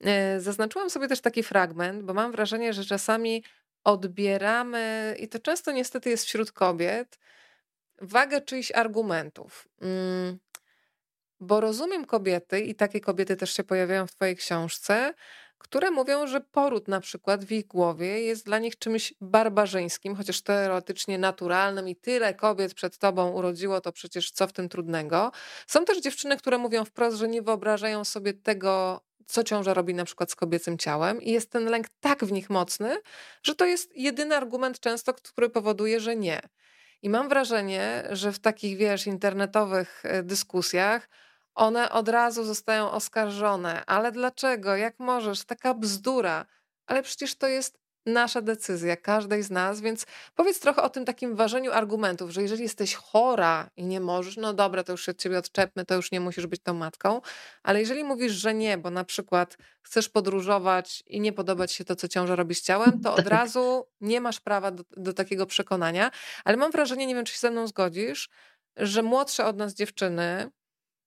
E, 0.00 0.40
zaznaczyłam 0.40 0.90
sobie 0.90 1.08
też 1.08 1.20
taki 1.20 1.42
fragment, 1.42 2.02
bo 2.02 2.14
mam 2.14 2.32
wrażenie, 2.32 2.72
że 2.72 2.84
czasami 2.84 3.44
odbieramy, 3.84 5.16
i 5.18 5.28
to 5.28 5.38
często 5.38 5.72
niestety 5.72 6.10
jest 6.10 6.24
wśród 6.24 6.52
kobiet, 6.52 7.18
wagę 8.00 8.40
czyichś 8.40 8.72
argumentów. 8.72 9.68
Mm, 9.80 10.38
bo 11.42 11.60
rozumiem 11.60 12.04
kobiety, 12.04 12.60
i 12.60 12.74
takie 12.74 13.00
kobiety 13.00 13.36
też 13.36 13.52
się 13.56 13.64
pojawiają 13.64 14.06
w 14.06 14.12
Twojej 14.12 14.36
książce, 14.36 15.14
które 15.58 15.90
mówią, 15.90 16.26
że 16.26 16.40
poród 16.40 16.88
na 16.88 17.00
przykład 17.00 17.44
w 17.44 17.52
ich 17.52 17.66
głowie 17.66 18.20
jest 18.20 18.46
dla 18.46 18.58
nich 18.58 18.78
czymś 18.78 19.14
barbarzyńskim, 19.20 20.16
chociaż 20.16 20.42
teoretycznie 20.42 21.18
naturalnym 21.18 21.88
i 21.88 21.96
tyle 21.96 22.34
kobiet 22.34 22.74
przed 22.74 22.98
tobą 22.98 23.30
urodziło, 23.30 23.80
to 23.80 23.92
przecież 23.92 24.30
co 24.30 24.46
w 24.46 24.52
tym 24.52 24.68
trudnego. 24.68 25.32
Są 25.66 25.84
też 25.84 26.00
dziewczyny, 26.00 26.36
które 26.36 26.58
mówią 26.58 26.84
wprost, 26.84 27.16
że 27.16 27.28
nie 27.28 27.42
wyobrażają 27.42 28.04
sobie 28.04 28.32
tego, 28.34 29.00
co 29.26 29.44
ciąża 29.44 29.74
robi 29.74 29.94
na 29.94 30.04
przykład 30.04 30.30
z 30.30 30.34
kobiecym 30.34 30.78
ciałem 30.78 31.22
i 31.22 31.30
jest 31.30 31.50
ten 31.50 31.64
lęk 31.64 31.86
tak 32.00 32.24
w 32.24 32.32
nich 32.32 32.50
mocny, 32.50 32.96
że 33.42 33.54
to 33.54 33.66
jest 33.66 33.96
jedyny 33.96 34.36
argument 34.36 34.80
często, 34.80 35.14
który 35.14 35.50
powoduje, 35.50 36.00
że 36.00 36.16
nie. 36.16 36.40
I 37.02 37.10
mam 37.10 37.28
wrażenie, 37.28 38.08
że 38.10 38.32
w 38.32 38.38
takich, 38.38 38.76
wiesz, 38.76 39.06
internetowych 39.06 40.02
e, 40.04 40.22
dyskusjach 40.22 41.08
one 41.54 41.90
od 41.90 42.08
razu 42.08 42.44
zostają 42.44 42.90
oskarżone. 42.90 43.84
Ale 43.86 44.12
dlaczego? 44.12 44.76
Jak 44.76 44.98
możesz? 44.98 45.44
Taka 45.44 45.74
bzdura. 45.74 46.46
Ale 46.86 47.02
przecież 47.02 47.34
to 47.34 47.48
jest 47.48 47.82
nasza 48.06 48.42
decyzja, 48.42 48.96
każdej 48.96 49.42
z 49.42 49.50
nas, 49.50 49.80
więc 49.80 50.06
powiedz 50.34 50.60
trochę 50.60 50.82
o 50.82 50.88
tym 50.88 51.04
takim 51.04 51.36
ważeniu 51.36 51.72
argumentów, 51.72 52.30
że 52.30 52.42
jeżeli 52.42 52.62
jesteś 52.62 52.94
chora 52.94 53.70
i 53.76 53.84
nie 53.84 54.00
możesz, 54.00 54.36
no 54.36 54.52
dobra, 54.52 54.84
to 54.84 54.92
już 54.92 55.04
się 55.04 55.12
od 55.12 55.18
ciebie 55.18 55.38
odczepmy, 55.38 55.84
to 55.84 55.94
już 55.94 56.12
nie 56.12 56.20
musisz 56.20 56.46
być 56.46 56.62
tą 56.62 56.74
matką, 56.74 57.20
ale 57.62 57.80
jeżeli 57.80 58.04
mówisz, 58.04 58.32
że 58.32 58.54
nie, 58.54 58.78
bo 58.78 58.90
na 58.90 59.04
przykład 59.04 59.56
chcesz 59.82 60.08
podróżować 60.08 61.02
i 61.06 61.20
nie 61.20 61.32
podobać 61.32 61.72
się 61.72 61.84
to, 61.84 61.96
co 61.96 62.08
ciąża 62.08 62.36
robi 62.36 62.54
z 62.54 62.62
ciałem, 62.62 63.00
to 63.00 63.10
od 63.10 63.16
tak. 63.16 63.26
razu 63.26 63.86
nie 64.00 64.20
masz 64.20 64.40
prawa 64.40 64.70
do, 64.70 64.84
do 64.96 65.12
takiego 65.12 65.46
przekonania, 65.46 66.10
ale 66.44 66.56
mam 66.56 66.70
wrażenie, 66.70 67.06
nie 67.06 67.14
wiem, 67.14 67.24
czy 67.24 67.32
się 67.32 67.38
ze 67.38 67.50
mną 67.50 67.66
zgodzisz, 67.66 68.28
że 68.76 69.02
młodsze 69.02 69.44
od 69.44 69.56
nas 69.56 69.74
dziewczyny, 69.74 70.50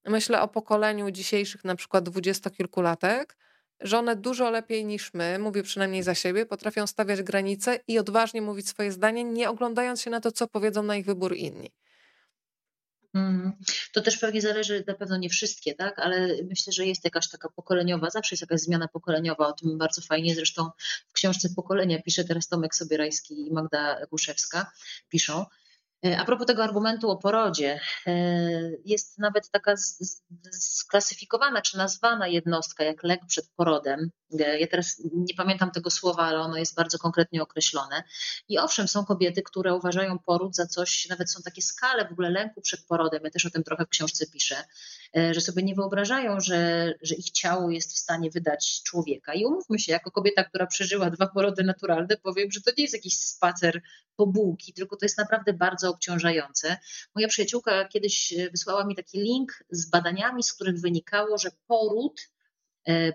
myślę 0.06 0.42
o 0.42 0.48
pokoleniu 0.48 1.12
dzisiejszych 1.12 1.64
na 1.64 1.76
przykład 1.76 2.04
dwudziestokilkulatek, 2.04 3.38
że 3.80 4.00
one 4.00 4.16
dużo 4.16 4.50
lepiej 4.50 4.86
niż 4.86 5.14
my, 5.14 5.40
mówię 5.40 5.64
przynajmniej 5.64 6.04
za 6.04 6.16
siebie, 6.16 6.46
potrafią 6.46 6.88
stawiać 6.88 7.24
granice 7.24 7.80
i 7.88 8.00
odważnie 8.00 8.42
mówić 8.42 8.70
swoje 8.70 8.92
zdanie, 8.92 9.24
nie 9.24 9.50
oglądając 9.50 10.02
się 10.02 10.10
na 10.10 10.22
to, 10.22 10.32
co 10.32 10.48
powiedzą 10.48 10.84
na 10.84 10.96
ich 10.96 11.06
wybór 11.06 11.36
inni. 11.36 11.72
Mm, 13.16 13.52
to 13.94 14.02
też 14.02 14.18
pewnie 14.18 14.42
zależy, 14.42 14.84
na 14.88 14.94
pewno 14.94 15.18
nie 15.18 15.30
wszystkie, 15.30 15.76
tak? 15.76 16.00
ale 16.00 16.28
myślę, 16.50 16.74
że 16.74 16.86
jest 16.86 17.06
jakaś 17.06 17.30
taka 17.30 17.50
pokoleniowa, 17.50 18.10
zawsze 18.10 18.34
jest 18.36 18.42
jakaś 18.42 18.60
zmiana 18.60 18.88
pokoleniowa, 18.88 19.48
o 19.48 19.54
tym 19.54 19.78
bardzo 19.78 20.02
fajnie 20.02 20.36
zresztą 20.36 20.70
w 21.08 21.14
książce 21.14 21.50
Pokolenia 21.56 22.02
pisze 22.02 22.24
teraz 22.24 22.48
Tomek 22.48 22.76
Sobierajski 22.76 23.48
i 23.48 23.52
Magda 23.52 24.06
Guszewska, 24.12 24.72
piszą, 25.10 25.46
a 26.14 26.26
propos 26.26 26.48
tego 26.48 26.64
argumentu 26.64 27.10
o 27.10 27.18
porodzie, 27.18 27.80
e, 28.08 28.14
jest 28.86 29.20
nawet 29.20 29.50
taka 29.50 29.74
sklasyfikowana 30.52 31.62
czy 31.62 31.78
nazwana 31.78 32.28
jednostka 32.28 32.84
jak 32.84 33.04
lek 33.04 33.22
przed 33.28 33.50
porodem. 33.56 34.10
E, 34.40 34.60
ja 34.60 34.68
teraz 34.68 35.02
nie 35.14 35.34
pamiętam 35.36 35.72
tego 35.72 35.90
słowa, 35.90 36.24
ale 36.24 36.40
ono 36.40 36.58
jest 36.58 36.76
bardzo 36.76 37.00
konkretnie 37.00 37.44
określone. 37.44 38.04
I 38.50 38.58
owszem, 38.58 38.88
są 38.88 39.06
kobiety, 39.06 39.44
które 39.44 39.76
uważają 39.76 40.20
poród 40.20 40.56
za 40.56 40.66
coś, 40.68 41.08
nawet 41.10 41.32
są 41.32 41.42
takie 41.42 41.62
skale 41.62 42.08
w 42.08 42.12
ogóle 42.12 42.30
lęku 42.30 42.62
przed 42.62 42.86
porodem. 42.86 43.22
Ja 43.24 43.30
też 43.30 43.46
o 43.46 43.50
tym 43.50 43.64
trochę 43.64 43.86
w 43.86 43.90
książce 43.90 44.26
piszę, 44.28 44.56
że 45.32 45.42
sobie 45.42 45.64
nie 45.64 45.76
wyobrażają, 45.76 46.40
że, 46.40 46.94
że 47.02 47.16
ich 47.16 47.32
ciało 47.32 47.70
jest 47.70 47.94
w 47.94 47.98
stanie 47.98 48.30
wydać 48.30 48.82
człowieka. 48.84 49.34
I 49.34 49.46
umówmy 49.46 49.80
się, 49.80 49.92
jako 49.92 50.12
kobieta, 50.12 50.44
która 50.44 50.68
przeżyła 50.68 51.10
dwa 51.10 51.28
porody 51.28 51.64
naturalne, 51.64 52.18
powiem, 52.18 52.52
że 52.52 52.62
to 52.62 52.72
nie 52.78 52.84
jest 52.84 52.94
jakiś 52.94 53.20
spacer 53.20 53.82
po 54.16 54.28
bułki, 54.28 54.74
tylko 54.74 54.98
to 54.98 55.06
jest 55.06 55.18
naprawdę 55.18 55.54
bardzo 55.54 55.90
obciążające. 55.90 56.78
Moja 57.16 57.28
przyjaciółka 57.28 57.86
kiedyś 57.86 58.34
e, 58.34 58.50
wysłała 58.50 58.86
mi 58.86 58.96
taki 58.96 59.20
link 59.20 59.64
z 59.70 59.90
badaniami, 59.90 60.44
z 60.44 60.54
których 60.54 60.82
wynikało, 60.82 61.38
że 61.38 61.50
poród 61.68 62.22
e, 62.22 62.35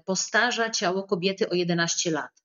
postarza 0.05 0.71
ciało 0.71 1.03
kobiety 1.03 1.49
o 1.49 1.55
11 1.55 2.11
lat. 2.11 2.41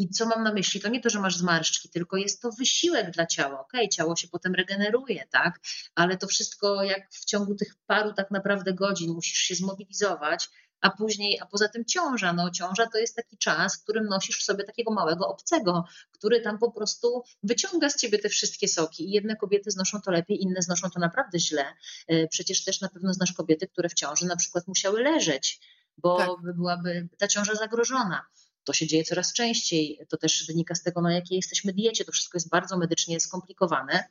I 0.00 0.08
co 0.08 0.26
mam 0.26 0.42
na 0.42 0.52
myśli? 0.52 0.80
To 0.80 0.88
nie 0.88 1.00
to, 1.00 1.10
że 1.10 1.20
masz 1.20 1.36
zmarszczki, 1.36 1.88
tylko 1.88 2.16
jest 2.16 2.42
to 2.42 2.50
wysiłek 2.52 3.10
dla 3.10 3.26
ciała. 3.26 3.60
Okej, 3.60 3.80
okay, 3.80 3.88
ciało 3.88 4.16
się 4.16 4.28
potem 4.28 4.54
regeneruje, 4.54 5.26
tak? 5.30 5.60
Ale 5.94 6.16
to 6.16 6.26
wszystko, 6.26 6.82
jak 6.82 7.12
w 7.12 7.24
ciągu 7.24 7.54
tych 7.54 7.74
paru 7.86 8.12
tak 8.12 8.30
naprawdę 8.30 8.72
godzin 8.72 9.12
musisz 9.12 9.38
się 9.38 9.54
zmobilizować, 9.54 10.48
a 10.80 10.90
później, 10.90 11.40
a 11.40 11.46
poza 11.46 11.68
tym 11.68 11.84
ciąża. 11.84 12.32
No, 12.32 12.50
ciąża 12.50 12.86
to 12.86 12.98
jest 12.98 13.16
taki 13.16 13.38
czas, 13.38 13.76
w 13.76 13.82
którym 13.82 14.04
nosisz 14.04 14.38
w 14.38 14.42
sobie 14.42 14.64
takiego 14.64 14.92
małego 14.92 15.28
obcego, 15.28 15.84
który 16.10 16.40
tam 16.40 16.58
po 16.58 16.72
prostu 16.72 17.22
wyciąga 17.42 17.90
z 17.90 17.96
ciebie 17.96 18.18
te 18.18 18.28
wszystkie 18.28 18.68
soki. 18.68 19.08
I 19.08 19.10
jedne 19.10 19.36
kobiety 19.36 19.70
znoszą 19.70 20.00
to 20.00 20.10
lepiej, 20.10 20.42
inne 20.42 20.62
znoszą 20.62 20.90
to 20.90 21.00
naprawdę 21.00 21.38
źle. 21.38 21.64
E, 22.08 22.28
przecież 22.28 22.64
też 22.64 22.80
na 22.80 22.88
pewno 22.88 23.14
znasz 23.14 23.32
kobiety, 23.32 23.68
które 23.68 23.88
w 23.88 23.94
ciąży 23.94 24.26
na 24.26 24.36
przykład 24.36 24.68
musiały 24.68 25.02
leżeć, 25.02 25.60
bo 26.02 26.18
tak. 26.18 26.54
byłaby 26.56 27.08
ta 27.18 27.28
ciąża 27.28 27.54
zagrożona. 27.54 28.26
To 28.64 28.72
się 28.72 28.86
dzieje 28.86 29.04
coraz 29.04 29.32
częściej. 29.32 30.06
To 30.08 30.16
też 30.16 30.46
wynika 30.46 30.74
z 30.74 30.82
tego, 30.82 31.00
na 31.00 31.12
jakiej 31.12 31.36
jesteśmy 31.36 31.72
diecie. 31.72 32.04
To 32.04 32.12
wszystko 32.12 32.36
jest 32.36 32.50
bardzo 32.50 32.78
medycznie 32.78 33.20
skomplikowane. 33.20 34.04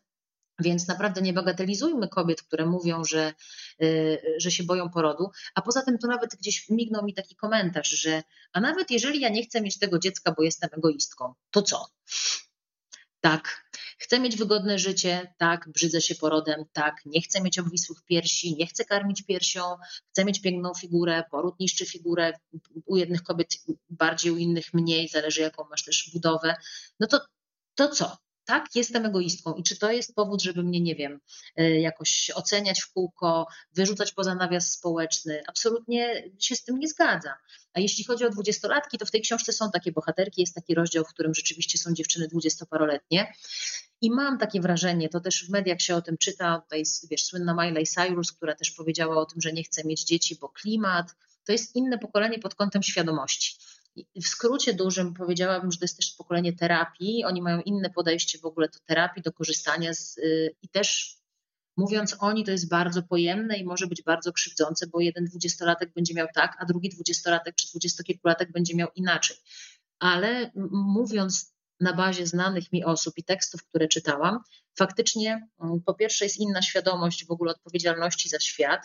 Więc 0.60 0.88
naprawdę 0.88 1.22
nie 1.22 1.34
bagatelizujmy 1.34 2.08
kobiet, 2.08 2.42
które 2.42 2.66
mówią, 2.66 3.04
że, 3.04 3.34
y, 3.84 4.22
że 4.38 4.52
się 4.52 4.64
boją 4.64 4.90
porodu. 4.90 5.32
A 5.56 5.62
poza 5.62 5.82
tym 5.82 5.98
to 5.98 6.08
nawet 6.08 6.36
gdzieś 6.36 6.70
mignął 6.70 7.06
mi 7.06 7.14
taki 7.14 7.36
komentarz, 7.36 7.90
że 7.90 8.24
a 8.54 8.60
nawet 8.62 8.92
jeżeli 8.92 9.20
ja 9.20 9.30
nie 9.30 9.44
chcę 9.44 9.62
mieć 9.62 9.80
tego 9.80 10.00
dziecka, 10.00 10.34
bo 10.38 10.44
jestem 10.44 10.70
egoistką, 10.78 11.34
to 11.52 11.62
co? 11.62 11.86
Tak. 13.22 13.69
Chcę 14.00 14.20
mieć 14.20 14.38
wygodne 14.38 14.80
życie, 14.80 15.34
tak, 15.38 15.70
brzydzę 15.70 16.02
się 16.02 16.16
porodem, 16.16 16.66
tak, 16.74 16.96
nie 17.06 17.22
chcę 17.22 17.42
mieć 17.42 17.60
obwisłych 17.60 18.02
piersi, 18.06 18.56
nie 18.56 18.68
chcę 18.68 18.86
karmić 18.86 19.24
piersią, 19.24 19.62
chcę 20.10 20.26
mieć 20.26 20.42
piękną 20.42 20.74
figurę, 20.74 21.24
poród 21.32 21.60
niszczy 21.60 21.86
figurę, 21.86 22.34
u 22.86 22.98
jednych 22.98 23.24
kobiet 23.24 23.48
bardziej, 23.90 24.32
u 24.32 24.38
innych 24.38 24.74
mniej, 24.74 25.08
zależy 25.08 25.42
jaką 25.42 25.64
masz 25.70 25.84
też 25.84 26.10
budowę. 26.14 26.56
No 27.00 27.08
to, 27.08 27.20
to 27.76 27.88
co? 27.88 28.18
tak, 28.50 28.76
jestem 28.76 29.06
egoistką 29.06 29.54
i 29.54 29.64
czy 29.64 29.80
to 29.80 29.92
jest 29.92 30.16
powód, 30.16 30.42
żeby 30.42 30.64
mnie, 30.64 30.82
nie 30.82 30.96
wiem, 30.96 31.20
e, 31.56 31.80
jakoś 31.80 32.32
oceniać 32.36 32.82
w 32.82 32.94
kółko, 32.94 33.48
wyrzucać 33.74 34.12
poza 34.12 34.36
nawias 34.36 34.72
społeczny? 34.72 35.42
Absolutnie 35.48 36.32
się 36.40 36.56
z 36.56 36.64
tym 36.64 36.80
nie 36.80 36.88
zgadzam. 36.88 37.34
A 37.74 37.80
jeśli 37.80 38.04
chodzi 38.04 38.26
o 38.26 38.30
dwudziestolatki, 38.30 38.98
to 38.98 39.06
w 39.06 39.12
tej 39.12 39.22
książce 39.22 39.54
są 39.54 39.72
takie 39.72 39.92
bohaterki, 39.92 40.42
jest 40.42 40.56
taki 40.56 40.76
rozdział, 40.76 41.04
w 41.04 41.10
którym 41.10 41.34
rzeczywiście 41.34 41.78
są 41.78 41.94
dziewczyny 41.94 42.28
dwudziestoparoletnie. 42.28 43.34
I 44.02 44.12
mam 44.12 44.38
takie 44.38 44.62
wrażenie, 44.62 45.10
to 45.10 45.20
też 45.20 45.46
w 45.46 45.50
mediach 45.50 45.82
się 45.82 45.96
o 45.96 46.02
tym 46.02 46.18
czyta, 46.18 46.62
tutaj 46.62 46.84
wiesz, 47.12 47.24
słynna 47.24 47.54
Miley 47.54 47.86
Cyrus, 47.88 48.32
która 48.32 48.56
też 48.56 48.72
powiedziała 48.72 49.18
o 49.18 49.26
tym, 49.26 49.42
że 49.42 49.54
nie 49.54 49.64
chce 49.64 49.84
mieć 49.84 50.04
dzieci, 50.04 50.38
bo 50.42 50.50
klimat, 50.50 51.16
to 51.46 51.52
jest 51.52 51.76
inne 51.76 51.98
pokolenie 51.98 52.40
pod 52.40 52.56
kątem 52.56 52.84
świadomości. 52.84 53.58
W 54.16 54.28
skrócie 54.28 54.74
dużym 54.74 55.14
powiedziałabym, 55.14 55.72
że 55.72 55.78
to 55.78 55.84
jest 55.84 55.98
też 55.98 56.14
pokolenie 56.18 56.54
terapii. 56.54 57.26
Oni 57.26 57.42
mają 57.42 57.62
inne 57.62 57.90
podejście 57.90 58.40
w 58.40 58.46
ogóle 58.46 58.68
do 58.68 58.80
terapii, 58.86 59.24
do 59.24 59.34
korzystania 59.34 59.94
z, 59.94 60.18
y, 60.18 60.56
i 60.62 60.70
też 60.70 61.18
mówiąc 61.78 62.16
oni, 62.20 62.46
to 62.46 62.52
jest 62.52 62.70
bardzo 62.70 63.04
pojemne 63.04 63.58
i 63.58 63.66
może 63.66 63.88
być 63.88 64.04
bardzo 64.04 64.34
krzywdzące, 64.34 64.88
bo 64.88 65.00
jeden 65.00 65.26
dwudziestolatek 65.26 65.94
będzie 65.94 66.14
miał 66.14 66.28
tak, 66.36 66.58
a 66.60 66.66
drugi 66.66 66.90
dwudziestolatek 66.90 67.56
czy 67.56 67.68
dwudziestokilkulatek 67.68 68.52
będzie 68.52 68.76
miał 68.76 68.88
inaczej. 68.96 69.38
Ale 70.00 70.52
mówiąc 70.72 71.54
na 71.80 71.94
bazie 71.94 72.28
znanych 72.28 72.72
mi 72.72 72.86
osób 72.86 73.14
i 73.18 73.24
tekstów, 73.24 73.64
które 73.64 73.88
czytałam, 73.88 74.40
faktycznie 74.78 75.48
mm, 75.62 75.82
po 75.82 75.94
pierwsze 75.94 76.26
jest 76.26 76.38
inna 76.38 76.62
świadomość 76.62 77.26
w 77.26 77.32
ogóle 77.32 77.52
odpowiedzialności 77.52 78.30
za 78.30 78.40
świat. 78.40 78.82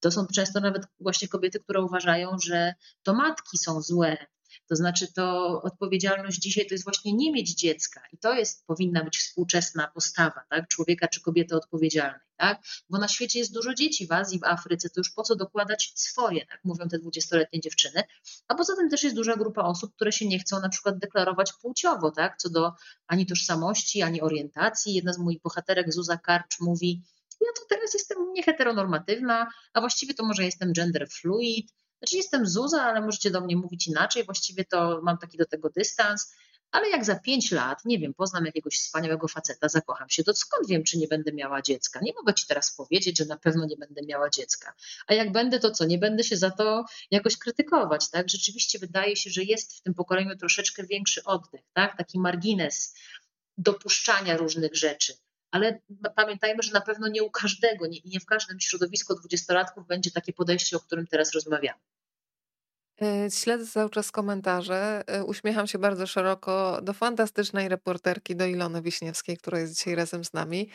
To 0.00 0.10
są 0.10 0.26
często 0.34 0.60
nawet 0.60 0.86
właśnie 1.00 1.28
kobiety, 1.28 1.60
które 1.60 1.82
uważają, 1.82 2.36
że 2.42 2.74
to 3.02 3.14
matki 3.14 3.58
są 3.58 3.82
złe, 3.82 4.26
to 4.68 4.76
znaczy, 4.76 5.12
to 5.12 5.48
odpowiedzialność 5.62 6.38
dzisiaj 6.38 6.66
to 6.66 6.74
jest 6.74 6.84
właśnie 6.84 7.12
nie 7.12 7.32
mieć 7.32 7.54
dziecka 7.54 8.02
i 8.12 8.18
to 8.18 8.34
jest, 8.34 8.66
powinna 8.66 9.04
być 9.04 9.18
współczesna 9.18 9.88
postawa, 9.94 10.44
tak? 10.50 10.68
człowieka 10.68 11.08
czy 11.08 11.20
kobiety 11.20 11.56
odpowiedzialnej, 11.56 12.20
tak? 12.36 12.62
bo 12.90 12.98
na 12.98 13.08
świecie 13.08 13.38
jest 13.38 13.52
dużo 13.52 13.74
dzieci 13.74 14.06
w 14.06 14.12
Azji, 14.12 14.38
w 14.38 14.44
Afryce, 14.44 14.90
to 14.90 15.00
już 15.00 15.10
po 15.10 15.22
co 15.22 15.36
dokładać 15.36 15.92
swoje, 15.94 16.46
tak 16.46 16.60
mówią 16.64 16.88
te 16.88 16.98
dwudziestoletnie 16.98 17.60
dziewczyny, 17.60 18.02
a 18.48 18.54
poza 18.54 18.76
tym 18.76 18.90
też 18.90 19.02
jest 19.02 19.16
duża 19.16 19.36
grupa 19.36 19.62
osób, 19.62 19.94
które 19.94 20.12
się 20.12 20.26
nie 20.26 20.38
chcą 20.38 20.60
na 20.60 20.68
przykład 20.68 20.98
deklarować 20.98 21.52
płciowo, 21.52 22.10
tak? 22.10 22.36
co 22.38 22.50
do 22.50 22.72
ani 23.06 23.26
tożsamości, 23.26 24.02
ani 24.02 24.20
orientacji. 24.20 24.94
Jedna 24.94 25.12
z 25.12 25.18
moich 25.18 25.42
bohaterek, 25.42 25.92
Zuza 25.92 26.16
Karcz, 26.16 26.60
mówi, 26.60 27.02
ja 27.40 27.48
to 27.56 27.62
teraz 27.68 27.94
jestem 27.94 28.32
nieheteronormatywna, 28.32 29.48
a 29.72 29.80
właściwie 29.80 30.14
to 30.14 30.24
może 30.24 30.44
jestem 30.44 30.72
gender 30.72 31.08
fluid, 31.10 31.72
znaczy 32.04 32.16
jestem 32.16 32.46
Zuza, 32.46 32.82
ale 32.82 33.00
możecie 33.00 33.30
do 33.30 33.40
mnie 33.40 33.56
mówić 33.56 33.86
inaczej, 33.86 34.24
właściwie 34.24 34.64
to 34.64 35.00
mam 35.02 35.18
taki 35.18 35.38
do 35.38 35.46
tego 35.46 35.70
dystans, 35.70 36.34
ale 36.70 36.90
jak 36.90 37.04
za 37.04 37.14
pięć 37.14 37.50
lat, 37.50 37.84
nie 37.84 37.98
wiem, 37.98 38.14
poznam 38.14 38.46
jakiegoś 38.46 38.78
wspaniałego 38.78 39.28
faceta, 39.28 39.68
zakocham 39.68 40.10
się, 40.10 40.24
to 40.24 40.34
skąd 40.34 40.68
wiem, 40.68 40.84
czy 40.84 40.98
nie 40.98 41.08
będę 41.08 41.32
miała 41.32 41.62
dziecka? 41.62 42.00
Nie 42.02 42.12
mogę 42.12 42.34
ci 42.34 42.46
teraz 42.46 42.76
powiedzieć, 42.76 43.18
że 43.18 43.24
na 43.24 43.36
pewno 43.36 43.66
nie 43.66 43.76
będę 43.76 44.02
miała 44.02 44.30
dziecka. 44.30 44.72
A 45.06 45.14
jak 45.14 45.32
będę, 45.32 45.60
to 45.60 45.70
co? 45.70 45.84
Nie 45.84 45.98
będę 45.98 46.24
się 46.24 46.36
za 46.36 46.50
to 46.50 46.84
jakoś 47.10 47.36
krytykować, 47.36 48.10
tak? 48.10 48.28
Rzeczywiście 48.28 48.78
wydaje 48.78 49.16
się, 49.16 49.30
że 49.30 49.42
jest 49.42 49.76
w 49.76 49.80
tym 49.82 49.94
pokoleniu 49.94 50.36
troszeczkę 50.36 50.86
większy 50.86 51.24
oddech, 51.24 51.62
tak? 51.72 51.96
Taki 51.96 52.18
margines 52.18 52.94
dopuszczania 53.58 54.36
różnych 54.36 54.76
rzeczy. 54.76 55.14
Ale 55.50 55.80
pamiętajmy, 56.16 56.62
że 56.62 56.72
na 56.72 56.80
pewno 56.80 57.08
nie 57.08 57.22
u 57.22 57.30
każdego, 57.30 57.86
nie, 57.86 57.98
nie 58.04 58.20
w 58.20 58.26
każdym 58.26 58.60
środowisku 58.60 59.14
dwudziestolatków 59.14 59.86
będzie 59.86 60.10
takie 60.10 60.32
podejście, 60.32 60.76
o 60.76 60.80
którym 60.80 61.06
teraz 61.06 61.32
rozmawiamy. 61.32 61.80
E, 63.02 63.30
śledzę 63.30 63.66
cały 63.66 63.90
czas 63.90 64.10
komentarze. 64.10 65.02
E, 65.06 65.24
uśmiecham 65.24 65.66
się 65.66 65.78
bardzo 65.78 66.06
szeroko 66.06 66.80
do 66.82 66.92
fantastycznej 66.92 67.68
reporterki, 67.68 68.36
do 68.36 68.46
Ilony 68.46 68.82
Wiśniewskiej, 68.82 69.36
która 69.36 69.58
jest 69.58 69.76
dzisiaj 69.76 69.94
razem 69.94 70.24
z 70.24 70.32
nami. 70.32 70.68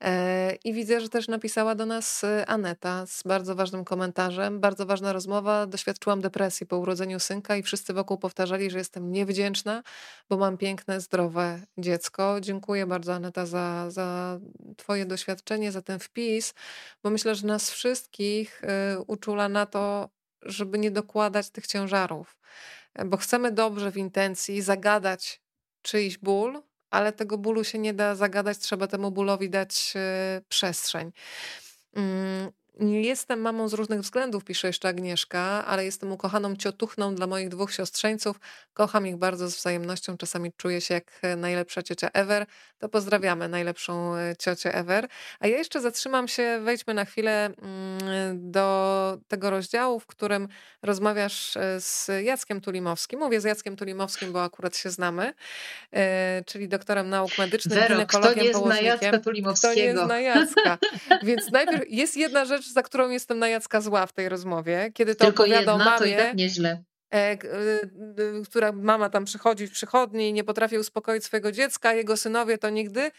E, 0.00 0.54
I 0.64 0.72
widzę, 0.72 1.00
że 1.00 1.08
też 1.08 1.28
napisała 1.28 1.74
do 1.74 1.86
nas 1.86 2.22
Aneta 2.46 3.06
z 3.06 3.22
bardzo 3.22 3.54
ważnym 3.54 3.84
komentarzem. 3.84 4.60
Bardzo 4.60 4.86
ważna 4.86 5.12
rozmowa. 5.12 5.66
Doświadczyłam 5.66 6.20
depresji 6.20 6.66
po 6.66 6.78
urodzeniu 6.78 7.20
synka 7.20 7.56
i 7.56 7.62
wszyscy 7.62 7.94
wokół 7.94 8.18
powtarzali, 8.18 8.70
że 8.70 8.78
jestem 8.78 9.12
niewdzięczna, 9.12 9.82
bo 10.28 10.36
mam 10.36 10.56
piękne, 10.56 11.00
zdrowe 11.00 11.60
dziecko. 11.78 12.40
Dziękuję 12.40 12.86
bardzo, 12.86 13.14
Aneta, 13.14 13.46
za, 13.46 13.90
za 13.90 14.38
Twoje 14.76 15.06
doświadczenie, 15.06 15.72
za 15.72 15.82
ten 15.82 15.98
wpis, 15.98 16.54
bo 17.02 17.10
myślę, 17.10 17.34
że 17.34 17.46
nas 17.46 17.70
wszystkich 17.70 18.62
uczula 19.06 19.48
na 19.48 19.66
to, 19.66 20.08
żeby 20.44 20.78
nie 20.78 20.90
dokładać 20.90 21.50
tych 21.50 21.66
ciężarów, 21.66 22.36
bo 23.06 23.16
chcemy 23.16 23.52
dobrze 23.52 23.90
w 23.90 23.96
intencji 23.96 24.62
zagadać 24.62 25.42
czyjś 25.82 26.18
ból, 26.18 26.62
ale 26.90 27.12
tego 27.12 27.38
bólu 27.38 27.64
się 27.64 27.78
nie 27.78 27.94
da 27.94 28.14
zagadać, 28.14 28.58
trzeba 28.58 28.86
temu 28.86 29.10
bólowi 29.10 29.50
dać 29.50 29.92
e, 29.96 30.40
przestrzeń. 30.48 31.12
Nie 32.80 33.02
jestem 33.02 33.40
mamą 33.40 33.68
z 33.68 33.72
różnych 33.72 34.00
względów, 34.00 34.44
pisze 34.44 34.66
jeszcze 34.66 34.88
Agnieszka, 34.88 35.64
ale 35.66 35.84
jestem 35.84 36.12
ukochaną 36.12 36.56
ciotuchną 36.56 37.14
dla 37.14 37.26
moich 37.26 37.48
dwóch 37.48 37.72
siostrzeńców. 37.72 38.40
Kocham 38.72 39.06
ich 39.06 39.16
bardzo 39.16 39.50
z 39.50 39.56
wzajemnością. 39.56 40.16
Czasami 40.16 40.52
czuję 40.56 40.80
się 40.80 40.94
jak 40.94 41.20
najlepsza 41.36 41.82
ciocia 41.82 42.08
ever. 42.12 42.46
To 42.78 42.88
pozdrawiamy 42.88 43.48
najlepszą 43.48 44.16
e, 44.16 44.36
ciocię 44.38 44.74
ever. 44.74 45.08
A 45.40 45.46
ja 45.46 45.58
jeszcze 45.58 45.80
zatrzymam 45.80 46.28
się, 46.28 46.60
wejdźmy 46.64 46.94
na 46.94 47.04
chwilę 47.04 47.44
mm, 47.44 48.50
do 48.50 49.18
tego 49.28 49.50
rozdziału, 49.50 50.00
w 50.00 50.06
którym 50.06 50.48
rozmawiasz 50.82 51.56
e, 51.56 51.80
z 51.80 52.10
Jackiem 52.22 52.60
Tulimowskim. 52.60 53.20
Mówię 53.20 53.40
z 53.40 53.44
Jackiem 53.44 53.76
Tulimowskim, 53.76 54.32
bo 54.32 54.42
akurat 54.42 54.76
się 54.76 54.90
znamy, 54.90 55.34
e, 55.92 56.42
czyli 56.46 56.68
doktorem 56.68 57.08
nauk 57.08 57.38
medycznych, 57.38 57.78
Wero, 57.78 57.94
ginekologiem, 57.94 58.48
kto 58.48 58.58
nie 58.58 58.64
zna 58.64 58.80
Jacka 58.80 59.18
Tulimowskiego? 59.18 60.04
Kto 60.04 60.04
nie 60.04 60.06
zna 60.06 60.20
Jacka? 60.20 60.78
Więc 61.22 61.50
najpierw 61.50 61.82
jest 61.88 62.16
jedna 62.16 62.44
rzecz, 62.44 62.63
rzecz, 62.64 62.72
za 62.72 62.82
którą 62.82 63.10
jestem 63.10 63.38
na 63.38 63.48
Jacka 63.48 63.80
zła 63.80 64.06
w 64.06 64.12
tej 64.12 64.28
rozmowie, 64.28 64.90
kiedy 64.94 65.14
to 65.14 65.24
Tylko 65.24 65.42
opowiada 65.42 65.72
jedna, 65.72 65.84
mamie, 65.84 65.98
to 65.98 66.04
i 66.04 66.16
tak 66.16 66.36
nieźle. 66.36 66.84
E, 67.14 67.16
e, 67.16 67.38
która 68.44 68.72
mama 68.72 69.10
tam 69.10 69.24
przychodzi 69.24 69.66
w 69.66 69.70
przychodni 69.70 70.28
i 70.28 70.32
nie 70.32 70.44
potrafi 70.44 70.78
uspokoić 70.78 71.24
swojego 71.24 71.52
dziecka, 71.52 71.94
jego 71.94 72.16
synowie 72.16 72.58
to 72.58 72.70
nigdy. 72.70 73.10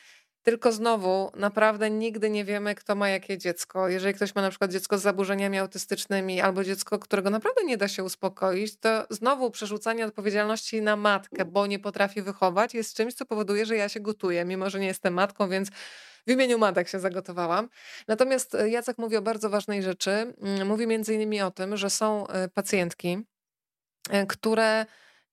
Tylko 0.45 0.71
znowu, 0.71 1.31
naprawdę 1.35 1.89
nigdy 1.89 2.29
nie 2.29 2.45
wiemy, 2.45 2.75
kto 2.75 2.95
ma 2.95 3.09
jakie 3.09 3.37
dziecko. 3.37 3.89
Jeżeli 3.89 4.13
ktoś 4.13 4.35
ma 4.35 4.41
na 4.41 4.49
przykład 4.49 4.71
dziecko 4.71 4.97
z 4.97 5.01
zaburzeniami 5.01 5.57
autystycznymi 5.57 6.41
albo 6.41 6.63
dziecko, 6.63 6.99
którego 6.99 7.29
naprawdę 7.29 7.63
nie 7.63 7.77
da 7.77 7.87
się 7.87 8.03
uspokoić, 8.03 8.79
to 8.79 9.05
znowu 9.09 9.51
przerzucanie 9.51 10.05
odpowiedzialności 10.05 10.81
na 10.81 10.95
matkę, 10.95 11.45
bo 11.45 11.67
nie 11.67 11.79
potrafi 11.79 12.21
wychować, 12.21 12.73
jest 12.73 12.95
czymś, 12.95 13.13
co 13.13 13.25
powoduje, 13.25 13.65
że 13.65 13.75
ja 13.75 13.89
się 13.89 13.99
gotuję, 13.99 14.45
mimo 14.45 14.69
że 14.69 14.79
nie 14.79 14.87
jestem 14.87 15.13
matką, 15.13 15.49
więc 15.49 15.69
w 16.27 16.31
imieniu 16.31 16.57
matek 16.57 16.87
się 16.87 16.99
zagotowałam. 16.99 17.69
Natomiast 18.07 18.55
e, 18.55 18.69
Jacek 18.69 18.97
mówi 18.97 19.17
o 19.17 19.21
bardzo 19.21 19.49
ważnej 19.49 19.83
rzeczy. 19.83 20.11
Mm, 20.11 20.67
mówi 20.67 20.87
między 20.87 21.13
innymi 21.13 21.41
o 21.41 21.51
tym, 21.51 21.77
że 21.77 21.89
są 21.89 22.27
e, 22.27 22.47
pacjentki, 22.47 23.17
e, 24.09 24.25
które 24.25 24.85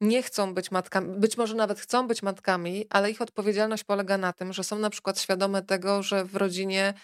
nie 0.03 0.23
chcą 0.23 0.55
być 0.55 0.71
matkami, 0.71 1.19
być 1.19 1.37
może 1.37 1.55
nawet 1.55 1.81
chcą 1.81 2.09
być 2.09 2.23
matkami, 2.23 2.87
ale 2.91 3.11
ich 3.11 3.23
odpowiedzialność 3.23 3.85
polega 3.85 4.19
na 4.19 4.33
tym, 4.33 4.53
że 4.53 4.65
są 4.65 4.79
na 4.79 4.91
przykład 4.91 5.21
świadome 5.21 5.63
tego, 5.63 6.03
że 6.03 6.25
w 6.25 6.37
rodzinie 6.37 6.95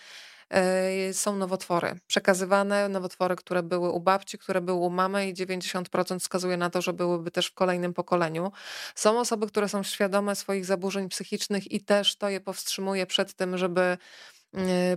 E, 0.50 1.14
są 1.14 1.36
nowotwory. 1.36 2.00
Przekazywane 2.06 2.88
nowotwory, 2.88 3.36
które 3.36 3.62
były 3.62 3.90
u 3.90 4.00
babci, 4.00 4.38
które 4.38 4.60
były 4.60 4.78
u 4.78 4.90
mamy 4.90 5.28
i 5.28 5.34
90% 5.34 6.18
wskazuje 6.20 6.56
na 6.56 6.70
to, 6.70 6.82
że 6.82 6.92
byłyby 6.92 7.30
też 7.30 7.46
w 7.46 7.54
kolejnym 7.54 7.94
pokoleniu. 7.94 8.52
Są 8.94 9.20
osoby, 9.20 9.46
które 9.46 9.68
są 9.68 9.82
świadome 9.82 10.36
swoich 10.36 10.64
zaburzeń 10.66 11.08
psychicznych 11.08 11.72
i 11.72 11.80
też 11.80 12.16
to 12.16 12.28
je 12.28 12.40
powstrzymuje 12.40 13.06
przed 13.06 13.34
tym, 13.34 13.58
żeby 13.58 13.98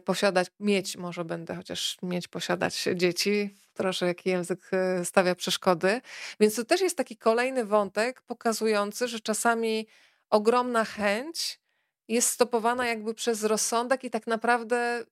posiadać, 0.06 0.48
mieć, 0.60 0.98
może 0.98 1.26
będę 1.26 1.56
chociaż 1.56 1.98
mieć, 2.04 2.28
posiadać 2.28 2.88
dzieci. 2.96 3.56
Proszę, 3.74 4.06
jaki 4.06 4.30
język 4.30 4.60
e, 4.72 5.06
stawia 5.06 5.36
przeszkody. 5.36 6.02
Więc 6.40 6.56
to 6.56 6.66
też 6.66 6.82
jest 6.82 6.98
taki 6.98 7.18
kolejny 7.18 7.66
wątek 7.66 8.22
pokazujący, 8.22 9.08
że 9.08 9.20
czasami 9.20 9.88
ogromna 10.30 10.86
chęć 10.86 11.60
jest 12.08 12.30
stopowana 12.30 12.88
jakby 12.88 13.14
przez 13.14 13.44
rozsądek 13.44 14.04
i 14.04 14.10
tak 14.10 14.28
naprawdę 14.28 15.06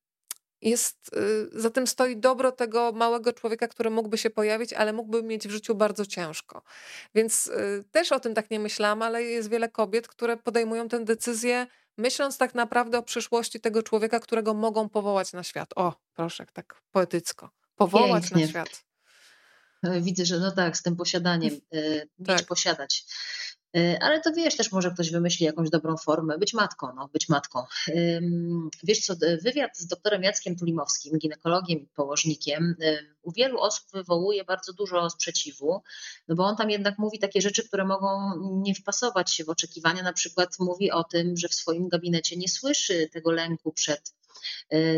jest, 0.62 1.12
y, 1.54 1.62
za 1.62 1.70
tym 1.70 1.88
stoi 1.88 2.18
dobro 2.18 2.52
tego 2.52 2.92
małego 2.92 3.34
człowieka, 3.34 3.68
który 3.68 3.90
mógłby 3.90 4.18
się 4.18 4.30
pojawić, 4.30 4.74
ale 4.74 4.94
mógłby 4.94 5.24
mieć 5.24 5.48
w 5.48 5.52
życiu 5.52 5.76
bardzo 5.76 6.06
ciężko. 6.06 6.62
Więc 7.16 7.48
y, 7.48 7.84
też 7.92 8.12
o 8.12 8.20
tym 8.20 8.34
tak 8.34 8.52
nie 8.52 8.60
myślałam, 8.60 9.02
ale 9.02 9.24
jest 9.24 9.50
wiele 9.50 9.70
kobiet, 9.70 10.08
które 10.08 10.38
podejmują 10.38 10.90
tę 10.90 11.06
decyzję, 11.06 11.68
myśląc 11.98 12.38
tak 12.38 12.56
naprawdę 12.56 12.98
o 12.98 13.04
przyszłości 13.04 13.60
tego 13.60 13.84
człowieka, 13.84 14.20
którego 14.20 14.54
mogą 14.54 14.90
powołać 14.90 15.34
na 15.34 15.44
świat. 15.44 15.70
O, 15.76 15.94
proszę, 16.14 16.46
tak 16.54 16.82
poetycko. 16.92 17.50
Powołać 17.76 18.24
Pięknie. 18.24 18.42
na 18.42 18.50
świat. 18.50 18.86
E, 19.84 20.02
widzę, 20.02 20.26
że 20.26 20.40
no 20.40 20.52
tak, 20.52 20.78
z 20.78 20.84
tym 20.84 20.96
posiadaniem, 20.96 21.60
e, 21.72 21.96
mieć 21.96 22.28
tak. 22.28 22.46
posiadać. 22.46 23.06
E, 23.76 24.04
ale 24.04 24.22
to 24.22 24.32
wiesz, 24.34 24.58
też 24.58 24.72
może 24.72 24.92
ktoś 24.92 25.12
wymyśli 25.12 25.46
jakąś 25.46 25.70
dobrą 25.70 25.98
formę, 25.98 26.38
być 26.38 26.54
matką, 26.54 26.88
no, 26.96 27.10
być 27.14 27.30
matką. 27.30 27.64
Wiesz 28.84 29.00
co, 29.00 29.14
wywiad 29.44 29.78
z 29.78 29.88
doktorem 29.88 30.24
Jackiem 30.24 30.56
Tulimowskim, 30.56 31.18
ginekologiem 31.18 31.80
i 31.80 31.88
położnikiem, 31.88 32.76
e, 32.82 33.00
u 33.22 33.32
wielu 33.32 33.60
osób 33.60 33.86
wywołuje 33.94 34.44
bardzo 34.44 34.74
dużo 34.74 35.10
sprzeciwu, 35.10 35.82
no 36.28 36.36
bo 36.36 36.44
on 36.44 36.56
tam 36.56 36.70
jednak 36.70 37.00
mówi 37.00 37.20
takie 37.20 37.42
rzeczy, 37.42 37.68
które 37.68 37.86
mogą 37.86 38.34
nie 38.42 38.76
wpasować 38.76 39.34
się 39.34 39.44
w 39.44 39.50
oczekiwania. 39.50 40.04
Na 40.04 40.14
przykład 40.14 40.60
mówi 40.60 40.92
o 40.92 41.04
tym, 41.04 41.38
że 41.38 41.48
w 41.48 41.54
swoim 41.54 41.88
gabinecie 41.88 42.38
nie 42.38 42.48
słyszy 42.48 43.10
tego 43.14 43.32
lęku 43.32 43.72
przed 43.72 44.14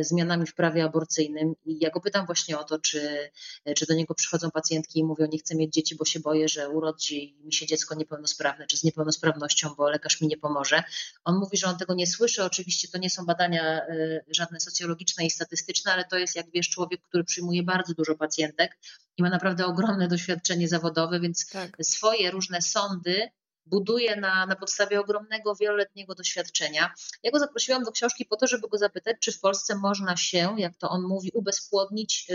zmianami 0.01 0.47
w 0.47 0.55
prawie 0.55 0.83
aborcyjnym. 0.83 1.53
I 1.65 1.79
ja 1.79 1.89
go 1.89 2.01
pytam 2.01 2.25
właśnie 2.25 2.59
o 2.59 2.63
to, 2.63 2.79
czy, 2.79 3.29
czy 3.75 3.85
do 3.85 3.93
niego 3.93 4.15
przychodzą 4.15 4.51
pacjentki 4.51 4.99
i 4.99 5.03
mówią, 5.03 5.27
nie 5.31 5.39
chcę 5.39 5.55
mieć 5.55 5.73
dzieci, 5.73 5.95
bo 5.95 6.05
się 6.05 6.19
boję, 6.19 6.49
że 6.49 6.69
urodzi 6.69 7.37
mi 7.43 7.53
się 7.53 7.65
dziecko 7.65 7.95
niepełnosprawne, 7.95 8.67
czy 8.67 8.77
z 8.77 8.83
niepełnosprawnością, 8.83 9.69
bo 9.77 9.89
lekarz 9.89 10.21
mi 10.21 10.27
nie 10.27 10.37
pomoże. 10.37 10.83
On 11.23 11.35
mówi, 11.35 11.57
że 11.57 11.67
on 11.67 11.77
tego 11.77 11.93
nie 11.93 12.07
słyszy. 12.07 12.43
Oczywiście 12.43 12.87
to 12.87 12.97
nie 12.97 13.09
są 13.09 13.25
badania 13.25 13.81
e, 13.81 14.23
żadne 14.29 14.59
socjologiczne 14.59 15.25
i 15.25 15.29
statystyczne, 15.29 15.93
ale 15.93 16.05
to 16.05 16.17
jest, 16.17 16.35
jak 16.35 16.51
wiesz, 16.51 16.69
człowiek, 16.69 17.01
który 17.01 17.23
przyjmuje 17.23 17.63
bardzo 17.63 17.93
dużo 17.93 18.15
pacjentek 18.15 18.77
i 19.17 19.23
ma 19.23 19.29
naprawdę 19.29 19.65
ogromne 19.65 20.07
doświadczenie 20.07 20.67
zawodowe, 20.67 21.19
więc 21.19 21.49
tak. 21.49 21.77
swoje 21.81 22.31
różne 22.31 22.61
sądy 22.61 23.29
buduje 23.65 24.15
na, 24.15 24.45
na 24.45 24.55
podstawie 24.55 24.99
ogromnego, 24.99 25.55
wieloletniego 25.55 26.15
doświadczenia. 26.15 26.93
Ja 27.23 27.31
go 27.31 27.39
zaprosiłam 27.39 27.83
do 27.83 27.91
książki 27.91 28.25
po 28.25 28.35
to, 28.35 28.47
żeby 28.47 28.67
go 28.67 28.77
zapytać, 28.77 29.17
czy 29.19 29.31
w 29.31 29.39
Polsce 29.39 29.75
można 29.75 30.17
się, 30.17 30.55
jak 30.57 30.75
to 30.77 30.89
on 30.89 31.01
mówi, 31.01 31.31
ubezpłodnić 31.33 32.27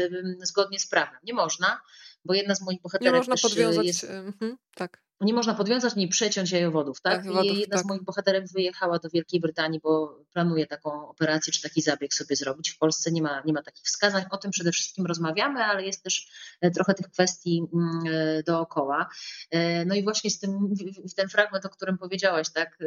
zgodnie 0.42 0.80
z 0.80 0.88
prawem. 0.88 1.18
Nie 1.22 1.34
można, 1.34 1.80
bo 2.24 2.34
jedna 2.34 2.54
z 2.54 2.62
moich 2.62 2.82
bohaterek 2.82 3.12
Nie 3.12 3.18
można 3.18 3.34
y, 3.34 3.38
podwiązać, 3.38 3.86
jest, 3.86 4.04
mhm, 4.04 4.58
tak 4.74 5.05
nie 5.20 5.34
można 5.34 5.54
podwiązać, 5.54 5.96
nie 5.96 6.08
przeciąć 6.08 6.50
jajowodów, 6.50 7.00
tak? 7.00 7.24
tak 7.24 7.44
I 7.44 7.60
jedna 7.60 7.76
tak. 7.76 7.84
z 7.84 7.88
moich 7.88 8.02
bohaterek 8.02 8.44
wyjechała 8.52 8.98
do 8.98 9.08
Wielkiej 9.08 9.40
Brytanii, 9.40 9.80
bo 9.82 10.24
planuje 10.32 10.66
taką 10.66 11.08
operację 11.08 11.52
czy 11.52 11.62
taki 11.62 11.82
zabieg 11.82 12.14
sobie 12.14 12.36
zrobić. 12.36 12.70
W 12.70 12.78
Polsce 12.78 13.12
nie 13.12 13.22
ma, 13.22 13.42
nie 13.46 13.52
ma 13.52 13.62
takich 13.62 13.84
wskazań. 13.84 14.24
O 14.30 14.36
tym 14.36 14.50
przede 14.50 14.72
wszystkim 14.72 15.06
rozmawiamy, 15.06 15.64
ale 15.64 15.86
jest 15.86 16.02
też 16.02 16.28
e, 16.60 16.70
trochę 16.70 16.94
tych 16.94 17.08
kwestii 17.08 17.62
mm, 17.74 18.00
e, 18.06 18.42
dookoła. 18.42 19.08
E, 19.50 19.84
no 19.84 19.94
i 19.94 20.02
właśnie 20.02 20.30
z 20.30 20.38
tym, 20.38 20.74
w 21.10 21.14
ten 21.14 21.28
fragment, 21.28 21.66
o 21.66 21.68
którym 21.68 21.98
powiedziałaś, 21.98 22.50
tak? 22.50 22.78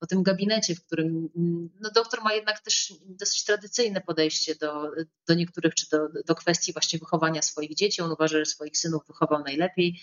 O 0.00 0.06
tym 0.06 0.22
gabinecie, 0.22 0.74
w 0.74 0.84
którym 0.84 1.28
mm, 1.36 1.70
no 1.80 1.90
doktor 1.90 2.22
ma 2.22 2.32
jednak 2.32 2.60
też 2.60 2.94
dosyć 3.06 3.44
tradycyjne 3.44 4.00
podejście 4.00 4.54
do, 4.54 4.90
do 5.28 5.34
niektórych, 5.34 5.74
czy 5.74 5.86
do, 5.90 6.08
do 6.26 6.34
kwestii 6.34 6.72
właśnie 6.72 6.98
wychowania 6.98 7.42
swoich 7.42 7.74
dzieci. 7.74 8.02
On 8.02 8.12
uważa, 8.12 8.38
że 8.38 8.46
swoich 8.46 8.76
synów 8.76 9.06
wychował 9.06 9.42
najlepiej. 9.44 10.00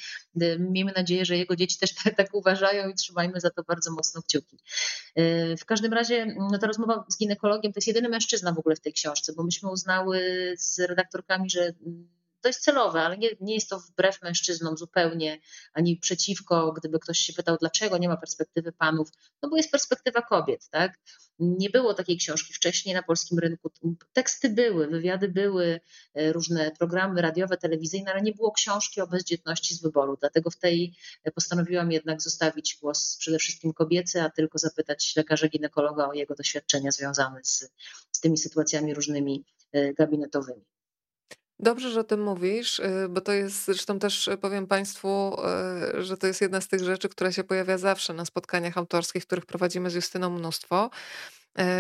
Miejmy 0.60 0.92
nadzieję, 0.96 1.26
że 1.26 1.38
jego 1.38 1.56
dzieci 1.60 1.78
też 1.80 1.94
tak, 2.18 2.28
uważają 2.34 2.90
i 2.90 2.96
trzymajmy 2.96 3.40
za 3.40 3.50
to 3.50 3.64
bardzo 3.64 3.92
mocno 3.92 4.22
kciuki. 4.22 4.60
E, 5.16 5.58
w 5.58 5.66
każdym 5.66 5.94
razie 5.94 6.26
no, 6.26 6.60
ta 6.60 6.68
rozmowa 6.68 7.06
z 7.10 7.18
ginekologiem 7.18 7.74
to 7.74 7.78
jest 7.78 7.88
jedyny 7.88 8.10
mężczyzna 8.10 8.52
w 8.52 8.60
ogóle 8.60 8.76
w 8.76 8.82
tej 8.82 8.94
książce, 8.94 9.34
bo 9.34 9.44
myśmy 9.44 9.72
uznały 9.72 10.20
z 10.58 10.80
redaktorkami, 10.80 11.50
że 11.50 11.74
jest 12.48 12.62
celowe, 12.62 13.02
ale 13.02 13.18
nie, 13.18 13.30
nie 13.42 13.54
jest 13.54 13.70
to 13.70 13.80
wbrew 13.80 14.22
mężczyznom 14.22 14.78
zupełnie, 14.78 15.40
ani 15.74 15.98
przeciwko, 15.98 16.74
gdyby 16.74 17.00
ktoś 17.00 17.20
się 17.20 17.34
pytał, 17.34 17.58
dlaczego 17.60 17.98
nie 17.98 18.10
ma 18.10 18.18
perspektywy 18.18 18.72
panów, 18.72 19.10
no 19.42 19.50
bo 19.50 19.58
jest 19.58 19.72
perspektywa 19.72 20.22
kobiet, 20.22 20.70
tak? 20.70 21.00
Nie 21.40 21.70
było 21.70 21.94
takiej 21.94 22.18
książki 22.18 22.54
wcześniej 22.54 22.96
na 22.96 23.04
polskim 23.04 23.40
rynku. 23.40 23.72
Teksty 24.14 24.50
były, 24.50 24.88
wywiady 24.88 25.28
były, 25.28 25.80
e, 26.14 26.34
różne 26.34 26.72
programy 26.80 27.22
radiowe, 27.22 27.58
telewizyjne, 27.58 28.12
ale 28.12 28.22
nie 28.22 28.34
było 28.34 28.52
książki 28.52 29.02
o 29.02 29.08
bezdzietności 29.08 29.76
z 29.76 29.82
wyboru. 29.82 30.18
Dlatego 30.20 30.50
w 30.52 30.58
tej 30.58 30.96
postanowiłam 31.36 31.92
jednak 31.92 32.22
zostawić 32.22 32.78
głos 32.82 33.18
przede 33.20 33.40
wszystkim 33.40 33.74
kobiecy, 33.74 34.22
a 34.22 34.30
tylko 34.30 34.58
zapytać 34.58 35.14
lekarza 35.16 35.48
ginekologa 35.48 36.08
o 36.08 36.14
jego 36.14 36.36
doświadczenia 36.36 36.92
związane 36.92 37.40
z, 37.44 37.72
z 38.12 38.20
tymi 38.20 38.38
sytuacjami 38.38 38.94
różnymi 38.94 39.46
e, 39.72 39.94
gabinetowymi. 39.94 40.66
Dobrze, 41.60 41.90
że 41.92 42.00
o 42.00 42.04
tym 42.04 42.24
mówisz, 42.24 42.80
y, 42.80 43.08
bo 43.10 43.22
to 43.22 43.32
jest, 43.32 43.66
zresztą 43.66 44.00
też 44.00 44.30
powiem 44.42 44.68
Państwu, 44.68 45.38
y, 45.98 46.04
że 46.04 46.18
to 46.18 46.28
jest 46.28 46.42
jedna 46.42 46.62
z 46.62 46.68
tych 46.68 46.84
rzeczy, 46.84 47.10
która 47.10 47.32
się 47.32 47.44
pojawia 47.44 47.78
zawsze 47.78 48.14
na 48.14 48.26
spotkaniach 48.26 48.78
autorskich, 48.78 49.26
których 49.26 49.46
prowadzimy 49.46 49.90
z 49.90 49.94
Justyną 49.94 50.30
mnóstwo. 50.30 50.90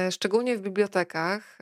Y, 0.07 0.11
szczególnie 0.11 0.57
w 0.57 0.61
bibliotekach. 0.61 1.57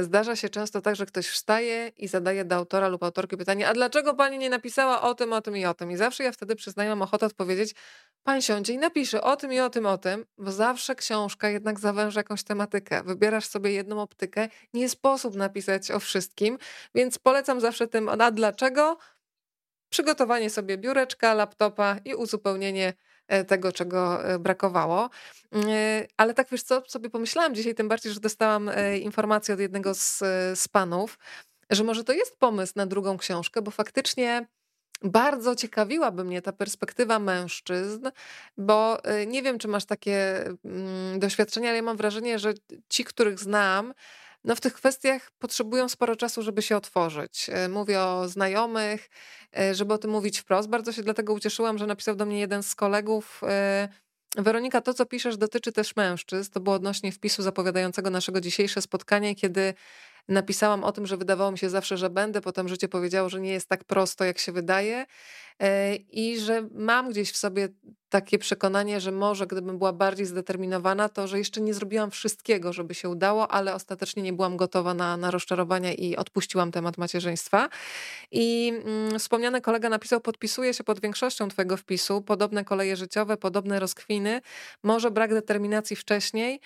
Zdarza 0.00 0.36
się 0.36 0.48
często 0.48 0.80
tak, 0.80 0.96
że 0.96 1.06
ktoś 1.06 1.28
wstaje 1.28 1.92
i 1.96 2.08
zadaje 2.08 2.44
do 2.44 2.56
autora 2.56 2.88
lub 2.88 3.02
autorki 3.02 3.36
pytanie, 3.36 3.68
a 3.68 3.74
dlaczego 3.74 4.14
pani 4.14 4.38
nie 4.38 4.50
napisała 4.50 5.02
o 5.02 5.14
tym, 5.14 5.32
o 5.32 5.40
tym 5.40 5.56
i 5.56 5.66
o 5.66 5.74
tym? 5.74 5.90
I 5.90 5.96
zawsze 5.96 6.24
ja 6.24 6.32
wtedy 6.32 6.56
przyznaję, 6.56 6.90
mam 6.90 7.02
ochotę 7.02 7.26
odpowiedzieć, 7.26 7.74
pan 8.22 8.42
siądzie 8.42 8.72
i 8.72 8.78
napisze 8.78 9.22
o 9.22 9.36
tym 9.36 9.52
i 9.52 9.60
o 9.60 9.70
tym, 9.70 9.86
o 9.86 9.98
tym, 9.98 10.26
bo 10.38 10.52
zawsze 10.52 10.94
książka 10.94 11.48
jednak 11.48 11.80
zawęża 11.80 12.20
jakąś 12.20 12.44
tematykę. 12.44 13.02
Wybierasz 13.02 13.46
sobie 13.46 13.72
jedną 13.72 14.02
optykę, 14.02 14.48
nie 14.74 14.88
sposób 14.88 15.36
napisać 15.36 15.90
o 15.90 16.00
wszystkim, 16.00 16.58
więc 16.94 17.18
polecam 17.18 17.60
zawsze 17.60 17.88
tym, 17.88 18.08
a 18.08 18.30
dlaczego? 18.30 18.98
Przygotowanie 19.88 20.50
sobie 20.50 20.78
biureczka, 20.78 21.34
laptopa 21.34 21.96
i 22.04 22.14
uzupełnienie 22.14 22.94
tego, 23.48 23.72
czego 23.72 24.24
e, 24.24 24.38
brakowało. 24.38 25.10
E, 25.54 26.06
ale 26.16 26.34
tak 26.34 26.48
wiesz 26.50 26.62
co, 26.62 26.82
sobie 26.86 27.10
pomyślałam 27.10 27.54
dzisiaj, 27.54 27.74
tym 27.74 27.88
bardziej, 27.88 28.12
że 28.12 28.20
dostałam 28.20 28.70
informację 29.02 29.54
od 29.54 29.60
jednego 29.60 29.94
z, 29.94 30.18
z 30.54 30.68
panów, 30.68 31.18
że 31.70 31.84
może 31.84 32.04
to 32.04 32.12
jest 32.12 32.36
pomysł 32.38 32.72
na 32.76 32.86
drugą 32.86 33.18
książkę, 33.18 33.62
bo 33.62 33.70
faktycznie 33.70 34.46
bardzo 35.02 35.56
ciekawiłaby 35.56 36.24
mnie 36.24 36.42
ta 36.42 36.52
perspektywa 36.52 37.18
mężczyzn, 37.18 38.08
bo 38.56 38.98
nie 39.26 39.42
wiem, 39.42 39.58
czy 39.58 39.68
masz 39.68 39.84
takie 39.84 40.44
mm, 40.64 41.18
doświadczenia, 41.18 41.68
ale 41.68 41.76
ja 41.76 41.82
mam 41.82 41.96
wrażenie, 41.96 42.38
że 42.38 42.54
ci, 42.88 43.04
których 43.04 43.38
znam, 43.38 43.94
no 44.44 44.56
w 44.56 44.60
tych 44.60 44.74
kwestiach 44.74 45.30
potrzebują 45.38 45.88
sporo 45.88 46.16
czasu, 46.16 46.42
żeby 46.42 46.62
się 46.62 46.76
otworzyć. 46.76 47.50
Y, 47.66 47.68
mówię 47.68 48.00
o 48.00 48.28
znajomych, 48.28 49.10
y, 49.58 49.74
żeby 49.74 49.94
o 49.94 49.98
tym 49.98 50.10
mówić 50.10 50.38
wprost. 50.38 50.68
Bardzo 50.68 50.92
się 50.92 51.02
dlatego 51.02 51.32
ucieszyłam, 51.32 51.78
że 51.78 51.86
napisał 51.86 52.16
do 52.16 52.26
mnie 52.26 52.40
jeden 52.40 52.62
z 52.62 52.74
kolegów. 52.74 53.40
Weronika, 54.36 54.80
to 54.80 54.94
co 54.94 55.06
piszesz 55.06 55.36
dotyczy 55.36 55.72
też 55.72 55.96
mężczyzn. 55.96 56.52
To 56.52 56.60
było 56.60 56.76
odnośnie 56.76 57.12
wpisu 57.12 57.42
zapowiadającego 57.42 58.10
naszego 58.10 58.40
dzisiejsze 58.40 58.82
spotkanie, 58.82 59.34
kiedy 59.34 59.74
napisałam 60.28 60.84
o 60.84 60.92
tym, 60.92 61.06
że 61.06 61.16
wydawało 61.16 61.52
mi 61.52 61.58
się 61.58 61.70
zawsze, 61.70 61.96
że 61.96 62.10
będę, 62.10 62.40
potem 62.40 62.68
życie 62.68 62.88
powiedziało, 62.88 63.28
że 63.28 63.40
nie 63.40 63.52
jest 63.52 63.68
tak 63.68 63.84
prosto, 63.84 64.24
jak 64.24 64.38
się 64.38 64.52
wydaje 64.52 65.06
e, 65.60 65.94
i 65.96 66.38
że 66.38 66.68
mam 66.72 67.10
gdzieś 67.10 67.32
w 67.32 67.36
sobie 67.36 67.68
takie 68.14 68.38
przekonanie, 68.38 69.00
że 69.00 69.12
może 69.12 69.46
gdybym 69.46 69.78
była 69.78 69.92
bardziej 69.92 70.26
zdeterminowana, 70.26 71.08
to 71.08 71.28
że 71.28 71.38
jeszcze 71.38 71.60
nie 71.60 71.74
zrobiłam 71.74 72.10
wszystkiego, 72.10 72.72
żeby 72.72 72.94
się 72.94 73.08
udało, 73.08 73.50
ale 73.50 73.74
ostatecznie 73.74 74.22
nie 74.22 74.32
byłam 74.32 74.56
gotowa 74.56 74.94
na, 74.94 75.16
na 75.16 75.30
rozczarowania 75.30 75.92
i 75.92 76.16
odpuściłam 76.16 76.72
temat 76.72 76.98
macierzyństwa. 76.98 77.68
I 78.30 78.72
mm, 78.84 79.18
wspomniany 79.18 79.60
kolega 79.60 79.88
napisał, 79.88 80.20
podpisuje 80.20 80.74
się 80.74 80.84
pod 80.84 81.00
większością 81.00 81.48
twojego 81.48 81.76
wpisu, 81.76 82.22
podobne 82.22 82.64
koleje 82.64 82.96
życiowe, 82.96 83.36
podobne 83.36 83.80
rozkwiny, 83.80 84.40
może 84.82 85.10
brak 85.10 85.34
determinacji 85.34 85.96
wcześniej, 85.96 86.60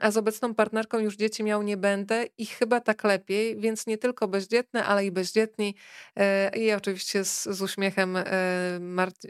a 0.00 0.10
z 0.10 0.16
obecną 0.16 0.54
partnerką 0.54 0.98
już 0.98 1.16
dzieci 1.16 1.44
miał 1.44 1.62
nie 1.62 1.76
będę 1.76 2.24
i 2.38 2.46
chyba 2.46 2.80
tak 2.80 3.04
lepiej, 3.04 3.56
więc 3.56 3.86
nie 3.86 3.98
tylko 3.98 4.28
bezdzietne, 4.28 4.84
ale 4.84 5.06
i 5.06 5.10
bezdzietni. 5.10 5.74
E, 6.16 6.56
I 6.56 6.72
oczywiście 6.72 7.24
z, 7.24 7.44
z 7.44 7.62
uśmiechem, 7.62 8.16
e, 8.16 8.24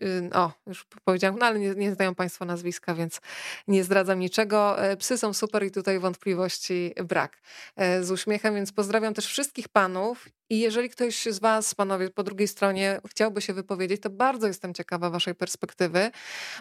y, 0.02 0.30
o, 0.34 0.52
już 0.66 0.86
powiedziałam, 1.04 1.38
no 1.38 1.46
ale 1.46 1.58
nie, 1.58 1.74
nie 1.74 1.94
znają 1.94 2.14
Państwo 2.14 2.44
nazwiska, 2.44 2.94
więc 2.94 3.20
nie 3.68 3.84
zdradzam 3.84 4.18
niczego. 4.18 4.82
E, 4.82 4.96
psy 4.96 5.18
są 5.18 5.32
super 5.32 5.64
i 5.64 5.70
tutaj 5.70 5.98
wątpliwości 5.98 6.94
brak. 7.04 7.42
Z 8.00 8.10
uśmiechem, 8.10 8.54
więc 8.54 8.72
pozdrawiam 8.72 9.14
też 9.14 9.26
wszystkich 9.26 9.68
panów 9.68 10.28
i 10.50 10.60
jeżeli 10.60 10.90
ktoś 10.90 11.24
z 11.24 11.38
Was, 11.38 11.74
panowie, 11.74 12.10
po 12.10 12.22
drugiej 12.22 12.48
stronie 12.48 13.00
chciałby 13.10 13.40
się 13.40 13.52
wypowiedzieć, 13.52 14.02
to 14.02 14.10
bardzo 14.10 14.46
jestem 14.46 14.74
ciekawa 14.74 15.10
Waszej 15.10 15.34
perspektywy, 15.34 16.10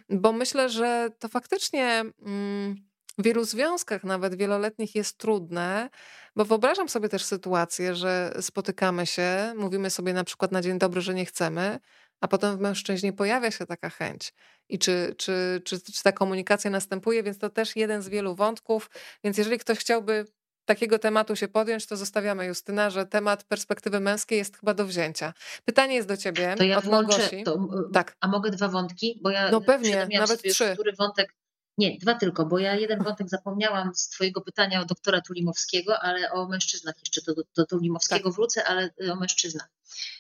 bo 0.10 0.34
myślę, 0.34 0.70
że 0.70 1.10
to 1.20 1.28
faktycznie. 1.28 2.04
Mm, 2.26 2.88
w 3.18 3.24
wielu 3.24 3.46
związkach, 3.46 4.04
nawet 4.04 4.36
wieloletnich, 4.36 4.96
jest 4.96 5.18
trudne, 5.18 5.90
bo 6.36 6.46
wyobrażam 6.46 6.90
sobie 6.90 7.10
też 7.10 7.24
sytuację, 7.24 7.96
że 7.96 8.34
spotykamy 8.42 9.06
się, 9.06 9.54
mówimy 9.56 9.90
sobie 9.90 10.14
na 10.14 10.24
przykład 10.24 10.52
na 10.52 10.62
dzień 10.62 10.80
dobry, 10.80 11.02
że 11.02 11.14
nie 11.14 11.26
chcemy, 11.26 11.80
a 12.22 12.28
potem 12.28 12.58
w 12.58 12.60
mężczyźnie 12.60 13.14
pojawia 13.14 13.52
się 13.52 13.66
taka 13.66 13.90
chęć. 13.90 14.34
I 14.70 14.80
czy, 14.80 15.16
czy, 15.18 15.62
czy, 15.66 15.82
czy 15.82 16.04
ta 16.04 16.12
komunikacja 16.12 16.72
następuje, 16.72 17.24
więc 17.24 17.38
to 17.38 17.50
też 17.50 17.76
jeden 17.76 18.02
z 18.02 18.10
wielu 18.10 18.36
wątków. 18.36 18.90
Więc 19.24 19.38
jeżeli 19.38 19.60
ktoś 19.60 19.78
chciałby 19.80 20.26
takiego 20.66 21.00
tematu 21.00 21.36
się 21.36 21.48
podjąć, 21.48 21.88
to 21.88 21.98
zostawiamy 21.98 22.46
Justyna, 22.46 22.90
że 22.90 23.06
temat 23.06 23.44
perspektywy 23.44 24.00
męskiej 24.00 24.38
jest 24.38 24.58
chyba 24.58 24.74
do 24.74 24.86
wzięcia. 24.86 25.34
Pytanie 25.66 25.96
jest 25.96 26.08
do 26.08 26.18
ciebie. 26.18 26.56
To 26.58 26.64
ja 26.64 26.82
włączę, 26.82 27.30
to, 27.46 27.68
tak. 27.94 28.16
A 28.20 28.28
mogę 28.28 28.52
dwa 28.52 28.68
wątki? 28.68 29.20
Bo 29.24 29.30
ja 29.30 29.52
no 29.52 29.62
pewnie, 29.62 30.08
nawet 30.14 30.42
trzy. 30.42 30.74
Który 30.74 30.94
wątek 30.94 31.34
nie, 31.78 31.98
dwa 31.98 32.16
tylko, 32.16 32.46
bo 32.46 32.60
ja 32.60 32.76
jeden 32.76 33.04
wątek 33.04 33.30
zapomniałam 33.30 33.96
z 33.96 34.10
Twojego 34.10 34.42
pytania 34.42 34.82
o 34.82 34.86
doktora 34.86 35.22
Tulimowskiego, 35.22 36.00
ale 36.00 36.32
o 36.32 36.48
mężczyznach 36.48 36.96
jeszcze 37.00 37.22
do, 37.22 37.44
do 37.56 37.66
Tulimowskiego 37.66 38.30
tak. 38.30 38.34
wrócę, 38.34 38.64
ale 38.66 38.90
o 39.12 39.16
mężczyznach. 39.16 39.70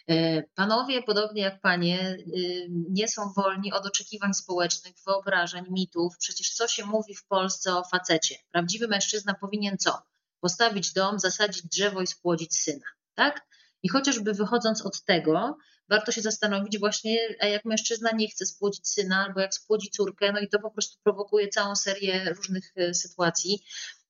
E, 0.09 0.43
panowie, 0.43 1.03
podobnie 1.03 1.41
jak 1.41 1.61
panie, 1.61 2.17
y, 2.37 2.67
nie 2.69 3.07
są 3.07 3.33
wolni 3.33 3.73
od 3.73 3.85
oczekiwań 3.85 4.33
społecznych, 4.33 4.95
wyobrażeń, 5.05 5.65
mitów. 5.69 6.17
Przecież 6.17 6.53
co 6.53 6.67
się 6.67 6.85
mówi 6.85 7.15
w 7.15 7.25
Polsce 7.25 7.75
o 7.75 7.83
facecie? 7.83 8.35
Prawdziwy 8.51 8.87
mężczyzna 8.87 9.33
powinien 9.33 9.77
co? 9.77 10.01
Postawić 10.39 10.93
dom, 10.93 11.19
zasadzić 11.19 11.63
drzewo 11.63 12.01
i 12.01 12.07
spłodzić 12.07 12.55
syna, 12.55 12.85
tak? 13.15 13.47
I 13.83 13.89
chociażby 13.89 14.33
wychodząc 14.33 14.85
od 14.85 15.03
tego, 15.03 15.57
warto 15.89 16.11
się 16.11 16.21
zastanowić 16.21 16.79
właśnie, 16.79 17.35
a 17.39 17.45
jak 17.45 17.65
mężczyzna 17.65 18.11
nie 18.11 18.27
chce 18.27 18.45
spłodzić 18.45 18.87
syna, 18.87 19.25
albo 19.25 19.39
jak 19.39 19.53
spłodzi 19.53 19.89
córkę, 19.89 20.31
no 20.31 20.39
i 20.39 20.49
to 20.49 20.59
po 20.59 20.71
prostu 20.71 20.97
prowokuje 21.03 21.47
całą 21.47 21.75
serię 21.75 22.33
różnych 22.33 22.71
e, 22.75 22.93
sytuacji. 22.93 23.63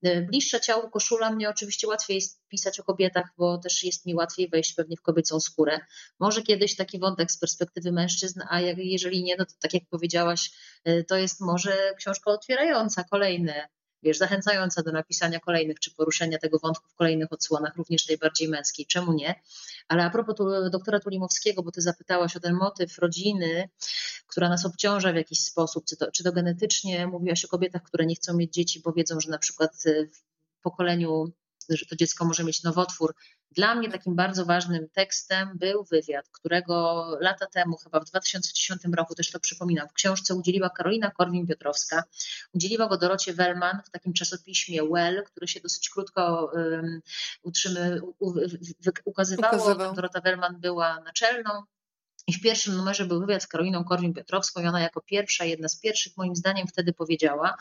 E, 0.03 0.22
bliższa 0.22 0.60
ciału 0.60 0.89
koszula 0.89 1.31
mnie 1.31 1.49
oczywiście 1.49 1.88
łatwiej 1.88 2.15
jest 2.15 2.48
pisać 2.48 2.80
o 2.80 2.84
kobietach, 2.84 3.30
bo 3.38 3.57
też 3.57 3.84
jest 3.84 4.06
mi 4.06 4.15
łatwiej 4.15 4.49
wejść 4.49 4.73
pewnie 4.73 4.98
w 4.98 5.02
kobiecą 5.02 5.39
skórę. 5.39 5.80
Może 6.19 6.41
kiedyś 6.41 6.76
taki 6.76 6.99
wątek 6.99 7.31
z 7.31 7.39
perspektywy 7.39 7.91
mężczyzn, 7.91 8.41
a 8.49 8.61
jeżeli 8.61 9.23
nie, 9.23 9.35
no 9.38 9.45
to 9.45 9.53
tak 9.60 9.73
jak 9.73 9.84
powiedziałaś, 9.89 10.52
e, 10.84 11.03
to 11.03 11.15
jest 11.15 11.41
może 11.41 11.94
książka 11.98 12.31
otwierająca 12.31 13.03
kolejne 13.03 13.68
wiesz, 14.07 14.17
zachęcająca 14.17 14.84
do 14.84 14.91
napisania 14.91 15.39
kolejnych 15.39 15.79
czy 15.79 15.91
poruszenia 15.91 16.38
tego 16.38 16.59
wątku 16.59 16.89
w 16.89 16.95
kolejnych 16.95 17.34
odsłonach, 17.34 17.75
również 17.75 18.05
tej 18.05 18.17
bardziej 18.17 18.47
męskiej. 18.47 18.85
Czemu 18.85 19.13
nie? 19.13 19.41
Ale 19.88 20.03
a 20.03 20.09
propos 20.09 20.35
tu, 20.35 20.69
doktora 20.69 20.99
Tulimowskiego, 20.99 21.63
bo 21.63 21.71
ty 21.71 21.81
zapytałaś 21.81 22.35
o 22.35 22.39
ten 22.39 22.53
motyw 22.53 22.97
rodziny, 22.97 23.69
która 24.27 24.49
nas 24.49 24.65
obciąża 24.65 25.13
w 25.13 25.15
jakiś 25.15 25.39
sposób, 25.39 25.85
czy 25.85 25.97
to, 25.97 26.11
czy 26.11 26.23
to 26.23 26.31
genetycznie, 26.31 27.07
mówiłaś 27.07 27.45
o 27.45 27.47
kobietach, 27.47 27.84
które 27.84 28.05
nie 28.05 28.15
chcą 28.15 28.34
mieć 28.34 28.53
dzieci, 28.53 28.81
bo 28.85 28.93
wiedzą, 28.93 29.19
że 29.19 29.31
na 29.31 29.38
przykład 29.38 29.84
w 30.13 30.61
pokoleniu 30.61 31.31
że 31.69 31.85
to 31.85 31.95
dziecko 31.95 32.26
może 32.26 32.44
mieć 32.44 32.64
nowotwór. 32.64 33.15
Dla 33.52 33.76
mnie 33.76 33.91
takim 33.91 34.15
bardzo 34.15 34.45
ważnym 34.45 34.89
tekstem 34.89 35.57
był 35.57 35.84
wywiad, 35.84 36.30
którego 36.31 37.07
lata 37.22 37.45
temu, 37.45 37.77
chyba 37.77 37.99
w 37.99 38.06
2010 38.06 38.81
roku, 38.95 39.15
też 39.15 39.31
to 39.31 39.39
przypominam, 39.39 39.88
w 39.88 39.94
książce 39.94 40.35
udzieliła 40.35 40.69
Karolina 40.69 41.11
Korwin-Piotrowska. 41.19 42.03
Udzieliła 42.53 42.88
go 42.88 42.98
Dorocie 42.98 43.34
Wellman 43.34 43.81
w 43.85 43.89
takim 43.89 44.14
czasopiśmie 44.14 44.84
Well, 44.84 45.23
który 45.23 45.48
się 45.48 45.60
dosyć 45.60 45.89
krótko 45.89 46.52
um, 46.53 47.02
utrzymy, 47.44 48.02
u, 48.19 48.34
ukazywało. 49.06 49.56
Ukazywał. 49.56 49.95
Dorota 49.95 50.22
Wellman 50.22 50.60
była 50.60 50.99
naczelną 50.99 51.64
i 52.27 52.34
w 52.34 52.41
pierwszym 52.41 52.76
numerze 52.77 53.06
był 53.06 53.19
wywiad 53.19 53.44
z 53.44 53.48
Karoliną 53.48 53.84
Korwin-Piotrowską 53.84 54.64
i 54.64 54.68
ona 54.68 54.81
jako 54.81 55.02
pierwsza, 55.02 55.45
jedna 55.45 55.68
z 55.68 55.80
pierwszych 55.80 56.18
moim 56.18 56.35
zdaniem 56.35 56.68
wtedy 56.68 56.94
powiedziała, 56.94 57.57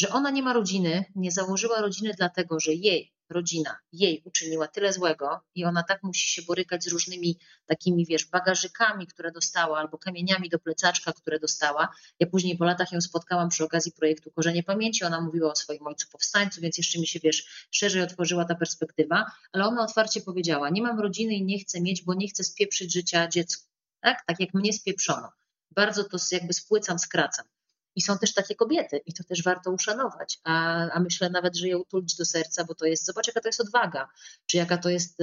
że 0.00 0.08
ona 0.08 0.30
nie 0.30 0.42
ma 0.42 0.52
rodziny, 0.52 1.04
nie 1.14 1.32
założyła 1.32 1.80
rodziny 1.80 2.14
dlatego, 2.16 2.60
że 2.60 2.72
jej 2.72 3.12
rodzina 3.30 3.78
jej 3.92 4.22
uczyniła 4.24 4.68
tyle 4.68 4.92
złego 4.92 5.40
i 5.54 5.64
ona 5.64 5.82
tak 5.82 6.02
musi 6.02 6.28
się 6.28 6.42
borykać 6.42 6.84
z 6.84 6.88
różnymi 6.88 7.38
takimi, 7.66 8.06
wiesz, 8.06 8.26
bagażykami, 8.26 9.06
które 9.06 9.32
dostała, 9.32 9.78
albo 9.78 9.98
kamieniami 9.98 10.48
do 10.48 10.58
plecaczka, 10.58 11.12
które 11.12 11.38
dostała. 11.38 11.88
Ja 12.20 12.26
później 12.26 12.58
po 12.58 12.64
latach 12.64 12.92
ją 12.92 13.00
spotkałam 13.00 13.48
przy 13.48 13.64
okazji 13.64 13.92
projektu 13.92 14.30
Korzenie 14.30 14.62
Pamięci, 14.62 15.04
ona 15.04 15.20
mówiła 15.20 15.52
o 15.52 15.56
swoim 15.56 15.86
ojcu 15.86 16.08
powstańcu, 16.08 16.60
więc 16.60 16.78
jeszcze 16.78 16.98
mi 16.98 17.06
się, 17.06 17.20
wiesz, 17.22 17.66
szerzej 17.70 18.02
otworzyła 18.02 18.44
ta 18.44 18.54
perspektywa, 18.54 19.26
ale 19.52 19.64
ona 19.64 19.82
otwarcie 19.82 20.20
powiedziała, 20.20 20.70
nie 20.70 20.82
mam 20.82 21.00
rodziny 21.00 21.34
i 21.34 21.44
nie 21.44 21.58
chcę 21.58 21.80
mieć, 21.80 22.02
bo 22.02 22.14
nie 22.14 22.28
chcę 22.28 22.44
spieprzyć 22.44 22.92
życia 22.92 23.28
dziecku, 23.28 23.68
tak, 24.00 24.24
tak 24.26 24.40
jak 24.40 24.54
mnie 24.54 24.72
spieprzono. 24.72 25.32
Bardzo 25.70 26.04
to 26.04 26.18
jakby 26.32 26.52
spłycam, 26.52 26.98
skracam. 26.98 27.46
I 27.96 28.02
są 28.02 28.18
też 28.18 28.34
takie 28.34 28.54
kobiety 28.54 29.00
i 29.06 29.14
to 29.14 29.24
też 29.24 29.42
warto 29.42 29.70
uszanować. 29.70 30.38
A, 30.44 30.86
a 30.90 31.00
myślę 31.00 31.30
nawet, 31.30 31.56
że 31.56 31.68
je 31.68 31.78
utulić 31.78 32.16
do 32.16 32.24
serca, 32.24 32.64
bo 32.64 32.74
to 32.74 32.86
jest, 32.86 33.06
zobacz 33.06 33.26
jaka 33.26 33.40
to 33.40 33.48
jest 33.48 33.60
odwaga, 33.60 34.08
czy 34.46 34.56
jaka 34.56 34.78
to 34.78 34.88
jest, 34.88 35.18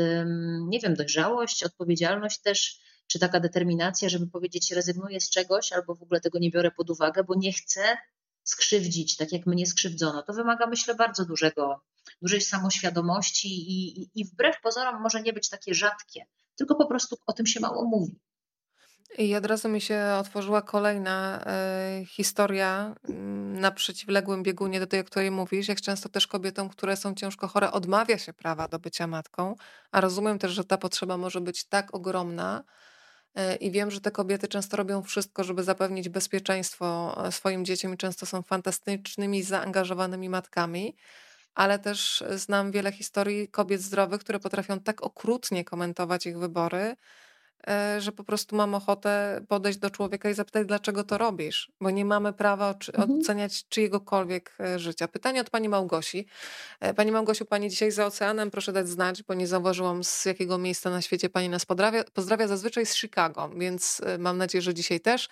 nie 0.67 0.79
wiem, 0.79 0.93
dojrzałość, 0.95 1.63
odpowiedzialność 1.63 2.41
też, 2.41 2.79
czy 3.07 3.19
taka 3.19 3.39
determinacja, 3.39 4.09
żeby 4.09 4.27
powiedzieć 4.27 4.71
rezygnuję 4.71 5.21
z 5.21 5.29
czegoś 5.29 5.71
albo 5.71 5.95
w 5.95 6.03
ogóle 6.03 6.21
tego 6.21 6.39
nie 6.39 6.51
biorę 6.51 6.71
pod 6.71 6.89
uwagę, 6.89 7.23
bo 7.23 7.35
nie 7.35 7.53
chcę 7.53 7.97
skrzywdzić, 8.43 9.17
tak 9.17 9.31
jak 9.31 9.45
mnie 9.45 9.65
skrzywdzono. 9.65 10.23
To 10.23 10.33
wymaga, 10.33 10.67
myślę, 10.67 10.95
bardzo 10.95 11.25
dużego, 11.25 11.81
dużej 12.21 12.41
samoświadomości 12.41 13.47
i, 13.47 14.01
i, 14.01 14.09
i 14.15 14.25
wbrew 14.25 14.61
pozorom 14.61 15.01
może 15.01 15.21
nie 15.21 15.33
być 15.33 15.49
takie 15.49 15.73
rzadkie, 15.73 16.25
tylko 16.55 16.75
po 16.75 16.85
prostu 16.87 17.17
o 17.27 17.33
tym 17.33 17.45
się 17.45 17.59
mało 17.59 17.85
mówi. 17.85 18.19
I 19.17 19.35
od 19.35 19.45
razu 19.45 19.69
mi 19.69 19.81
się 19.81 20.03
otworzyła 20.19 20.61
kolejna 20.61 21.45
y, 22.01 22.05
historia 22.05 22.95
y, 23.09 23.13
na 23.59 23.71
przeciwległym 23.71 24.43
biegunie 24.43 24.79
do 24.79 24.87
tej, 24.87 24.99
o 24.99 25.03
której 25.03 25.31
mówisz. 25.31 25.67
Jak 25.67 25.81
często 25.81 26.09
też 26.09 26.27
kobietom, 26.27 26.69
które 26.69 26.97
są 26.97 27.15
ciężko 27.15 27.47
chore, 27.47 27.71
odmawia 27.71 28.17
się 28.17 28.33
prawa 28.33 28.67
do 28.67 28.79
bycia 28.79 29.07
matką, 29.07 29.55
a 29.91 30.01
rozumiem 30.01 30.39
też, 30.39 30.51
że 30.51 30.63
ta 30.63 30.77
potrzeba 30.77 31.17
może 31.17 31.41
być 31.41 31.63
tak 31.63 31.95
ogromna. 31.95 32.63
Y, 33.39 33.55
I 33.55 33.71
wiem, 33.71 33.91
że 33.91 34.01
te 34.01 34.11
kobiety 34.11 34.47
często 34.47 34.77
robią 34.77 35.03
wszystko, 35.03 35.43
żeby 35.43 35.63
zapewnić 35.63 36.09
bezpieczeństwo 36.09 37.17
swoim 37.31 37.65
dzieciom 37.65 37.93
i 37.93 37.97
często 37.97 38.25
są 38.25 38.41
fantastycznymi, 38.41 39.43
zaangażowanymi 39.43 40.29
matkami 40.29 40.95
ale 41.55 41.79
też 41.79 42.23
znam 42.35 42.71
wiele 42.71 42.91
historii 42.91 43.47
kobiet 43.47 43.81
zdrowych, 43.81 44.21
które 44.21 44.39
potrafią 44.39 44.79
tak 44.79 45.03
okrutnie 45.03 45.65
komentować 45.65 46.25
ich 46.25 46.39
wybory, 46.39 46.95
E, 46.95 46.95
że 47.99 48.11
po 48.11 48.23
prostu 48.23 48.55
mam 48.55 48.75
ochotę 48.75 49.41
podejść 49.47 49.79
do 49.79 49.89
człowieka 49.89 50.29
i 50.29 50.33
zapytać, 50.33 50.67
dlaczego 50.67 51.03
to 51.03 51.17
robisz, 51.17 51.71
bo 51.81 51.89
nie 51.89 52.05
mamy 52.05 52.33
prawa 52.33 52.75
mhm. 52.87 53.19
oceniać 53.19 53.67
czyjegokolwiek 53.69 54.55
e, 54.59 54.79
życia. 54.79 55.07
Pytanie 55.07 55.41
od 55.41 55.49
pani 55.49 55.69
Małgosi. 55.69 56.27
E, 56.79 56.93
pani 56.93 57.11
Małgosiu, 57.11 57.45
pani 57.45 57.69
dzisiaj 57.69 57.91
za 57.91 58.05
oceanem, 58.05 58.51
proszę 58.51 58.73
dać 58.73 58.89
znać, 58.89 59.23
bo 59.23 59.33
nie 59.33 59.47
zauważyłam 59.47 60.03
z 60.03 60.25
jakiego 60.25 60.57
miejsca 60.57 60.89
na 60.89 61.01
świecie 61.01 61.29
pani 61.29 61.49
nas 61.49 61.65
pozdrawia. 61.65 62.03
Pozdrawia 62.13 62.47
zazwyczaj 62.47 62.85
z 62.85 62.95
Chicago, 62.95 63.49
więc 63.57 64.01
mam 64.19 64.37
nadzieję, 64.37 64.61
że 64.61 64.73
dzisiaj 64.73 64.99
też. 64.99 65.29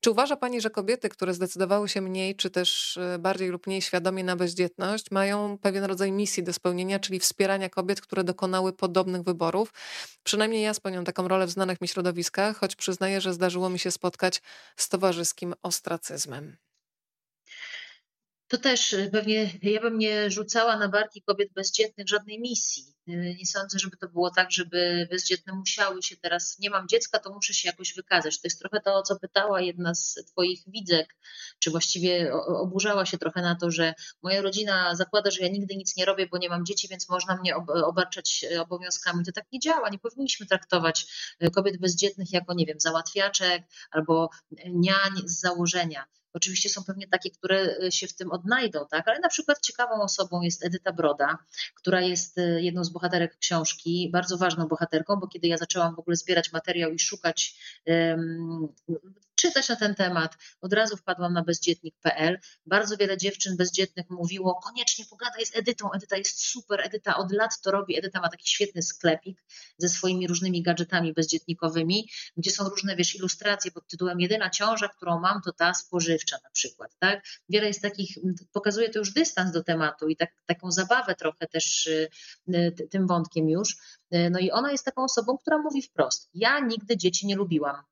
Czy 0.00 0.10
uważa 0.10 0.36
pani, 0.36 0.60
że 0.60 0.70
kobiety, 0.70 1.08
które 1.08 1.34
zdecydowały 1.34 1.88
się 1.88 2.00
mniej, 2.00 2.36
czy 2.36 2.50
też 2.50 2.98
bardziej 3.18 3.48
lub 3.48 3.66
mniej 3.66 3.82
świadomie 3.82 4.24
na 4.24 4.36
bezdzietność, 4.36 5.10
mają 5.10 5.58
pewien 5.58 5.84
rodzaj 5.84 6.12
misji 6.12 6.42
do 6.42 6.52
spełnienia, 6.52 6.98
czyli 6.98 7.20
wspierania 7.20 7.68
kobiet, 7.68 8.00
które 8.00 8.24
dokonały 8.24 8.72
podobnych 8.72 9.22
wyborów? 9.22 9.72
Przynajmniej 10.22 10.62
ja 10.62 10.74
spełniam 10.74 11.04
taką 11.04 11.28
rolę 11.28 11.46
w 11.46 11.50
znanych 11.68 11.80
mi 11.80 11.88
środowiskach, 11.88 12.56
choć 12.56 12.76
przyznaję, 12.76 13.20
że 13.20 13.32
zdarzyło 13.32 13.68
mi 13.68 13.78
się 13.78 13.90
spotkać 13.90 14.42
z 14.76 14.88
towarzyskim 14.88 15.54
ostracyzmem. 15.62 16.56
To 18.48 18.58
też 18.58 18.92
y, 18.92 19.10
pewnie 19.12 19.50
ja 19.62 19.80
bym 19.80 19.98
nie 19.98 20.30
rzucała 20.30 20.76
na 20.76 20.88
barki 20.88 21.22
kobiet 21.22 21.52
bezdzietnych 21.52 22.08
żadnej 22.08 22.40
misji. 22.40 22.94
Y, 23.08 23.36
nie 23.38 23.46
sądzę, 23.46 23.78
żeby 23.78 23.96
to 23.96 24.08
było 24.08 24.30
tak, 24.30 24.50
żeby 24.52 25.08
bezdzietne 25.10 25.52
musiały 25.52 26.02
się 26.02 26.16
teraz, 26.16 26.58
nie 26.58 26.70
mam 26.70 26.88
dziecka, 26.88 27.18
to 27.18 27.32
muszę 27.32 27.54
się 27.54 27.68
jakoś 27.68 27.94
wykazać. 27.94 28.40
To 28.40 28.46
jest 28.46 28.58
trochę 28.58 28.80
to, 28.80 28.94
o 28.94 29.02
co 29.02 29.18
pytała 29.18 29.60
jedna 29.60 29.94
z 29.94 30.14
Twoich 30.32 30.62
widzek, 30.66 31.16
czy 31.58 31.70
właściwie 31.70 32.32
oburzała 32.34 33.06
się 33.06 33.18
trochę 33.18 33.42
na 33.42 33.54
to, 33.54 33.70
że 33.70 33.94
moja 34.22 34.42
rodzina 34.42 34.94
zakłada, 34.94 35.30
że 35.30 35.42
ja 35.42 35.48
nigdy 35.48 35.76
nic 35.76 35.96
nie 35.96 36.04
robię, 36.04 36.26
bo 36.26 36.38
nie 36.38 36.48
mam 36.48 36.66
dzieci, 36.66 36.88
więc 36.88 37.08
można 37.08 37.36
mnie 37.36 37.56
obarczać 37.84 38.44
e, 38.52 38.62
obowiązkami. 38.62 39.24
To 39.24 39.32
tak 39.32 39.44
nie 39.52 39.60
działa. 39.60 39.88
Nie 39.88 39.98
powinniśmy 39.98 40.46
traktować 40.46 41.06
kobiet 41.54 41.80
bezdzietnych 41.80 42.32
jako, 42.32 42.54
nie 42.54 42.66
wiem, 42.66 42.80
załatwiaczek 42.80 43.62
albo 43.90 44.30
niań 44.68 45.12
z 45.24 45.40
założenia. 45.40 46.06
Oczywiście 46.32 46.68
są 46.68 46.84
pewnie 46.84 47.08
takie, 47.08 47.30
które 47.30 47.76
e, 47.82 47.92
się 47.92 48.06
w 48.06 48.14
tym 48.14 48.32
odnajdą, 48.32 48.86
tak? 48.90 49.08
ale 49.08 49.18
na 49.18 49.28
przykład 49.28 49.60
ciekawą 49.60 50.02
osobą 50.02 50.42
jest 50.42 50.64
Edyta 50.64 50.92
Broda, 50.92 51.38
która 51.74 52.00
jest 52.00 52.36
jedną 52.56 52.84
z 52.84 52.88
bohaterek 52.88 53.38
książki, 53.38 54.10
bardzo 54.12 54.38
ważną 54.38 54.68
bohaterką, 54.68 55.16
bo 55.16 55.26
kiedy 55.26 55.48
ja 55.48 55.56
zaczęłam 55.56 55.94
w 55.94 55.98
ogóle 55.98 56.16
zbierać 56.16 56.52
materiał 56.52 56.90
i 56.90 56.98
szukać, 56.98 57.54
czytać 59.38 59.68
na 59.68 59.76
ten 59.76 59.94
temat, 59.94 60.36
od 60.60 60.72
razu 60.72 60.96
wpadłam 60.96 61.32
na 61.32 61.42
bezdzietnik.pl. 61.42 62.38
Bardzo 62.66 62.96
wiele 62.96 63.16
dziewczyn 63.16 63.56
bezdzietnych 63.56 64.10
mówiło, 64.10 64.54
koniecznie 64.54 65.04
pogadaj 65.10 65.46
z 65.46 65.56
Edytą, 65.56 65.92
Edyta 65.92 66.16
jest 66.16 66.40
super, 66.40 66.80
Edyta 66.80 67.16
od 67.16 67.32
lat 67.32 67.60
to 67.60 67.70
robi, 67.70 67.98
Edyta 67.98 68.20
ma 68.20 68.28
taki 68.28 68.48
świetny 68.48 68.82
sklepik 68.82 69.44
ze 69.78 69.88
swoimi 69.88 70.26
różnymi 70.26 70.62
gadżetami 70.62 71.12
bezdzietnikowymi, 71.12 72.08
gdzie 72.36 72.50
są 72.50 72.68
różne, 72.68 72.96
wiesz, 72.96 73.14
ilustracje 73.14 73.70
pod 73.70 73.86
tytułem 73.86 74.20
jedyna 74.20 74.50
ciąża, 74.50 74.88
którą 74.88 75.20
mam, 75.20 75.42
to 75.42 75.52
ta 75.52 75.74
spożywcza 75.74 76.38
na 76.44 76.50
przykład, 76.50 76.90
tak? 76.98 77.24
Wiele 77.48 77.66
jest 77.66 77.82
takich, 77.82 78.18
pokazuje 78.52 78.88
to 78.88 78.98
już 78.98 79.12
dystans 79.12 79.52
do 79.52 79.64
tematu 79.64 80.08
i 80.08 80.16
tak, 80.16 80.30
taką 80.46 80.72
zabawę 80.72 81.14
trochę 81.14 81.46
też 81.46 81.86
y, 81.86 82.08
tym 82.90 83.06
wątkiem 83.06 83.48
już. 83.48 83.76
Y, 84.14 84.30
no 84.30 84.38
i 84.38 84.50
ona 84.50 84.72
jest 84.72 84.84
taką 84.84 85.04
osobą, 85.04 85.38
która 85.38 85.58
mówi 85.58 85.82
wprost: 85.82 86.30
Ja 86.34 86.60
nigdy 86.60 86.96
dzieci 86.96 87.26
nie 87.26 87.36
lubiłam. 87.36 87.82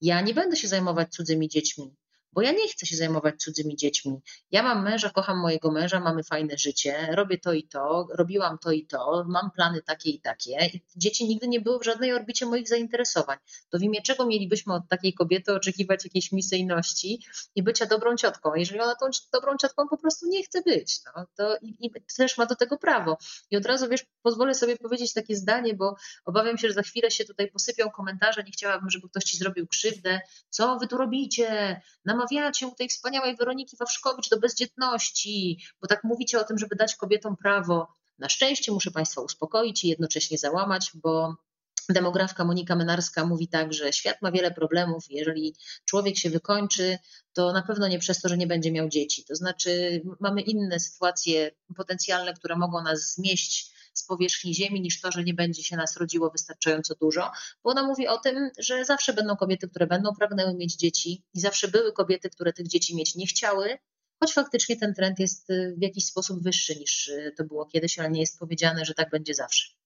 Ja 0.00 0.20
nie 0.20 0.34
będę 0.34 0.56
się 0.56 0.68
zajmować 0.68 1.12
cudzymi 1.12 1.48
dziećmi 1.48 1.94
bo 2.38 2.42
ja 2.42 2.52
nie 2.52 2.68
chcę 2.68 2.86
się 2.86 2.96
zajmować 2.96 3.42
cudzymi 3.42 3.76
dziećmi. 3.76 4.20
Ja 4.50 4.62
mam 4.62 4.84
męża, 4.84 5.10
kocham 5.10 5.38
mojego 5.38 5.70
męża, 5.70 6.00
mamy 6.00 6.24
fajne 6.24 6.58
życie, 6.58 7.08
robię 7.10 7.38
to 7.38 7.52
i 7.52 7.68
to, 7.68 8.08
robiłam 8.10 8.58
to 8.58 8.72
i 8.72 8.86
to, 8.86 9.24
mam 9.28 9.50
plany 9.50 9.82
takie 9.82 10.10
i 10.10 10.20
takie. 10.20 10.70
Dzieci 10.96 11.28
nigdy 11.28 11.48
nie 11.48 11.60
były 11.60 11.78
w 11.78 11.84
żadnej 11.84 12.12
orbicie 12.12 12.46
moich 12.46 12.68
zainteresowań. 12.68 13.38
To 13.70 13.78
w 13.78 13.82
imię 13.82 14.02
czego 14.02 14.26
mielibyśmy 14.26 14.74
od 14.74 14.82
takiej 14.88 15.14
kobiety 15.14 15.52
oczekiwać 15.52 16.04
jakiejś 16.04 16.32
misyjności 16.32 17.24
i 17.54 17.62
bycia 17.62 17.86
dobrą 17.86 18.16
ciotką? 18.16 18.54
Jeżeli 18.54 18.80
ona 18.80 18.94
tą 18.94 19.06
dobrą 19.32 19.56
ciotką 19.56 19.88
po 19.88 19.96
prostu 19.96 20.26
nie 20.28 20.42
chce 20.42 20.62
być, 20.62 21.00
no, 21.04 21.26
to 21.36 21.56
i, 21.62 21.76
i 21.80 21.90
też 22.16 22.38
ma 22.38 22.46
do 22.46 22.56
tego 22.56 22.78
prawo. 22.78 23.18
I 23.50 23.56
od 23.56 23.66
razu, 23.66 23.88
wiesz, 23.88 24.06
pozwolę 24.22 24.54
sobie 24.54 24.76
powiedzieć 24.76 25.12
takie 25.12 25.36
zdanie, 25.36 25.74
bo 25.74 25.96
obawiam 26.24 26.58
się, 26.58 26.68
że 26.68 26.74
za 26.74 26.82
chwilę 26.82 27.10
się 27.10 27.24
tutaj 27.24 27.50
posypią 27.50 27.90
komentarze, 27.90 28.42
nie 28.42 28.52
chciałabym, 28.52 28.90
żeby 28.90 29.08
ktoś 29.08 29.24
ci 29.24 29.36
zrobił 29.36 29.66
krzywdę. 29.66 30.20
Co 30.50 30.78
wy 30.78 30.86
tu 30.86 30.96
robicie? 30.96 31.80
namawiacie 32.04 32.27
u 32.66 32.74
tej 32.74 32.88
wspaniałej 32.88 33.36
Weroniki 33.36 33.76
Wawrzkowicz 33.76 34.28
do 34.28 34.38
bezdzietności, 34.38 35.58
bo 35.80 35.88
tak 35.88 36.04
mówicie 36.04 36.40
o 36.40 36.44
tym, 36.44 36.58
żeby 36.58 36.76
dać 36.76 36.96
kobietom 36.96 37.36
prawo. 37.36 37.88
Na 38.18 38.28
szczęście 38.28 38.72
muszę 38.72 38.90
Państwa 38.90 39.20
uspokoić 39.20 39.84
i 39.84 39.88
jednocześnie 39.88 40.38
załamać, 40.38 40.90
bo 40.94 41.36
demografka 41.88 42.44
Monika 42.44 42.76
Menarska 42.76 43.26
mówi 43.26 43.48
tak, 43.48 43.72
że 43.72 43.92
świat 43.92 44.22
ma 44.22 44.32
wiele 44.32 44.50
problemów. 44.50 45.04
Jeżeli 45.10 45.54
człowiek 45.84 46.16
się 46.18 46.30
wykończy, 46.30 46.98
to 47.32 47.52
na 47.52 47.62
pewno 47.62 47.88
nie 47.88 47.98
przez 47.98 48.20
to, 48.20 48.28
że 48.28 48.36
nie 48.36 48.46
będzie 48.46 48.72
miał 48.72 48.88
dzieci. 48.88 49.24
To 49.24 49.34
znaczy, 49.34 50.02
mamy 50.20 50.40
inne 50.40 50.80
sytuacje 50.80 51.50
potencjalne, 51.76 52.34
które 52.34 52.56
mogą 52.56 52.82
nas 52.82 53.14
zmieść 53.14 53.77
z 53.98 54.04
powierzchni 54.06 54.54
Ziemi, 54.54 54.80
niż 54.80 55.00
to, 55.00 55.12
że 55.12 55.24
nie 55.24 55.34
będzie 55.34 55.62
się 55.62 55.76
nas 55.76 55.96
rodziło 55.96 56.30
wystarczająco 56.30 56.94
dużo, 56.94 57.30
bo 57.64 57.70
ona 57.70 57.82
mówi 57.82 58.08
o 58.08 58.18
tym, 58.18 58.50
że 58.58 58.84
zawsze 58.84 59.12
będą 59.12 59.36
kobiety, 59.36 59.68
które 59.68 59.86
będą 59.86 60.14
pragnęły 60.14 60.54
mieć 60.54 60.76
dzieci 60.76 61.24
i 61.34 61.40
zawsze 61.40 61.68
były 61.68 61.92
kobiety, 61.92 62.30
które 62.30 62.52
tych 62.52 62.68
dzieci 62.68 62.96
mieć 62.96 63.14
nie 63.14 63.26
chciały, 63.26 63.78
choć 64.20 64.32
faktycznie 64.32 64.76
ten 64.76 64.94
trend 64.94 65.18
jest 65.18 65.50
y, 65.50 65.74
w 65.78 65.82
jakiś 65.82 66.04
sposób 66.04 66.42
wyższy 66.42 66.76
niż 66.76 67.08
y, 67.08 67.34
to 67.36 67.44
było 67.44 67.66
kiedyś, 67.66 67.98
ale 67.98 68.10
nie 68.10 68.20
jest 68.20 68.38
powiedziane, 68.38 68.84
że 68.84 68.94
tak 68.94 69.10
będzie 69.10 69.34
zawsze. 69.34 69.77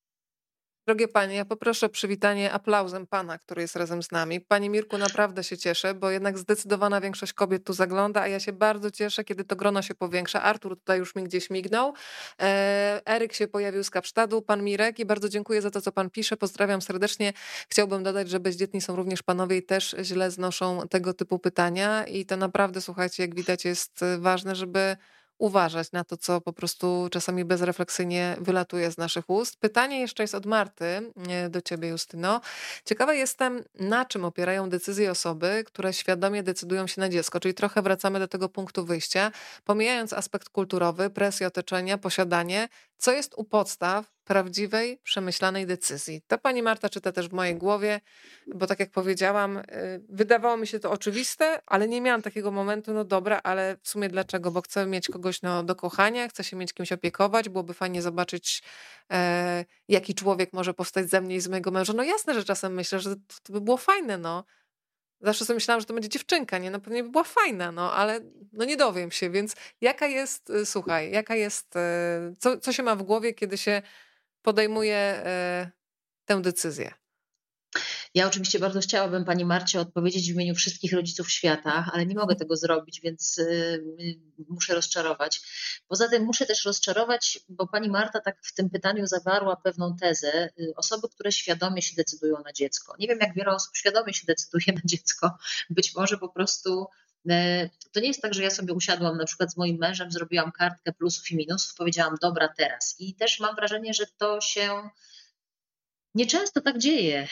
Drogie 0.87 1.09
panie, 1.09 1.35
ja 1.35 1.45
poproszę 1.45 1.89
przywitanie 1.89 2.53
aplauzem 2.53 3.07
pana, 3.07 3.39
który 3.39 3.63
jest 3.63 3.77
razem 3.77 4.03
z 4.03 4.11
nami. 4.11 4.41
Panie 4.41 4.71
Mirku, 4.71 4.99
naprawdę 4.99 5.45
się 5.45 5.59
cieszę, 5.59 5.95
bo 5.95 6.11
jednak 6.11 6.39
zdecydowana 6.39 7.01
większość 7.01 7.33
kobiet 7.33 7.65
tu 7.65 7.73
zagląda, 7.73 8.21
a 8.21 8.29
ja 8.29 8.41
się 8.41 8.53
bardzo 8.53 8.91
cieszę, 8.91 9.25
kiedy 9.25 9.45
to 9.45 9.57
grono 9.57 9.83
się 9.83 9.95
powiększa. 9.95 10.43
Artur 10.43 10.77
tutaj 10.79 10.99
już 10.99 11.15
mi 11.15 11.25
gdzieś 11.25 11.51
mignął. 11.51 11.95
E, 12.41 13.01
Eryk 13.07 13.33
się 13.33 13.49
pojawił 13.49 13.85
z 13.85 13.91
Kapsztadu, 13.91 14.43
pan 14.43 14.63
Mirek 14.65 14.99
i 14.99 15.05
bardzo 15.05 15.29
dziękuję 15.29 15.63
za 15.63 15.71
to, 15.71 15.81
co 15.81 15.93
pan 15.93 16.11
pisze. 16.11 16.37
Pozdrawiam 16.37 16.83
serdecznie. 16.83 17.33
Chciałbym 17.69 18.03
dodać, 18.03 18.31
że 18.31 18.41
bezdzietni 18.41 18.81
są 18.81 18.97
również 18.97 19.23
panowie 19.23 19.57
i 19.57 19.63
też 19.63 19.97
źle 20.03 20.31
znoszą 20.31 20.89
tego 20.91 21.15
typu 21.15 21.39
pytania 21.39 22.05
i 22.07 22.27
to 22.27 22.37
naprawdę, 22.37 22.81
słuchajcie, 22.81 23.23
jak 23.23 23.35
widać 23.35 23.65
jest 23.65 24.01
ważne, 24.19 24.55
żeby 24.55 24.97
uważać 25.43 25.93
na 25.93 26.05
to, 26.05 26.17
co 26.17 26.41
po 26.41 26.53
prostu 26.53 27.09
czasami 27.11 27.45
bezrefleksyjnie 27.45 28.37
wylatuje 28.41 28.91
z 28.91 28.99
naszych 28.99 29.31
ust. 29.31 29.57
Pytanie 29.61 30.01
jeszcze 30.01 30.23
jest 30.23 30.35
od 30.35 30.47
Marty 30.47 31.13
e, 31.29 31.49
do 31.49 31.61
ciebie, 31.61 31.89
Justyno. 31.89 32.41
Ciekawa 32.85 33.15
jestem, 33.15 33.65
na 33.75 34.05
czym 34.05 34.25
opierają 34.25 34.69
decyzje 34.69 35.11
osoby, 35.11 35.65
które 35.67 35.93
świadomie 35.93 36.43
decydują 36.43 36.87
się 36.87 37.01
na 37.01 37.09
dziecko, 37.09 37.41
czyli 37.41 37.55
trochę 37.55 37.83
wracamy 37.83 38.19
do 38.19 38.29
tego 38.29 38.49
punktu 38.49 38.85
wyjścia, 38.85 39.33
pomijając 39.65 40.13
aspekt 40.13 40.49
kulturowy, 40.49 41.11
presję 41.11 41.47
otoczenia, 41.47 41.99
posiadanie, 41.99 42.69
co 42.99 43.13
jest 43.13 43.35
u 43.37 43.45
podstaw 43.45 44.13
prawdziwej, 44.25 44.99
przemyślanej 45.03 45.67
decyzji. 45.67 46.23
To 46.27 46.39
pani 46.39 46.63
Marta 46.63 46.89
czyta 46.89 47.13
też 47.13 47.29
w 47.29 47.33
mojej 47.33 47.57
głowie, 47.57 48.01
bo 48.55 48.67
tak 48.67 48.81
jak 48.81 48.91
powiedziałam, 48.91 49.57
y, 49.57 49.65
wydawało 50.09 50.57
mi 50.57 50.67
się 50.67 50.81
to 50.81 50.91
oczywiste, 50.91 51.61
ale 51.67 51.89
nie 51.89 52.01
miałam 52.01 52.23
takiego 52.23 52.51
momentu, 52.51 52.95
no 52.95 53.05
dobra, 53.05 53.41
ale 53.45 53.77
w 53.83 53.89
sumie 53.89 54.09
dlaczego? 54.09 54.51
Bo 54.51 54.63
chcę 54.63 54.87
mieć 54.87 55.09
kogoś 55.09 55.43
no, 55.43 55.63
do 55.63 55.75
kochania, 55.75 56.29
chcę 56.29 56.45
się 56.45 56.57
mieć 56.57 56.73
kimś 56.73 56.93
opiekować, 56.93 57.49
byłoby 57.49 57.75
fajnie 57.75 58.03
zobaczyć, 58.03 58.63
e, 59.13 59.65
jaki 59.89 60.15
człowiek 60.15 60.53
może 60.53 60.75
powstać 60.75 61.11
ze 61.11 61.21
mnie 61.21 61.37
i 61.37 61.41
z 61.41 61.49
mojego 61.49 61.71
męża. 61.71 61.93
No 61.93 62.03
jasne, 62.03 62.35
że 62.35 62.45
czasem 62.45 62.75
myślę, 62.75 63.01
że 63.01 63.17
to, 63.17 63.23
to 63.43 63.53
by 63.53 63.61
było 63.61 63.77
fajne, 63.77 64.19
no. 64.19 64.45
Zawsze 65.23 65.45
sobie 65.45 65.55
myślałam, 65.55 65.81
że 65.81 65.87
to 65.87 65.95
będzie 65.95 66.09
dziewczynka, 66.09 66.59
nie? 66.59 66.71
No 66.71 66.81
pewnie 66.81 67.03
by 67.03 67.11
była 67.11 67.25
fajna, 67.25 67.73
no 67.73 67.93
ale 67.93 68.21
no 68.53 68.65
nie 68.65 68.77
dowiem 68.77 69.11
się, 69.11 69.31
więc 69.31 69.57
jaka 69.81 70.07
jest, 70.07 70.51
y, 70.51 70.67
słuchaj, 70.67 71.11
jaka 71.11 71.35
jest, 71.35 71.77
y, 71.77 71.81
co, 72.39 72.59
co 72.59 72.73
się 72.73 72.83
ma 72.83 72.97
w 72.97 73.03
głowie, 73.03 73.35
kiedy 73.35 73.59
się 73.59 73.83
podejmuje 74.43 74.97
e, 74.97 75.71
tę 76.25 76.43
decyzję? 76.43 76.95
Ja 78.15 78.27
oczywiście 78.27 78.59
bardzo 78.59 78.81
chciałabym 78.81 79.25
Pani 79.25 79.45
Marcie 79.45 79.81
odpowiedzieć 79.81 80.33
w 80.33 80.35
imieniu 80.35 80.55
wszystkich 80.55 80.93
rodziców 80.93 81.31
świata, 81.31 81.91
ale 81.93 82.07
nie 82.07 82.15
mogę 82.15 82.37
tego 82.37 82.57
zrobić, 82.57 83.01
więc 83.01 83.39
y, 83.39 83.85
muszę 84.49 84.75
rozczarować. 84.75 85.41
Poza 85.89 86.09
tym 86.09 86.25
muszę 86.25 86.47
też 86.47 86.65
rozczarować, 86.65 87.39
bo 87.49 87.67
Pani 87.67 87.91
Marta 87.91 88.21
tak 88.21 88.43
w 88.43 88.55
tym 88.55 88.71
pytaniu 88.71 89.07
zawarła 89.07 89.57
pewną 89.57 89.97
tezę. 89.97 90.49
Y, 90.61 90.73
osoby, 90.77 91.09
które 91.09 91.33
świadomie 91.33 91.83
się 91.83 91.97
decydują 91.97 92.37
na 92.45 92.53
dziecko. 92.53 92.95
Nie 92.99 93.09
wiem, 93.09 93.19
jak 93.21 93.35
wiele 93.35 93.51
osób 93.51 93.77
świadomie 93.77 94.15
się 94.15 94.27
decyduje 94.27 94.73
na 94.75 94.83
dziecko. 94.85 95.31
Być 95.71 95.95
może 95.95 96.19
po 96.19 96.29
prostu 96.29 96.87
to 97.93 98.01
nie 98.01 98.09
jest 98.09 98.23
tak, 98.23 98.35
że 98.35 98.43
ja 98.43 98.51
sobie 98.51 98.75
usiadłam 98.75 99.19
na 99.19 99.25
przykład 99.25 99.53
z 99.53 99.57
moim 99.57 99.79
mężem, 99.79 100.13
zrobiłam 100.13 100.53
kartkę 100.53 100.93
plusów 100.93 101.31
i 101.31 101.37
minusów, 101.37 101.75
powiedziałam 101.75 102.17
dobra 102.23 102.49
teraz. 102.49 102.97
I 102.99 103.15
też 103.15 103.41
mam 103.41 103.55
wrażenie, 103.55 103.95
że 103.95 104.05
to 104.19 104.41
się 104.41 104.91
Nieczęsto 106.15 106.61
tak 106.61 106.79
dzieje. 106.79 107.29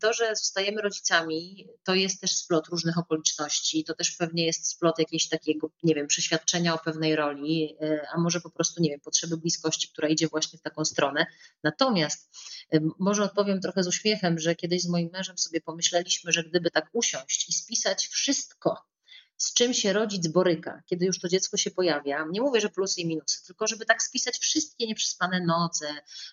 To, 0.00 0.12
że 0.12 0.36
zostajemy 0.36 0.82
rodzicami, 0.82 1.68
to 1.84 1.94
jest 1.94 2.20
też 2.20 2.36
splot 2.36 2.68
różnych 2.68 2.98
okoliczności. 2.98 3.84
To 3.84 3.94
też 3.94 4.12
pewnie 4.12 4.46
jest 4.46 4.68
splot 4.68 4.98
jakiegoś 4.98 5.28
takiego, 5.28 5.70
nie 5.82 5.94
wiem, 5.94 6.06
przeświadczenia 6.06 6.74
o 6.74 6.78
pewnej 6.78 7.16
roli, 7.16 7.76
e, 7.80 8.06
a 8.14 8.20
może 8.20 8.40
po 8.40 8.50
prostu, 8.50 8.82
nie 8.82 8.90
wiem, 8.90 9.00
potrzeby 9.00 9.36
bliskości, 9.36 9.88
która 9.88 10.08
idzie 10.08 10.28
właśnie 10.28 10.58
w 10.58 10.62
taką 10.62 10.84
stronę. 10.84 11.26
Natomiast 11.62 12.30
może 12.98 13.22
odpowiem 13.22 13.60
trochę 13.60 13.82
z 13.82 13.88
uśmiechem, 13.88 14.38
że 14.38 14.54
kiedyś 14.54 14.82
z 14.82 14.88
moim 14.88 15.10
mężem 15.12 15.38
sobie 15.38 15.60
pomyśleliśmy, 15.60 16.32
że 16.32 16.44
gdyby 16.44 16.70
tak 16.70 16.88
usiąść 16.92 17.48
i 17.48 17.52
spisać 17.52 18.06
wszystko, 18.06 18.76
z 19.36 19.54
czym 19.54 19.74
się 19.74 19.92
rodzic 19.92 20.28
boryka, 20.28 20.82
kiedy 20.86 21.06
już 21.06 21.20
to 21.20 21.28
dziecko 21.28 21.56
się 21.56 21.70
pojawia. 21.70 22.26
Nie 22.30 22.40
mówię, 22.40 22.60
że 22.60 22.68
plusy 22.68 23.00
i 23.00 23.06
minusy, 23.06 23.46
tylko 23.46 23.66
żeby 23.66 23.86
tak 23.86 24.02
spisać 24.02 24.38
wszystkie 24.94 25.26
nieprzespane 25.26 25.40
noce, 25.40 25.86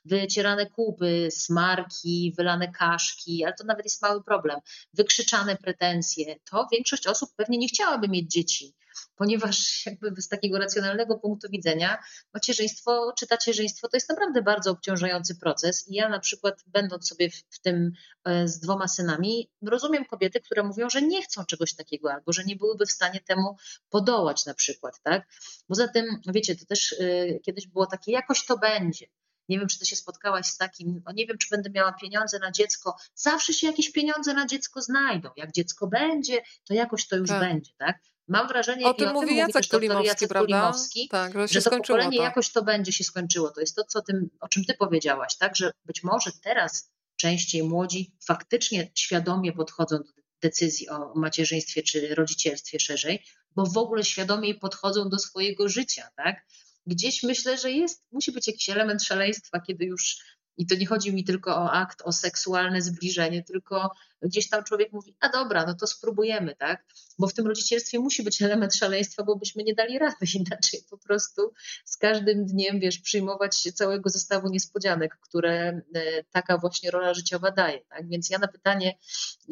wycierane 0.06 0.66
kupy, 0.66 1.30
smarki, 1.32 2.34
wylane 2.38 2.72
kaszki, 2.72 3.44
ale 3.46 3.54
to 3.54 3.64
nawet 3.64 3.86
jest 3.86 4.02
mały 4.02 4.24
problem, 4.24 4.60
wykrzyczane 4.94 5.56
pretensje. 5.56 6.36
To 6.52 6.68
większość 6.72 7.08
osób 7.08 7.30
pewnie 7.36 7.58
nie 7.58 7.68
chciałaby 7.68 8.08
mieć 8.08 8.32
dzieci 8.32 8.74
ponieważ 9.15 9.85
jakby 9.85 10.22
z 10.22 10.27
takiego 10.27 10.60
racjonalnego 10.60 11.19
punktu 11.19 11.48
widzenia 11.52 12.03
macierzyństwo 12.34 13.14
czy 13.19 13.27
tacierzyństwo 13.27 13.88
to 13.88 13.98
jest 13.98 14.10
naprawdę 14.10 14.41
bardzo 14.41 14.72
obciążający 14.72 15.35
proces 15.35 15.88
i 15.88 15.95
ja 15.95 16.10
na 16.10 16.19
przykład 16.19 16.64
będąc 16.68 17.07
sobie 17.07 17.30
w, 17.30 17.60
tym 17.61 17.91
e, 18.26 18.48
z 18.48 18.60
dwoma 18.60 18.88
synami, 18.88 19.52
rozumiem 19.61 20.06
kobiety, 20.06 20.40
które 20.40 20.64
mówią, 20.64 20.90
że 20.90 21.02
nie 21.02 21.22
chcą 21.22 21.45
czegoś 21.45 21.76
takiego 21.76 22.14
albo 22.14 22.34
że 22.34 22.44
nie 22.44 22.56
byłyby 22.56 22.85
w 22.85 22.91
stanie 22.91 23.19
temu 23.27 23.56
podołać 23.90 24.45
na 24.45 24.53
przykład, 24.53 25.02
tak? 25.03 25.27
Poza 25.68 25.88
tym, 25.88 26.06
wiecie, 26.27 26.56
to 26.56 26.65
też 26.65 26.91
y, 26.91 27.40
kiedyś 27.45 27.68
było 27.68 27.85
takie, 27.85 28.11
jakoś 28.11 28.45
to 28.45 28.57
będzie. 28.57 29.06
Nie 29.49 29.60
wiem, 29.60 29.68
czy 29.68 29.80
ty 29.80 29.85
się 29.85 29.95
spotkałaś 29.95 30.45
z 30.45 30.57
takim, 30.57 31.02
no 31.06 31.11
nie 31.11 31.27
wiem, 31.27 31.38
czy 31.38 31.48
będę 31.52 31.69
miała 31.69 31.94
pieniądze 31.94 32.40
na 32.40 32.52
dziecko. 32.52 32.95
Zawsze 33.15 33.53
się 33.53 33.68
jakieś 33.68 33.91
pieniądze 33.91 34.34
na 34.34 34.45
dziecko 34.45 34.81
znajdą. 34.81 35.30
Jak 35.38 35.52
dziecko 35.52 35.88
będzie, 35.88 36.41
to 36.64 36.73
jakoś 36.73 37.07
to 37.07 37.15
już 37.15 37.30
tak. 37.30 37.40
będzie, 37.40 37.72
tak? 37.77 37.99
Mam 38.28 38.48
wrażenie, 38.48 38.86
o 38.86 38.94
tym 38.94 39.14
mówi, 39.14 39.26
mówi 39.26 39.38
Jacek 39.38 39.68
Kulimowski, 39.68 40.08
Jacek 40.08 40.30
prawda? 40.30 40.74
tak, 41.10 41.34
że, 41.34 41.48
że 41.48 41.62
to 41.62 41.78
pokolenie 41.78 42.18
to. 42.18 42.24
jakoś 42.24 42.52
to 42.52 42.64
będzie 42.64 42.91
się 42.91 43.04
skończyło. 43.04 43.50
To 43.52 43.62
jest 43.62 43.76
to, 43.76 43.84
co 43.84 44.02
tym, 44.02 44.30
o 44.40 44.48
czym 44.48 44.66
ty 44.66 44.74
powiedziałaś, 44.74 45.38
tak? 45.38 45.56
Że 45.56 45.72
być 45.86 46.04
może 46.04 46.32
teraz 46.44 46.91
częściej 47.16 47.64
młodzi 47.64 48.16
faktycznie 48.28 48.91
świadomie 48.95 49.54
podchodzą 49.54 49.98
do 49.98 50.24
decyzji 50.41 50.90
o 50.90 51.14
macierzyństwie 51.16 51.84
czy 51.84 52.16
rodzicielstwie 52.16 52.80
szerzej, 52.80 53.24
bo 53.56 53.66
w 53.66 53.78
ogóle 53.78 54.04
świadomie 54.04 54.56
podchodzą 54.56 55.10
do 55.10 55.20
swojego 55.20 55.70
życia, 55.70 56.10
tak? 56.16 56.45
Gdzieś 56.86 57.24
myślę, 57.24 57.58
że 57.58 57.72
jest, 57.72 58.04
musi 58.12 58.32
być 58.32 58.48
jakiś 58.48 58.70
element 58.70 59.04
szaleństwa, 59.04 59.60
kiedy 59.60 59.86
już 59.86 60.18
i 60.58 60.68
to 60.68 60.76
nie 60.76 60.88
chodzi 60.88 61.14
mi 61.14 61.24
tylko 61.24 61.56
o 61.56 61.72
akt, 61.72 62.02
o 62.02 62.12
seksualne 62.12 62.82
zbliżenie, 62.82 63.44
tylko 63.44 63.92
gdzieś 64.22 64.50
tam 64.50 64.64
człowiek 64.64 64.94
mówi, 64.94 65.16
a 65.20 65.30
dobra, 65.30 65.66
no 65.66 65.74
to 65.74 65.88
spróbujemy, 65.88 66.56
tak? 66.56 66.86
Bo 67.20 67.28
w 67.28 67.34
tym 67.34 67.48
rodzicielstwie 67.48 68.00
musi 68.00 68.24
być 68.24 68.42
element 68.42 68.76
szaleństwa, 68.76 69.24
bo 69.24 69.36
byśmy 69.36 69.64
nie 69.64 69.76
dali 69.76 70.00
rady 70.00 70.26
inaczej 70.36 70.84
po 70.90 70.98
prostu 70.98 71.54
z 71.86 71.98
każdym 71.98 72.46
dniem, 72.46 72.80
wiesz, 72.80 73.00
przyjmować 73.00 73.62
całego 73.74 74.10
zestawu 74.10 74.50
niespodzianek, 74.50 75.18
które 75.22 75.82
e, 75.96 76.24
taka 76.32 76.58
właśnie 76.58 76.92
rola 76.92 77.14
życiowa 77.14 77.52
daje, 77.52 77.80
tak? 77.90 78.10
Więc 78.10 78.30
ja 78.30 78.40
na 78.40 78.48
pytanie, 78.48 78.98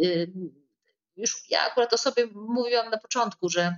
e, 0.03 0.07
już 1.17 1.49
ja 1.49 1.61
akurat 1.71 1.93
o 1.93 1.97
sobie 1.97 2.27
mówiłam 2.33 2.89
na 2.89 2.97
początku, 2.97 3.49
że 3.49 3.75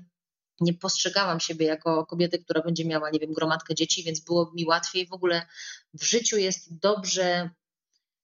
nie 0.59 0.73
postrzegałam 0.73 1.39
siebie 1.39 1.65
jako 1.65 2.05
kobiety, 2.05 2.39
która 2.39 2.61
będzie 2.61 2.85
miała, 2.85 3.09
nie 3.09 3.19
wiem, 3.19 3.33
gromadkę 3.33 3.75
dzieci, 3.75 4.03
więc 4.03 4.19
było 4.19 4.51
mi 4.55 4.65
łatwiej. 4.65 5.07
W 5.07 5.13
ogóle 5.13 5.45
w 5.93 6.03
życiu 6.03 6.37
jest 6.37 6.79
dobrze 6.79 7.49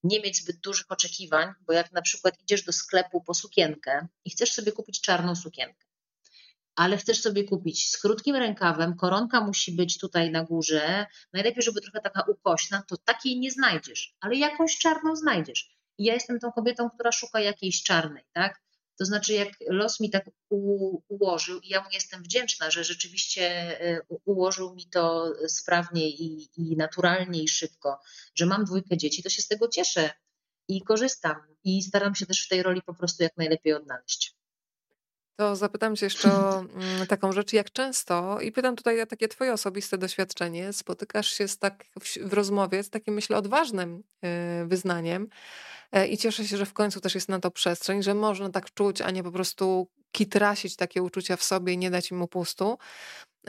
nie 0.03 0.21
mieć 0.21 0.37
zbyt 0.37 0.57
dużych 0.57 0.85
oczekiwań, 0.89 1.53
bo 1.67 1.73
jak 1.73 1.91
na 1.91 2.01
przykład 2.01 2.41
idziesz 2.41 2.63
do 2.63 2.71
sklepu 2.71 3.21
po 3.21 3.33
sukienkę 3.33 4.07
i 4.25 4.29
chcesz 4.29 4.51
sobie 4.51 4.71
kupić 4.71 5.01
czarną 5.01 5.35
sukienkę, 5.35 5.85
ale 6.75 6.97
chcesz 6.97 7.21
sobie 7.21 7.43
kupić 7.43 7.89
z 7.91 7.97
krótkim 7.97 8.35
rękawem, 8.35 8.95
koronka 8.95 9.41
musi 9.41 9.71
być 9.71 9.97
tutaj 9.97 10.31
na 10.31 10.43
górze, 10.43 11.05
najlepiej, 11.33 11.63
żeby 11.63 11.81
trochę 11.81 12.01
taka 12.01 12.21
ukośna, 12.21 12.83
to 12.87 12.97
takiej 12.97 13.39
nie 13.39 13.51
znajdziesz, 13.51 14.15
ale 14.19 14.35
jakąś 14.35 14.77
czarną 14.77 15.15
znajdziesz. 15.15 15.79
I 15.97 16.03
ja 16.03 16.13
jestem 16.13 16.39
tą 16.39 16.51
kobietą, 16.51 16.89
która 16.89 17.11
szuka 17.11 17.39
jakiejś 17.39 17.83
czarnej, 17.83 18.23
tak? 18.33 18.61
To 18.99 19.05
znaczy, 19.05 19.33
jak 19.33 19.49
los 19.67 19.99
mi 19.99 20.09
tak 20.09 20.29
ułożył, 21.07 21.59
i 21.59 21.69
ja 21.69 21.83
mu 21.83 21.89
jestem 21.91 22.23
wdzięczna, 22.23 22.71
że 22.71 22.83
rzeczywiście 22.83 23.43
e, 23.81 24.01
ułożył 24.25 24.75
mi 24.75 24.89
to 24.89 25.33
sprawnie 25.47 26.09
i, 26.09 26.49
i 26.57 26.77
naturalnie 26.77 27.43
i 27.43 27.47
szybko, 27.47 27.99
że 28.35 28.45
mam 28.45 28.65
dwójkę 28.65 28.97
dzieci, 28.97 29.23
to 29.23 29.29
się 29.29 29.41
z 29.41 29.47
tego 29.47 29.67
cieszę 29.67 30.09
i 30.67 30.83
korzystam 30.83 31.35
i 31.63 31.81
staram 31.81 32.15
się 32.15 32.25
też 32.25 32.45
w 32.45 32.49
tej 32.49 32.63
roli 32.63 32.81
po 32.81 32.93
prostu 32.93 33.23
jak 33.23 33.37
najlepiej 33.37 33.73
odnaleźć. 33.73 34.38
To 35.39 35.55
zapytam 35.55 35.95
Cię 35.95 36.05
jeszcze 36.05 36.33
o 36.33 36.59
mm, 36.59 37.07
taką 37.07 37.31
rzecz, 37.31 37.53
jak 37.53 37.71
często, 37.71 38.41
i 38.41 38.51
pytam 38.51 38.75
tutaj 38.75 39.01
o 39.01 39.05
takie 39.05 39.27
Twoje 39.27 39.53
osobiste 39.53 39.97
doświadczenie, 39.97 40.73
spotykasz 40.73 41.27
się 41.27 41.47
z 41.47 41.57
tak 41.57 41.85
w, 41.99 42.17
w 42.29 42.33
rozmowie 42.33 42.83
z 42.83 42.89
takim, 42.89 43.13
myślę, 43.13 43.37
odważnym 43.37 44.03
e, 44.23 44.65
wyznaniem, 44.65 45.29
E, 45.91 46.07
I 46.07 46.17
cieszę 46.17 46.47
się, 46.47 46.57
że 46.57 46.65
w 46.65 46.73
końcu 46.73 47.01
też 47.01 47.15
jest 47.15 47.29
na 47.29 47.39
to 47.39 47.51
przestrzeń, 47.51 48.03
że 48.03 48.13
można 48.13 48.49
tak 48.49 48.73
czuć, 48.73 49.01
a 49.01 49.11
nie 49.11 49.23
po 49.23 49.31
prostu 49.31 49.87
kitrasić 50.11 50.75
takie 50.75 51.03
uczucia 51.03 51.35
w 51.35 51.43
sobie 51.43 51.73
i 51.73 51.77
nie 51.77 51.91
dać 51.91 52.11
im 52.11 52.21
upustu. 52.21 52.77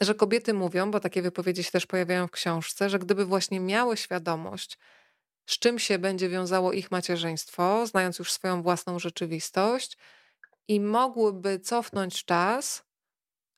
Że 0.00 0.14
kobiety 0.14 0.54
mówią, 0.54 0.90
bo 0.90 1.00
takie 1.00 1.22
wypowiedzi 1.22 1.64
się 1.64 1.70
też 1.70 1.86
pojawiają 1.86 2.26
w 2.26 2.30
książce, 2.30 2.90
że 2.90 2.98
gdyby 2.98 3.24
właśnie 3.24 3.60
miały 3.60 3.96
świadomość, 3.96 4.78
z 5.46 5.58
czym 5.58 5.78
się 5.78 5.98
będzie 5.98 6.28
wiązało 6.28 6.72
ich 6.72 6.90
macierzyństwo, 6.90 7.86
znając 7.86 8.18
już 8.18 8.32
swoją 8.32 8.62
własną 8.62 8.98
rzeczywistość, 8.98 9.96
i 10.68 10.80
mogłyby 10.80 11.60
cofnąć 11.60 12.24
czas 12.24 12.90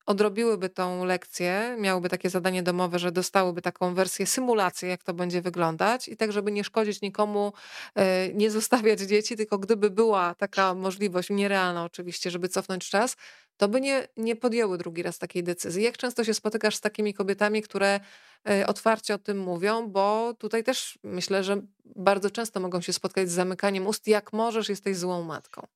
odrobiłyby 0.07 0.69
tą 0.69 1.05
lekcję, 1.05 1.77
miałyby 1.79 2.09
takie 2.09 2.31
zadanie 2.31 2.63
domowe, 2.63 2.99
że 2.99 3.13
dostałyby 3.13 3.63
taką 3.63 3.95
wersję 3.95 4.27
symulacji, 4.27 4.89
jak 4.89 5.03
to 5.03 5.15
będzie 5.15 5.43
wyglądać 5.43 6.09
i 6.09 6.17
tak, 6.17 6.33
żeby 6.33 6.53
nie 6.53 6.65
szkodzić 6.65 7.01
nikomu, 7.01 7.53
e, 7.95 8.29
nie 8.33 8.51
zostawiać 8.51 9.01
dzieci, 9.01 9.37
tylko 9.37 9.59
gdyby 9.59 9.91
była 9.91 10.35
taka 10.35 10.75
możliwość, 10.75 11.31
nierealna 11.31 11.85
oczywiście, 11.85 12.31
żeby 12.31 12.49
cofnąć 12.49 12.91
czas, 12.91 13.17
to 13.57 13.69
by 13.69 13.81
nie, 13.81 14.09
nie 14.17 14.37
podjęły 14.37 14.79
drugi 14.79 15.03
raz 15.03 15.19
takiej 15.19 15.43
decyzji. 15.43 15.83
Jak 15.83 15.97
często 15.97 16.25
się 16.25 16.35
spotykasz 16.35 16.77
z 16.77 16.81
takimi 16.81 17.15
kobietami, 17.15 17.63
które 17.63 18.01
e, 18.49 18.67
otwarcie 18.67 19.15
o 19.15 19.19
tym 19.19 19.39
mówią, 19.39 19.89
bo 19.89 20.35
tutaj 20.35 20.65
też 20.65 20.99
myślę, 21.03 21.45
że 21.45 21.63
bardzo 21.85 22.31
często 22.31 22.61
mogą 22.61 22.81
się 22.81 22.93
spotkać 22.93 23.31
z 23.31 23.33
zamykaniem 23.33 23.87
ust, 23.87 24.07
jak 24.07 24.33
możesz, 24.33 24.69
jesteś 24.69 24.97
złą 24.97 25.23
matką. 25.23 25.67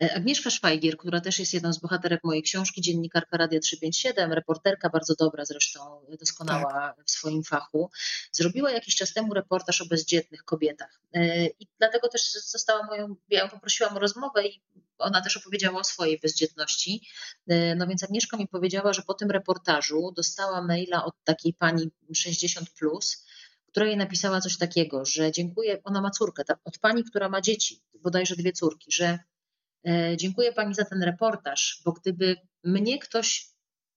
Agnieszka 0.00 0.50
Szwajgier, 0.50 0.96
która 0.96 1.20
też 1.20 1.38
jest 1.38 1.54
jedną 1.54 1.72
z 1.72 1.78
bohaterek 1.78 2.24
mojej 2.24 2.42
książki, 2.42 2.80
dziennikarka 2.80 3.36
Radia 3.36 3.60
357, 3.60 4.32
reporterka 4.32 4.90
bardzo 4.90 5.14
dobra 5.14 5.44
zresztą, 5.44 6.06
doskonała 6.20 6.72
tak. 6.72 7.06
w 7.06 7.10
swoim 7.10 7.44
fachu, 7.44 7.90
zrobiła 8.32 8.70
jakiś 8.70 8.96
czas 8.96 9.12
temu 9.12 9.34
reportaż 9.34 9.80
o 9.80 9.86
bezdzietnych 9.86 10.44
kobietach. 10.44 11.00
E, 11.14 11.46
I 11.46 11.66
dlatego 11.78 12.08
też 12.08 12.32
została 12.32 12.86
moją, 12.86 13.16
ja 13.28 13.40
ją 13.40 13.48
poprosiłam 13.48 13.96
o 13.96 14.00
rozmowę 14.00 14.46
i 14.46 14.62
ona 14.98 15.20
też 15.20 15.36
opowiedziała 15.36 15.80
o 15.80 15.84
swojej 15.84 16.18
bezdzietności. 16.18 17.08
E, 17.48 17.74
no 17.74 17.86
więc 17.86 18.04
Agnieszka 18.04 18.36
mi 18.36 18.48
powiedziała, 18.48 18.92
że 18.92 19.02
po 19.02 19.14
tym 19.14 19.30
reportażu 19.30 20.12
dostała 20.16 20.62
maila 20.62 21.04
od 21.04 21.14
takiej 21.24 21.54
pani 21.54 21.90
60, 22.14 22.70
plus, 22.70 23.24
która 23.70 23.86
jej 23.86 23.96
napisała 23.96 24.40
coś 24.40 24.58
takiego, 24.58 25.04
że 25.04 25.32
dziękuję, 25.32 25.80
ona 25.84 26.00
ma 26.00 26.10
córkę, 26.10 26.42
od 26.64 26.78
pani, 26.78 27.04
która 27.04 27.28
ma 27.28 27.40
dzieci, 27.40 27.80
bodajże 27.94 28.36
dwie 28.36 28.52
córki, 28.52 28.92
że 28.92 29.18
e, 29.86 30.16
dziękuję 30.16 30.52
pani 30.52 30.74
za 30.74 30.84
ten 30.84 31.02
reportaż, 31.02 31.82
bo 31.84 31.92
gdyby 31.92 32.36
mnie 32.64 32.98
ktoś 32.98 33.48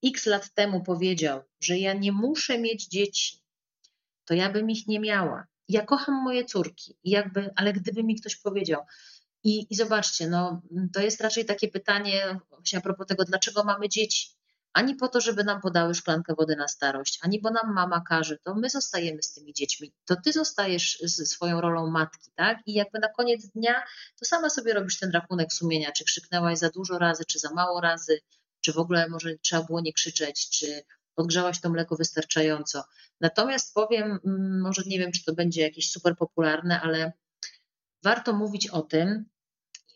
x 0.03 0.25
lat 0.25 0.53
temu 0.53 0.83
powiedział, 0.83 1.41
że 1.59 1.77
ja 1.77 1.93
nie 1.93 2.11
muszę 2.11 2.59
mieć 2.59 2.87
dzieci, 2.87 3.41
to 4.25 4.33
ja 4.33 4.49
bym 4.49 4.69
ich 4.69 4.87
nie 4.87 4.99
miała. 4.99 5.47
Ja 5.69 5.85
kocham 5.85 6.23
moje 6.23 6.45
córki, 6.45 6.97
jakby, 7.03 7.49
ale 7.55 7.73
gdyby 7.73 8.03
mi 8.03 8.15
ktoś 8.15 8.35
powiedział, 8.35 8.81
i, 9.43 9.67
I 9.69 9.75
zobaczcie, 9.75 10.27
no, 10.29 10.61
to 10.93 11.01
jest 11.01 11.21
raczej 11.21 11.45
takie 11.45 11.67
pytanie 11.67 12.39
właśnie 12.49 12.79
a 12.79 12.81
propos 12.81 13.07
tego, 13.07 13.25
dlaczego 13.25 13.63
mamy 13.63 13.89
dzieci. 13.89 14.29
Ani 14.73 14.95
po 14.95 15.07
to, 15.07 15.21
żeby 15.21 15.43
nam 15.43 15.61
podały 15.61 15.95
szklankę 15.95 16.35
wody 16.35 16.55
na 16.55 16.67
starość, 16.67 17.19
ani 17.21 17.41
bo 17.41 17.49
nam 17.49 17.73
mama 17.73 18.01
każe, 18.09 18.37
to 18.37 18.55
my 18.55 18.69
zostajemy 18.69 19.23
z 19.23 19.33
tymi 19.33 19.53
dziećmi. 19.53 19.93
To 20.05 20.15
ty 20.15 20.31
zostajesz 20.31 20.99
z 21.03 21.29
swoją 21.29 21.61
rolą 21.61 21.89
matki, 21.89 22.31
tak? 22.35 22.57
I 22.65 22.73
jakby 22.73 22.99
na 22.99 23.07
koniec 23.07 23.47
dnia 23.47 23.83
to 24.19 24.25
sama 24.25 24.49
sobie 24.49 24.73
robisz 24.73 24.99
ten 24.99 25.11
rachunek 25.11 25.53
sumienia, 25.53 25.91
czy 25.91 26.05
krzyknęłaś 26.05 26.57
za 26.57 26.69
dużo 26.69 26.97
razy, 26.97 27.25
czy 27.25 27.39
za 27.39 27.53
mało 27.53 27.81
razy, 27.81 28.19
czy 28.61 28.73
w 28.73 28.77
ogóle 28.77 29.09
może 29.09 29.37
trzeba 29.37 29.63
było 29.63 29.81
nie 29.81 29.93
krzyczeć, 29.93 30.49
czy 30.49 30.83
podgrzałaś 31.15 31.61
to 31.61 31.69
mleko 31.69 31.95
wystarczająco. 31.95 32.83
Natomiast 33.19 33.73
powiem, 33.73 34.19
mm, 34.25 34.61
może 34.61 34.81
nie 34.85 34.99
wiem, 34.99 35.11
czy 35.11 35.23
to 35.23 35.33
będzie 35.33 35.61
jakieś 35.61 35.91
super 35.91 36.17
popularne, 36.17 36.81
ale 36.81 37.11
warto 38.03 38.33
mówić 38.33 38.67
o 38.67 38.81
tym, 38.81 39.25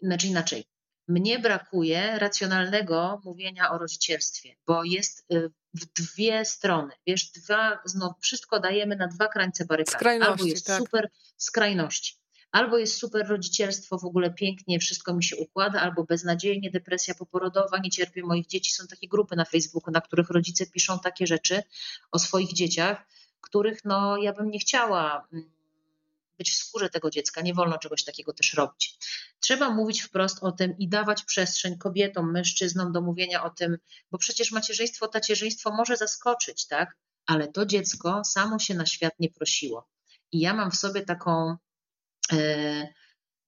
znaczy 0.01 0.27
inaczej. 0.27 0.74
Mnie 1.07 1.39
brakuje 1.39 2.19
racjonalnego 2.19 3.21
mówienia 3.23 3.71
o 3.71 3.77
rodzicielstwie, 3.77 4.55
bo 4.67 4.83
jest 4.83 5.25
y, 5.33 5.51
w 5.73 5.85
dwie 5.85 6.45
strony. 6.45 6.93
Wiesz, 7.07 7.31
dwa, 7.31 7.79
no, 7.95 8.15
wszystko 8.21 8.59
dajemy 8.59 8.95
na 8.95 9.07
dwa 9.07 9.27
krańce 9.27 9.65
barykady. 9.65 9.97
Skrajności, 9.97 10.31
Albo 10.31 10.45
jest 10.45 10.65
tak. 10.65 10.77
super 10.77 11.09
skrajności. 11.37 12.15
Albo 12.51 12.77
jest 12.77 12.97
super 12.97 13.27
rodzicielstwo, 13.27 13.97
w 13.97 14.05
ogóle 14.05 14.33
pięknie, 14.33 14.79
wszystko 14.79 15.13
mi 15.13 15.23
się 15.23 15.35
układa, 15.35 15.81
albo 15.81 16.03
beznadziejnie, 16.03 16.71
depresja 16.71 17.15
poporodowa, 17.15 17.77
nie 17.77 17.89
cierpię 17.89 18.23
moich 18.23 18.47
dzieci. 18.47 18.71
Są 18.71 18.87
takie 18.87 19.07
grupy 19.07 19.35
na 19.35 19.45
Facebooku, 19.45 19.91
na 19.91 20.01
których 20.01 20.29
rodzice 20.29 20.65
piszą 20.65 20.99
takie 20.99 21.27
rzeczy 21.27 21.63
o 22.11 22.19
swoich 22.19 22.53
dzieciach, 22.53 23.05
których 23.41 23.85
no, 23.85 24.17
ja 24.17 24.33
bym 24.33 24.51
nie 24.51 24.59
chciała 24.59 25.27
mm, 25.33 25.54
być 26.37 26.51
w 26.51 26.55
skórze 26.55 26.89
tego 26.89 27.09
dziecka. 27.09 27.41
Nie 27.41 27.53
wolno 27.53 27.77
czegoś 27.77 28.03
takiego 28.03 28.33
też 28.33 28.53
robić. 28.53 28.97
Trzeba 29.39 29.69
mówić 29.69 30.01
wprost 30.01 30.43
o 30.43 30.51
tym 30.51 30.77
i 30.77 30.89
dawać 30.89 31.23
przestrzeń 31.23 31.77
kobietom, 31.77 32.31
mężczyznom 32.31 32.91
do 32.91 33.01
mówienia 33.01 33.43
o 33.43 33.49
tym, 33.49 33.77
bo 34.11 34.17
przecież 34.17 34.51
macierzyństwo, 34.51 35.07
tacierzyństwo 35.07 35.71
może 35.71 35.97
zaskoczyć, 35.97 36.67
tak? 36.67 36.97
Ale 37.25 37.47
to 37.47 37.65
dziecko 37.65 38.21
samo 38.25 38.59
się 38.59 38.73
na 38.73 38.85
świat 38.85 39.13
nie 39.19 39.29
prosiło. 39.29 39.87
I 40.31 40.39
ja 40.39 40.53
mam 40.53 40.71
w 40.71 40.75
sobie 40.75 41.01
taką. 41.01 41.55
E, 42.31 42.87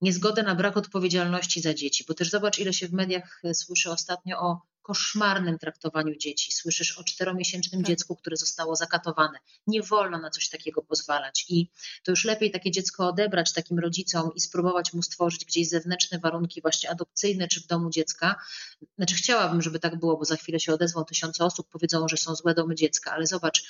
niezgodę 0.00 0.42
na 0.42 0.54
brak 0.54 0.76
odpowiedzialności 0.76 1.60
za 1.60 1.74
dzieci, 1.74 2.04
bo 2.08 2.14
też 2.14 2.30
zobacz, 2.30 2.58
ile 2.58 2.72
się 2.72 2.88
w 2.88 2.92
mediach 2.92 3.42
słyszy 3.52 3.90
ostatnio 3.90 4.40
o 4.40 4.60
koszmarnym 4.88 5.58
traktowaniu 5.58 6.16
dzieci. 6.16 6.52
Słyszysz 6.52 6.98
o 6.98 7.04
czteromiesięcznym 7.04 7.80
tak. 7.80 7.88
dziecku, 7.88 8.16
które 8.16 8.36
zostało 8.36 8.76
zakatowane. 8.76 9.38
Nie 9.66 9.82
wolno 9.82 10.18
na 10.18 10.30
coś 10.30 10.48
takiego 10.48 10.82
pozwalać. 10.82 11.46
I 11.48 11.70
to 12.04 12.12
już 12.12 12.24
lepiej 12.24 12.50
takie 12.50 12.70
dziecko 12.70 13.08
odebrać 13.08 13.52
takim 13.52 13.78
rodzicom 13.78 14.30
i 14.34 14.40
spróbować 14.40 14.92
mu 14.92 15.02
stworzyć 15.02 15.44
gdzieś 15.44 15.68
zewnętrzne 15.68 16.18
warunki, 16.18 16.62
właśnie 16.62 16.90
adopcyjne 16.90 17.48
czy 17.48 17.60
w 17.60 17.66
domu 17.66 17.90
dziecka. 17.90 18.36
Znaczy, 18.96 19.14
chciałabym, 19.14 19.62
żeby 19.62 19.78
tak 19.78 19.98
było, 19.98 20.16
bo 20.16 20.24
za 20.24 20.36
chwilę 20.36 20.60
się 20.60 20.72
odezwą 20.72 21.04
tysiące 21.04 21.44
osób, 21.44 21.68
powiedzą, 21.68 22.08
że 22.08 22.16
są 22.16 22.34
złe 22.34 22.54
domy 22.54 22.74
dziecka, 22.74 23.12
ale 23.12 23.26
zobacz, 23.26 23.64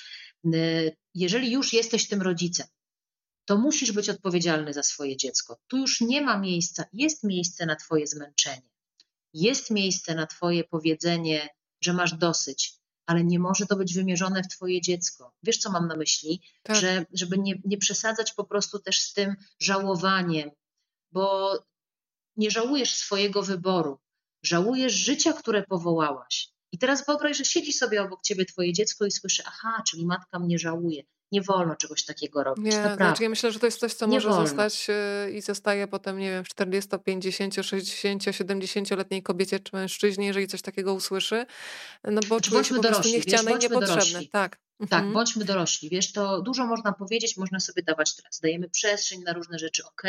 jeżeli 1.15 1.51
już 1.51 1.73
jesteś 1.73 2.07
tym 2.07 2.21
rodzicem, 2.21 2.67
to 3.45 3.57
musisz 3.57 3.91
być 3.91 4.09
odpowiedzialny 4.09 4.73
za 4.73 4.83
swoje 4.83 5.17
dziecko. 5.17 5.57
Tu 5.67 5.77
już 5.77 6.01
nie 6.01 6.21
ma 6.21 6.37
miejsca, 6.37 6.85
jest 6.93 7.23
miejsce 7.23 7.65
na 7.65 7.75
Twoje 7.75 8.07
zmęczenie 8.07 8.69
jest 9.33 9.71
miejsce 9.71 10.15
na 10.15 10.27
Twoje 10.27 10.63
powiedzenie, 10.63 11.49
że 11.81 11.93
masz 11.93 12.13
dosyć, 12.13 12.73
ale 13.05 13.23
nie 13.23 13.39
może 13.39 13.65
to 13.65 13.75
być 13.75 13.93
wymierzone 13.93 14.43
w 14.43 14.47
Twoje 14.47 14.81
dziecko. 14.81 15.33
Wiesz, 15.43 15.57
co 15.57 15.71
mam 15.71 15.87
na 15.87 15.95
myśli? 15.95 16.41
Tak. 16.63 16.75
Że, 16.75 17.05
żeby 17.13 17.37
nie, 17.37 17.53
nie 17.65 17.77
przesadzać 17.77 18.33
po 18.33 18.43
prostu 18.43 18.79
też 18.79 19.01
z 19.01 19.13
tym 19.13 19.35
żałowaniem, 19.59 20.51
bo 21.11 21.53
nie 22.35 22.51
żałujesz 22.51 22.95
swojego 22.95 23.43
wyboru, 23.43 23.99
żałujesz 24.43 24.93
życia, 24.93 25.33
które 25.33 25.63
powołałaś. 25.63 26.49
I 26.71 26.77
teraz 26.77 27.05
wyobraź, 27.05 27.37
że 27.37 27.45
siedzi 27.45 27.73
sobie 27.73 28.03
obok 28.03 28.21
ciebie 28.21 28.45
twoje 28.45 28.73
dziecko 28.73 29.05
i 29.05 29.11
słyszy, 29.11 29.43
aha, 29.45 29.83
czyli 29.87 30.05
matka 30.05 30.39
mnie 30.39 30.59
żałuje 30.59 31.03
nie 31.31 31.41
wolno 31.41 31.75
czegoś 31.75 32.05
takiego 32.05 32.43
robić. 32.43 32.65
Nie, 32.65 32.77
naprawdę. 32.77 33.05
znaczy 33.05 33.23
ja 33.23 33.29
myślę, 33.29 33.51
że 33.51 33.59
to 33.59 33.65
jest 33.65 33.79
coś, 33.79 33.93
co 33.93 34.05
nie 34.05 34.17
może 34.17 34.29
wolno. 34.29 34.47
zostać 34.47 34.87
y, 34.89 35.31
i 35.31 35.41
zostaje 35.41 35.87
potem, 35.87 36.17
nie 36.17 36.29
wiem, 36.29 36.43
40, 36.43 36.89
50, 37.03 37.55
60, 37.61 38.23
70-letniej 38.23 39.23
kobiecie 39.23 39.59
czy 39.59 39.75
mężczyźnie, 39.75 40.27
jeżeli 40.27 40.47
coś 40.47 40.61
takiego 40.61 40.93
usłyszy, 40.93 41.45
no 42.03 42.21
bo 42.21 42.27
znaczy, 42.27 42.49
czuje 42.49 42.63
się 42.63 42.75
po 42.75 42.81
prostu 42.81 43.09
niechciane 43.09 43.51
wiesz, 43.51 43.59
i 43.59 43.63
niepotrzebne. 43.63 43.95
Dorośli. 43.95 44.29
Tak. 44.29 44.59
Tak, 44.79 44.93
mhm. 44.93 45.13
bądźmy 45.13 45.45
dorośli. 45.45 45.89
Wiesz, 45.89 46.11
to 46.11 46.41
dużo 46.41 46.65
można 46.65 46.93
powiedzieć, 46.93 47.37
można 47.37 47.59
sobie 47.59 47.83
dawać 47.83 48.15
teraz. 48.15 48.39
Dajemy 48.39 48.69
przestrzeń 48.69 49.21
na 49.23 49.33
różne 49.33 49.59
rzeczy, 49.59 49.83
ok, 49.85 50.03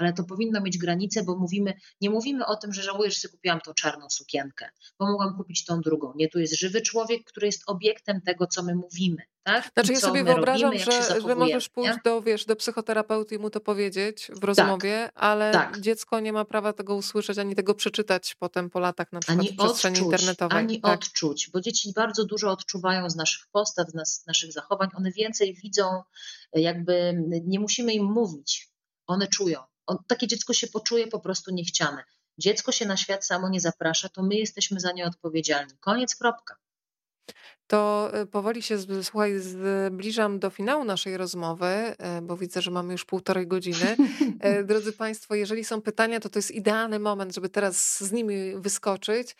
ale 0.00 0.12
to 0.12 0.24
powinno 0.24 0.60
mieć 0.60 0.78
granice, 0.78 1.22
bo 1.22 1.36
mówimy, 1.36 1.74
nie 2.00 2.10
mówimy 2.10 2.46
o 2.46 2.56
tym, 2.56 2.72
że 2.72 2.82
żałuję, 2.82 3.10
że 3.10 3.28
kupiłam 3.28 3.60
tą 3.60 3.74
czarną 3.74 4.10
sukienkę, 4.10 4.70
bo 4.98 5.06
mogłam 5.06 5.36
kupić 5.36 5.64
tą 5.64 5.80
drugą. 5.80 6.12
Nie, 6.16 6.28
tu 6.28 6.38
jest 6.38 6.58
żywy 6.58 6.80
człowiek, 6.80 7.24
który 7.24 7.46
jest 7.46 7.62
obiektem 7.66 8.20
tego, 8.20 8.46
co 8.46 8.62
my 8.62 8.74
mówimy. 8.74 9.22
Tak? 9.42 9.70
Znaczy, 9.74 9.92
ja 9.92 10.00
sobie 10.00 10.24
wyobrażam, 10.24 10.72
robimy, 10.72 10.92
że, 10.92 11.20
że 11.20 11.34
możesz 11.34 11.68
pójść 11.68 11.98
do, 12.04 12.22
wiesz, 12.22 12.44
do 12.44 12.56
psychoterapeuty 12.56 13.34
i 13.34 13.38
mu 13.38 13.50
to 13.50 13.60
powiedzieć 13.60 14.30
w 14.34 14.44
rozmowie, 14.44 15.02
tak, 15.04 15.24
ale 15.24 15.52
tak. 15.52 15.80
dziecko 15.80 16.20
nie 16.20 16.32
ma 16.32 16.44
prawa 16.44 16.72
tego 16.72 16.94
usłyszeć 16.94 17.38
ani 17.38 17.54
tego 17.54 17.74
przeczytać 17.74 18.34
potem 18.34 18.70
po 18.70 18.80
latach 18.80 19.12
na 19.12 19.20
przykład 19.20 19.38
ani 19.38 19.48
w 19.48 19.56
przestrzeni 19.56 19.96
odczuć, 19.96 20.12
internetowej. 20.12 20.58
Ani 20.58 20.80
tak. 20.80 20.98
odczuć, 20.98 21.50
bo 21.52 21.60
dzieci 21.60 21.92
bardzo 21.96 22.24
dużo 22.24 22.50
odczuwają 22.50 23.10
z 23.10 23.16
naszych 23.16 23.46
postaw, 23.52 23.90
z 23.90 23.94
nas, 23.94 24.24
naszych 24.26 24.52
zachowań. 24.52 24.88
One 24.94 25.12
więcej 25.12 25.54
widzą, 25.54 26.02
jakby 26.52 27.24
nie 27.46 27.60
musimy 27.60 27.92
im 27.92 28.04
mówić. 28.04 28.70
One 29.06 29.26
czują 29.26 29.69
on, 29.90 29.98
takie 30.06 30.26
dziecko 30.26 30.52
się 30.52 30.66
poczuje 30.66 31.06
po 31.06 31.20
prostu 31.20 31.50
niechciane. 31.50 32.04
Dziecko 32.38 32.72
się 32.72 32.86
na 32.86 32.96
świat 32.96 33.26
samo 33.26 33.48
nie 33.48 33.60
zaprasza, 33.60 34.08
to 34.08 34.22
my 34.22 34.34
jesteśmy 34.34 34.80
za 34.80 34.92
nie 34.92 35.06
odpowiedzialni. 35.06 35.72
Koniec, 35.80 36.16
kropka 36.16 36.56
to 37.70 38.10
e, 38.12 38.26
powoli 38.26 38.62
się 38.62 38.78
słuchaj, 39.02 39.38
zbliżam 39.38 40.38
do 40.38 40.50
finału 40.50 40.84
naszej 40.84 41.16
rozmowy, 41.16 41.66
e, 41.66 42.22
bo 42.22 42.36
widzę, 42.36 42.62
że 42.62 42.70
mamy 42.70 42.92
już 42.92 43.04
półtorej 43.04 43.46
godziny. 43.46 43.96
E, 44.40 44.64
drodzy 44.70 44.92
Państwo, 44.92 45.34
jeżeli 45.34 45.64
są 45.64 45.80
pytania, 45.82 46.20
to 46.20 46.28
to 46.28 46.38
jest 46.38 46.50
idealny 46.50 46.98
moment, 46.98 47.34
żeby 47.34 47.48
teraz 47.48 48.04
z 48.04 48.12
nimi 48.12 48.34
wyskoczyć. 48.56 49.36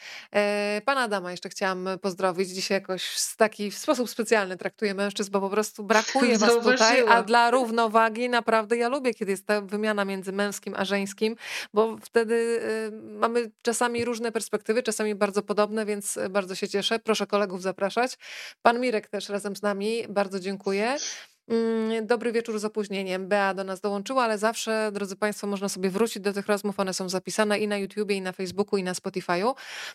Pana 0.85 1.01
Adama 1.01 1.31
jeszcze 1.31 1.49
chciałam 1.49 1.89
pozdrowić. 2.03 2.49
Dzisiaj 2.49 2.77
jakoś 2.77 3.05
w 3.05 3.37
taki 3.37 3.71
w 3.71 3.79
sposób 3.79 4.11
specjalny 4.11 4.57
traktuję 4.57 4.95
mężczyzn, 4.95 5.31
bo 5.33 5.41
po 5.41 5.51
prostu 5.51 5.85
brakuje 5.85 6.39
Was 6.39 6.55
tutaj, 6.63 7.05
a 7.09 7.23
dla 7.23 7.51
równowagi 7.51 8.29
naprawdę 8.29 8.77
ja 8.77 8.89
lubię, 8.89 9.15
kiedy 9.15 9.31
jest 9.31 9.47
ta 9.47 9.61
wymiana 9.61 10.05
między 10.05 10.33
męskim 10.33 10.75
a 10.77 10.85
żeńskim, 10.85 11.37
bo 11.75 11.97
wtedy 12.03 12.61
mamy 13.03 13.51
czasami 13.63 14.05
różne 14.05 14.33
perspektywy, 14.33 14.83
czasami 14.83 15.15
bardzo 15.15 15.43
podobne, 15.43 15.87
więc 15.87 16.19
bardzo 16.31 16.55
się 16.55 16.69
cieszę. 16.69 16.99
Proszę 16.99 17.27
kolegów 17.27 17.63
zapraszać. 17.63 18.20
Pan 18.63 18.81
Mirek 18.81 19.09
też 19.09 19.29
razem 19.29 19.57
z 19.57 19.63
nami, 19.63 20.05
bardzo 20.09 20.41
dziękuję. 20.41 20.97
Mm, 21.49 22.07
dobry 22.07 22.33
wieczór 22.33 22.59
z 22.59 22.65
opóźnieniem. 22.65 23.29
Bea 23.29 23.55
do 23.55 23.65
nas 23.65 23.81
dołączyła, 23.81 24.25
ale 24.25 24.39
zawsze, 24.39 24.91
drodzy 24.93 25.17
Państwo, 25.17 25.47
można 25.47 25.69
sobie 25.69 25.91
wrócić 25.91 26.23
do 26.23 26.33
tych 26.33 26.47
rozmów. 26.47 26.81
One 26.81 26.95
są 26.95 27.09
zapisane 27.09 27.59
i 27.59 27.69
na 27.69 27.79
YouTubie, 27.79 28.17
i 28.17 28.21
na 28.21 28.33
Facebooku, 28.33 28.79
i 28.79 28.83
na 28.83 28.93
Spotify'u. 28.93 29.55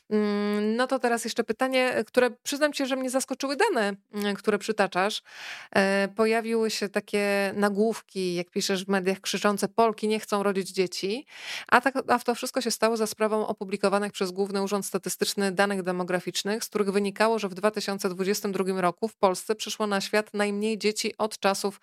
Mm, 0.09 0.75
no 0.75 0.87
to 0.87 0.99
teraz 0.99 1.23
jeszcze 1.23 1.43
pytanie, 1.43 2.03
które 2.07 2.31
przyznam 2.43 2.73
Ci, 2.73 2.85
że 2.85 2.95
mnie 2.95 3.09
zaskoczyły 3.09 3.55
dane, 3.55 3.93
mm, 4.13 4.35
które 4.35 4.57
przytaczasz. 4.57 5.21
E, 5.75 6.07
pojawiły 6.15 6.71
się 6.71 6.89
takie 6.89 7.53
nagłówki, 7.55 8.35
jak 8.35 8.49
piszesz 8.49 8.85
w 8.85 8.87
mediach, 8.87 9.21
krzyczące 9.21 9.67
Polki 9.67 10.07
nie 10.07 10.19
chcą 10.19 10.43
rodzić 10.43 10.69
dzieci, 10.69 11.25
a, 11.67 11.81
tak, 11.81 11.95
a 12.07 12.19
to 12.19 12.35
wszystko 12.35 12.61
się 12.61 12.71
stało 12.71 12.97
za 12.97 13.07
sprawą 13.07 13.47
opublikowanych 13.47 14.11
przez 14.11 14.31
Główny 14.31 14.61
Urząd 14.61 14.85
Statystyczny 14.85 15.51
danych 15.51 15.83
demograficznych, 15.83 16.63
z 16.63 16.69
których 16.69 16.91
wynikało, 16.91 17.39
że 17.39 17.49
w 17.49 17.53
2022 17.53 18.81
roku 18.81 19.07
w 19.07 19.15
Polsce 19.15 19.55
przyszło 19.55 19.87
na 19.87 20.01
świat 20.01 20.33
najmniej 20.33 20.77
dzieci 20.77 21.13
od 21.17 21.37
czasów 21.45 21.81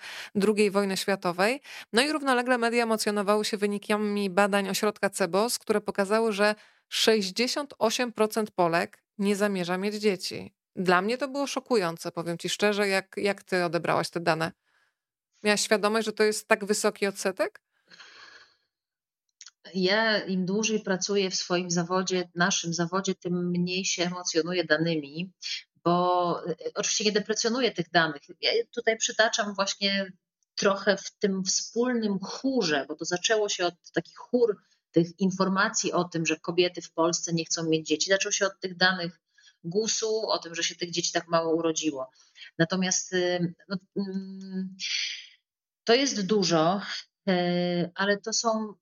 II 0.49 0.71
wojny 0.71 0.97
światowej. 0.97 1.61
No 1.93 2.03
i 2.03 2.13
równolegle 2.13 2.59
media 2.59 2.83
emocjonowały 2.83 3.45
się 3.45 3.57
wynikami 3.57 4.31
badań 4.31 4.69
ośrodka 4.69 5.11
CEBOS, 5.11 5.59
które 5.59 5.81
pokazały, 5.81 6.33
że 6.33 6.55
68% 6.93 8.47
Polek 8.55 9.03
nie 9.19 9.37
zamierza 9.37 9.79
mieć 9.79 9.95
dzieci. 9.95 10.55
Dla 10.77 11.03
mnie 11.03 11.19
to 11.19 11.29
było 11.29 11.47
szokujące, 11.47 12.13
powiem 12.13 12.39
ci 12.39 12.49
szczerze, 12.49 12.89
jak, 12.89 13.15
jak 13.17 13.43
ty 13.43 13.65
odebrałaś 13.65 14.11
te 14.11 14.21
dane. 14.21 14.53
Miałaś 15.43 15.61
świadomość, 15.61 16.07
że 16.07 16.13
to 16.13 16.23
jest 16.23 16.49
tak 16.49 16.65
wysoki 16.65 17.07
odsetek? 17.07 17.61
Ja 19.75 20.19
im 20.19 20.47
dłużej 20.47 20.81
pracuję 20.81 21.31
w 21.31 21.35
swoim 21.35 21.71
zawodzie, 21.71 22.31
naszym 22.35 22.75
zawodzie, 22.75 23.15
tym 23.15 23.51
mniej 23.51 23.85
się 23.85 24.03
emocjonuję 24.05 24.65
danymi, 24.65 25.33
bo 25.85 26.47
e, 26.47 26.55
oczywiście 26.75 27.05
nie 27.05 27.13
deprecjonuję 27.13 27.73
tych 27.73 27.91
danych. 27.91 28.23
Ja 28.41 28.51
tutaj 28.75 28.97
przytaczam 28.97 29.55
właśnie 29.55 30.13
trochę 30.55 30.97
w 30.97 31.11
tym 31.19 31.45
wspólnym 31.45 32.19
chórze, 32.19 32.85
bo 32.89 32.95
to 32.95 33.05
zaczęło 33.05 33.49
się 33.49 33.67
od 33.67 33.75
takich 33.95 34.17
chór 34.17 34.57
tych 34.93 35.21
informacji 35.21 35.93
o 35.93 36.05
tym, 36.05 36.27
że 36.27 36.37
kobiety 36.37 36.83
w 36.83 36.93
Polsce 36.93 37.33
nie 37.33 37.45
chcą 37.45 37.69
mieć 37.69 37.87
dzieci. 37.87 38.11
Zaczął 38.11 38.33
się 38.33 38.47
od 38.47 38.61
tych 38.61 38.77
danych 38.77 39.21
GUS-u, 39.65 40.29
o 40.29 40.39
tym, 40.39 40.55
że 40.55 40.63
się 40.63 40.75
tych 40.75 40.91
dzieci 40.91 41.13
tak 41.13 41.29
mało 41.29 41.55
urodziło. 41.55 42.11
Natomiast 42.59 43.13
y, 43.13 43.55
no, 43.69 43.77
mm, 43.97 44.77
to 45.85 45.95
jest 45.95 46.27
dużo, 46.27 46.81
y, 47.29 47.91
ale 47.95 48.19
to 48.19 48.33
są. 48.33 48.75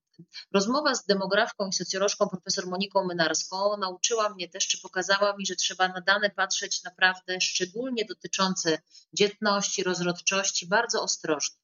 Rozmowa 0.53 0.95
z 0.95 1.05
demografką 1.05 1.67
i 1.67 1.73
socjolożką 1.73 2.27
profesor 2.29 2.67
Moniką 2.67 3.07
Mynarską 3.07 3.77
nauczyła 3.77 4.29
mnie 4.29 4.49
też, 4.49 4.67
czy 4.67 4.81
pokazała 4.81 5.37
mi, 5.37 5.45
że 5.45 5.55
trzeba 5.55 5.87
na 5.87 6.01
dane 6.01 6.29
patrzeć 6.29 6.83
naprawdę 6.83 7.41
szczególnie 7.41 8.05
dotyczące 8.05 8.77
dzietności, 9.13 9.83
rozrodczości, 9.83 10.67
bardzo 10.67 11.03
ostrożnie 11.03 11.61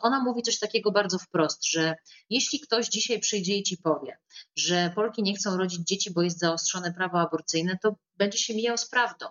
ona 0.00 0.20
mówi 0.20 0.42
coś 0.42 0.58
takiego 0.58 0.92
bardzo 0.92 1.18
wprost, 1.18 1.66
że 1.66 1.94
jeśli 2.30 2.60
ktoś 2.60 2.88
dzisiaj 2.88 3.20
przyjdzie 3.20 3.56
i 3.56 3.62
ci 3.62 3.76
powie, 3.76 4.18
że 4.56 4.92
Polki 4.94 5.22
nie 5.22 5.34
chcą 5.34 5.56
rodzić 5.56 5.80
dzieci, 5.86 6.10
bo 6.10 6.22
jest 6.22 6.38
zaostrzone 6.38 6.94
prawo 6.94 7.20
aborcyjne, 7.20 7.78
to 7.82 7.96
będzie 8.16 8.38
się 8.38 8.54
mijał 8.54 8.78
z 8.78 8.88
prawdą, 8.88 9.26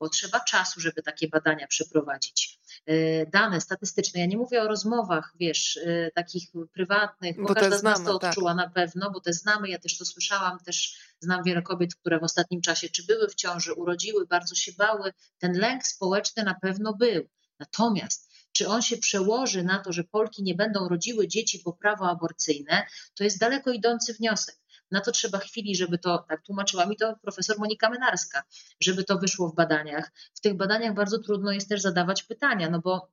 bo 0.00 0.08
trzeba 0.08 0.40
czasu, 0.40 0.80
żeby 0.80 1.02
takie 1.02 1.28
badania 1.28 1.66
przeprowadzić. 1.66 2.57
E, 2.86 3.26
dane 3.26 3.60
statystyczne, 3.60 4.20
ja 4.20 4.26
nie 4.26 4.36
mówię 4.36 4.62
o 4.62 4.68
rozmowach, 4.68 5.32
wiesz, 5.40 5.76
e, 5.76 6.10
takich 6.10 6.48
prywatnych, 6.72 7.36
bo, 7.36 7.48
bo 7.48 7.54
każda 7.54 7.78
z 7.78 7.82
nas 7.82 8.04
to 8.04 8.18
tak. 8.18 8.30
odczuła 8.30 8.50
tak. 8.50 8.66
na 8.66 8.70
pewno, 8.70 9.10
bo 9.10 9.20
te 9.20 9.32
znamy, 9.32 9.68
ja 9.68 9.78
też 9.78 9.98
to 9.98 10.04
słyszałam, 10.04 10.58
też 10.58 10.98
znam 11.20 11.42
wiele 11.44 11.62
kobiet, 11.62 11.94
które 11.94 12.18
w 12.18 12.24
ostatnim 12.24 12.60
czasie 12.60 12.88
czy 12.88 13.06
były 13.06 13.28
w 13.28 13.34
ciąży, 13.34 13.74
urodziły, 13.74 14.26
bardzo 14.26 14.54
się 14.54 14.72
bały. 14.72 15.12
Ten 15.38 15.52
lęk 15.52 15.86
społeczny 15.86 16.42
na 16.44 16.54
pewno 16.54 16.94
był. 16.94 17.28
Natomiast 17.58 18.28
czy 18.52 18.68
on 18.68 18.82
się 18.82 18.96
przełoży 18.96 19.62
na 19.62 19.78
to, 19.78 19.92
że 19.92 20.04
Polki 20.04 20.42
nie 20.42 20.54
będą 20.54 20.88
rodziły 20.88 21.28
dzieci 21.28 21.58
po 21.58 21.72
prawo 21.72 22.08
aborcyjne, 22.10 22.86
to 23.14 23.24
jest 23.24 23.38
daleko 23.38 23.70
idący 23.70 24.14
wniosek. 24.14 24.56
Na 24.90 25.00
to 25.00 25.12
trzeba 25.12 25.38
chwili, 25.38 25.76
żeby 25.76 25.98
to, 25.98 26.24
tak 26.28 26.42
tłumaczyła 26.42 26.86
mi 26.86 26.96
to 26.96 27.16
profesor 27.22 27.58
Monika 27.58 27.90
Menarska, 27.90 28.42
żeby 28.80 29.04
to 29.04 29.18
wyszło 29.18 29.48
w 29.48 29.54
badaniach. 29.54 30.12
W 30.34 30.40
tych 30.40 30.56
badaniach 30.56 30.94
bardzo 30.94 31.18
trudno 31.18 31.52
jest 31.52 31.68
też 31.68 31.80
zadawać 31.80 32.22
pytania, 32.22 32.70
no 32.70 32.80
bo 32.80 33.08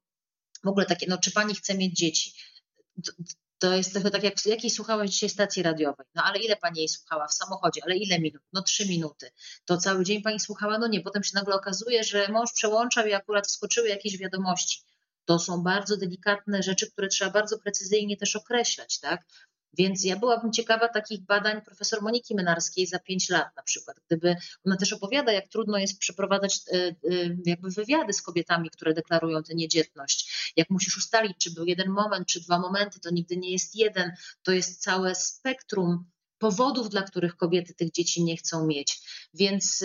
w 0.63 0.67
ogóle 0.67 0.85
takie, 0.85 1.05
no 1.09 1.17
czy 1.17 1.31
pani 1.31 1.55
chce 1.55 1.77
mieć 1.77 1.97
dzieci? 1.97 2.33
To 3.59 3.73
jest 3.73 3.93
trochę 3.93 4.11
tak, 4.11 4.23
jak 4.23 4.45
jakiej 4.45 4.69
słuchałaś 4.69 5.09
dzisiaj 5.09 5.29
stacji 5.29 5.63
radiowej. 5.63 6.05
No 6.15 6.23
ale 6.23 6.39
ile 6.39 6.55
pani 6.55 6.79
jej 6.79 6.89
słuchała 6.89 7.27
w 7.27 7.33
samochodzie? 7.33 7.81
Ale 7.83 7.97
ile 7.97 8.19
minut? 8.19 8.41
No 8.53 8.61
trzy 8.61 8.85
minuty. 8.85 9.31
To 9.65 9.77
cały 9.77 10.03
dzień 10.03 10.21
pani 10.21 10.39
słuchała? 10.39 10.77
No 10.77 10.87
nie. 10.87 11.01
Potem 11.01 11.23
się 11.23 11.31
nagle 11.33 11.55
okazuje, 11.55 12.03
że 12.03 12.27
mąż 12.27 12.53
przełączał 12.53 13.07
i 13.07 13.13
akurat 13.13 13.47
wskoczyły 13.47 13.89
jakieś 13.89 14.17
wiadomości. 14.17 14.83
To 15.25 15.39
są 15.39 15.63
bardzo 15.63 15.97
delikatne 15.97 16.63
rzeczy, 16.63 16.91
które 16.91 17.07
trzeba 17.07 17.31
bardzo 17.31 17.59
precyzyjnie 17.59 18.17
też 18.17 18.35
określać, 18.35 18.99
tak? 18.99 19.25
Więc 19.77 20.03
ja 20.03 20.19
byłabym 20.19 20.51
ciekawa 20.51 20.87
takich 20.87 21.21
badań 21.21 21.61
profesor 21.61 22.01
Moniki 22.01 22.35
Mynarskiej 22.35 22.87
za 22.87 22.99
pięć 22.99 23.29
lat 23.29 23.55
na 23.55 23.63
przykład, 23.63 23.97
gdyby 24.07 24.35
ona 24.65 24.77
też 24.77 24.93
opowiada, 24.93 25.31
jak 25.31 25.47
trudno 25.47 25.77
jest 25.77 25.99
przeprowadzać 25.99 26.59
e, 26.67 26.75
e, 26.77 26.93
jakby 27.45 27.69
wywiady 27.69 28.13
z 28.13 28.21
kobietami, 28.21 28.69
które 28.69 28.93
deklarują 28.93 29.43
tę 29.43 29.55
niedzietność. 29.55 30.51
Jak 30.57 30.69
musisz 30.69 30.97
ustalić, 30.97 31.37
czy 31.37 31.51
był 31.51 31.65
jeden 31.65 31.89
moment, 31.89 32.27
czy 32.27 32.41
dwa 32.41 32.59
momenty, 32.59 32.99
to 32.99 33.09
nigdy 33.09 33.37
nie 33.37 33.51
jest 33.51 33.75
jeden, 33.75 34.11
to 34.43 34.51
jest 34.51 34.81
całe 34.81 35.15
spektrum 35.15 36.05
powodów, 36.37 36.89
dla 36.89 37.01
których 37.01 37.35
kobiety 37.35 37.73
tych 37.73 37.91
dzieci 37.91 38.23
nie 38.23 38.37
chcą 38.37 38.65
mieć. 38.65 39.01
Więc 39.33 39.83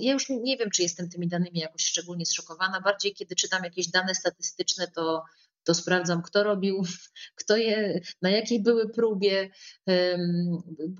ja 0.00 0.12
już 0.12 0.28
nie 0.28 0.56
wiem, 0.56 0.70
czy 0.70 0.82
jestem 0.82 1.08
tymi 1.08 1.28
danymi 1.28 1.60
jakoś 1.60 1.82
szczególnie 1.84 2.26
zszokowana. 2.26 2.80
Bardziej, 2.80 3.14
kiedy 3.14 3.36
czytam 3.36 3.64
jakieś 3.64 3.88
dane 3.88 4.14
statystyczne, 4.14 4.88
to 4.88 5.24
to 5.64 5.74
sprawdzam, 5.74 6.22
kto 6.22 6.42
robił, 6.42 6.82
kto 7.40 7.56
je, 7.56 8.00
na 8.22 8.30
jakiej 8.30 8.62
były 8.62 8.88
próbie. 8.88 9.50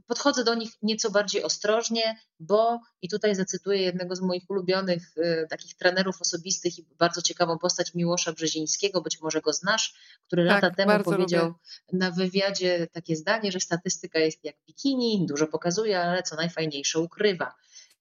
Podchodzę 0.06 0.44
do 0.44 0.54
nich 0.54 0.70
nieco 0.82 1.10
bardziej 1.10 1.42
ostrożnie, 1.42 2.16
bo 2.40 2.80
i 3.02 3.08
tutaj 3.08 3.34
zacytuję 3.34 3.82
jednego 3.82 4.16
z 4.16 4.20
moich 4.20 4.42
ulubionych 4.48 5.02
e, 5.16 5.46
takich 5.46 5.76
trenerów 5.76 6.20
osobistych 6.20 6.78
i 6.78 6.86
bardzo 6.98 7.22
ciekawą 7.22 7.58
postać 7.58 7.94
Miłosza 7.94 8.32
Brzezińskiego, 8.32 9.00
być 9.00 9.20
może 9.20 9.40
go 9.40 9.52
znasz, 9.52 9.94
który 10.26 10.46
tak, 10.46 10.62
lata 10.62 10.76
temu 10.76 11.04
powiedział 11.04 11.46
lubię. 11.46 11.58
na 11.92 12.10
wywiadzie 12.10 12.86
takie 12.92 13.16
zdanie, 13.16 13.52
że 13.52 13.60
statystyka 13.60 14.18
jest 14.18 14.44
jak 14.44 14.56
bikini, 14.66 15.26
dużo 15.28 15.46
pokazuje, 15.46 16.00
ale 16.00 16.22
co 16.22 16.36
najfajniejsze 16.36 17.00
ukrywa. 17.00 17.54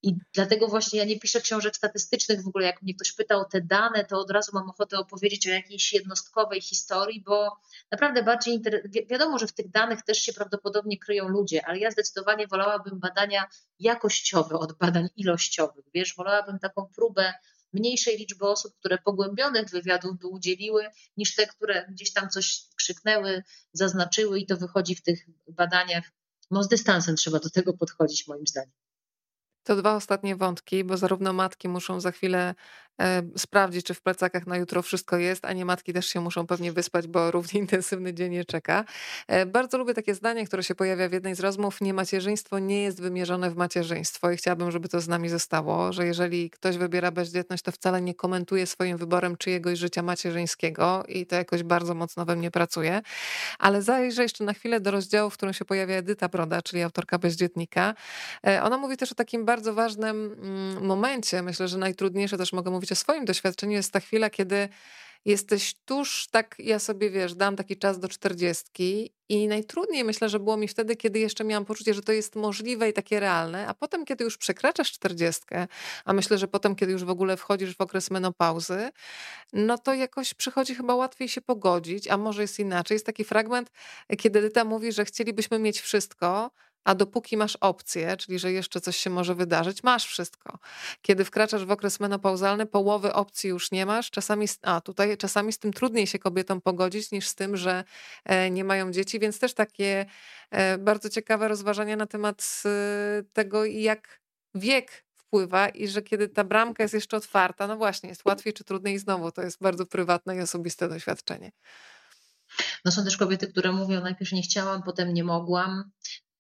I 0.04 0.16
dlatego 0.34 0.68
właśnie 0.68 1.00
ja 1.00 1.06
nie 1.06 1.20
piszę 1.20 1.42
książek 1.42 1.76
statystycznych. 1.76 2.44
W 2.44 2.48
ogóle, 2.48 2.66
jak 2.66 2.82
mnie 2.82 2.96
ktoś 2.96 3.12
pyta 3.12 3.36
o 3.36 3.46
te 3.46 3.62
dane, 3.62 4.06
to 4.06 4.20
od 4.20 4.32
razu 4.32 4.52
mam 4.54 4.70
ochotę 4.70 4.98
opowiedzieć 4.98 5.48
o 5.48 5.50
jakiejś 5.50 5.94
jednostkowej 5.94 6.62
historii, 6.62 7.22
bo 7.22 7.58
naprawdę 7.92 8.24
bardziej 8.24 8.62
wi 8.86 9.08
wiadomo, 9.08 9.40
że 9.40 9.48
w 9.48 9.54
tych 9.54 9.70
danych 9.70 10.02
też 10.02 10.18
się 10.18 10.34
prawdopodobnie 10.34 10.98
kryją 11.00 11.28
ludzie, 11.28 11.66
ale 11.66 11.80
ja 11.80 11.92
zdecydowanie 11.92 12.48
wolałabym 12.48 13.00
badania 13.00 13.48
jakościowe 13.80 14.56
od 14.56 14.74
badań 14.78 15.10
ilościowych. 15.16 15.86
Wiesz, 15.94 16.16
wolałabym 16.16 16.60
taką 16.60 16.90
próbę 16.96 17.34
mniejszej 17.74 18.18
liczby 18.18 18.48
osób, 18.48 18.76
które 18.80 18.98
pogłębionych 18.98 19.70
wywiadów 19.70 20.18
by 20.20 20.28
udzieliły, 20.28 20.88
niż 21.18 21.36
te, 21.36 21.48
które 21.48 21.86
gdzieś 21.90 22.14
tam 22.14 22.30
coś 22.30 22.62
krzyknęły, 22.76 23.44
zaznaczyły 23.74 24.40
i 24.40 24.46
to 24.46 24.58
wychodzi 24.58 24.96
w 24.96 25.02
tych 25.02 25.26
badaniach. 25.48 26.12
No 26.52 26.64
z 26.64 26.68
dystansem 26.68 27.16
trzeba 27.16 27.40
do 27.40 27.50
tego 27.50 27.74
podchodzić, 27.74 28.28
moim 28.28 28.48
zdaniem. 28.48 28.83
To 29.64 29.76
dwa 29.76 29.96
ostatnie 29.96 30.36
wątki, 30.36 30.84
bo 30.84 30.98
zarówno 30.98 31.34
matki 31.34 31.70
muszą 31.70 32.00
za 32.00 32.12
chwilę 32.12 32.56
e, 33.02 33.22
sprawdzić, 33.38 33.86
czy 33.86 33.94
w 33.94 34.02
plecakach 34.02 34.48
na 34.48 34.58
jutro 34.58 34.82
wszystko 34.82 35.18
jest, 35.18 35.46
a 35.46 35.54
nie 35.54 35.66
matki 35.66 35.94
też 35.94 36.06
się 36.08 36.22
muszą 36.22 36.48
pewnie 36.48 36.72
wyspać, 36.72 37.08
bo 37.08 37.32
równie 37.32 37.60
intensywny 37.64 38.14
dzień 38.14 38.34
je 38.34 38.46
czeka. 38.46 38.86
E, 39.28 39.46
bardzo 39.46 39.78
lubię 39.78 39.94
takie 39.94 40.16
zdanie, 40.16 40.46
które 40.46 40.64
się 40.64 40.76
pojawia 40.76 41.10
w 41.10 41.12
jednej 41.12 41.36
z 41.36 41.40
rozmów. 41.40 41.82
Nie 41.82 41.94
macierzyństwo 41.94 42.60
nie 42.60 42.84
jest 42.84 43.02
wymierzone 43.02 43.50
w 43.50 43.56
macierzyństwo 43.56 44.32
i 44.32 44.38
chciałabym, 44.38 44.72
żeby 44.72 44.90
to 44.90 45.02
z 45.02 45.08
nami 45.08 45.30
zostało, 45.30 45.94
że 45.94 46.06
jeżeli 46.06 46.50
ktoś 46.50 46.78
wybiera 46.78 47.12
bezdzietność, 47.12 47.64
to 47.64 47.72
wcale 47.72 48.02
nie 48.02 48.16
komentuje 48.16 48.68
swoim 48.68 48.98
wyborem 48.98 49.38
czyjegoś 49.38 49.80
życia 49.80 50.04
macierzyńskiego 50.04 51.04
i 51.08 51.26
to 51.26 51.36
jakoś 51.36 51.64
bardzo 51.64 51.94
mocno 51.94 52.26
we 52.26 52.36
mnie 52.36 52.52
pracuje. 52.52 53.02
Ale 53.60 53.82
zajrzę 53.82 54.24
jeszcze 54.24 54.44
na 54.44 54.54
chwilę 54.54 54.80
do 54.80 54.92
rozdziału, 54.92 55.30
w 55.30 55.34
którym 55.34 55.54
się 55.54 55.66
pojawia 55.66 55.96
Edyta 55.96 56.30
Broda, 56.30 56.62
czyli 56.62 56.84
autorka 56.84 57.20
bezdzietnika. 57.20 57.94
E, 58.48 58.64
ona 58.64 58.78
mówi 58.78 58.98
też 58.98 59.12
o 59.12 59.16
takim 59.16 59.46
bardzo 59.54 59.74
ważnym 59.74 60.36
mm, 60.42 60.86
momencie, 60.86 61.42
myślę, 61.42 61.68
że 61.68 61.78
najtrudniejsze 61.78 62.38
też 62.38 62.54
mogę 62.54 62.72
mówić 62.72 62.92
o 62.92 62.96
swoim 62.96 63.26
doświadczeniu, 63.26 63.74
jest 63.74 63.92
ta 63.92 64.00
chwila, 64.00 64.30
kiedy 64.30 64.70
jesteś 65.26 65.76
tuż, 65.86 66.28
tak 66.32 66.56
ja 66.60 66.80
sobie 66.80 67.10
wiesz, 67.10 67.36
dam 67.36 67.56
taki 67.56 67.78
czas 67.78 68.00
do 68.00 68.08
czterdziestki 68.08 69.14
i 69.30 69.48
najtrudniej 69.48 70.04
myślę, 70.04 70.30
że 70.30 70.40
było 70.40 70.58
mi 70.58 70.68
wtedy, 70.68 70.96
kiedy 70.96 71.20
jeszcze 71.20 71.44
miałam 71.44 71.66
poczucie, 71.66 71.94
że 71.94 72.02
to 72.02 72.12
jest 72.12 72.36
możliwe 72.36 72.90
i 72.90 72.94
takie 72.94 73.20
realne, 73.20 73.68
a 73.68 73.74
potem, 73.74 74.06
kiedy 74.06 74.24
już 74.24 74.38
przekraczasz 74.38 74.92
czterdziestkę, 74.92 75.68
a 76.06 76.14
myślę, 76.14 76.38
że 76.38 76.48
potem, 76.48 76.76
kiedy 76.76 76.92
już 76.92 77.04
w 77.04 77.10
ogóle 77.10 77.38
wchodzisz 77.38 77.76
w 77.76 77.82
okres 77.82 78.12
menopauzy, 78.12 78.90
no 79.54 79.78
to 79.78 79.94
jakoś 79.94 80.34
przychodzi 80.34 80.76
chyba 80.76 80.96
łatwiej 80.96 81.30
się 81.30 81.42
pogodzić, 81.42 82.08
a 82.08 82.18
może 82.18 82.42
jest 82.42 82.60
inaczej. 82.60 82.96
Jest 82.96 83.06
taki 83.06 83.24
fragment, 83.24 83.72
kiedy 84.18 84.40
Edyta 84.40 84.66
mówi, 84.66 84.92
że 84.92 85.06
chcielibyśmy 85.06 85.60
mieć 85.60 85.82
wszystko, 85.82 86.52
a 86.84 86.96
dopóki 86.96 87.38
masz 87.38 87.56
opcję, 87.56 88.18
czyli 88.18 88.40
że 88.40 88.52
jeszcze 88.52 88.82
coś 88.82 88.98
się 88.98 89.10
może 89.10 89.36
wydarzyć, 89.36 89.84
masz 89.84 90.06
wszystko. 90.06 90.60
Kiedy 91.02 91.26
wkraczasz 91.26 91.66
w 91.66 91.72
okres 91.72 92.00
menopauzalny, 92.00 92.66
połowy 92.66 93.14
opcji 93.14 93.50
już 93.50 93.72
nie 93.72 93.86
masz. 93.86 94.12
Czasami, 94.12 94.48
a 94.62 94.82
tutaj 94.82 95.18
czasami 95.18 95.54
z 95.54 95.60
tym 95.60 95.74
trudniej 95.74 96.08
się 96.08 96.20
kobietom 96.20 96.62
pogodzić 96.62 97.12
niż 97.12 97.28
z 97.28 97.36
tym, 97.36 97.58
że 97.58 97.84
e, 98.26 98.52
nie 98.52 98.64
mają 98.64 98.92
dzieci, 98.92 99.20
więc 99.20 99.40
też 99.40 99.54
takie 99.54 100.06
e, 100.52 100.78
bardzo 100.78 101.10
ciekawe 101.10 101.48
rozważania 101.48 101.96
na 101.96 102.08
temat 102.08 102.64
e, 102.66 103.24
tego, 103.34 103.66
jak 103.66 104.20
wiek 104.56 105.06
wpływa 105.16 105.70
i 105.70 105.88
że 105.88 106.02
kiedy 106.02 106.30
ta 106.30 106.44
bramka 106.44 106.84
jest 106.84 106.94
jeszcze 106.94 107.18
otwarta, 107.18 107.68
no 107.68 107.78
właśnie, 107.78 108.10
jest 108.10 108.26
łatwiej 108.26 108.54
czy 108.54 108.64
trudniej 108.64 109.00
znowu. 109.00 109.32
To 109.32 109.42
jest 109.42 109.62
bardzo 109.62 109.86
prywatne 109.86 110.36
i 110.36 110.40
osobiste 110.40 110.90
doświadczenie. 110.90 111.52
No 112.86 112.92
są 112.92 113.04
też 113.04 113.18
kobiety, 113.18 113.48
które 113.48 113.72
mówią, 113.72 114.02
najpierw 114.02 114.32
nie 114.32 114.42
chciałam, 114.42 114.84
potem 114.84 115.14
nie 115.14 115.24
mogłam. 115.24 115.92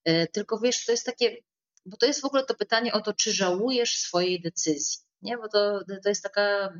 E, 0.05 0.27
tylko 0.27 0.59
wiesz, 0.59 0.85
to 0.85 0.91
jest 0.91 1.05
takie, 1.05 1.37
bo 1.85 1.97
to 1.97 2.05
jest 2.05 2.21
w 2.21 2.25
ogóle 2.25 2.45
to 2.45 2.55
pytanie 2.55 2.93
o 2.93 3.01
to, 3.01 3.13
czy 3.13 3.33
żałujesz 3.33 3.97
swojej 3.97 4.41
decyzji, 4.41 4.99
nie? 5.21 5.37
Bo 5.37 5.49
to, 5.49 5.79
to 6.03 6.09
jest 6.09 6.23
taka 6.23 6.73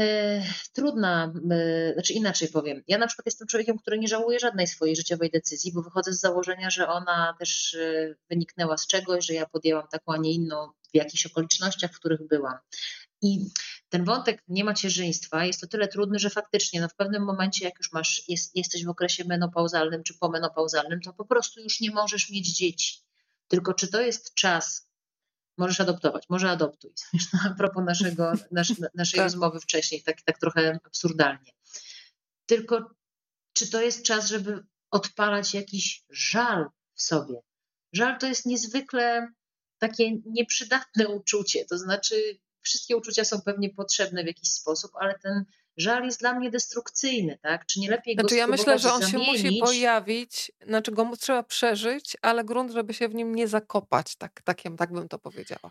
E, 0.00 0.42
trudna, 0.72 1.32
e, 1.50 1.92
znaczy 1.92 2.12
inaczej 2.12 2.48
powiem. 2.48 2.82
Ja 2.88 2.98
na 2.98 3.06
przykład 3.06 3.26
jestem 3.26 3.48
człowiekiem, 3.48 3.78
który 3.78 3.98
nie 3.98 4.08
żałuje 4.08 4.38
żadnej 4.38 4.66
swojej 4.66 4.96
życiowej 4.96 5.30
decyzji, 5.30 5.72
bo 5.72 5.82
wychodzę 5.82 6.12
z 6.12 6.20
założenia, 6.20 6.70
że 6.70 6.88
ona 6.88 7.34
też 7.38 7.76
wyniknęła 8.30 8.78
z 8.78 8.86
czegoś, 8.86 9.26
że 9.26 9.34
ja 9.34 9.46
podjęłam 9.46 9.88
taką, 9.88 10.12
a 10.12 10.16
nie 10.16 10.32
inną 10.32 10.68
w 10.92 10.96
jakichś 10.96 11.26
okolicznościach, 11.26 11.92
w 11.92 11.98
których 11.98 12.26
byłam. 12.28 12.58
I 13.22 13.50
ten 13.88 14.04
wątek 14.04 14.42
niemacierzyństwa 14.48 15.44
jest 15.44 15.64
o 15.64 15.66
tyle 15.66 15.88
trudny, 15.88 16.18
że 16.18 16.30
faktycznie 16.30 16.80
no 16.80 16.88
w 16.88 16.94
pewnym 16.94 17.24
momencie, 17.24 17.64
jak 17.64 17.78
już 17.78 17.92
masz, 17.92 18.28
jest, 18.28 18.56
jesteś 18.56 18.84
w 18.84 18.88
okresie 18.88 19.24
menopauzalnym 19.24 20.02
czy 20.02 20.18
pomenopauzalnym, 20.18 21.00
to 21.00 21.12
po 21.12 21.24
prostu 21.24 21.60
już 21.60 21.80
nie 21.80 21.90
możesz 21.90 22.30
mieć 22.30 22.56
dzieci. 22.56 22.98
Tylko 23.48 23.74
czy 23.74 23.88
to 23.88 24.00
jest 24.00 24.34
czas, 24.34 24.88
możesz 25.58 25.80
adoptować, 25.80 26.24
może 26.28 26.50
adoptuj. 26.50 26.92
A 27.46 27.50
propos 27.50 27.84
naszego, 27.84 28.32
nasz, 28.50 28.72
naszej 28.94 29.16
tak. 29.16 29.24
rozmowy 29.24 29.60
wcześniej, 29.60 30.02
tak, 30.02 30.22
tak 30.22 30.38
trochę 30.38 30.78
absurdalnie. 30.84 31.52
Tylko 32.46 32.90
czy 33.52 33.70
to 33.70 33.80
jest 33.82 34.02
czas, 34.02 34.28
żeby 34.28 34.64
odpalać 34.90 35.54
jakiś 35.54 36.04
żal 36.10 36.66
w 36.94 37.02
sobie? 37.02 37.40
Żal 37.92 38.18
to 38.18 38.26
jest 38.26 38.46
niezwykle 38.46 39.28
takie 39.78 40.12
nieprzydatne 40.26 41.08
uczucie, 41.08 41.64
to 41.64 41.78
znaczy 41.78 42.38
wszystkie 42.66 42.96
uczucia 42.96 43.24
są 43.24 43.40
pewnie 43.40 43.70
potrzebne 43.70 44.24
w 44.24 44.26
jakiś 44.26 44.50
sposób, 44.50 44.90
ale 45.00 45.18
ten 45.18 45.44
żal 45.76 46.04
jest 46.04 46.20
dla 46.20 46.34
mnie 46.34 46.50
destrukcyjny, 46.50 47.38
tak? 47.42 47.66
Czy 47.66 47.80
nie 47.80 47.90
lepiej 47.90 48.14
znaczy, 48.14 48.34
go 48.34 48.38
ja 48.38 48.46
myślę, 48.46 48.78
że 48.78 48.92
on 48.92 49.02
zamienić? 49.02 49.40
się 49.40 49.48
musi 49.48 49.58
pojawić, 49.60 50.52
znaczy 50.66 50.92
go 50.92 51.10
trzeba 51.20 51.42
przeżyć, 51.42 52.16
ale 52.22 52.44
grunt, 52.44 52.72
żeby 52.72 52.94
się 52.94 53.08
w 53.08 53.14
nim 53.14 53.34
nie 53.34 53.48
zakopać, 53.48 54.16
tak, 54.16 54.42
tak, 54.42 54.62
tak 54.78 54.92
bym 54.92 55.08
to 55.08 55.18
powiedziała. 55.18 55.70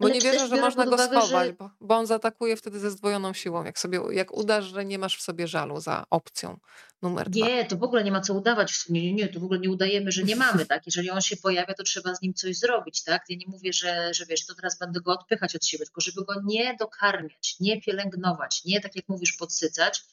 Bo 0.00 0.06
Ale 0.06 0.14
nie 0.14 0.20
wierzę, 0.20 0.48
że 0.48 0.56
można 0.56 0.84
go 0.84 0.94
uwagę, 0.94 1.20
schować, 1.20 1.46
że... 1.46 1.52
bo, 1.52 1.70
bo, 1.80 1.96
on 1.96 2.06
zaatakuje 2.06 2.56
wtedy 2.56 2.78
ze 2.78 2.90
zdwojoną 2.90 3.32
siłą. 3.32 3.64
Jak 3.64 3.78
sobie, 3.78 4.00
jak 4.10 4.36
udasz, 4.36 4.64
że 4.64 4.84
nie 4.84 4.98
masz 4.98 5.16
w 5.18 5.22
sobie 5.22 5.48
żalu 5.48 5.80
za 5.80 6.04
opcją 6.10 6.58
numer 7.02 7.30
dwa. 7.30 7.46
Nie, 7.46 7.64
to 7.64 7.76
w 7.76 7.82
ogóle 7.82 8.04
nie 8.04 8.12
ma 8.12 8.20
co 8.20 8.34
udawać. 8.34 8.88
Nie, 8.88 9.02
nie, 9.02 9.12
nie, 9.12 9.28
to 9.28 9.40
w 9.40 9.44
ogóle 9.44 9.60
nie 9.60 9.70
udajemy, 9.70 10.12
że 10.12 10.22
nie 10.22 10.36
mamy, 10.36 10.66
tak? 10.72 10.86
Jeżeli 10.86 11.10
on 11.10 11.20
się 11.20 11.36
pojawia, 11.36 11.74
to 11.74 11.82
trzeba 11.82 12.14
z 12.14 12.22
nim 12.22 12.34
coś 12.34 12.56
zrobić, 12.56 13.04
tak? 13.04 13.24
Ja 13.28 13.36
nie 13.36 13.46
mówię, 13.48 13.72
że, 13.72 14.14
że 14.14 14.26
wiesz, 14.26 14.46
to 14.46 14.54
teraz 14.54 14.78
będę 14.78 15.00
go 15.00 15.12
odpychać 15.12 15.56
od 15.56 15.66
siebie, 15.66 15.84
tylko 15.84 16.00
żeby 16.00 16.24
go 16.24 16.34
nie 16.44 16.76
dokarmiać, 16.76 17.56
nie 17.60 17.80
pielęgnować, 17.80 18.64
nie 18.64 18.80
tak 18.80 18.96
jak 18.96 19.08
mówisz, 19.08 19.32
podsycać, 19.32 20.04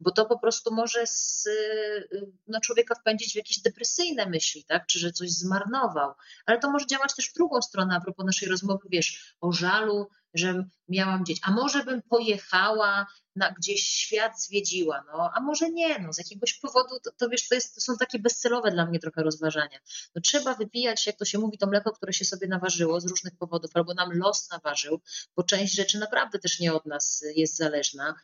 bo 0.00 0.10
to 0.10 0.26
po 0.26 0.38
prostu 0.38 0.74
może 0.74 1.06
z, 1.06 1.46
y, 1.46 2.32
no, 2.48 2.60
człowieka 2.60 2.94
wpędzić 2.94 3.32
w 3.32 3.36
jakieś 3.36 3.60
depresyjne 3.60 4.26
myśli, 4.26 4.64
tak? 4.64 4.86
Czy 4.86 4.98
że 4.98 5.12
coś 5.12 5.30
zmarnował. 5.30 6.12
Ale 6.46 6.58
to 6.58 6.70
może 6.70 6.86
działać 6.86 7.14
też 7.14 7.30
w 7.30 7.34
drugą 7.34 7.62
stronę, 7.62 7.96
a 7.96 8.00
propos 8.00 8.26
naszej 8.26 8.48
rozmowy, 8.48 8.88
wiesz, 8.90 9.36
o 9.40 9.52
żalu, 9.52 10.08
że 10.34 10.64
miałam 10.88 11.24
dzieci. 11.24 11.40
A 11.44 11.50
może 11.50 11.84
bym 11.84 12.02
pojechała 12.02 13.06
na 13.36 13.50
gdzieś 13.50 13.88
świat 13.88 14.42
zwiedziła, 14.42 15.04
no, 15.12 15.30
a 15.34 15.40
może 15.40 15.70
nie, 15.70 15.98
no, 15.98 16.12
z 16.12 16.18
jakiegoś 16.18 16.54
powodu, 16.54 17.00
to, 17.04 17.10
to 17.16 17.28
wiesz, 17.28 17.48
to, 17.48 17.54
jest, 17.54 17.74
to 17.74 17.80
są 17.80 17.96
takie 17.96 18.18
bezcelowe 18.18 18.70
dla 18.70 18.86
mnie 18.86 18.98
trochę 18.98 19.22
rozważania. 19.22 19.78
No, 20.14 20.22
trzeba 20.22 20.54
wypijać, 20.54 21.06
jak 21.06 21.16
to 21.16 21.24
się 21.24 21.38
mówi, 21.38 21.58
to 21.58 21.66
mleko, 21.66 21.92
które 21.92 22.12
się 22.12 22.24
sobie 22.24 22.48
naważyło 22.48 23.00
z 23.00 23.06
różnych 23.06 23.36
powodów, 23.36 23.70
albo 23.74 23.94
nam 23.94 24.12
los 24.12 24.50
naważył, 24.50 25.00
bo 25.36 25.42
część 25.42 25.74
rzeczy 25.74 25.98
naprawdę 25.98 26.38
też 26.38 26.60
nie 26.60 26.74
od 26.74 26.86
nas 26.86 27.24
jest 27.36 27.56
zależna, 27.56 28.14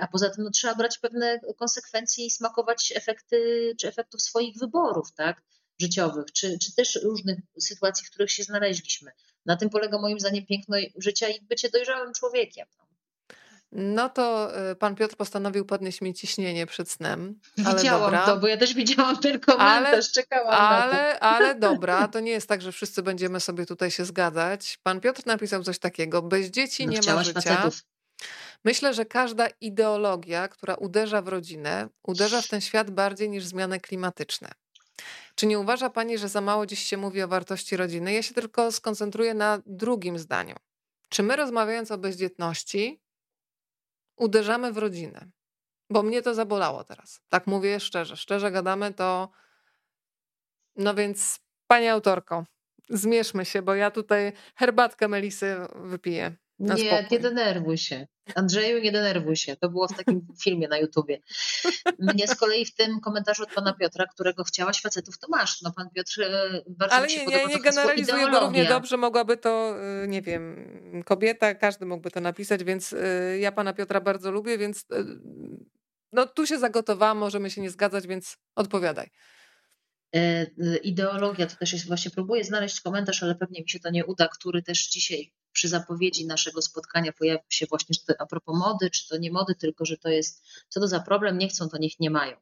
a 0.00 0.06
poza 0.06 0.30
tym 0.30 0.44
no, 0.44 0.50
trzeba 0.50 0.74
brać 0.74 0.98
pewne 0.98 1.40
konsekwencje 1.58 2.26
i 2.26 2.30
smakować 2.30 2.92
efekty, 2.96 3.72
czy 3.80 3.88
efektów 3.88 4.22
swoich 4.22 4.56
wyborów, 4.58 5.12
tak, 5.12 5.42
życiowych, 5.80 6.32
czy, 6.32 6.58
czy 6.58 6.74
też 6.74 6.98
różnych 7.02 7.38
sytuacji, 7.60 8.06
w 8.06 8.10
których 8.10 8.30
się 8.30 8.42
znaleźliśmy. 8.42 9.10
Na 9.46 9.56
tym 9.56 9.70
polega 9.70 9.98
moim 9.98 10.20
zdaniem 10.20 10.46
piękno 10.46 10.76
życia 10.96 11.28
i 11.28 11.40
bycie 11.40 11.70
dojrzałym 11.70 12.12
człowiekiem. 12.12 12.66
No. 13.72 14.08
To 14.08 14.52
y, 14.70 14.76
pan 14.76 14.94
Piotr 14.94 15.16
postanowił 15.16 15.64
podnieść 15.64 16.00
mi 16.00 16.14
ciśnienie 16.14 16.66
przed 16.66 16.90
snem. 16.90 17.40
Ale 17.64 17.76
Widziałam 17.76 18.02
dobra. 18.02 18.26
to, 18.26 18.36
bo 18.36 18.46
ja 18.46 18.56
też 18.56 18.74
widziałam 18.74 19.16
tylko 19.16 19.58
ale, 19.58 20.02
czekałam 20.02 20.54
ale. 20.54 21.20
Ale 21.20 21.54
dobra, 21.68 22.08
to 22.08 22.20
nie 22.20 22.30
jest 22.30 22.48
tak, 22.48 22.62
że 22.62 22.72
wszyscy 22.72 23.02
będziemy 23.02 23.40
sobie 23.40 23.66
tutaj 23.66 23.90
się 23.90 24.04
zgadzać. 24.04 24.78
Pan 24.82 25.00
Piotr 25.00 25.26
napisał 25.26 25.62
coś 25.62 25.78
takiego, 25.78 26.22
bez 26.22 26.46
dzieci 26.46 26.86
no, 26.86 26.92
nie 26.92 27.12
ma 27.12 27.24
życia. 27.24 27.40
Facetów. 27.40 27.82
Myślę, 28.64 28.94
że 28.94 29.04
każda 29.04 29.48
ideologia, 29.60 30.48
która 30.48 30.74
uderza 30.74 31.22
w 31.22 31.28
rodzinę, 31.28 31.88
uderza 32.02 32.42
w 32.42 32.48
ten 32.48 32.60
świat 32.60 32.90
bardziej 32.90 33.30
niż 33.30 33.44
zmiany 33.44 33.80
klimatyczne. 33.80 34.48
Czy 35.36 35.46
nie 35.46 35.58
uważa 35.58 35.90
Pani, 35.90 36.18
że 36.18 36.28
za 36.28 36.40
mało 36.40 36.66
dziś 36.66 36.82
się 36.82 36.96
mówi 36.96 37.22
o 37.22 37.28
wartości 37.28 37.76
rodziny? 37.76 38.12
Ja 38.12 38.22
się 38.22 38.34
tylko 38.34 38.72
skoncentruję 38.72 39.34
na 39.34 39.62
drugim 39.66 40.18
zdaniu. 40.18 40.56
Czy 41.08 41.22
my 41.22 41.36
rozmawiając 41.36 41.90
o 41.90 41.98
bezdzietności, 41.98 43.02
uderzamy 44.16 44.72
w 44.72 44.78
rodzinę. 44.78 45.30
Bo 45.90 46.02
mnie 46.02 46.22
to 46.22 46.34
zabolało 46.34 46.84
teraz. 46.84 47.20
Tak 47.28 47.46
mówię 47.46 47.80
szczerze. 47.80 48.16
Szczerze 48.16 48.50
gadamy 48.50 48.94
to. 48.94 49.28
No 50.76 50.94
więc, 50.94 51.40
pani 51.66 51.88
autorko, 51.88 52.44
zmierzmy 52.90 53.44
się, 53.44 53.62
bo 53.62 53.74
ja 53.74 53.90
tutaj 53.90 54.32
herbatkę 54.54 55.08
Melisy 55.08 55.56
wypiję. 55.74 56.36
nie, 56.58 56.76
spokój. 56.76 57.06
nie 57.10 57.18
denerwuj 57.18 57.78
się. 57.78 58.06
Andrzeju, 58.34 58.82
nie 58.82 58.92
denerwuj 58.92 59.36
się. 59.36 59.56
To 59.56 59.68
było 59.68 59.88
w 59.88 59.96
takim 59.96 60.26
filmie 60.44 60.68
na 60.68 60.78
YouTubie. 60.78 61.18
Mnie 61.98 62.28
z 62.28 62.34
kolei 62.34 62.66
w 62.66 62.74
tym 62.74 63.00
komentarzu 63.00 63.42
od 63.42 63.52
pana 63.52 63.72
Piotra, 63.72 64.06
którego 64.06 64.44
chciałaś 64.44 64.80
facetów, 64.80 65.18
to 65.18 65.26
masz. 65.28 65.62
No 65.62 65.72
pan 65.72 65.90
Piotr 65.90 66.22
e, 66.22 66.62
bardzo 66.68 66.96
Ale 66.96 67.06
mi 67.06 67.12
się 67.12 67.26
nie, 67.26 67.36
nie, 67.36 67.46
nie 67.46 67.60
generalizuję, 67.60 68.30
bo 68.30 68.40
równie 68.40 68.64
dobrze 68.64 68.96
mogłaby 68.96 69.36
to, 69.36 69.76
e, 70.02 70.08
nie 70.08 70.22
wiem, 70.22 71.02
kobieta, 71.04 71.54
każdy 71.54 71.86
mógłby 71.86 72.10
to 72.10 72.20
napisać, 72.20 72.64
więc 72.64 72.92
e, 72.92 73.38
ja 73.38 73.52
pana 73.52 73.72
Piotra 73.72 74.00
bardzo 74.00 74.30
lubię, 74.30 74.58
więc 74.58 74.86
no 76.12 76.26
tu 76.26 76.46
się 76.46 76.58
zagotowałam, 76.58 77.18
możemy 77.18 77.50
się 77.50 77.60
nie 77.60 77.70
zgadzać, 77.70 78.06
więc 78.06 78.36
odpowiadaj. 78.54 79.10
Ideologia 80.82 81.46
to 81.46 81.56
też 81.56 81.72
jest 81.72 81.86
właśnie, 81.86 82.10
próbuję 82.10 82.44
znaleźć 82.44 82.80
komentarz, 82.80 83.22
ale 83.22 83.34
pewnie 83.34 83.62
mi 83.62 83.68
się 83.68 83.80
to 83.80 83.90
nie 83.90 84.04
uda, 84.04 84.28
który 84.28 84.62
też 84.62 84.88
dzisiaj 84.88 85.32
przy 85.56 85.68
zapowiedzi 85.68 86.26
naszego 86.26 86.62
spotkania 86.62 87.12
pojawił 87.12 87.44
się 87.48 87.66
właśnie, 87.66 87.94
czy 87.94 88.06
to 88.06 88.14
a 88.18 88.26
propos 88.26 88.56
mody, 88.58 88.90
czy 88.90 89.08
to 89.08 89.16
nie 89.16 89.30
mody, 89.30 89.54
tylko 89.54 89.84
że 89.84 89.96
to 89.96 90.08
jest, 90.08 90.44
co 90.68 90.80
to 90.80 90.88
za 90.88 91.00
problem, 91.00 91.38
nie 91.38 91.48
chcą, 91.48 91.68
to 91.68 91.78
niech 91.78 92.00
nie 92.00 92.10
mają. 92.10 92.36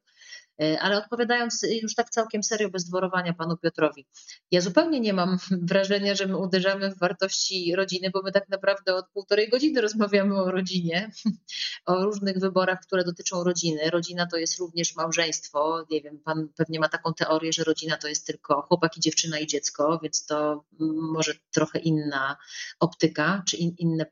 E, 0.63 0.81
ale 0.81 0.99
odpowiadając 0.99 1.67
już 1.83 1.95
tak 1.95 2.11
całkiem 2.11 2.43
serio, 2.43 2.71
bez 2.71 2.85
dworowania 2.85 3.33
panu 3.33 3.57
Piotrowi, 3.57 4.07
ja 4.51 4.61
zupełnie 4.61 5.01
nie 5.01 5.13
mam 5.13 5.39
wrażenia, 5.71 6.15
że 6.15 6.27
my 6.27 6.39
uderzamy 6.39 6.91
w 6.91 6.99
wartości 6.99 7.77
rodziny, 7.77 8.11
bo 8.11 8.23
my 8.23 8.33
tak 8.33 8.49
naprawdę 8.49 8.95
od 8.95 9.09
półtorej 9.09 9.49
godziny 9.49 9.81
rozmawiamy 9.81 10.43
o 10.43 10.51
rodzinie, 10.51 11.11
o 11.87 12.05
różnych 12.05 12.39
wyborach, 12.39 12.81
które 12.81 13.05
dotyczą 13.05 13.45
rodziny. 13.45 13.91
Rodzina 13.91 14.27
to 14.27 14.37
jest 14.37 14.59
również 14.59 14.97
małżeństwo. 14.97 15.87
Nie 15.91 16.01
wiem, 16.01 16.19
pan 16.19 16.49
pewnie 16.57 16.81
ma 16.81 16.89
taką 16.89 17.15
teorię, 17.15 17.53
że 17.53 17.65
rodzina 17.65 17.97
to 17.97 18.09
jest 18.09 18.27
tylko 18.27 18.63
chłopak 18.63 18.97
i 18.97 19.01
dziewczyna 19.01 19.39
i 19.39 19.47
dziecko, 19.47 20.01
więc 20.03 20.27
to 20.27 20.65
może 21.13 21.35
trochę 21.51 21.79
inna 21.79 22.37
optyka 22.81 23.43
czy 23.49 23.57
in, 23.57 23.75
inne 23.79 24.07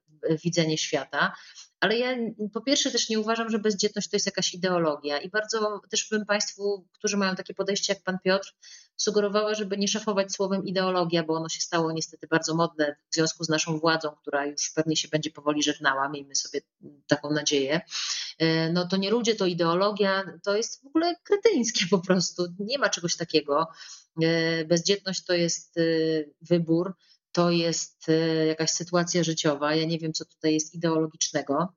widzenie 0.44 0.78
świata. 0.78 1.32
Ale 1.82 1.98
ja 1.98 2.16
po 2.52 2.60
pierwsze 2.60 2.90
też 2.90 3.09
nie 3.09 3.20
uważam, 3.20 3.50
że 3.50 3.59
bezdzietność 3.59 4.09
to 4.09 4.16
jest 4.16 4.26
jakaś 4.26 4.54
ideologia 4.54 5.18
i 5.18 5.30
bardzo 5.30 5.80
też 5.90 6.09
bym 6.10 6.26
Państwu, 6.26 6.88
którzy 6.92 7.16
mają 7.16 7.34
takie 7.34 7.54
podejście 7.54 7.92
jak 7.92 8.02
Pan 8.02 8.18
Piotr, 8.24 8.54
sugerowała, 8.96 9.54
żeby 9.54 9.76
nie 9.76 9.88
szafować 9.88 10.32
słowem 10.32 10.66
ideologia, 10.66 11.22
bo 11.22 11.34
ono 11.34 11.48
się 11.48 11.60
stało 11.60 11.92
niestety 11.92 12.26
bardzo 12.26 12.54
modne 12.54 12.96
w 13.10 13.14
związku 13.14 13.44
z 13.44 13.48
naszą 13.48 13.78
władzą, 13.78 14.10
która 14.20 14.46
już 14.46 14.70
pewnie 14.70 14.96
się 14.96 15.09
będzie 15.09 15.30
powoli 15.30 15.62
żegnała, 15.62 16.09
miejmy 16.09 16.34
sobie 16.34 16.60
taką 17.06 17.30
nadzieję. 17.30 17.80
E, 18.38 18.72
no 18.72 18.88
to 18.88 18.96
nie 18.96 19.10
ludzie, 19.10 19.34
to 19.34 19.46
ideologia, 19.46 20.24
to 20.44 20.56
jest 20.56 20.82
w 20.82 20.86
ogóle 20.86 21.16
kretyńskie 21.22 21.86
po 21.90 21.98
prostu. 21.98 22.46
Nie 22.59 22.78
ma 22.78 22.88
czegoś 22.88 23.16
takiego. 23.16 23.68
E, 24.22 24.64
bezdzietność 24.64 25.24
to 25.24 25.34
jest 25.34 25.78
e, 25.78 25.82
wybór 26.40 26.94
to 27.32 27.50
jest 27.50 28.09
e, 28.09 28.46
jakaś 28.46 28.70
sytuacja 28.70 29.24
życiowa. 29.24 29.74
Ja 29.74 29.84
nie 29.84 29.98
wiem, 29.98 30.12
co 30.12 30.24
tutaj 30.24 30.54
jest 30.54 30.74
ideologicznego. 30.74 31.74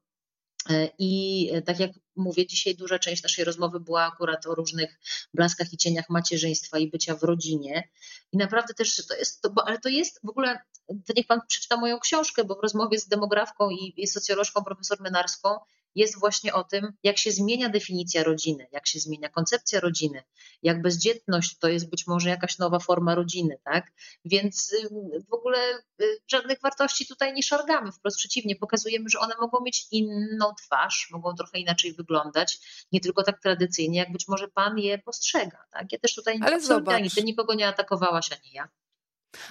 E, 0.69 0.89
I 0.99 1.49
e, 1.53 1.61
tak 1.61 1.79
jak 1.79 1.91
mówię, 2.15 2.47
dzisiaj 2.47 2.75
duża 2.75 2.99
część 2.99 3.23
naszej 3.23 3.45
rozmowy 3.45 3.79
była 3.79 4.03
akurat 4.03 4.45
o 4.47 4.55
różnych 4.55 4.99
blaskach 5.33 5.73
i 5.73 5.77
cieniach 5.77 6.09
macierzyństwa 6.09 6.79
i 6.79 6.89
bycia 6.89 7.15
w 7.15 7.23
rodzinie. 7.23 7.89
I 8.31 8.37
naprawdę 8.37 8.73
też 8.73 9.07
to 9.07 9.15
jest, 9.15 9.41
to, 9.41 9.53
ale 9.65 9.79
to 9.79 9.89
jest 9.89 10.19
w 10.23 10.29
ogóle, 10.29 10.59
to 10.87 11.13
niech 11.15 11.27
pan 11.27 11.39
przeczyta 11.47 11.77
moją 11.77 11.99
książkę, 11.99 12.43
bo 12.43 12.55
w 12.55 12.63
rozmowie 12.63 12.99
z 12.99 13.07
demografką 13.07 13.69
i, 13.69 13.93
i 13.97 14.07
socjolożką 14.07 14.63
profesor 14.63 15.01
Menarską 15.01 15.49
jest 15.95 16.19
właśnie 16.19 16.53
o 16.53 16.63
tym, 16.63 16.93
jak 17.03 17.17
się 17.17 17.31
zmienia 17.31 17.69
definicja 17.69 18.23
rodziny, 18.23 18.67
jak 18.71 18.87
się 18.87 18.99
zmienia 18.99 19.29
koncepcja 19.29 19.79
rodziny, 19.79 20.23
jak 20.61 20.81
bezdzietność 20.81 21.57
to 21.57 21.67
jest 21.67 21.89
być 21.89 22.07
może 22.07 22.29
jakaś 22.29 22.57
nowa 22.57 22.79
forma 22.79 23.15
rodziny, 23.15 23.59
tak? 23.63 23.91
Więc 24.25 24.73
y, 24.73 24.89
w 25.29 25.33
ogóle 25.33 25.57
y, 26.01 26.19
żadnych 26.27 26.61
wartości 26.61 27.07
tutaj 27.07 27.33
nie 27.33 27.43
szargamy, 27.43 27.91
wprost 27.91 28.17
przeciwnie, 28.17 28.55
pokazujemy, 28.55 29.09
że 29.09 29.19
one 29.19 29.33
mogą 29.41 29.63
mieć 29.63 29.87
inną 29.91 30.53
twarz, 30.65 31.07
mogą 31.11 31.33
trochę 31.33 31.59
inaczej 31.59 31.93
wyglądać, 31.93 32.59
nie 32.91 32.99
tylko 32.99 33.23
tak 33.23 33.41
tradycyjnie, 33.41 33.99
jak 33.99 34.11
być 34.11 34.27
może 34.27 34.47
pan 34.47 34.77
je 34.77 34.97
postrzega, 34.97 35.65
tak? 35.71 35.91
Ja 35.91 35.99
też 35.99 36.15
tutaj 36.15 36.39
Ale 36.41 36.55
absolutnie 36.55 36.95
ani 36.95 37.11
ty 37.11 37.23
nikogo 37.23 37.53
nie 37.53 37.67
atakowałaś, 37.67 38.31
ani 38.31 38.51
ja. 38.51 38.69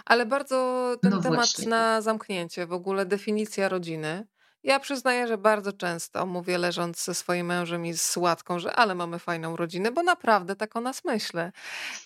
Ale 0.05 0.27
bardzo 0.27 0.91
ten 1.03 1.11
no 1.11 1.23
temat 1.23 1.37
właśnie. 1.37 1.69
na 1.69 2.01
zamknięcie, 2.01 2.67
w 2.67 2.73
ogóle 2.73 3.07
definicja 3.07 3.69
rodziny 3.69 4.27
Ja 4.65 4.81
przyznaję, 4.81 5.27
że 5.27 5.39
bardzo 5.39 5.73
często 5.73 6.27
mówię 6.27 6.59
leżąc 6.59 7.05
ze 7.05 7.15
swoim 7.15 7.47
mężem 7.47 7.87
i 7.87 7.93
z 7.93 8.03
słodką, 8.03 8.59
że 8.59 8.73
ale 8.73 8.95
mamy 8.95 9.19
fajną 9.19 9.57
rodzinę, 9.57 9.93
bo 9.93 10.03
naprawdę 10.03 10.57
tak 10.57 10.77
o 10.77 10.81
nas 10.81 11.05
myślę. 11.05 11.53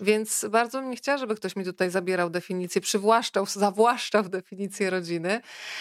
Więc 0.00 0.46
bardzo 0.50 0.80
bym 0.80 0.90
nie 0.90 0.96
chciała, 0.96 1.18
żeby 1.18 1.34
ktoś 1.34 1.56
mi 1.56 1.64
tutaj 1.64 1.90
zabierał 1.90 2.30
definicję, 2.30 2.80
przywłaszczał, 2.80 3.46
zawłaszczał 3.46 4.22
definicję 4.22 4.90
rodziny. 4.90 5.40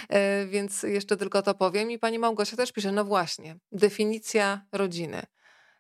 E, 0.10 0.46
więc 0.46 0.84
jeszcze 0.84 1.18
tylko 1.18 1.42
to 1.42 1.54
powiem. 1.54 1.92
I 1.92 2.00
pani 2.00 2.20
Małgosia 2.20 2.58
też 2.58 2.72
pisze, 2.72 2.92
no 2.92 3.06
właśnie, 3.06 3.56
definicja 3.72 4.62
rodziny. 4.72 5.22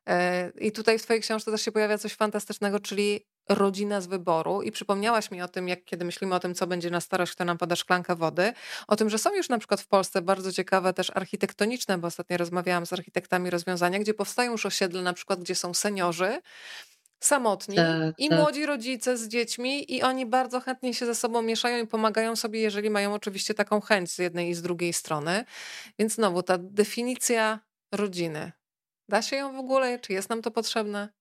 E, 0.07 0.51
I 0.59 0.71
tutaj 0.71 0.99
w 0.99 1.03
Twojej 1.03 1.21
książce 1.21 1.51
też 1.51 1.61
się 1.61 1.71
pojawia 1.71 1.97
coś 1.97 2.13
fantastycznego, 2.13 2.79
czyli 2.79 3.25
rodzina 3.49 4.01
z 4.01 4.07
wyboru 4.07 4.61
i 4.61 4.71
przypomniałaś 4.71 5.31
mi 5.31 5.41
o 5.41 5.47
tym, 5.47 5.67
jak 5.67 5.85
kiedy 5.85 6.05
myślimy 6.05 6.35
o 6.35 6.39
tym, 6.39 6.55
co 6.55 6.67
będzie 6.67 6.89
na 6.89 7.01
starość, 7.01 7.31
kto 7.31 7.45
nam 7.45 7.57
poda 7.57 7.75
szklankę 7.75 8.15
wody, 8.15 8.53
o 8.87 8.95
tym, 8.95 9.09
że 9.09 9.17
są 9.17 9.35
już 9.35 9.49
na 9.49 9.57
przykład 9.57 9.81
w 9.81 9.87
Polsce 9.87 10.21
bardzo 10.21 10.51
ciekawe 10.51 10.93
też 10.93 11.11
architektoniczne, 11.15 11.97
bo 11.97 12.07
ostatnio 12.07 12.37
rozmawiałam 12.37 12.85
z 12.85 12.93
architektami 12.93 13.49
rozwiązania, 13.49 13.99
gdzie 13.99 14.13
powstają 14.13 14.51
już 14.51 14.65
osiedle 14.65 15.01
na 15.01 15.13
przykład, 15.13 15.39
gdzie 15.39 15.55
są 15.55 15.73
seniorzy, 15.73 16.41
samotni 17.19 17.75
tak, 17.75 18.13
i 18.17 18.29
tak. 18.29 18.39
młodzi 18.39 18.65
rodzice 18.65 19.17
z 19.17 19.27
dziećmi 19.27 19.93
i 19.93 20.03
oni 20.03 20.25
bardzo 20.25 20.59
chętnie 20.59 20.93
się 20.93 21.05
ze 21.05 21.15
sobą 21.15 21.41
mieszają 21.41 21.83
i 21.83 21.87
pomagają 21.87 22.35
sobie, 22.35 22.61
jeżeli 22.61 22.89
mają 22.89 23.13
oczywiście 23.13 23.53
taką 23.53 23.81
chęć 23.81 24.11
z 24.11 24.17
jednej 24.17 24.49
i 24.49 24.53
z 24.53 24.61
drugiej 24.61 24.93
strony. 24.93 25.45
Więc 25.99 26.13
znowu 26.13 26.43
ta 26.43 26.57
definicja 26.57 27.59
rodziny. 27.91 28.51
Da 29.09 29.21
się 29.21 29.35
ją 29.35 29.53
w 29.53 29.59
ogóle? 29.59 29.99
Czy 29.99 30.13
jest 30.13 30.29
nam 30.29 30.41
to 30.41 30.51
potrzebne? 30.51 31.16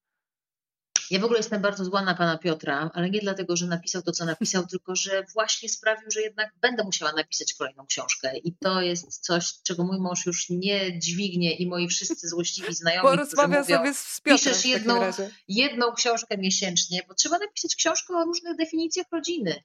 Ja 1.11 1.20
w 1.20 1.24
ogóle 1.24 1.39
jestem 1.39 1.62
bardzo 1.62 1.85
zła 1.85 2.03
na 2.03 2.15
pana 2.15 2.39
Piotra, 2.39 2.91
ale 2.95 3.11
nie 3.11 3.20
dlatego, 3.20 3.57
że 3.57 3.66
napisał 3.66 4.03
to, 4.03 4.12
co 4.12 4.24
napisał, 4.24 4.66
tylko 4.70 4.97
że 4.97 5.24
właśnie 5.35 5.69
sprawił, 5.69 6.11
że 6.11 6.20
jednak 6.20 6.53
będę 6.61 6.85
musiała 6.85 7.12
napisać 7.12 7.55
kolejną 7.55 7.87
książkę. 7.87 8.39
I 8.39 8.57
to 8.57 8.81
jest 8.81 9.19
coś, 9.19 9.62
czego 9.62 9.85
mój 9.85 10.01
mąż 10.01 10.27
już 10.27 10.51
nie 10.51 10.99
dźwignie 10.99 11.57
i 11.57 11.66
moi 11.66 11.89
wszyscy 11.89 12.28
złośliwi 12.28 12.74
znajomi, 12.74 13.09
Porozmawia 13.09 13.62
którzy 13.62 13.78
mówią, 13.78 13.95
sobie 13.95 13.95
z 13.95 14.20
Piotrem 14.20 14.55
piszesz 14.55 14.65
jedną, 14.65 15.01
jedną 15.49 15.93
książkę 15.93 16.39
miesięcznie, 16.39 17.01
bo 17.09 17.15
trzeba 17.15 17.39
napisać 17.39 17.77
książkę 17.77 18.15
o 18.16 18.24
różnych 18.24 18.57
definicjach 18.57 19.07
rodziny 19.12 19.62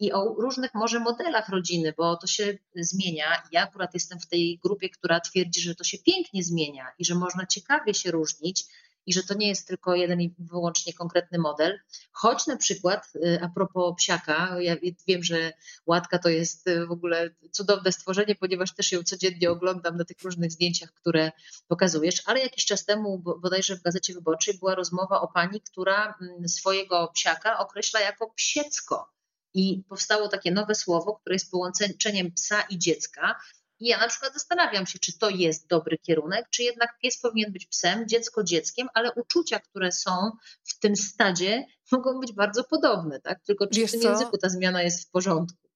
i 0.00 0.12
o 0.12 0.34
różnych 0.38 0.74
może 0.74 1.00
modelach 1.00 1.48
rodziny, 1.48 1.94
bo 1.96 2.16
to 2.16 2.26
się 2.26 2.58
zmienia. 2.76 3.42
Ja 3.52 3.62
akurat 3.62 3.94
jestem 3.94 4.20
w 4.20 4.26
tej 4.26 4.58
grupie, 4.62 4.88
która 4.88 5.20
twierdzi, 5.20 5.60
że 5.60 5.74
to 5.74 5.84
się 5.84 5.98
pięknie 5.98 6.42
zmienia 6.42 6.86
i 6.98 7.04
że 7.04 7.14
można 7.14 7.46
ciekawie 7.46 7.94
się 7.94 8.10
różnić 8.10 8.64
i 9.08 9.12
że 9.12 9.22
to 9.22 9.34
nie 9.34 9.48
jest 9.48 9.68
tylko 9.68 9.94
jeden 9.94 10.20
i 10.20 10.34
wyłącznie 10.38 10.92
konkretny 10.92 11.38
model. 11.38 11.80
Choć 12.12 12.46
na 12.46 12.56
przykład, 12.56 13.12
y, 13.16 13.38
a 13.42 13.48
propos 13.48 13.94
psiaka, 13.96 14.56
ja 14.60 14.76
wiem, 15.06 15.24
że 15.24 15.52
Łatka 15.86 16.18
to 16.18 16.28
jest 16.28 16.68
y, 16.68 16.86
w 16.86 16.90
ogóle 16.90 17.30
cudowne 17.52 17.92
stworzenie, 17.92 18.34
ponieważ 18.34 18.74
też 18.74 18.92
ją 18.92 19.02
codziennie 19.02 19.50
oglądam 19.50 19.96
na 19.96 20.04
tych 20.04 20.22
różnych 20.22 20.52
zdjęciach, 20.52 20.92
które 20.92 21.32
pokazujesz, 21.68 22.22
ale 22.26 22.40
jakiś 22.40 22.64
czas 22.64 22.84
temu, 22.84 23.18
bodajże 23.18 23.76
w 23.76 23.82
Gazecie 23.82 24.14
Wyborczej, 24.14 24.58
była 24.58 24.74
rozmowa 24.74 25.20
o 25.20 25.28
pani, 25.28 25.60
która 25.60 26.14
mm, 26.22 26.48
swojego 26.48 27.10
psiaka 27.14 27.58
określa 27.58 28.00
jako 28.00 28.30
psiecko. 28.30 29.12
I 29.54 29.82
powstało 29.88 30.28
takie 30.28 30.50
nowe 30.50 30.74
słowo, 30.74 31.14
które 31.14 31.34
jest 31.34 31.50
połączeniem 31.50 32.32
psa 32.32 32.62
i 32.62 32.78
dziecka. 32.78 33.40
I 33.80 33.88
ja 33.88 33.98
na 33.98 34.08
przykład 34.08 34.32
zastanawiam 34.32 34.86
się, 34.86 34.98
czy 34.98 35.18
to 35.18 35.30
jest 35.30 35.66
dobry 35.66 35.98
kierunek, 35.98 36.46
czy 36.50 36.62
jednak 36.62 36.98
pies 37.02 37.20
powinien 37.20 37.52
być 37.52 37.66
psem, 37.66 38.08
dziecko 38.08 38.44
dzieckiem, 38.44 38.88
ale 38.94 39.12
uczucia, 39.12 39.58
które 39.58 39.92
są 39.92 40.30
w 40.64 40.78
tym 40.78 40.96
stadzie, 40.96 41.64
mogą 41.92 42.20
być 42.20 42.32
bardzo 42.32 42.64
podobne, 42.64 43.20
tak? 43.20 43.38
Tylko 43.46 43.66
czy 43.66 43.80
Wiesz 43.80 43.90
w 43.90 43.92
tym 43.92 44.02
co? 44.02 44.10
języku 44.10 44.38
ta 44.38 44.48
zmiana 44.48 44.82
jest 44.82 45.08
w 45.08 45.10
porządku. 45.10 45.68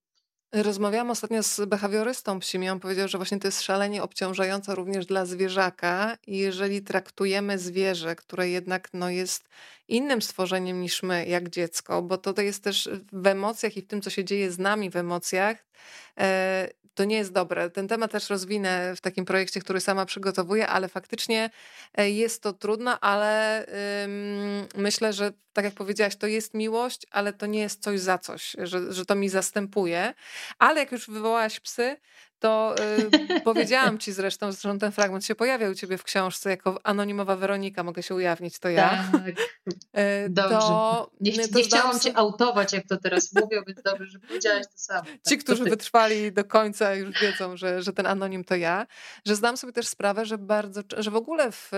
Rozmawiałam 0.53 1.11
ostatnio 1.11 1.43
z 1.43 1.61
behawiorystą 1.65 2.39
psim 2.39 2.63
i 2.63 2.69
on 2.69 2.79
powiedział, 2.79 3.07
że 3.07 3.17
właśnie 3.17 3.39
to 3.39 3.47
jest 3.47 3.61
szalenie 3.61 4.03
obciążające 4.03 4.75
również 4.75 5.05
dla 5.05 5.25
zwierzaka 5.25 6.17
i 6.27 6.37
jeżeli 6.37 6.81
traktujemy 6.81 7.59
zwierzę, 7.59 8.15
które 8.15 8.49
jednak 8.49 8.89
no, 8.93 9.09
jest 9.09 9.49
innym 9.93 10.21
stworzeniem 10.21 10.81
niż 10.81 11.03
my, 11.03 11.25
jak 11.25 11.49
dziecko, 11.49 12.01
bo 12.01 12.17
to, 12.17 12.33
to 12.33 12.41
jest 12.41 12.63
też 12.63 12.89
w 13.11 13.27
emocjach 13.27 13.77
i 13.77 13.81
w 13.81 13.87
tym, 13.87 14.01
co 14.01 14.09
się 14.09 14.23
dzieje 14.23 14.51
z 14.51 14.59
nami 14.59 14.89
w 14.89 14.95
emocjach, 14.95 15.65
e, 16.19 16.69
to 16.93 17.03
nie 17.03 17.15
jest 17.15 17.31
dobre. 17.31 17.69
Ten 17.69 17.87
temat 17.87 18.11
też 18.11 18.29
rozwinę 18.29 18.95
w 18.95 19.01
takim 19.01 19.25
projekcie, 19.25 19.59
który 19.61 19.81
sama 19.81 20.05
przygotowuję, 20.05 20.67
ale 20.67 20.87
faktycznie 20.87 21.49
e, 21.97 22.09
jest 22.09 22.43
to 22.43 22.53
trudne, 22.53 22.99
ale 22.99 23.65
myślę, 24.75 25.13
że 25.13 25.33
tak 25.53 25.65
jak 25.65 25.73
powiedziałaś, 25.73 26.15
to 26.15 26.27
jest 26.27 26.53
miłość, 26.53 27.07
ale 27.11 27.33
to 27.33 27.45
nie 27.45 27.59
jest 27.59 27.83
coś 27.83 27.99
za 27.99 28.17
coś, 28.17 28.55
że, 28.57 28.93
że 28.93 29.05
to 29.05 29.15
mi 29.15 29.29
zastępuje. 29.29 30.13
Ale 30.59 30.79
jak 30.79 30.91
już 30.91 31.09
wywołałaś 31.09 31.59
psy, 31.59 31.97
to 32.43 32.75
y, 33.37 33.41
powiedziałam 33.49 33.97
ci 33.97 34.11
zresztą, 34.11 34.51
że 34.51 34.77
ten 34.79 34.91
fragment 34.91 35.25
się 35.25 35.35
pojawiał 35.35 35.71
u 35.71 35.75
ciebie 35.75 35.97
w 35.97 36.03
książce 36.03 36.49
jako 36.49 36.79
anonimowa 36.83 37.35
Weronika, 37.35 37.83
mogę 37.83 38.03
się 38.03 38.15
ujawnić, 38.15 38.59
to 38.59 38.69
ja. 38.69 39.09
Tak, 39.11 39.21
y, 39.27 40.29
dobrze. 40.29 40.57
To, 40.57 41.11
nie, 41.21 41.47
to 41.47 41.57
nie 41.57 41.63
chciałam 41.63 41.99
cię 41.99 42.17
autować, 42.17 42.73
jak 42.73 42.87
to 42.87 42.97
teraz 42.97 43.33
mówię, 43.33 43.63
więc 43.67 43.81
dobrze, 43.81 44.05
że 44.05 44.19
powiedziałaś 44.19 44.65
to 44.65 44.77
samo. 44.77 45.01
Tak, 45.01 45.21
ci, 45.29 45.37
którzy 45.37 45.63
wytrwali 45.63 46.31
do 46.31 46.45
końca 46.45 46.95
już 46.95 47.21
wiedzą, 47.21 47.57
że, 47.57 47.81
że 47.81 47.93
ten 47.93 48.05
anonim 48.07 48.43
to 48.43 48.55
ja, 48.55 48.87
że 49.25 49.35
zdam 49.35 49.57
sobie 49.57 49.73
też 49.73 49.87
sprawę, 49.87 50.25
że 50.25 50.37
bardzo, 50.37 50.81
że 50.97 51.11
w 51.11 51.15
ogóle 51.15 51.51
w 51.51 51.71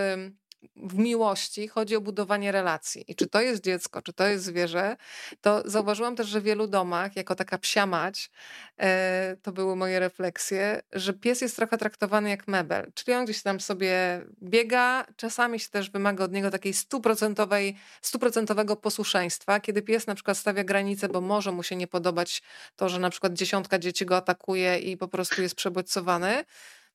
w 0.76 0.98
miłości 0.98 1.68
chodzi 1.68 1.96
o 1.96 2.02
budowanie 2.02 2.52
relacji. 2.52 3.06
I 3.08 3.16
czy 3.16 3.28
to 3.28 3.42
jest 3.42 3.64
dziecko, 3.64 4.02
czy 4.02 4.14
to 4.14 4.28
jest 4.28 4.46
zwierzę, 4.46 4.98
to 5.42 5.62
zauważyłam 5.66 6.16
też, 6.16 6.28
że 6.28 6.42
w 6.42 6.44
wielu 6.44 6.68
domach, 6.68 7.16
jako 7.16 7.36
taka 7.36 7.58
psia 7.58 7.86
mać, 7.86 8.32
e, 8.78 9.38
to 9.42 9.52
były 9.52 9.76
moje 9.76 10.00
refleksje, 10.00 10.82
że 10.94 11.14
pies 11.14 11.42
jest 11.42 11.56
trochę 11.56 11.78
traktowany 11.78 12.30
jak 12.30 12.48
mebel. 12.48 12.92
Czyli 12.94 13.18
on 13.18 13.26
gdzieś 13.26 13.42
tam 13.42 13.60
sobie 13.60 14.22
biega, 14.44 15.06
czasami 15.16 15.60
się 15.60 15.70
też 15.70 15.90
wymaga 15.90 16.24
od 16.24 16.32
niego 16.32 16.52
takiej 16.52 16.74
stuprocentowej, 16.74 17.76
stuprocentowego 18.02 18.76
posłuszeństwa, 18.76 19.60
kiedy 19.60 19.82
pies 19.82 20.08
na 20.08 20.16
przykład 20.16 20.38
stawia 20.38 20.64
granice, 20.64 21.10
bo 21.10 21.22
może 21.22 21.52
mu 21.52 21.64
się 21.64 21.76
nie 21.76 21.88
podobać 21.88 22.42
to, 22.76 22.90
że 22.90 23.00
na 23.00 23.10
przykład 23.10 23.34
dziesiątka 23.34 23.80
dzieci 23.80 24.06
go 24.06 24.18
atakuje 24.18 24.80
i 24.80 24.98
po 24.98 25.08
prostu 25.08 25.42
jest 25.42 25.56
przebodźcowany 25.56 26.46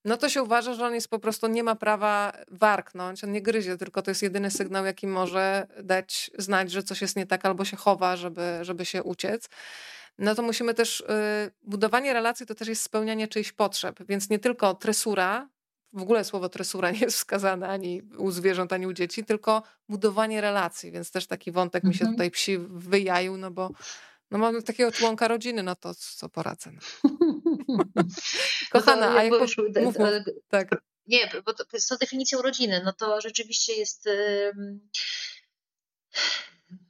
no 0.04 0.16
to 0.16 0.28
się 0.28 0.42
uważa, 0.42 0.74
że 0.74 0.86
on 0.86 0.94
jest 0.94 1.08
po 1.08 1.18
prostu, 1.18 1.46
nie 1.46 1.62
ma 1.62 1.74
prawa 1.74 2.32
warknąć, 2.50 3.24
on 3.24 3.32
nie 3.32 3.42
gryzie, 3.42 3.76
tylko 3.76 4.02
to 4.02 4.10
jest 4.10 4.22
jedyny 4.22 4.50
sygnał, 4.50 4.84
jaki 4.86 5.06
może 5.06 5.66
dać 5.82 6.30
znać, 6.38 6.70
że 6.70 6.82
coś 6.82 7.00
jest 7.02 7.16
nie 7.16 7.26
tak, 7.26 7.46
albo 7.46 7.64
się 7.64 7.76
chowa, 7.76 8.16
żeby, 8.16 8.58
żeby 8.62 8.84
się 8.84 9.02
uciec. 9.02 9.48
No 10.18 10.34
to 10.34 10.42
musimy 10.42 10.74
też, 10.74 11.00
y, 11.00 11.04
budowanie 11.62 12.12
relacji 12.12 12.46
to 12.46 12.54
też 12.54 12.68
jest 12.68 12.82
spełnianie 12.82 13.28
czyichś 13.28 13.52
potrzeb, 13.52 14.00
więc 14.08 14.30
nie 14.30 14.38
tylko 14.38 14.74
tresura, 14.74 15.48
w 15.92 16.02
ogóle 16.02 16.24
słowo 16.24 16.48
tresura 16.48 16.90
nie 16.90 16.98
jest 16.98 17.16
wskazane 17.16 17.68
ani 17.68 18.02
u 18.18 18.30
zwierząt, 18.30 18.72
ani 18.72 18.86
u 18.86 18.92
dzieci, 18.92 19.24
tylko 19.24 19.62
budowanie 19.88 20.40
relacji, 20.40 20.92
więc 20.92 21.10
też 21.10 21.26
taki 21.26 21.52
wątek 21.52 21.84
mi 21.84 21.94
się 21.94 22.00
mhm. 22.00 22.14
tutaj 22.14 22.30
psi 22.30 22.58
wyjaił, 22.58 23.36
no 23.36 23.50
bo 23.50 23.70
no 24.30 24.38
mamy 24.38 24.62
takiego 24.62 24.92
członka 24.92 25.28
rodziny, 25.28 25.62
no 25.62 25.76
to 25.76 25.94
co 25.94 26.28
poradzę. 26.28 26.70
No. 26.72 26.80
Kochana, 28.72 29.16
a 29.16 29.22
jak 29.22 29.32
po... 29.32 29.38
mów, 29.84 29.98
mów. 29.98 30.08
Tak. 30.48 30.68
Nie, 31.06 31.30
bo 31.46 31.52
to, 31.52 31.64
z 31.78 31.86
tą 31.86 31.96
definicją 31.96 32.42
rodziny, 32.42 32.82
no 32.84 32.92
to 32.92 33.20
rzeczywiście 33.20 33.72
jest... 33.72 34.08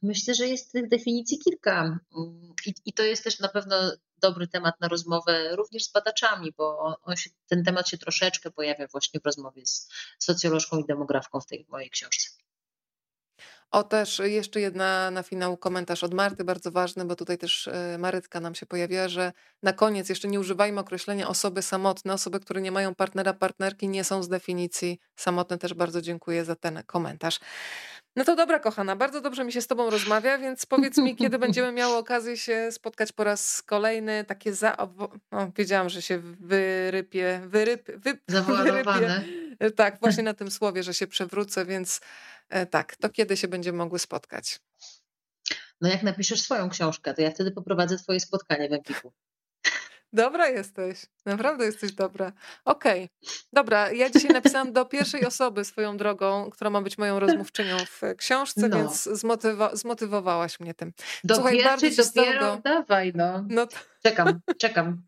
Myślę, 0.02 0.34
że 0.34 0.48
jest 0.48 0.72
tych 0.72 0.88
definicji 0.88 1.38
kilka 1.38 1.98
I, 2.66 2.74
i 2.84 2.92
to 2.92 3.02
jest 3.02 3.24
też 3.24 3.38
na 3.38 3.48
pewno 3.48 3.76
dobry 4.16 4.48
temat 4.48 4.80
na 4.80 4.88
rozmowę 4.88 5.56
również 5.56 5.84
z 5.84 5.92
badaczami, 5.92 6.52
bo 6.56 6.96
on 7.02 7.16
się, 7.16 7.30
ten 7.46 7.64
temat 7.64 7.88
się 7.88 7.98
troszeczkę 7.98 8.50
pojawia 8.50 8.86
właśnie 8.86 9.20
w 9.20 9.26
rozmowie 9.26 9.66
z 9.66 9.88
socjolożką 10.18 10.78
i 10.78 10.86
demografką 10.86 11.40
w 11.40 11.46
tej 11.46 11.66
mojej 11.68 11.90
książce. 11.90 12.39
O, 13.70 13.82
też 13.82 14.22
jeszcze 14.24 14.60
jedna 14.60 15.10
na 15.10 15.22
finał 15.22 15.56
komentarz 15.56 16.04
od 16.04 16.14
Marty, 16.14 16.44
bardzo 16.44 16.70
ważny, 16.70 17.04
bo 17.04 17.16
tutaj 17.16 17.38
też 17.38 17.68
e, 17.68 17.98
Marytka 17.98 18.40
nam 18.40 18.54
się 18.54 18.66
pojawiła, 18.66 19.08
że 19.08 19.32
na 19.62 19.72
koniec 19.72 20.08
jeszcze 20.08 20.28
nie 20.28 20.40
używajmy 20.40 20.80
określenia 20.80 21.28
osoby 21.28 21.62
samotne. 21.62 22.12
Osoby, 22.12 22.40
które 22.40 22.60
nie 22.60 22.72
mają 22.72 22.94
partnera, 22.94 23.32
partnerki 23.32 23.88
nie 23.88 24.04
są 24.04 24.22
z 24.22 24.28
definicji 24.28 24.98
samotne. 25.16 25.58
Też 25.58 25.74
bardzo 25.74 26.02
dziękuję 26.02 26.44
za 26.44 26.56
ten 26.56 26.82
komentarz. 26.86 27.40
No 28.16 28.24
to 28.24 28.36
dobra, 28.36 28.58
kochana, 28.58 28.96
bardzo 28.96 29.20
dobrze 29.20 29.44
mi 29.44 29.52
się 29.52 29.60
z 29.60 29.66
Tobą 29.66 29.90
rozmawia, 29.90 30.38
więc 30.38 30.66
powiedz 30.66 30.98
mi, 30.98 31.16
kiedy 31.16 31.38
będziemy 31.38 31.72
miały 31.72 31.96
okazję 31.96 32.36
się 32.36 32.72
spotkać 32.72 33.12
po 33.12 33.24
raz 33.24 33.62
kolejny. 33.62 34.24
Takie 34.24 34.54
za. 34.54 34.76
No, 35.32 35.52
wiedziałam, 35.56 35.88
że 35.88 36.02
się 36.02 36.18
wyrypie. 36.40 37.40
Wyryp, 37.46 37.90
wy, 37.96 38.18
wyrypie. 38.28 39.22
Tak, 39.76 40.00
właśnie 40.00 40.22
na 40.22 40.34
tym 40.34 40.50
słowie, 40.50 40.82
że 40.82 40.94
się 40.94 41.06
przewrócę, 41.06 41.64
więc 41.64 42.00
tak, 42.70 42.96
to 42.96 43.08
kiedy 43.08 43.36
się 43.36 43.48
będziemy 43.48 43.78
mogły 43.78 43.98
spotkać? 43.98 44.60
No 45.80 45.88
jak 45.88 46.02
napiszesz 46.02 46.42
swoją 46.42 46.70
książkę, 46.70 47.14
to 47.14 47.22
ja 47.22 47.30
wtedy 47.30 47.50
poprowadzę 47.50 47.96
twoje 47.96 48.20
spotkanie 48.20 48.68
w 48.68 48.72
Empiku. 48.72 49.12
Dobra 50.12 50.48
jesteś, 50.48 51.06
naprawdę 51.26 51.64
jesteś 51.64 51.92
dobra. 51.92 52.32
Okej, 52.64 53.04
okay. 53.04 53.34
dobra, 53.52 53.92
ja 53.92 54.10
dzisiaj 54.10 54.30
napisałam 54.30 54.72
do 54.72 54.84
pierwszej 54.84 55.26
osoby 55.26 55.64
swoją 55.64 55.96
drogą, 55.96 56.50
która 56.50 56.70
ma 56.70 56.82
być 56.82 56.98
moją 56.98 57.20
rozmówczynią 57.20 57.76
w 57.78 58.00
książce, 58.16 58.68
no. 58.68 58.76
więc 58.76 59.02
zmotywa 59.02 59.76
zmotywowałaś 59.76 60.60
mnie 60.60 60.74
tym. 60.74 60.92
Do 61.24 61.34
Słuchaj, 61.34 61.58
pierwszej 61.58 61.96
dopiero, 61.96 62.60
dawaj 62.64 63.12
no. 63.14 63.44
no 63.48 63.66
to... 63.66 63.76
Czekam, 64.02 64.40
czekam. 64.58 65.02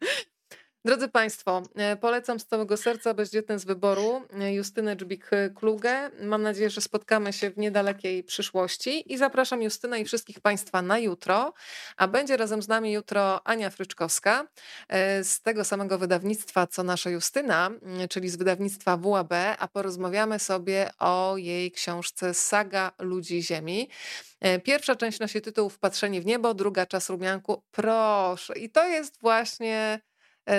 Drodzy 0.85 1.09
Państwo, 1.09 1.63
e, 1.75 1.97
polecam 1.97 2.41
z 2.41 2.47
całego 2.47 2.77
serca 2.77 3.15
Bezdzietne 3.15 3.59
z 3.59 3.65
wyboru 3.65 4.23
e, 4.41 4.55
Justynę 4.55 4.97
Dżbik-Klugę. 4.97 6.11
Mam 6.23 6.43
nadzieję, 6.43 6.71
że 6.71 6.81
spotkamy 6.81 7.33
się 7.33 7.51
w 7.51 7.59
niedalekiej 7.59 8.25
przyszłości 8.25 9.13
i 9.13 9.19
zapraszam 9.19 9.63
Justynę 9.63 10.01
i 10.01 10.05
wszystkich 10.05 10.41
Państwa 10.41 10.83
na 10.83 10.99
jutro, 10.99 11.53
a 11.97 12.09
będzie 12.09 12.37
razem 12.37 12.63
z 12.63 12.69
nami 12.69 12.93
jutro 12.93 13.47
Ania 13.47 13.71
Fryczkowska 13.71 14.47
e, 14.89 15.25
z 15.25 15.41
tego 15.41 15.65
samego 15.65 15.99
wydawnictwa 15.99 16.67
co 16.67 16.83
nasza 16.83 17.11
Justyna, 17.11 17.71
czyli 18.11 18.29
z 18.29 18.37
wydawnictwa 18.37 18.97
WAB, 18.97 19.33
a 19.59 19.69
porozmawiamy 19.69 20.39
sobie 20.39 20.91
o 20.99 21.35
jej 21.37 21.73
książce 21.73 22.35
Saga 22.35 22.93
Ludzi 22.99 23.43
Ziemi. 23.43 23.89
Pierwsza 24.65 24.97
część 24.97 25.21
nosi 25.21 25.41
tytuł 25.41 25.69
Wpatrzenie 25.69 26.21
w 26.21 26.27
niebo, 26.27 26.55
druga 26.55 26.87
Czas 26.87 27.11
rumianku. 27.11 27.63
Proszę. 27.71 28.59
I 28.59 28.71
to 28.71 28.89
jest 28.89 29.21
właśnie 29.21 30.01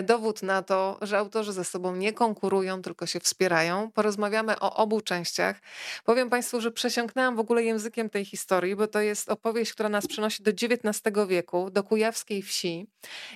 dowód 0.03 0.43
na 0.43 0.61
to, 0.61 0.97
że 1.01 1.17
autorzy 1.17 1.53
ze 1.53 1.63
sobą 1.63 1.95
nie 1.95 2.13
konkurują, 2.13 2.81
tylko 2.81 3.05
się 3.05 3.19
wspierają. 3.19 3.91
Porozmawiamy 3.91 4.59
o 4.59 4.75
obu 4.75 5.01
częściach. 5.01 5.61
Powiem 6.03 6.29
Państwu, 6.29 6.61
że 6.61 6.71
przesiąknęłam 6.71 7.35
w 7.35 7.39
ogóle 7.39 7.63
językiem 7.63 8.09
tej 8.09 8.25
historii, 8.25 8.75
bo 8.75 8.87
to 8.87 9.01
jest 9.01 9.29
opowieść, 9.29 9.73
która 9.73 9.89
nas 9.89 10.07
przenosi 10.07 10.43
do 10.43 10.51
XIX 10.51 11.27
wieku, 11.27 11.69
do 11.69 11.83
kujawskiej 11.83 12.41
wsi. 12.41 12.87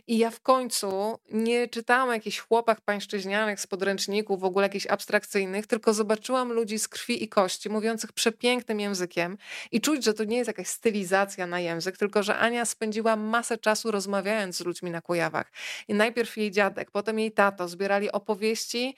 I 0.07 0.17
ja 0.17 0.31
w 0.31 0.39
końcu 0.39 1.19
nie 1.31 1.67
czytałam 1.67 2.09
o 2.09 2.13
jakichś 2.13 2.39
chłopach 2.39 2.81
pańszczyźnianych 2.81 3.59
z 3.59 3.67
podręczników, 3.67 4.39
w 4.39 4.43
ogóle 4.43 4.65
jakichś 4.65 4.87
abstrakcyjnych, 4.87 5.67
tylko 5.67 5.93
zobaczyłam 5.93 6.53
ludzi 6.53 6.79
z 6.79 6.87
krwi 6.87 7.23
i 7.23 7.29
kości, 7.29 7.69
mówiących 7.69 8.13
przepięknym 8.13 8.79
językiem 8.79 9.37
i 9.71 9.81
czuć, 9.81 10.03
że 10.03 10.13
to 10.13 10.23
nie 10.23 10.37
jest 10.37 10.47
jakaś 10.47 10.67
stylizacja 10.67 11.47
na 11.47 11.59
język, 11.59 11.97
tylko 11.97 12.23
że 12.23 12.37
Ania 12.37 12.65
spędziła 12.65 13.15
masę 13.15 13.57
czasu 13.57 13.91
rozmawiając 13.91 14.57
z 14.57 14.65
ludźmi 14.65 14.91
na 14.91 15.01
Kujawach. 15.01 15.51
I 15.87 15.93
najpierw 15.93 16.36
jej 16.37 16.51
dziadek, 16.51 16.91
potem 16.91 17.19
jej 17.19 17.31
tato 17.31 17.67
zbierali 17.67 18.11
opowieści, 18.11 18.95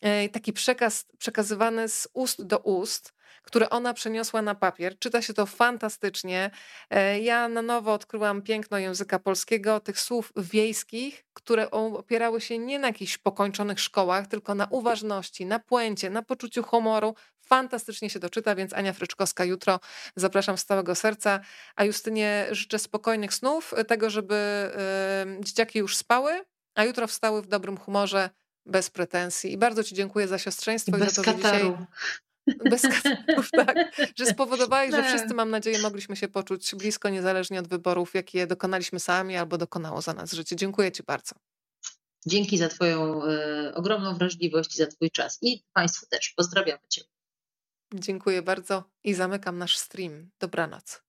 e, 0.00 0.28
taki 0.28 0.52
przekaz 0.52 1.06
przekazywany 1.18 1.88
z 1.88 2.08
ust 2.12 2.42
do 2.42 2.58
ust, 2.58 3.12
które 3.48 3.70
ona 3.70 3.94
przeniosła 3.94 4.42
na 4.42 4.54
papier. 4.54 4.98
Czyta 4.98 5.22
się 5.22 5.34
to 5.34 5.46
fantastycznie. 5.46 6.50
E, 6.90 7.20
ja 7.20 7.48
na 7.48 7.62
nowo 7.62 7.92
odkryłam 7.92 8.42
piękno 8.42 8.78
języka 8.78 9.18
polskiego, 9.18 9.80
tych 9.80 10.00
słów 10.00 10.32
wiejskich, 10.36 11.24
które 11.32 11.70
opierały 11.70 12.40
się 12.40 12.58
nie 12.58 12.78
na 12.78 12.86
jakichś 12.86 13.18
pokończonych 13.18 13.80
szkołach, 13.80 14.26
tylko 14.26 14.54
na 14.54 14.66
uważności, 14.70 15.46
na 15.46 15.58
puencie, 15.58 16.10
na 16.10 16.22
poczuciu 16.22 16.62
humoru. 16.62 17.14
Fantastycznie 17.40 18.10
się 18.10 18.18
doczyta, 18.18 18.54
więc 18.54 18.72
Ania 18.72 18.92
Fryczkowska 18.92 19.44
jutro 19.44 19.80
zapraszam 20.16 20.58
z 20.58 20.64
całego 20.64 20.94
serca. 20.94 21.40
A 21.76 21.84
Justynie 21.84 22.46
życzę 22.50 22.78
spokojnych 22.78 23.34
snów, 23.34 23.74
tego, 23.86 24.10
żeby 24.10 24.70
y, 25.40 25.44
dzieciaki 25.44 25.78
już 25.78 25.96
spały, 25.96 26.40
a 26.78 26.84
jutro 26.84 27.06
wstały 27.06 27.42
w 27.42 27.46
dobrym 27.46 27.76
humorze, 27.76 28.30
bez 28.66 28.90
pretensji. 28.90 29.52
I 29.52 29.58
bardzo 29.58 29.84
Ci 29.84 29.94
dziękuję 29.94 30.28
za 30.28 30.38
siostrzeństwo 30.38 30.96
i, 30.96 31.00
i 31.00 31.10
za 31.10 31.22
to, 31.22 31.22
kataru. 31.22 31.58
że 31.58 31.86
dzisiaj. 32.48 32.70
Bez 32.70 32.82
katarów, 32.82 33.50
tak. 33.50 33.76
Że 34.16 34.26
spowodowałeś, 34.26 34.90
że 34.90 35.02
wszyscy, 35.08 35.34
mam 35.34 35.50
nadzieję, 35.50 35.78
mogliśmy 35.78 36.16
się 36.16 36.28
poczuć 36.28 36.74
blisko, 36.74 37.08
niezależnie 37.08 37.60
od 37.60 37.68
wyborów, 37.68 38.14
jakie 38.14 38.46
dokonaliśmy 38.46 39.00
sami 39.00 39.36
albo 39.36 39.58
dokonało 39.58 40.02
za 40.02 40.12
nas 40.12 40.32
życie. 40.32 40.56
Dziękuję 40.56 40.92
Ci 40.92 41.02
bardzo. 41.02 41.34
Dzięki 42.26 42.58
za 42.58 42.68
Twoją 42.68 43.24
y, 43.24 43.74
ogromną 43.74 44.14
wrażliwość 44.14 44.74
i 44.74 44.78
za 44.78 44.86
Twój 44.86 45.10
czas. 45.10 45.38
I 45.42 45.64
Państwu 45.72 46.06
też. 46.06 46.32
Pozdrawiamy 46.36 46.82
Cię. 46.88 47.02
Dziękuję 47.94 48.42
bardzo 48.42 48.84
i 49.04 49.14
zamykam 49.14 49.58
nasz 49.58 49.78
stream. 49.78 50.30
Dobranoc. 50.40 51.07